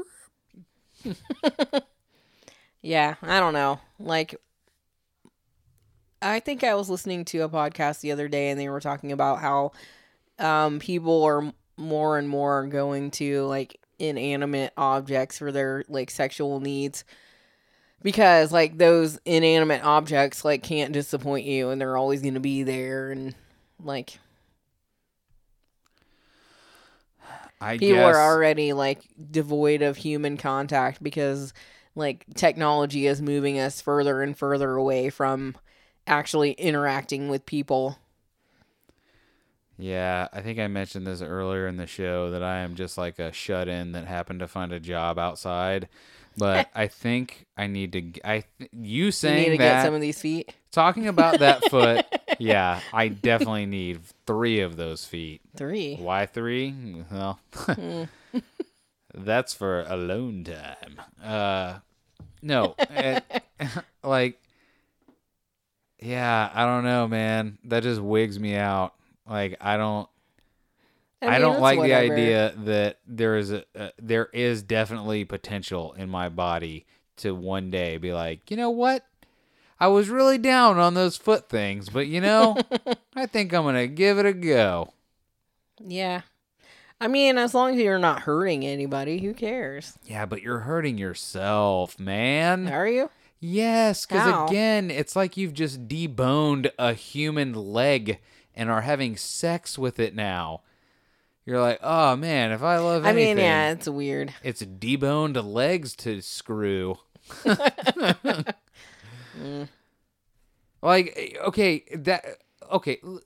Yeah, 2.81 3.15
I 3.21 3.39
don't 3.41 3.53
know. 3.53 3.79
Like, 3.99 4.35
I 6.21 6.39
think 6.39 6.63
I 6.63 6.75
was 6.75 6.89
listening 6.89 7.25
to 7.25 7.39
a 7.39 7.49
podcast 7.49 8.01
the 8.01 8.11
other 8.11 8.27
day 8.27 8.49
and 8.49 8.59
they 8.59 8.69
were 8.69 8.81
talking 8.81 9.11
about 9.11 9.39
how 9.39 9.71
um, 10.37 10.79
people 10.79 11.23
are 11.23 11.53
more 11.77 12.17
and 12.17 12.27
more 12.27 12.65
going 12.67 13.11
to 13.11 13.43
like 13.45 13.79
inanimate 13.99 14.73
objects 14.77 15.37
for 15.37 15.51
their 15.51 15.83
like 15.87 16.09
sexual 16.09 16.59
needs 16.59 17.03
because 18.01 18.51
like 18.51 18.77
those 18.77 19.19
inanimate 19.25 19.83
objects 19.83 20.45
like 20.45 20.63
can't 20.63 20.93
disappoint 20.93 21.45
you 21.45 21.69
and 21.69 21.79
they're 21.81 21.97
always 21.97 22.21
going 22.21 22.33
to 22.33 22.39
be 22.39 22.63
there 22.63 23.11
and 23.11 23.35
like 23.83 24.19
I 27.61 27.77
people 27.77 27.95
guess 27.95 28.15
are 28.15 28.21
already 28.21 28.73
like 28.73 29.01
devoid 29.31 29.81
of 29.81 29.97
human 29.97 30.37
contact 30.37 31.03
because 31.03 31.53
like 31.95 32.25
technology 32.35 33.05
is 33.05 33.21
moving 33.21 33.59
us 33.59 33.81
further 33.81 34.21
and 34.21 34.37
further 34.37 34.75
away 34.75 35.09
from 35.09 35.55
actually 36.09 36.51
interacting 36.53 37.29
with 37.29 37.45
people. 37.45 37.97
Yeah, 39.77 40.27
I 40.33 40.41
think 40.41 40.59
I 40.59 40.67
mentioned 40.67 41.07
this 41.07 41.21
earlier 41.21 41.65
in 41.67 41.77
the 41.77 41.87
show 41.87 42.31
that 42.31 42.43
I 42.43 42.57
am 42.59 42.75
just 42.75 42.97
like 42.97 43.17
a 43.17 43.31
shut 43.31 43.69
in 43.69 43.93
that 43.93 44.05
happened 44.07 44.41
to 44.41 44.47
find 44.47 44.73
a 44.73 44.79
job 44.79 45.17
outside. 45.17 45.87
But 46.37 46.69
I 46.75 46.87
think 46.87 47.45
I 47.57 47.67
need 47.67 47.93
to. 47.93 48.27
I 48.27 48.43
you 48.73 49.05
You 49.05 49.11
saying 49.11 49.43
need 49.51 49.57
to 49.57 49.57
that 49.63 49.81
get 49.81 49.85
some 49.85 49.93
of 49.93 50.01
these 50.01 50.21
feet. 50.21 50.53
talking 50.71 51.07
about 51.07 51.39
that 51.39 51.63
foot. 51.69 52.05
Yeah, 52.39 52.81
I 52.91 53.07
definitely 53.07 53.67
need 53.67 54.01
three 54.27 54.59
of 54.59 54.75
those 54.75 55.05
feet. 55.05 55.41
Three. 55.55 55.95
Why 55.95 56.25
three? 56.25 57.03
Well, 57.09 57.39
Hmm. 57.55 58.03
that's 59.13 59.53
for 59.53 59.83
alone 59.87 60.43
time. 60.43 61.01
Uh, 61.23 61.79
no, 62.41 62.75
it- 62.89 63.43
like, 64.03 64.39
yeah, 66.01 66.49
I 66.53 66.65
don't 66.65 66.83
know, 66.83 67.07
man. 67.07 67.57
That 67.65 67.83
just 67.83 68.01
wigs 68.01 68.39
me 68.39 68.55
out. 68.55 68.93
Like, 69.27 69.57
I 69.61 69.77
don't. 69.77 70.09
I, 71.21 71.31
mean, 71.31 71.41
don't 71.41 71.59
like 71.59 71.77
whatever. 71.77 72.07
the 72.07 72.13
idea 72.13 72.53
that 72.65 72.99
there 73.05 73.35
is 73.35 73.51
a 73.51 73.65
uh, 73.75 73.89
there 73.99 74.29
is 74.33 74.63
definitely 74.63 75.25
potential 75.25 75.93
in 75.93 76.09
my 76.09 76.29
body 76.29 76.85
to 77.17 77.35
one 77.35 77.69
day 77.69 77.97
be 77.97 78.13
like, 78.13 78.49
you 78.49 78.55
know 78.55 78.69
what? 78.69 79.05
I 79.81 79.87
was 79.87 80.09
really 80.09 80.37
down 80.37 80.77
on 80.77 80.93
those 80.93 81.17
foot 81.17 81.49
things, 81.49 81.89
but 81.89 82.07
you 82.07 82.21
know, 82.21 82.57
I 83.15 83.25
think 83.25 83.53
I'm 83.53 83.63
gonna 83.63 83.87
give 83.87 84.17
it 84.17 84.25
a 84.25 84.33
go. 84.33 84.93
Yeah. 85.79 86.21
I 87.01 87.07
mean, 87.07 87.37
as 87.37 87.53
long 87.53 87.75
as 87.75 87.81
you're 87.81 87.97
not 87.97 88.21
hurting 88.21 88.65
anybody, 88.65 89.19
who 89.19 89.33
cares? 89.33 89.97
Yeah, 90.05 90.25
but 90.25 90.41
you're 90.41 90.59
hurting 90.59 90.97
yourself, 90.97 91.97
man. 91.97 92.67
Are 92.67 92.87
you? 92.87 93.09
Yes, 93.39 94.05
because 94.05 94.49
again, 94.49 94.91
it's 94.91 95.15
like 95.15 95.37
you've 95.37 95.53
just 95.53 95.87
deboned 95.87 96.69
a 96.77 96.93
human 96.93 97.53
leg 97.53 98.19
and 98.53 98.69
are 98.69 98.81
having 98.81 99.15
sex 99.15 99.77
with 99.77 99.99
it 99.99 100.13
now. 100.13 100.61
You're 101.45 101.61
like, 101.61 101.79
oh 101.81 102.15
man, 102.15 102.51
if 102.51 102.61
I 102.61 102.77
love 102.77 103.05
I 103.05 103.09
anything, 103.09 103.37
mean, 103.37 103.45
yeah, 103.45 103.71
it's 103.71 103.87
weird. 103.87 104.33
it's 104.43 104.61
deboned 104.61 105.41
legs 105.43 105.95
to 105.97 106.21
screw. 106.21 106.97
Like, 110.81 111.37
okay, 111.47 111.83
that 111.93 112.25
okay. 112.71 112.99
l- 113.03 113.19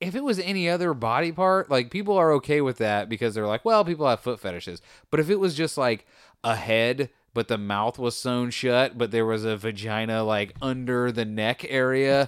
If 0.00 0.14
it 0.14 0.24
was 0.24 0.38
any 0.38 0.68
other 0.68 0.94
body 0.94 1.32
part, 1.32 1.70
like 1.70 1.90
people 1.90 2.16
are 2.16 2.32
okay 2.34 2.60
with 2.60 2.78
that 2.78 3.08
because 3.08 3.34
they're 3.34 3.46
like, 3.46 3.64
well, 3.64 3.84
people 3.84 4.08
have 4.08 4.20
foot 4.20 4.40
fetishes. 4.40 4.82
But 5.10 5.20
if 5.20 5.30
it 5.30 5.38
was 5.40 5.54
just 5.54 5.78
like 5.78 6.06
a 6.42 6.56
head, 6.56 7.10
but 7.36 7.48
the 7.48 7.58
mouth 7.58 7.98
was 7.98 8.16
sewn 8.16 8.48
shut, 8.48 8.96
but 8.96 9.10
there 9.10 9.26
was 9.26 9.44
a 9.44 9.58
vagina 9.58 10.24
like 10.24 10.54
under 10.62 11.12
the 11.12 11.26
neck 11.26 11.66
area, 11.68 12.26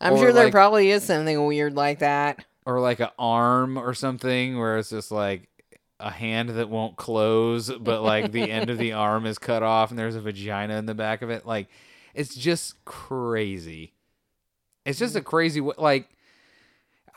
I'm 0.00 0.14
Or, 0.14 0.18
sure 0.18 0.32
there 0.32 0.44
like- 0.46 0.52
probably 0.52 0.90
is 0.90 1.04
something 1.04 1.46
weird 1.46 1.76
like 1.76 2.00
that. 2.00 2.44
or 2.66 2.80
like 2.80 2.98
an 2.98 3.10
arm 3.16 3.78
or 3.78 3.94
something 3.94 4.58
where 4.58 4.78
it's 4.78 4.90
just 4.90 5.12
like 5.12 5.48
a 6.00 6.10
hand 6.10 6.48
that 6.48 6.68
won't 6.68 6.96
close, 6.96 7.70
but 7.70 8.02
like 8.02 8.32
the 8.32 8.50
end 8.50 8.70
of 8.70 8.78
the 8.78 8.92
arm 8.94 9.24
is 9.24 9.38
cut 9.38 9.62
off 9.62 9.90
and 9.90 9.98
there's 9.98 10.16
a 10.16 10.20
vagina 10.20 10.76
in 10.78 10.86
the 10.86 10.94
back 10.94 11.22
of 11.22 11.30
it. 11.30 11.46
Like, 11.46 11.68
it's 12.12 12.34
just 12.34 12.84
crazy. 12.84 13.92
It's 14.84 14.98
just 14.98 15.14
a 15.14 15.20
mm. 15.20 15.24
crazy. 15.26 15.60
Like, 15.60 16.08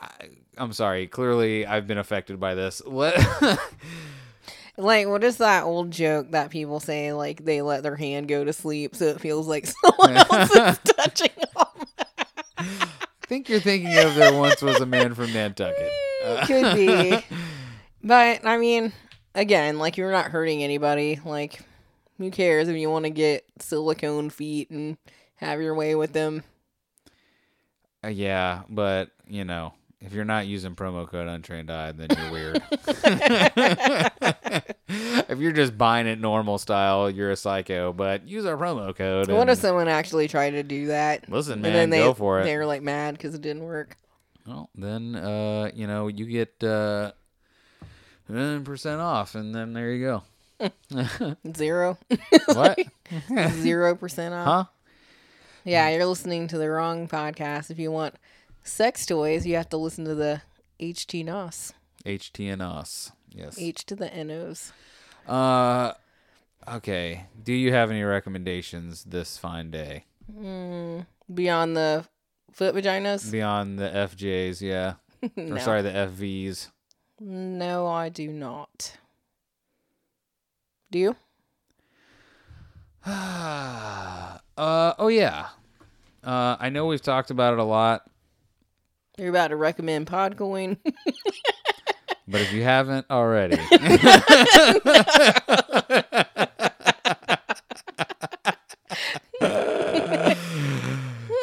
I, 0.00 0.08
I'm 0.56 0.72
sorry. 0.72 1.08
Clearly, 1.08 1.66
I've 1.66 1.88
been 1.88 1.98
affected 1.98 2.38
by 2.38 2.54
this. 2.54 2.80
Let, 2.86 3.18
Like, 4.76 5.06
what 5.06 5.22
is 5.22 5.36
that 5.36 5.64
old 5.64 5.90
joke 5.90 6.32
that 6.32 6.50
people 6.50 6.80
say? 6.80 7.12
Like, 7.12 7.44
they 7.44 7.62
let 7.62 7.82
their 7.82 7.96
hand 7.96 8.28
go 8.28 8.44
to 8.44 8.52
sleep 8.52 8.96
so 8.96 9.06
it 9.06 9.20
feels 9.20 9.46
like 9.46 9.66
someone 9.84 10.16
else 10.16 10.50
is 10.50 10.78
touching 10.96 11.30
them. 11.36 11.86
I 12.58 13.26
think 13.26 13.48
you're 13.48 13.60
thinking 13.60 13.96
of 13.98 14.14
there 14.14 14.34
once 14.34 14.60
was 14.62 14.80
a 14.80 14.86
man 14.86 15.14
from 15.14 15.32
Nantucket. 15.32 15.90
Uh, 16.24 16.46
Could 16.46 16.74
be. 16.74 17.24
But, 18.02 18.44
I 18.44 18.58
mean, 18.58 18.92
again, 19.34 19.78
like, 19.78 19.96
you're 19.96 20.12
not 20.12 20.26
hurting 20.26 20.62
anybody. 20.62 21.20
Like, 21.24 21.60
who 22.18 22.30
cares 22.30 22.68
if 22.68 22.76
you 22.76 22.90
want 22.90 23.04
to 23.04 23.10
get 23.10 23.44
silicone 23.60 24.30
feet 24.30 24.70
and 24.70 24.96
have 25.36 25.60
your 25.60 25.74
way 25.74 25.94
with 25.94 26.12
them? 26.12 26.42
Uh, 28.04 28.08
yeah, 28.08 28.62
but 28.68 29.10
you 29.26 29.44
know, 29.44 29.72
if 30.04 30.12
you're 30.12 30.24
not 30.24 30.46
using 30.46 30.74
promo 30.74 31.08
code 31.08 31.28
Untrained 31.28 31.70
Eye, 31.70 31.92
then 31.92 32.08
you're 32.16 32.30
weird. 32.30 32.62
if 35.28 35.38
you're 35.38 35.52
just 35.52 35.76
buying 35.78 36.06
it 36.06 36.20
normal 36.20 36.58
style, 36.58 37.10
you're 37.10 37.30
a 37.30 37.36
psycho. 37.36 37.92
But 37.92 38.28
use 38.28 38.44
our 38.44 38.56
promo 38.56 38.94
code. 38.94 39.28
What 39.28 39.40
and- 39.40 39.50
if 39.50 39.58
someone 39.58 39.88
actually 39.88 40.28
tried 40.28 40.50
to 40.50 40.62
do 40.62 40.88
that? 40.88 41.28
Listen, 41.28 41.54
and 41.54 41.62
man, 41.62 41.72
then 41.72 41.90
they, 41.90 41.98
go 41.98 42.14
for 42.14 42.40
it. 42.40 42.44
They 42.44 42.56
were 42.56 42.66
like 42.66 42.82
mad 42.82 43.16
because 43.16 43.34
it 43.34 43.40
didn't 43.40 43.64
work. 43.64 43.96
Well, 44.46 44.68
then 44.74 45.16
uh, 45.16 45.70
you 45.74 45.86
know 45.86 46.08
you 46.08 46.26
get 46.26 46.62
uh, 46.62 47.12
percent 48.26 49.00
off, 49.00 49.34
and 49.34 49.54
then 49.54 49.72
there 49.72 49.92
you 49.92 50.22
go. 50.60 51.36
Zero. 51.56 51.98
What? 52.46 52.78
Zero 53.52 53.94
percent 53.94 54.34
off. 54.34 54.46
huh? 54.46 54.64
Yeah, 55.64 55.88
you're 55.88 56.04
listening 56.04 56.48
to 56.48 56.58
the 56.58 56.68
wrong 56.68 57.08
podcast. 57.08 57.70
If 57.70 57.78
you 57.78 57.90
want 57.90 58.16
sex 58.64 59.06
toys, 59.06 59.46
you 59.46 59.54
have 59.54 59.68
to 59.68 59.76
listen 59.76 60.04
to 60.06 60.14
the 60.14 60.42
HT 60.80 61.24
NOS. 61.24 61.72
HTNOS. 62.04 63.12
Yes. 63.30 63.58
H 63.58 63.86
to 63.86 63.94
the 63.96 64.10
NOs. 64.24 64.72
Uh, 65.28 65.92
okay. 66.68 67.26
Do 67.42 67.52
you 67.52 67.72
have 67.72 67.90
any 67.90 68.02
recommendations 68.02 69.04
this 69.04 69.38
fine 69.38 69.70
day 69.70 70.04
Mm, 70.32 71.06
beyond 71.32 71.76
the 71.76 72.06
foot 72.52 72.74
vaginas? 72.74 73.30
beyond 73.30 73.78
the 73.78 73.88
FJs? 73.90 74.60
Yeah. 74.60 74.94
no. 75.36 75.56
Or 75.56 75.58
sorry, 75.60 75.82
the 75.82 75.90
FVs. 75.90 76.68
No, 77.20 77.86
I 77.86 78.08
do 78.08 78.28
not. 78.32 78.96
Do 80.90 80.98
you? 80.98 81.16
uh 83.06 84.38
oh 84.56 85.08
yeah. 85.08 85.48
Uh 86.22 86.56
I 86.58 86.70
know 86.70 86.86
we've 86.86 87.02
talked 87.02 87.30
about 87.30 87.52
it 87.54 87.58
a 87.58 87.64
lot. 87.64 88.02
You're 89.16 89.30
about 89.30 89.48
to 89.48 89.56
recommend 89.56 90.06
Podcoin? 90.06 90.78
But 92.26 92.40
if 92.40 92.52
you 92.54 92.62
haven't 92.62 93.04
already, 93.10 93.58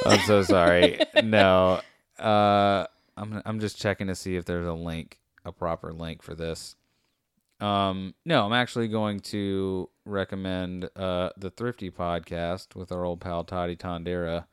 I'm 0.06 0.20
so 0.26 0.42
sorry. 0.42 1.00
No, 1.24 1.82
uh, 2.18 2.88
I'm 3.16 3.42
I'm 3.46 3.60
just 3.60 3.80
checking 3.80 4.08
to 4.08 4.16
see 4.16 4.36
if 4.36 4.46
there's 4.46 4.66
a 4.66 4.74
link, 4.74 5.20
a 5.46 5.52
proper 5.52 5.94
link 5.94 6.24
for 6.24 6.34
this. 6.34 6.76
Um, 7.60 8.16
no, 8.26 8.46
I'm 8.46 8.54
actually 8.54 8.88
going 8.88 9.20
to 9.20 9.88
recommend 10.06 10.90
uh 10.96 11.30
the 11.38 11.52
Thrifty 11.52 11.92
podcast 11.92 12.76
with 12.76 12.92
our 12.92 13.06
old 13.06 13.22
pal 13.22 13.44
Toddy 13.44 13.76
Tondera. 13.76 14.46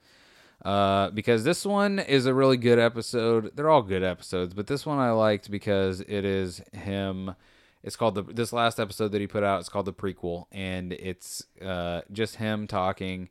Uh, 0.65 1.11
because 1.11 1.45
this 1.45 1.65
one 1.65 1.99
is 2.01 2.27
a 2.27 2.35
really 2.35 2.57
good 2.57 2.79
episode. 2.79 3.53
They're 3.55 3.71
all 3.71 3.83
good 3.83 4.03
episodes, 4.03 4.55
but 4.55 4.67
this 4.67 4.85
one 4.85 4.99
I 4.99 5.13
liked 5.13 5.51
because 5.51 6.01
it 6.01 6.25
is 6.25 6.61
him. 6.73 7.35
It's 7.85 7.95
called 7.95 8.17
the 8.17 8.23
this 8.23 8.53
last 8.53 8.81
episode 8.81 9.13
that 9.13 9.21
he 9.21 9.29
put 9.29 9.45
out. 9.45 9.61
It's 9.61 9.69
called 9.69 9.87
the 9.87 9.93
prequel, 9.93 10.47
and 10.51 10.93
it's 10.93 11.45
uh 11.63 12.01
just 12.11 12.37
him 12.37 12.67
talking 12.67 13.29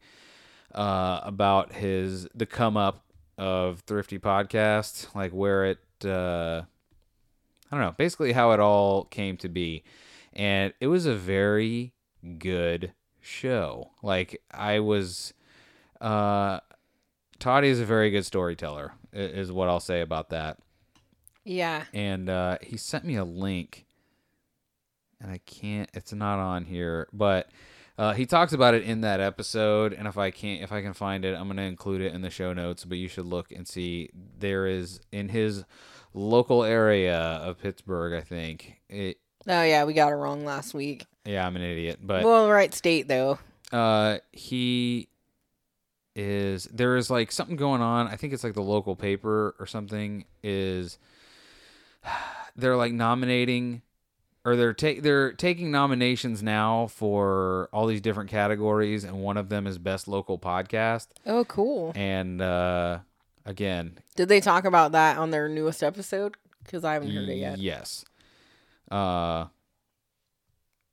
uh 0.74 1.20
about 1.24 1.74
his 1.74 2.28
the 2.34 2.46
come 2.46 2.78
up 2.78 3.04
of 3.38 3.82
Thrifty 3.82 4.20
podcast, 4.20 5.14
like 5.14 5.32
where 5.32 5.66
it 5.66 5.80
uh 6.06 6.62
I 7.70 7.76
don't 7.76 7.86
know, 7.86 7.96
basically 7.98 8.32
how 8.32 8.52
it 8.52 8.62
all 8.62 9.04
came 9.04 9.36
to 9.38 9.50
be. 9.50 9.84
And 10.32 10.74
it 10.80 10.88
was 10.88 11.06
a 11.06 11.16
very 11.16 11.94
good 12.40 12.94
show. 13.20 13.92
Like 14.02 14.42
I 14.50 14.80
was 14.80 15.34
uh 16.00 16.62
Toddy 17.40 17.70
is 17.70 17.80
a 17.80 17.86
very 17.86 18.10
good 18.10 18.26
storyteller 18.26 18.94
is 19.14 19.52
what 19.52 19.70
I'll 19.70 19.80
say 19.80 20.02
about 20.02 20.30
that. 20.30 20.58
Yeah. 21.44 21.86
And 21.94 22.30
uh 22.30 22.58
he 22.62 22.78
sent 22.78 23.06
me 23.06 23.16
a 23.16 23.26
link 23.26 23.86
and 25.22 25.32
I 25.32 25.40
can't 25.46 25.90
it's 25.94 26.14
not 26.14 26.40
on 26.40 26.66
here, 26.66 27.08
but 27.14 27.50
uh, 27.98 28.14
he 28.14 28.28
talks 28.28 28.54
about 28.54 28.76
it 28.76 28.84
in 28.84 29.02
that 29.02 29.20
episode, 29.20 29.92
and 29.92 30.08
if 30.08 30.20
I 30.20 30.30
can't, 30.30 30.62
if 30.62 30.72
I 30.72 30.84
can 30.84 30.94
find 30.94 31.26
it, 31.26 31.36
I'm 31.36 31.48
gonna 31.48 31.64
include 31.64 32.02
it 32.02 32.14
in 32.14 32.22
the 32.22 32.30
show 32.30 32.54
notes. 32.54 32.86
But 32.86 33.00
you 33.00 33.08
should 33.08 33.26
look 33.26 33.52
and 33.52 33.68
see. 33.68 34.12
There 34.38 34.68
is 34.68 35.00
in 35.12 35.30
his 35.30 35.64
local 36.14 36.64
area 36.64 37.18
of 37.18 37.60
Pittsburgh, 37.60 38.14
I 38.14 38.22
think. 38.22 38.82
It, 38.88 39.18
Oh 39.48 39.64
yeah, 39.64 39.86
we 39.86 39.94
got 39.94 40.12
it 40.12 40.16
wrong 40.16 40.46
last 40.46 40.74
week. 40.76 41.06
yeah, 41.26 41.48
I'm 41.48 41.56
an 41.56 41.64
idiot, 41.64 42.00
but 42.04 42.24
well, 42.24 42.50
right 42.50 42.72
state 42.72 43.08
though. 43.08 43.40
uh, 43.72 44.20
he 44.32 45.08
is 46.20 46.64
there 46.66 46.98
is 46.98 47.10
like 47.12 47.32
something 47.32 47.56
going 47.56 47.82
on. 47.82 48.08
I 48.08 48.16
think 48.16 48.34
it's 48.34 48.44
like 48.44 48.56
the 48.56 48.62
local 48.62 48.96
paper 48.96 49.56
or 49.60 49.66
something 49.68 50.26
is 50.44 50.98
they're 52.56 52.76
like 52.76 52.92
nominating 52.92 53.84
or 54.44 54.56
they're 54.56 54.74
take 54.74 55.04
they're 55.04 55.32
taking 55.34 55.70
nominations 55.72 56.42
now 56.42 56.88
for 56.88 57.70
all 57.72 57.86
these 57.86 58.02
different 58.02 58.30
categories 58.30 59.04
and 59.04 59.22
one 59.22 59.38
of 59.38 59.50
them 59.50 59.68
is 59.68 59.78
best 59.78 60.08
local 60.08 60.40
podcast 60.40 61.08
Oh, 61.26 61.46
cool. 61.46 61.92
and 61.96 62.42
uh 62.42 63.00
again 63.46 64.00
Did 64.16 64.28
they 64.30 64.40
talk 64.42 64.66
about 64.66 64.94
that 64.94 65.18
on 65.18 65.30
their 65.32 65.48
newest 65.48 65.84
episode? 65.84 66.36
Because 66.64 66.84
I 66.84 66.94
haven't 66.94 67.12
heard 67.12 67.30
it 67.30 67.36
yet. 67.38 67.60
Yes. 67.60 68.04
Uh, 68.92 69.46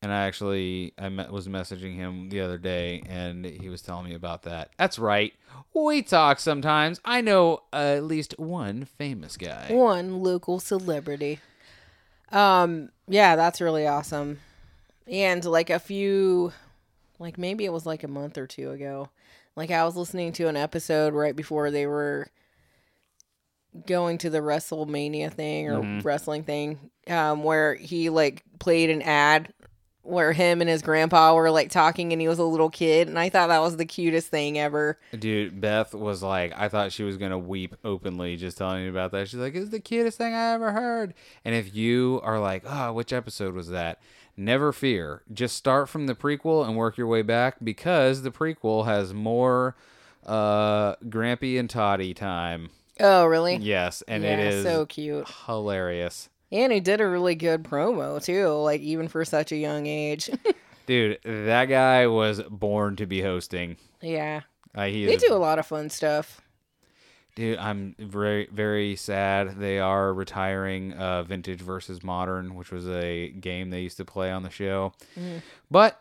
and 0.05 0.13
I 0.13 0.27
actually 0.27 0.93
I 0.99 1.09
met, 1.09 1.33
was 1.33 1.49
messaging 1.49 1.97
him 1.97 2.29
the 2.29 2.41
other 2.43 2.59
day, 2.59 3.03
and 3.09 3.45
he 3.45 3.69
was 3.69 3.83
telling 3.83 4.05
me 4.05 4.15
about 4.15 4.43
that. 4.43 4.71
That's 4.79 4.99
right. 4.99 5.33
We 5.75 6.03
talk 6.03 6.39
sometimes. 6.39 7.01
I 7.05 7.21
know 7.23 7.63
uh, 7.73 7.95
at 7.97 8.05
least 8.05 8.39
one 8.39 8.85
famous 8.85 9.37
guy. 9.37 9.69
One 9.71 10.23
local 10.23 10.61
celebrity. 10.61 11.41
Um, 12.31 12.91
yeah, 13.09 13.35
that's 13.37 13.61
really 13.61 13.87
awesome. 13.87 14.41
And 15.07 15.45
like 15.45 15.71
a 15.71 15.79
few, 15.79 16.53
like 17.19 17.39
maybe 17.39 17.65
it 17.65 17.73
was 17.73 17.87
like 17.87 18.03
a 18.05 18.09
month 18.09 18.39
or 18.39 18.47
two 18.47 18.71
ago, 18.71 19.09
like 19.57 19.71
I 19.71 19.85
was 19.85 19.97
listening 19.97 20.33
to 20.35 20.49
an 20.49 20.57
episode 20.57 21.15
right 21.15 21.35
before 21.37 21.71
they 21.71 21.87
were 21.87 22.29
going 23.87 24.19
to 24.19 24.31
the 24.31 24.39
WrestleMania 24.39 25.33
thing 25.33 25.69
or 25.69 25.81
Mhm. 25.83 26.05
wrestling 26.05 26.45
thing, 26.45 26.91
um, 27.09 27.43
where 27.43 27.75
he 27.75 28.09
like 28.09 28.43
played 28.59 28.89
an 28.91 29.03
ad 29.03 29.53
where 30.05 30.33
him 30.33 30.61
and 30.61 30.69
his 30.69 30.83
grandpa 30.83 31.35
were 31.35 31.51
like 31.51 31.71
talking 31.71 32.13
and 32.13 32.21
he 32.21 32.29
was 32.29 32.39
a 32.39 32.45
little 32.45 32.71
kid 32.71 33.09
and 33.09 33.19
I 33.19 33.31
thought 33.31 33.49
that 33.49 33.61
was 33.61 33.77
the 33.77 33.87
cutest 33.87 34.29
thing 34.29 34.59
ever. 34.59 34.99
Dude, 35.19 35.61
Beth 35.61 35.95
was 35.95 36.23
like, 36.23 36.53
I 36.57 36.69
thought 36.69 36.93
she 36.93 37.03
was 37.03 37.17
gonna 37.17 37.39
weep 37.39 37.75
openly 37.85 38.37
just 38.37 38.59
telling 38.59 38.83
me 38.85 38.89
about 38.89 39.13
that. 39.13 39.29
She's 39.29 39.41
like, 39.41 39.55
"It's 39.55 39.71
the 39.71 39.81
cutest 39.81 40.19
thing 40.19 40.35
I 40.35 40.53
ever 40.53 40.73
heard." 40.73 41.15
And 41.45 41.55
if 41.55 41.75
you 41.75 42.21
are 42.23 42.39
like, 42.39 42.63
"Oh, 42.67 42.93
which 42.93 43.13
episode 43.13 43.55
was 43.55 43.69
that?" 43.71 44.01
Never 44.37 44.73
fear. 44.73 45.23
Just 45.33 45.57
start 45.57 45.89
from 45.89 46.07
the 46.07 46.15
prequel 46.15 46.67
and 46.67 46.77
work 46.77 46.97
your 46.97 47.07
way 47.07 47.23
back 47.23 47.57
because 47.63 48.23
the 48.23 48.31
prequel 48.31 48.85
has 48.85 49.15
more 49.15 49.77
uh 50.27 50.97
Grampy 50.97 51.59
and 51.59 51.71
Toddy 51.71 52.15
time. 52.15 52.71
Oh, 53.01 53.27
really? 53.27 53.57
Yes, 53.57 54.03
and 54.07 54.23
yeah, 54.23 54.39
it 54.39 54.39
is 54.41 54.65
so 54.65 54.87
cute. 54.87 55.29
hilarious. 55.47 56.29
And 56.55 56.73
he 56.73 56.81
did 56.81 57.01
a 57.01 57.07
really 57.07 57.35
good 57.35 57.65
promo 57.65 58.25
too, 58.25 58.49
like 58.49 58.81
even 58.81 59.09
for 59.09 59.25
such 59.25 59.53
a 59.53 59.57
young 59.57 59.87
age. 59.87 60.31
Dude, 60.87 61.19
that 61.25 61.65
guy 61.67 62.07
was 62.07 62.41
born 62.43 62.97
to 62.97 63.07
be 63.07 63.21
hosting. 63.21 63.77
yeah. 64.01 64.43
Uh, 64.75 64.87
he 64.87 65.07
They 65.07 65.17
do 65.17 65.33
a 65.33 65.37
lot 65.37 65.59
of 65.59 65.67
fun 65.67 65.91
stuff. 65.91 66.41
Dude, 67.37 67.59
I'm 67.59 67.95
very 67.99 68.49
very 68.53 68.97
sad. 68.97 69.59
They 69.59 69.79
are 69.79 70.15
retiring 70.15 70.93
uh, 70.93 71.25
Vintage 71.25 71.61
versus 71.61 72.03
Modern, 72.03 72.55
which 72.55 72.71
was 72.71 72.89
a 72.89 73.29
game 73.29 73.71
they 73.71 73.81
used 73.83 73.97
to 73.99 74.05
play 74.05 74.31
on 74.31 74.43
the 74.43 74.51
show. 74.51 74.93
Mm. 75.19 75.43
But 75.71 76.01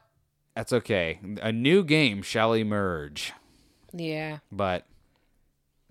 that's 0.55 0.73
okay. 0.73 1.19
A 1.41 1.51
new 1.51 1.83
game 1.83 2.21
shall 2.21 2.53
emerge. 2.53 3.33
Yeah. 3.91 4.39
But 4.51 4.85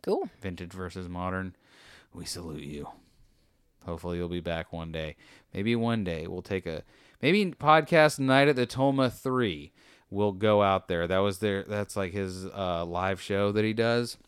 Cool. 0.03 0.29
Vintage 0.41 0.73
versus 0.73 1.09
Modern, 1.09 1.55
we 2.13 2.25
salute 2.25 2.65
you. 2.65 2.89
Hopefully 3.85 4.19
you'll 4.19 4.29
be 4.29 4.41
back 4.41 4.73
one 4.73 4.93
day. 4.93 5.17
Maybe 5.53 5.77
one 5.77 6.05
day 6.05 6.27
we'll 6.27 6.43
take 6.43 6.67
a 6.67 6.83
maybe 7.21 7.45
podcast 7.53 8.19
night 8.19 8.49
at 8.49 8.57
the 8.57 8.67
Toma 8.67 9.11
3. 9.11 9.73
We'll 10.11 10.33
go 10.33 10.63
out 10.63 10.89
there. 10.89 11.07
That 11.07 11.19
was 11.19 11.39
their 11.39 11.63
that's 11.65 11.97
like 11.97 12.13
his 12.13 12.47
uh, 12.47 12.85
live 12.85 13.21
show 13.21 13.53
that 13.53 13.65
he 13.65 13.73
does. 13.73 14.19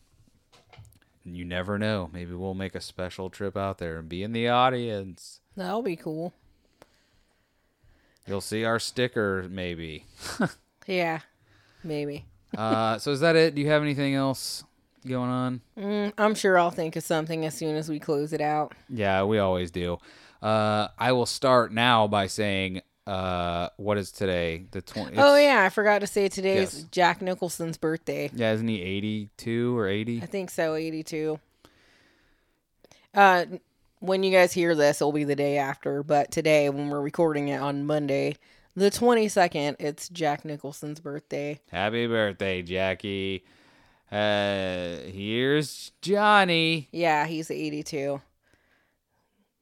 You 1.23 1.45
never 1.45 1.77
know. 1.79 2.09
Maybe 2.13 2.33
we'll 2.33 2.53
make 2.53 2.75
a 2.75 2.81
special 2.81 3.29
trip 3.29 3.57
out 3.57 3.77
there 3.79 3.97
and 3.97 4.09
be 4.09 4.23
in 4.23 4.31
the 4.31 4.47
audience. 4.47 5.41
That'll 5.55 5.81
be 5.81 5.95
cool. 5.95 6.33
You'll 8.27 8.41
see 8.41 8.63
our 8.65 8.79
sticker 8.79 9.47
maybe. 9.49 10.05
Yeah. 10.87 11.21
Maybe. 11.83 12.25
Uh, 12.55 12.97
so 12.99 13.11
is 13.11 13.19
that 13.21 13.35
it? 13.35 13.55
Do 13.55 13.61
you 13.61 13.69
have 13.69 13.81
anything 13.81 14.13
else 14.15 14.63
going 15.07 15.29
on? 15.29 15.61
Mm, 15.77 16.13
I'm 16.17 16.35
sure 16.35 16.57
I'll 16.57 16.71
think 16.71 16.95
of 16.95 17.03
something 17.03 17.45
as 17.45 17.53
soon 17.55 17.75
as 17.75 17.89
we 17.89 17.99
close 17.99 18.33
it 18.33 18.41
out. 18.41 18.73
Yeah, 18.89 19.23
we 19.23 19.37
always 19.39 19.71
do. 19.71 19.97
Uh, 20.41 20.89
I 20.97 21.11
will 21.13 21.25
start 21.25 21.71
now 21.73 22.07
by 22.07 22.27
saying, 22.27 22.81
uh, 23.07 23.69
what 23.77 23.97
is 23.97 24.11
today? 24.11 24.65
The 24.71 24.81
twenty. 24.81 25.17
oh 25.17 25.37
yeah, 25.37 25.63
I 25.63 25.69
forgot 25.69 26.01
to 26.01 26.07
say 26.07 26.27
today's 26.27 26.73
Yes. 26.75 26.83
Jack 26.91 27.21
Nicholson's 27.21 27.77
birthday. 27.77 28.29
Yeah, 28.33 28.51
isn't 28.53 28.67
he 28.67 28.81
eighty-two 28.81 29.77
or 29.77 29.87
eighty? 29.87 30.21
I 30.21 30.25
think 30.25 30.49
so, 30.49 30.75
82. 30.75 31.39
Uh 33.13 33.45
when 33.99 34.23
you 34.23 34.31
guys 34.31 34.53
hear 34.53 34.75
this, 34.75 35.01
it'll 35.01 35.11
be 35.13 35.23
the 35.23 35.35
day 35.35 35.57
after, 35.57 36.03
but 36.03 36.29
today 36.31 36.69
when 36.69 36.89
we're 36.89 37.01
recording 37.01 37.47
it 37.47 37.57
on 37.59 37.85
Monday, 37.85 38.35
the 38.75 38.91
22nd, 38.91 39.77
it's 39.79 40.09
Jack 40.09 40.43
Nicholson's 40.45 40.99
birthday. 40.99 41.59
Happy 41.71 42.05
birthday, 42.05 42.61
Jackie. 42.61 43.43
Uh, 44.11 44.97
here's 45.11 45.91
Johnny. 46.01 46.87
Yeah, 46.91 47.25
he's 47.25 47.49
82. 47.49 48.21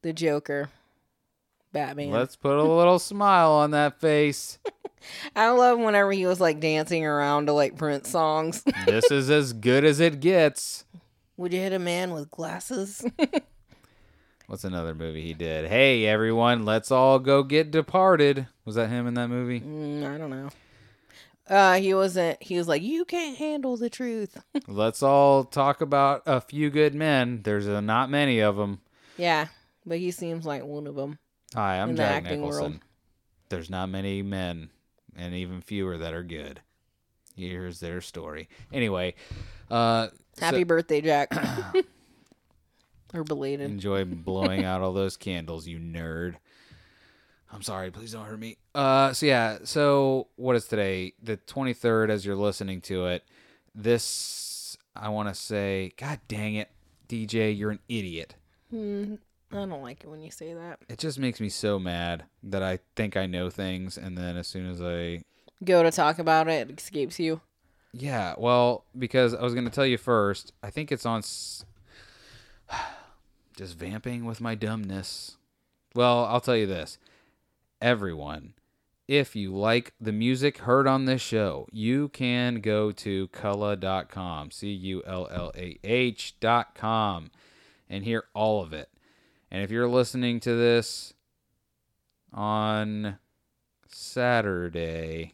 The 0.02 0.14
Joker. 0.14 0.70
Batman. 1.72 2.11
Let's 2.11 2.36
put 2.36 2.57
a 2.57 2.64
little 2.64 2.99
smile 2.99 3.52
on 3.52 3.72
that 3.72 3.99
face. 3.99 4.60
I 5.36 5.49
love 5.49 5.80
whenever 5.80 6.11
he 6.11 6.26
was 6.26 6.40
like 6.40 6.60
dancing 6.60 7.06
around 7.06 7.48
to 7.48 7.53
like 7.53 7.78
Prince 7.78 8.10
songs. 8.10 8.64
this 8.86 9.10
is 9.11 9.30
as 9.30 9.53
good 9.53 9.84
as 9.84 9.99
it 9.99 10.20
gets. 10.20 10.86
Would 11.38 11.52
you 11.52 11.60
hit 11.60 11.74
a 11.74 11.80
man 11.80 12.11
with 12.14 12.30
glasses? 12.30 13.03
What's 14.45 14.64
another 14.65 14.94
movie 14.94 15.22
he 15.22 15.34
did? 15.34 15.68
Hey, 15.68 16.06
everyone, 16.06 16.64
let's 16.64 16.91
all 16.91 17.18
go 17.18 17.41
get 17.44 17.72
departed. 17.72 18.48
Was 18.65 18.76
that 18.76 18.90
him 18.90 19.07
in 19.07 19.15
that 19.15 19.30
movie? 19.30 19.61
mm, 19.61 20.03
I 20.14 20.18
don't 20.18 20.30
know. 20.30 20.49
Uh, 21.49 21.76
he 21.76 21.94
wasn't. 21.94 22.41
He 22.41 22.57
was 22.57 22.68
like, 22.68 22.82
"You 22.82 23.03
can't 23.06 23.38
handle 23.38 23.76
the 23.78 23.90
truth." 23.90 24.38
let's 24.68 25.03
all 25.03 25.44
talk 25.44 25.82
about 25.82 26.24
a 26.26 26.40
few 26.40 26.70
good 26.70 26.95
men. 26.95 27.41
There's 27.44 27.68
uh 27.68 27.82
not 27.82 28.10
many 28.10 28.40
of 28.40 28.56
them. 28.56 28.80
yeah, 29.18 29.48
but 29.86 29.98
he 29.98 30.11
seems 30.11 30.45
like 30.45 30.64
one 30.64 30.88
of 30.88 30.95
them. 30.95 31.20
Hi, 31.53 31.80
I'm 31.80 31.90
the 31.90 31.98
Jack 31.98 32.24
acting 32.24 32.41
Nicholson. 32.41 32.61
world. 32.64 32.80
There's 33.49 33.70
not 33.70 33.90
many 33.90 34.22
men, 34.22 34.70
and 35.18 35.34
even 35.36 35.61
fewer 35.61 35.98
that 35.98 36.14
are 36.14 36.24
good. 36.24 36.61
Here's 37.36 37.80
their 37.80 37.99
story. 37.99 38.48
Anyway, 38.72 39.15
uh, 39.70 40.07
Happy 40.40 40.60
so- 40.60 40.65
birthday, 40.65 41.02
Jack. 41.02 41.32
or 43.14 43.24
belated. 43.24 43.70
Enjoy 43.70 44.06
blowing 44.06 44.64
out 44.65 44.82
all 44.82 44.94
those 44.94 45.18
candles, 45.18 45.68
you 45.68 45.78
nerd. 45.78 46.36
I'm 47.54 47.62
sorry, 47.62 47.92
please 47.92 48.14
don't 48.14 48.26
hurt 48.26 48.40
me. 48.40 48.58
Uh, 48.74 49.14
so 49.14 49.26
yeah, 49.26 49.60
so 49.64 50.28
what 50.36 50.56
is 50.56 50.66
today? 50.66 51.14
The 51.22 51.38
23rd, 51.38 52.10
as 52.10 52.26
you're 52.26 52.36
listening 52.36 52.82
to 52.82 53.06
it. 53.08 53.24
This, 53.76 54.78
I 54.96 55.10
want 55.10 55.30
to 55.30 55.36
say, 55.36 55.94
God 55.98 56.20
dang 56.28 56.56
it, 56.56 56.70
DJ, 57.08 57.56
you're 57.58 57.72
an 57.72 57.80
idiot. 57.88 58.36
Hmm, 58.70 59.16
I 59.52 59.56
don't 59.66 59.82
like 59.84 60.04
it 60.04 60.10
when 60.10 60.22
you 60.22 60.32
say 60.32 60.54
that. 60.54 60.80
It 60.90 60.98
just 60.98 61.20
makes 61.20 61.40
me 61.40 61.50
so 61.50 61.78
mad 61.80 62.24
that 62.44 62.64
I 62.64 62.80
think 62.96 63.16
I 63.16 63.26
know 63.28 63.50
things, 63.50 63.98
and 63.98 64.18
then 64.18 64.36
as 64.38 64.48
soon 64.48 64.70
as 64.70 64.82
I 64.82 65.22
Go 65.64 65.84
to 65.84 65.92
talk 65.92 66.20
about 66.20 66.48
it, 66.48 66.70
it 66.70 66.80
escapes 66.80 67.20
you. 67.20 67.40
Yeah, 67.94 68.34
well, 68.38 68.86
because 68.98 69.34
I 69.36 69.44
was 69.44 69.54
going 69.54 69.66
to 69.66 69.72
tell 69.72 69.86
you 69.86 69.98
first, 69.98 70.52
I 70.64 70.70
think 70.72 70.92
it's 70.92 71.06
on 71.06 71.20
s- 71.20 71.64
just 73.56 73.78
vamping 73.78 74.26
with 74.26 74.42
my 74.42 74.56
dumbness. 74.56 75.38
Well, 75.96 76.26
I'll 76.26 76.42
tell 76.42 76.58
you 76.58 76.66
this. 76.66 76.98
Everyone, 77.84 78.54
if 79.10 79.36
you 79.36 79.54
like 79.54 79.92
the 80.00 80.14
music 80.14 80.60
heard 80.60 80.88
on 80.88 81.04
this 81.04 81.22
show, 81.22 81.68
you 81.70 82.08
can 82.08 82.62
go 82.62 82.94
to 82.94 83.28
Cullah.com, 83.28 84.52
C 84.52 84.70
U 84.70 85.04
L 85.06 85.28
L 85.30 85.52
A 85.54 85.78
H.com, 85.84 87.30
and 87.90 88.06
hear 88.06 88.24
all 88.34 88.64
of 88.64 88.72
it. 88.72 88.90
And 89.52 89.62
if 89.62 89.70
you're 89.70 89.90
listening 89.90 90.40
to 90.40 90.56
this 90.56 91.14
on 92.32 93.18
Saturday, 93.90 95.34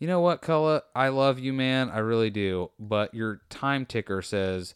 you 0.00 0.08
know 0.08 0.20
what, 0.20 0.42
Cullah? 0.42 0.80
I 0.96 1.10
love 1.10 1.38
you, 1.38 1.52
man. 1.52 1.90
I 1.90 1.98
really 1.98 2.30
do. 2.30 2.72
But 2.80 3.14
your 3.14 3.42
time 3.50 3.86
ticker 3.86 4.20
says 4.20 4.74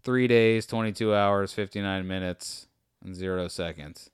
three 0.00 0.26
days, 0.26 0.64
22 0.64 1.14
hours, 1.14 1.52
59 1.52 2.08
minutes, 2.08 2.68
and 3.04 3.14
zero 3.14 3.48
seconds. 3.48 4.08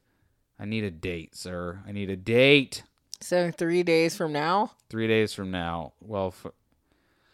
I 0.62 0.64
need 0.64 0.84
a 0.84 0.90
date, 0.93 1.34
sir. 1.34 1.80
I 1.89 1.90
need 1.90 2.09
a 2.09 2.14
date. 2.16 2.84
So 3.20 3.51
three 3.51 3.82
days 3.82 4.16
from 4.16 4.32
now. 4.32 4.70
Three 4.89 5.09
days 5.09 5.34
from 5.34 5.51
now. 5.51 5.93
Well, 6.01 6.28
f- 6.28 6.52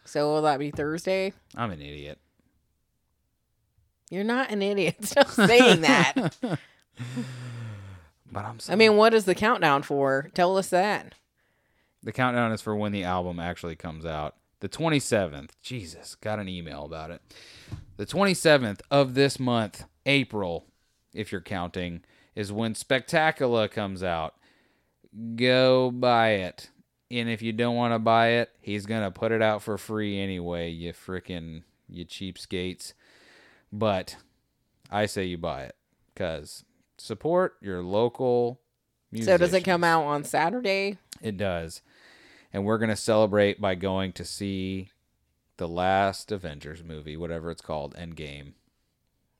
So 0.03 0.33
will 0.33 0.41
that 0.41 0.57
be 0.57 0.71
Thursday? 0.71 1.33
I'm 1.55 1.69
an 1.69 1.79
idiot. 1.79 2.17
You're 4.09 4.23
not 4.23 4.49
an 4.49 4.63
idiot. 4.63 4.95
Stop 5.05 5.27
saying 5.29 5.81
that. 5.81 6.35
But 8.31 8.45
I'm. 8.45 8.57
I 8.69 8.75
mean, 8.75 8.95
what 8.95 9.13
is 9.15 9.25
the 9.25 9.33
countdown 9.33 9.81
for? 9.81 10.29
Tell 10.35 10.55
us 10.57 10.69
that. 10.69 11.15
the 12.03 12.11
countdown 12.11 12.51
is 12.51 12.61
for 12.61 12.75
when 12.75 12.91
the 12.91 13.03
album 13.03 13.39
actually 13.39 13.75
comes 13.75 14.05
out. 14.05 14.35
The 14.59 14.69
27th. 14.69 15.49
Jesus, 15.63 16.13
got 16.15 16.37
an 16.37 16.47
email 16.47 16.85
about 16.85 17.09
it. 17.09 17.21
The 17.97 18.05
27th 18.05 18.81
of 18.91 19.15
this 19.15 19.39
month, 19.39 19.85
April, 20.05 20.65
if 21.11 21.31
you're 21.31 21.41
counting, 21.41 22.03
is 22.35 22.51
when 22.51 22.73
Spectacullah 22.73 23.71
comes 23.71 24.03
out. 24.03 24.35
Go 25.35 25.91
buy 25.91 26.31
it. 26.31 26.69
And 27.11 27.27
if 27.27 27.41
you 27.41 27.51
don't 27.51 27.75
want 27.75 27.93
to 27.93 27.99
buy 27.99 28.29
it, 28.33 28.49
he's 28.61 28.85
going 28.85 29.01
to 29.01 29.11
put 29.11 29.31
it 29.31 29.41
out 29.41 29.63
for 29.63 29.77
free 29.77 30.19
anyway, 30.19 30.69
you 30.69 30.93
frickin' 30.93 31.63
you 31.87 32.05
cheapskates. 32.05 32.93
But 33.71 34.15
I 34.91 35.05
say 35.07 35.25
you 35.25 35.37
buy 35.37 35.63
it 35.63 35.75
cuz 36.15 36.65
support 36.97 37.55
your 37.61 37.81
local 37.81 38.59
So 39.21 39.37
does 39.37 39.53
it 39.53 39.63
come 39.63 39.83
out 39.83 40.03
on 40.03 40.23
Saturday? 40.23 40.97
It 41.21 41.37
does. 41.37 41.81
And 42.53 42.65
we're 42.65 42.77
going 42.77 42.89
to 42.89 42.95
celebrate 42.95 43.61
by 43.61 43.75
going 43.75 44.11
to 44.13 44.25
see 44.25 44.89
the 45.57 45.67
last 45.67 46.31
Avengers 46.31 46.83
movie, 46.83 47.17
whatever 47.17 47.51
it's 47.51 47.61
called, 47.61 47.95
Endgame, 47.95 48.53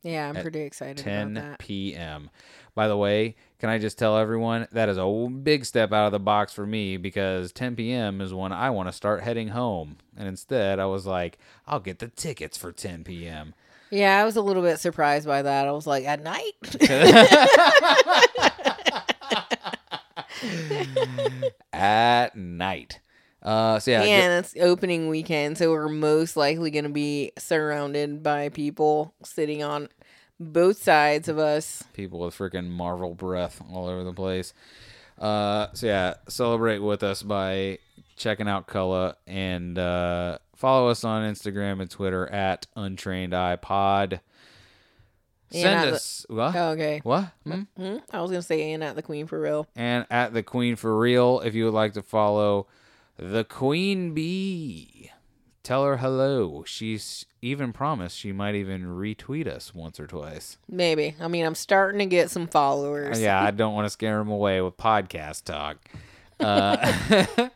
Yeah, 0.01 0.29
I'm 0.29 0.35
pretty 0.35 0.61
excited 0.61 0.97
10 0.97 1.37
about 1.37 1.49
that. 1.49 1.59
p.m. 1.59 2.29
By 2.73 2.87
the 2.87 2.95
way, 2.95 3.35
can 3.59 3.69
I 3.69 3.79
just 3.79 3.97
tell 3.97 4.17
everyone 4.17 4.67
that 4.71 4.87
is 4.87 4.97
a 4.97 5.27
big 5.29 5.65
step 5.65 5.91
out 5.91 6.05
of 6.05 6.13
the 6.13 6.19
box 6.19 6.53
for 6.53 6.65
me 6.65 6.95
because 6.97 7.51
10 7.51 7.75
p.m. 7.75 8.21
is 8.21 8.33
when 8.33 8.53
I 8.53 8.69
want 8.69 8.87
to 8.87 8.93
start 8.93 9.21
heading 9.21 9.49
home. 9.49 9.97
And 10.15 10.27
instead, 10.27 10.79
I 10.79 10.85
was 10.85 11.05
like, 11.05 11.37
I'll 11.67 11.81
get 11.81 11.99
the 11.99 12.07
tickets 12.07 12.57
for 12.57 12.71
10 12.71 13.03
p.m. 13.03 13.53
Yeah, 13.91 14.21
I 14.21 14.23
was 14.23 14.35
a 14.35 14.41
little 14.41 14.63
bit 14.63 14.79
surprised 14.79 15.27
by 15.27 15.41
that. 15.41 15.67
I 15.67 15.71
was 15.71 15.87
like, 15.87 16.05
at 16.05 16.23
night? 16.23 16.53
At 21.73 22.35
night. 22.35 22.99
Uh, 23.41 23.79
so 23.79 23.91
yeah, 23.91 24.01
and 24.01 24.43
it's 24.45 24.53
opening 24.59 25.07
weekend, 25.07 25.57
so 25.57 25.71
we're 25.71 25.87
most 25.87 26.35
likely 26.35 26.71
going 26.71 26.83
to 26.83 26.89
be 26.89 27.31
surrounded 27.37 28.21
by 28.21 28.49
people 28.49 29.13
sitting 29.23 29.63
on 29.63 29.87
both 30.39 30.81
sides 30.81 31.27
of 31.29 31.37
us. 31.37 31.83
people 31.93 32.19
with 32.19 32.37
freaking 32.37 32.67
Marvel 32.69 33.13
breath 33.15 33.61
all 33.71 33.87
over 33.87 34.03
the 34.03 34.13
place. 34.13 34.53
Uh, 35.17 35.67
so 35.73 35.87
yeah, 35.87 36.13
celebrate 36.27 36.79
with 36.79 37.01
us 37.03 37.23
by 37.23 37.77
checking 38.17 38.47
out 38.49 38.67
Cullah 38.67 39.15
and 39.27 39.77
uh, 39.77 40.37
follow 40.55 40.89
us 40.89 41.03
on 41.05 41.23
Instagram 41.29 41.79
and 41.81 41.89
Twitter 41.89 42.27
at 42.29 42.67
Untrained 42.75 43.31
iPod. 43.33 44.19
And 45.51 45.61
Send 45.61 45.89
the- 45.89 45.95
us 45.95 46.25
what? 46.29 46.55
Oh, 46.55 46.69
okay. 46.71 46.99
What? 47.03 47.31
Hmm? 47.45 47.61
Hmm? 47.77 47.97
I 48.11 48.21
was 48.21 48.29
going 48.31 48.41
to 48.41 48.47
say, 48.47 48.71
and 48.73 48.83
at 48.83 48.95
the 48.95 49.01
Queen 49.01 49.27
for 49.27 49.39
real. 49.41 49.65
And 49.75 50.05
at 50.11 50.33
the 50.33 50.43
Queen 50.43 50.75
for 50.75 50.97
real, 50.97 51.39
if 51.39 51.55
you 51.55 51.65
would 51.65 51.73
like 51.73 51.93
to 51.93 52.01
follow 52.01 52.67
the 53.19 53.43
Queen 53.43 54.13
Bee, 54.13 55.11
tell 55.61 55.83
her 55.83 55.97
hello. 55.97 56.63
She's 56.65 57.25
even 57.41 57.73
promised 57.73 58.17
she 58.17 58.31
might 58.31 58.55
even 58.55 58.85
retweet 58.85 59.45
us 59.45 59.73
once 59.75 59.99
or 59.99 60.07
twice. 60.07 60.57
Maybe. 60.69 61.15
I 61.19 61.27
mean, 61.27 61.45
I'm 61.45 61.55
starting 61.55 61.99
to 61.99 62.05
get 62.05 62.31
some 62.31 62.47
followers. 62.47 63.19
Yeah, 63.21 63.41
I 63.41 63.51
don't 63.51 63.73
want 63.73 63.85
to 63.85 63.89
scare 63.89 64.17
them 64.19 64.29
away 64.29 64.61
with 64.61 64.77
podcast 64.77 65.43
talk. 65.43 65.77
Uh, 66.39 67.49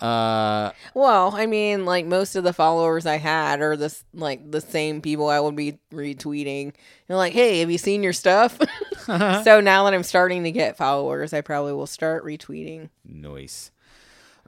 uh, 0.04 0.72
Well, 0.92 1.34
I 1.34 1.46
mean, 1.46 1.86
like 1.86 2.04
most 2.04 2.36
of 2.36 2.44
the 2.44 2.52
followers 2.52 3.06
I 3.06 3.16
had 3.16 3.62
are 3.62 3.76
this 3.76 4.04
like 4.12 4.50
the 4.50 4.60
same 4.60 5.00
people 5.00 5.28
I 5.28 5.40
would 5.40 5.56
be 5.56 5.78
retweeting. 5.90 6.74
And 7.08 7.16
like, 7.16 7.32
hey, 7.32 7.60
have 7.60 7.70
you 7.70 7.78
seen 7.78 8.02
your 8.02 8.12
stuff? 8.12 8.58
so 9.06 9.60
now 9.62 9.84
that 9.84 9.94
I'm 9.94 10.02
starting 10.02 10.44
to 10.44 10.52
get 10.52 10.76
followers, 10.76 11.32
I 11.32 11.40
probably 11.40 11.72
will 11.72 11.86
start 11.86 12.26
retweeting. 12.26 12.90
Nice. 13.06 13.70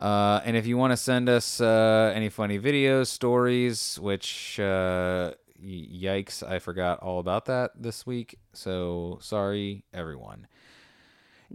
Uh, 0.00 0.40
and 0.44 0.56
if 0.56 0.66
you 0.66 0.76
want 0.76 0.92
to 0.92 0.96
send 0.96 1.28
us 1.28 1.60
uh, 1.60 2.12
any 2.14 2.28
funny 2.28 2.58
videos, 2.58 3.06
stories, 3.06 3.98
which 4.00 4.58
uh, 4.58 5.32
yikes, 5.64 6.42
I 6.42 6.58
forgot 6.58 6.98
all 6.98 7.20
about 7.20 7.46
that 7.46 7.70
this 7.80 8.06
week. 8.06 8.38
So 8.52 9.18
sorry, 9.20 9.84
everyone. 9.92 10.46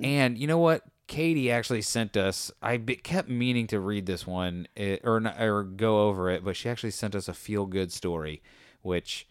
And 0.02 0.38
you 0.38 0.48
know 0.48 0.60
what? 0.60 0.84
Katie 1.08 1.52
actually 1.52 1.82
sent 1.82 2.16
us. 2.16 2.52
I 2.62 2.78
be, 2.78 2.96
kept 2.96 3.30
meaning 3.30 3.68
to 3.68 3.80
read 3.80 4.06
this 4.06 4.28
one 4.28 4.68
it, 4.76 5.02
or 5.04 5.22
or 5.40 5.64
go 5.64 6.08
over 6.08 6.30
it, 6.30 6.46
but 6.46 6.56
she 6.56 6.70
actually 6.70 6.92
sent 6.92 7.16
us 7.16 7.28
a 7.28 7.34
feel 7.34 7.66
good 7.66 7.92
story, 7.92 8.44
which 8.84 9.28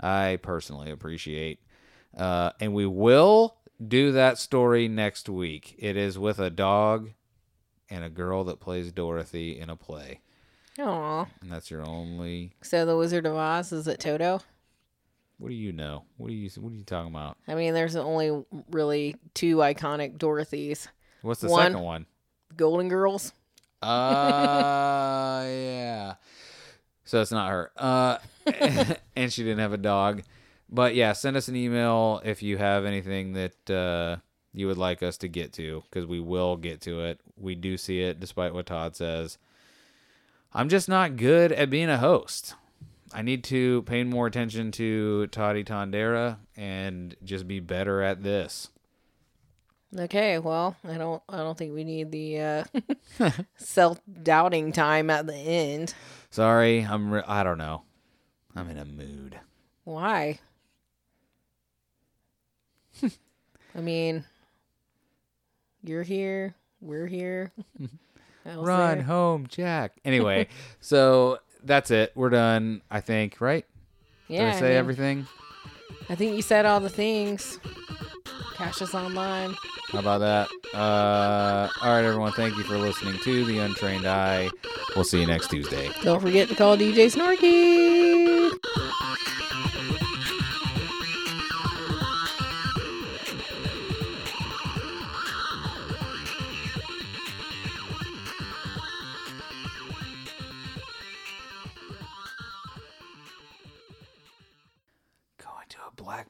I 0.00 0.38
personally 0.42 0.90
appreciate. 0.90 1.60
Uh, 2.16 2.50
and 2.60 2.74
we 2.74 2.86
will 2.86 3.56
do 3.86 4.10
that 4.12 4.38
story 4.38 4.88
next 4.88 5.28
week. 5.28 5.76
It 5.78 5.98
is 5.98 6.18
with 6.18 6.38
a 6.38 6.48
dog 6.48 7.10
and 7.90 8.04
a 8.04 8.08
girl 8.10 8.44
that 8.44 8.60
plays 8.60 8.92
Dorothy 8.92 9.58
in 9.58 9.70
a 9.70 9.76
play, 9.76 10.20
Oh. 10.78 11.26
and 11.40 11.50
that's 11.50 11.70
your 11.70 11.86
only. 11.88 12.52
So 12.62 12.84
the 12.86 12.96
Wizard 12.96 13.26
of 13.26 13.34
Oz 13.36 13.72
is 13.72 13.86
it 13.88 14.00
Toto? 14.00 14.40
What 15.38 15.48
do 15.48 15.54
you 15.54 15.72
know? 15.72 16.04
What 16.16 16.30
are 16.30 16.34
you? 16.34 16.48
What 16.58 16.72
are 16.72 16.76
you 16.76 16.84
talking 16.84 17.10
about? 17.14 17.36
I 17.46 17.54
mean, 17.54 17.74
there's 17.74 17.94
only 17.96 18.44
really 18.70 19.16
two 19.34 19.56
iconic 19.56 20.16
Dorothys. 20.18 20.88
What's 21.22 21.40
the 21.40 21.48
One. 21.48 21.72
second 21.72 21.80
one? 21.84 22.06
Golden 22.56 22.88
Girls. 22.88 23.32
Uh, 23.82 25.44
yeah. 25.46 26.14
So 27.04 27.20
it's 27.20 27.30
not 27.32 27.50
her. 27.50 27.70
Uh, 27.76 28.18
and 29.16 29.32
she 29.32 29.42
didn't 29.42 29.58
have 29.60 29.72
a 29.72 29.76
dog. 29.78 30.22
But 30.68 30.94
yeah, 30.94 31.12
send 31.12 31.36
us 31.36 31.48
an 31.48 31.54
email 31.56 32.20
if 32.24 32.42
you 32.42 32.56
have 32.58 32.84
anything 32.84 33.34
that 33.34 33.70
uh, 33.70 34.16
you 34.56 34.66
would 34.66 34.78
like 34.78 35.02
us 35.02 35.18
to 35.18 35.28
get 35.28 35.52
to, 35.54 35.84
because 35.88 36.06
we 36.06 36.18
will 36.18 36.56
get 36.56 36.80
to 36.82 37.00
it. 37.02 37.20
We 37.36 37.54
do 37.54 37.76
see 37.76 38.00
it, 38.00 38.18
despite 38.18 38.54
what 38.54 38.66
Todd 38.66 38.96
says. 38.96 39.38
I'm 40.52 40.68
just 40.68 40.88
not 40.88 41.16
good 41.16 41.52
at 41.52 41.70
being 41.70 41.90
a 41.90 41.98
host. 41.98 42.54
I 43.12 43.22
need 43.22 43.44
to 43.44 43.82
pay 43.82 44.02
more 44.04 44.26
attention 44.26 44.72
to 44.72 45.26
Toddy 45.28 45.62
Tondera 45.62 46.38
and 46.56 47.14
just 47.22 47.46
be 47.46 47.60
better 47.60 48.02
at 48.02 48.22
this. 48.22 48.70
Okay, 49.96 50.38
well, 50.38 50.76
I 50.86 50.98
don't 50.98 51.22
I 51.28 51.38
don't 51.38 51.56
think 51.56 51.72
we 51.72 51.84
need 51.84 52.10
the 52.10 52.40
uh 52.40 52.64
self-doubting 53.56 54.72
time 54.72 55.10
at 55.10 55.26
the 55.26 55.36
end. 55.36 55.94
Sorry, 56.30 56.80
I'm. 56.80 57.12
Re- 57.12 57.22
I 57.26 57.44
don't 57.44 57.58
know. 57.58 57.82
I'm 58.54 58.68
in 58.68 58.78
a 58.78 58.84
mood. 58.84 59.38
Why? 59.84 60.40
I 63.74 63.80
mean, 63.80 64.24
you're 65.88 66.02
here, 66.02 66.54
we're 66.80 67.06
here. 67.06 67.52
Run 68.44 68.98
there. 68.98 69.02
home, 69.06 69.46
Jack. 69.48 69.92
Anyway, 70.04 70.48
so 70.80 71.38
that's 71.64 71.90
it. 71.90 72.12
We're 72.14 72.30
done, 72.30 72.82
I 72.90 73.00
think, 73.00 73.40
right? 73.40 73.64
Yeah. 74.28 74.38
Did 74.38 74.46
I 74.46 74.56
I 74.56 74.60
say 74.60 74.68
mean, 74.68 74.76
everything? 74.76 75.26
I 76.08 76.14
think 76.14 76.36
you 76.36 76.42
said 76.42 76.64
all 76.66 76.78
the 76.80 76.88
things. 76.88 77.58
Cash 78.54 78.80
us 78.82 78.94
online. 78.94 79.54
How 79.88 79.98
about 79.98 80.18
that? 80.18 80.48
Uh, 80.74 81.68
all 81.82 81.90
right, 81.94 82.04
everyone. 82.04 82.32
Thank 82.32 82.56
you 82.56 82.62
for 82.64 82.78
listening 82.78 83.18
to 83.22 83.44
The 83.44 83.58
Untrained 83.58 84.06
Eye. 84.06 84.48
We'll 84.94 85.04
see 85.04 85.20
you 85.20 85.26
next 85.26 85.48
Tuesday. 85.50 85.90
Don't 86.02 86.20
forget 86.20 86.48
to 86.48 86.54
call 86.54 86.76
DJ 86.76 87.06
Snorky. 87.12 88.50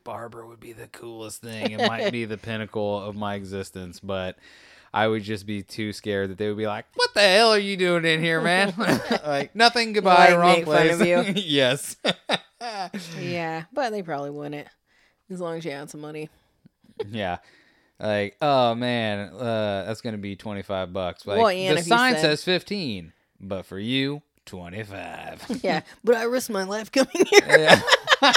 Barber 0.07 0.47
would 0.47 0.61
be 0.61 0.73
the 0.73 0.87
coolest 0.87 1.43
thing. 1.43 1.73
It 1.73 1.87
might 1.87 2.11
be 2.13 2.25
the 2.25 2.39
pinnacle 2.49 3.03
of 3.03 3.15
my 3.17 3.35
existence, 3.35 4.01
but 4.01 4.39
I 4.95 5.09
would 5.09 5.25
just 5.25 5.45
be 5.47 5.63
too 5.63 5.93
scared 5.93 6.31
that 6.31 6.39
they 6.39 6.49
would 6.49 6.57
be 6.57 6.67
like, 6.67 6.87
"What 6.95 7.13
the 7.13 7.21
hell 7.21 7.51
are 7.53 7.59
you 7.59 7.77
doing 7.77 8.05
in 8.07 8.23
here, 8.23 8.41
man?" 8.41 8.73
like 9.27 9.55
nothing. 9.55 9.93
Goodbye. 9.93 10.35
Wrong 10.35 10.63
place. 10.65 10.99
of 11.01 11.07
you? 11.07 11.25
yes. 11.37 11.97
Yeah, 13.21 13.65
but 13.73 13.91
they 13.91 14.03
probably 14.03 14.31
wouldn't. 14.31 14.69
As 15.31 15.41
long 15.41 15.59
as 15.59 15.65
you 15.65 15.73
had 15.73 15.91
some 15.91 16.01
money. 16.01 16.31
yeah. 17.11 17.39
Like, 17.99 18.37
oh 18.41 18.75
man, 18.75 19.31
uh, 19.35 19.85
that's 19.87 20.01
gonna 20.03 20.19
be 20.19 20.37
twenty 20.37 20.63
five 20.63 20.93
bucks. 20.93 21.27
Like 21.27 21.39
Well, 21.39 21.49
the 21.49 21.83
sign 21.83 22.15
said- 22.15 22.23
says 22.23 22.45
fifteen, 22.45 23.13
but 23.41 23.67
for 23.67 23.79
you, 23.79 24.23
twenty 24.45 24.83
five. 24.85 25.43
Yeah, 25.63 25.81
but 26.05 26.15
I 26.17 26.23
risked 26.25 26.51
my 26.51 26.65
life 26.65 26.93
coming 26.93 27.11
here. 27.31 27.41
Yeah. 28.23 28.33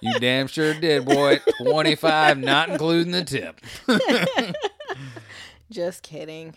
You 0.00 0.18
damn 0.20 0.46
sure 0.46 0.74
did, 0.74 1.04
boy. 1.04 1.40
25, 1.62 2.38
not 2.38 2.68
including 2.70 3.12
the 3.12 3.24
tip. 3.24 3.60
Just 5.70 6.02
kidding. 6.02 6.54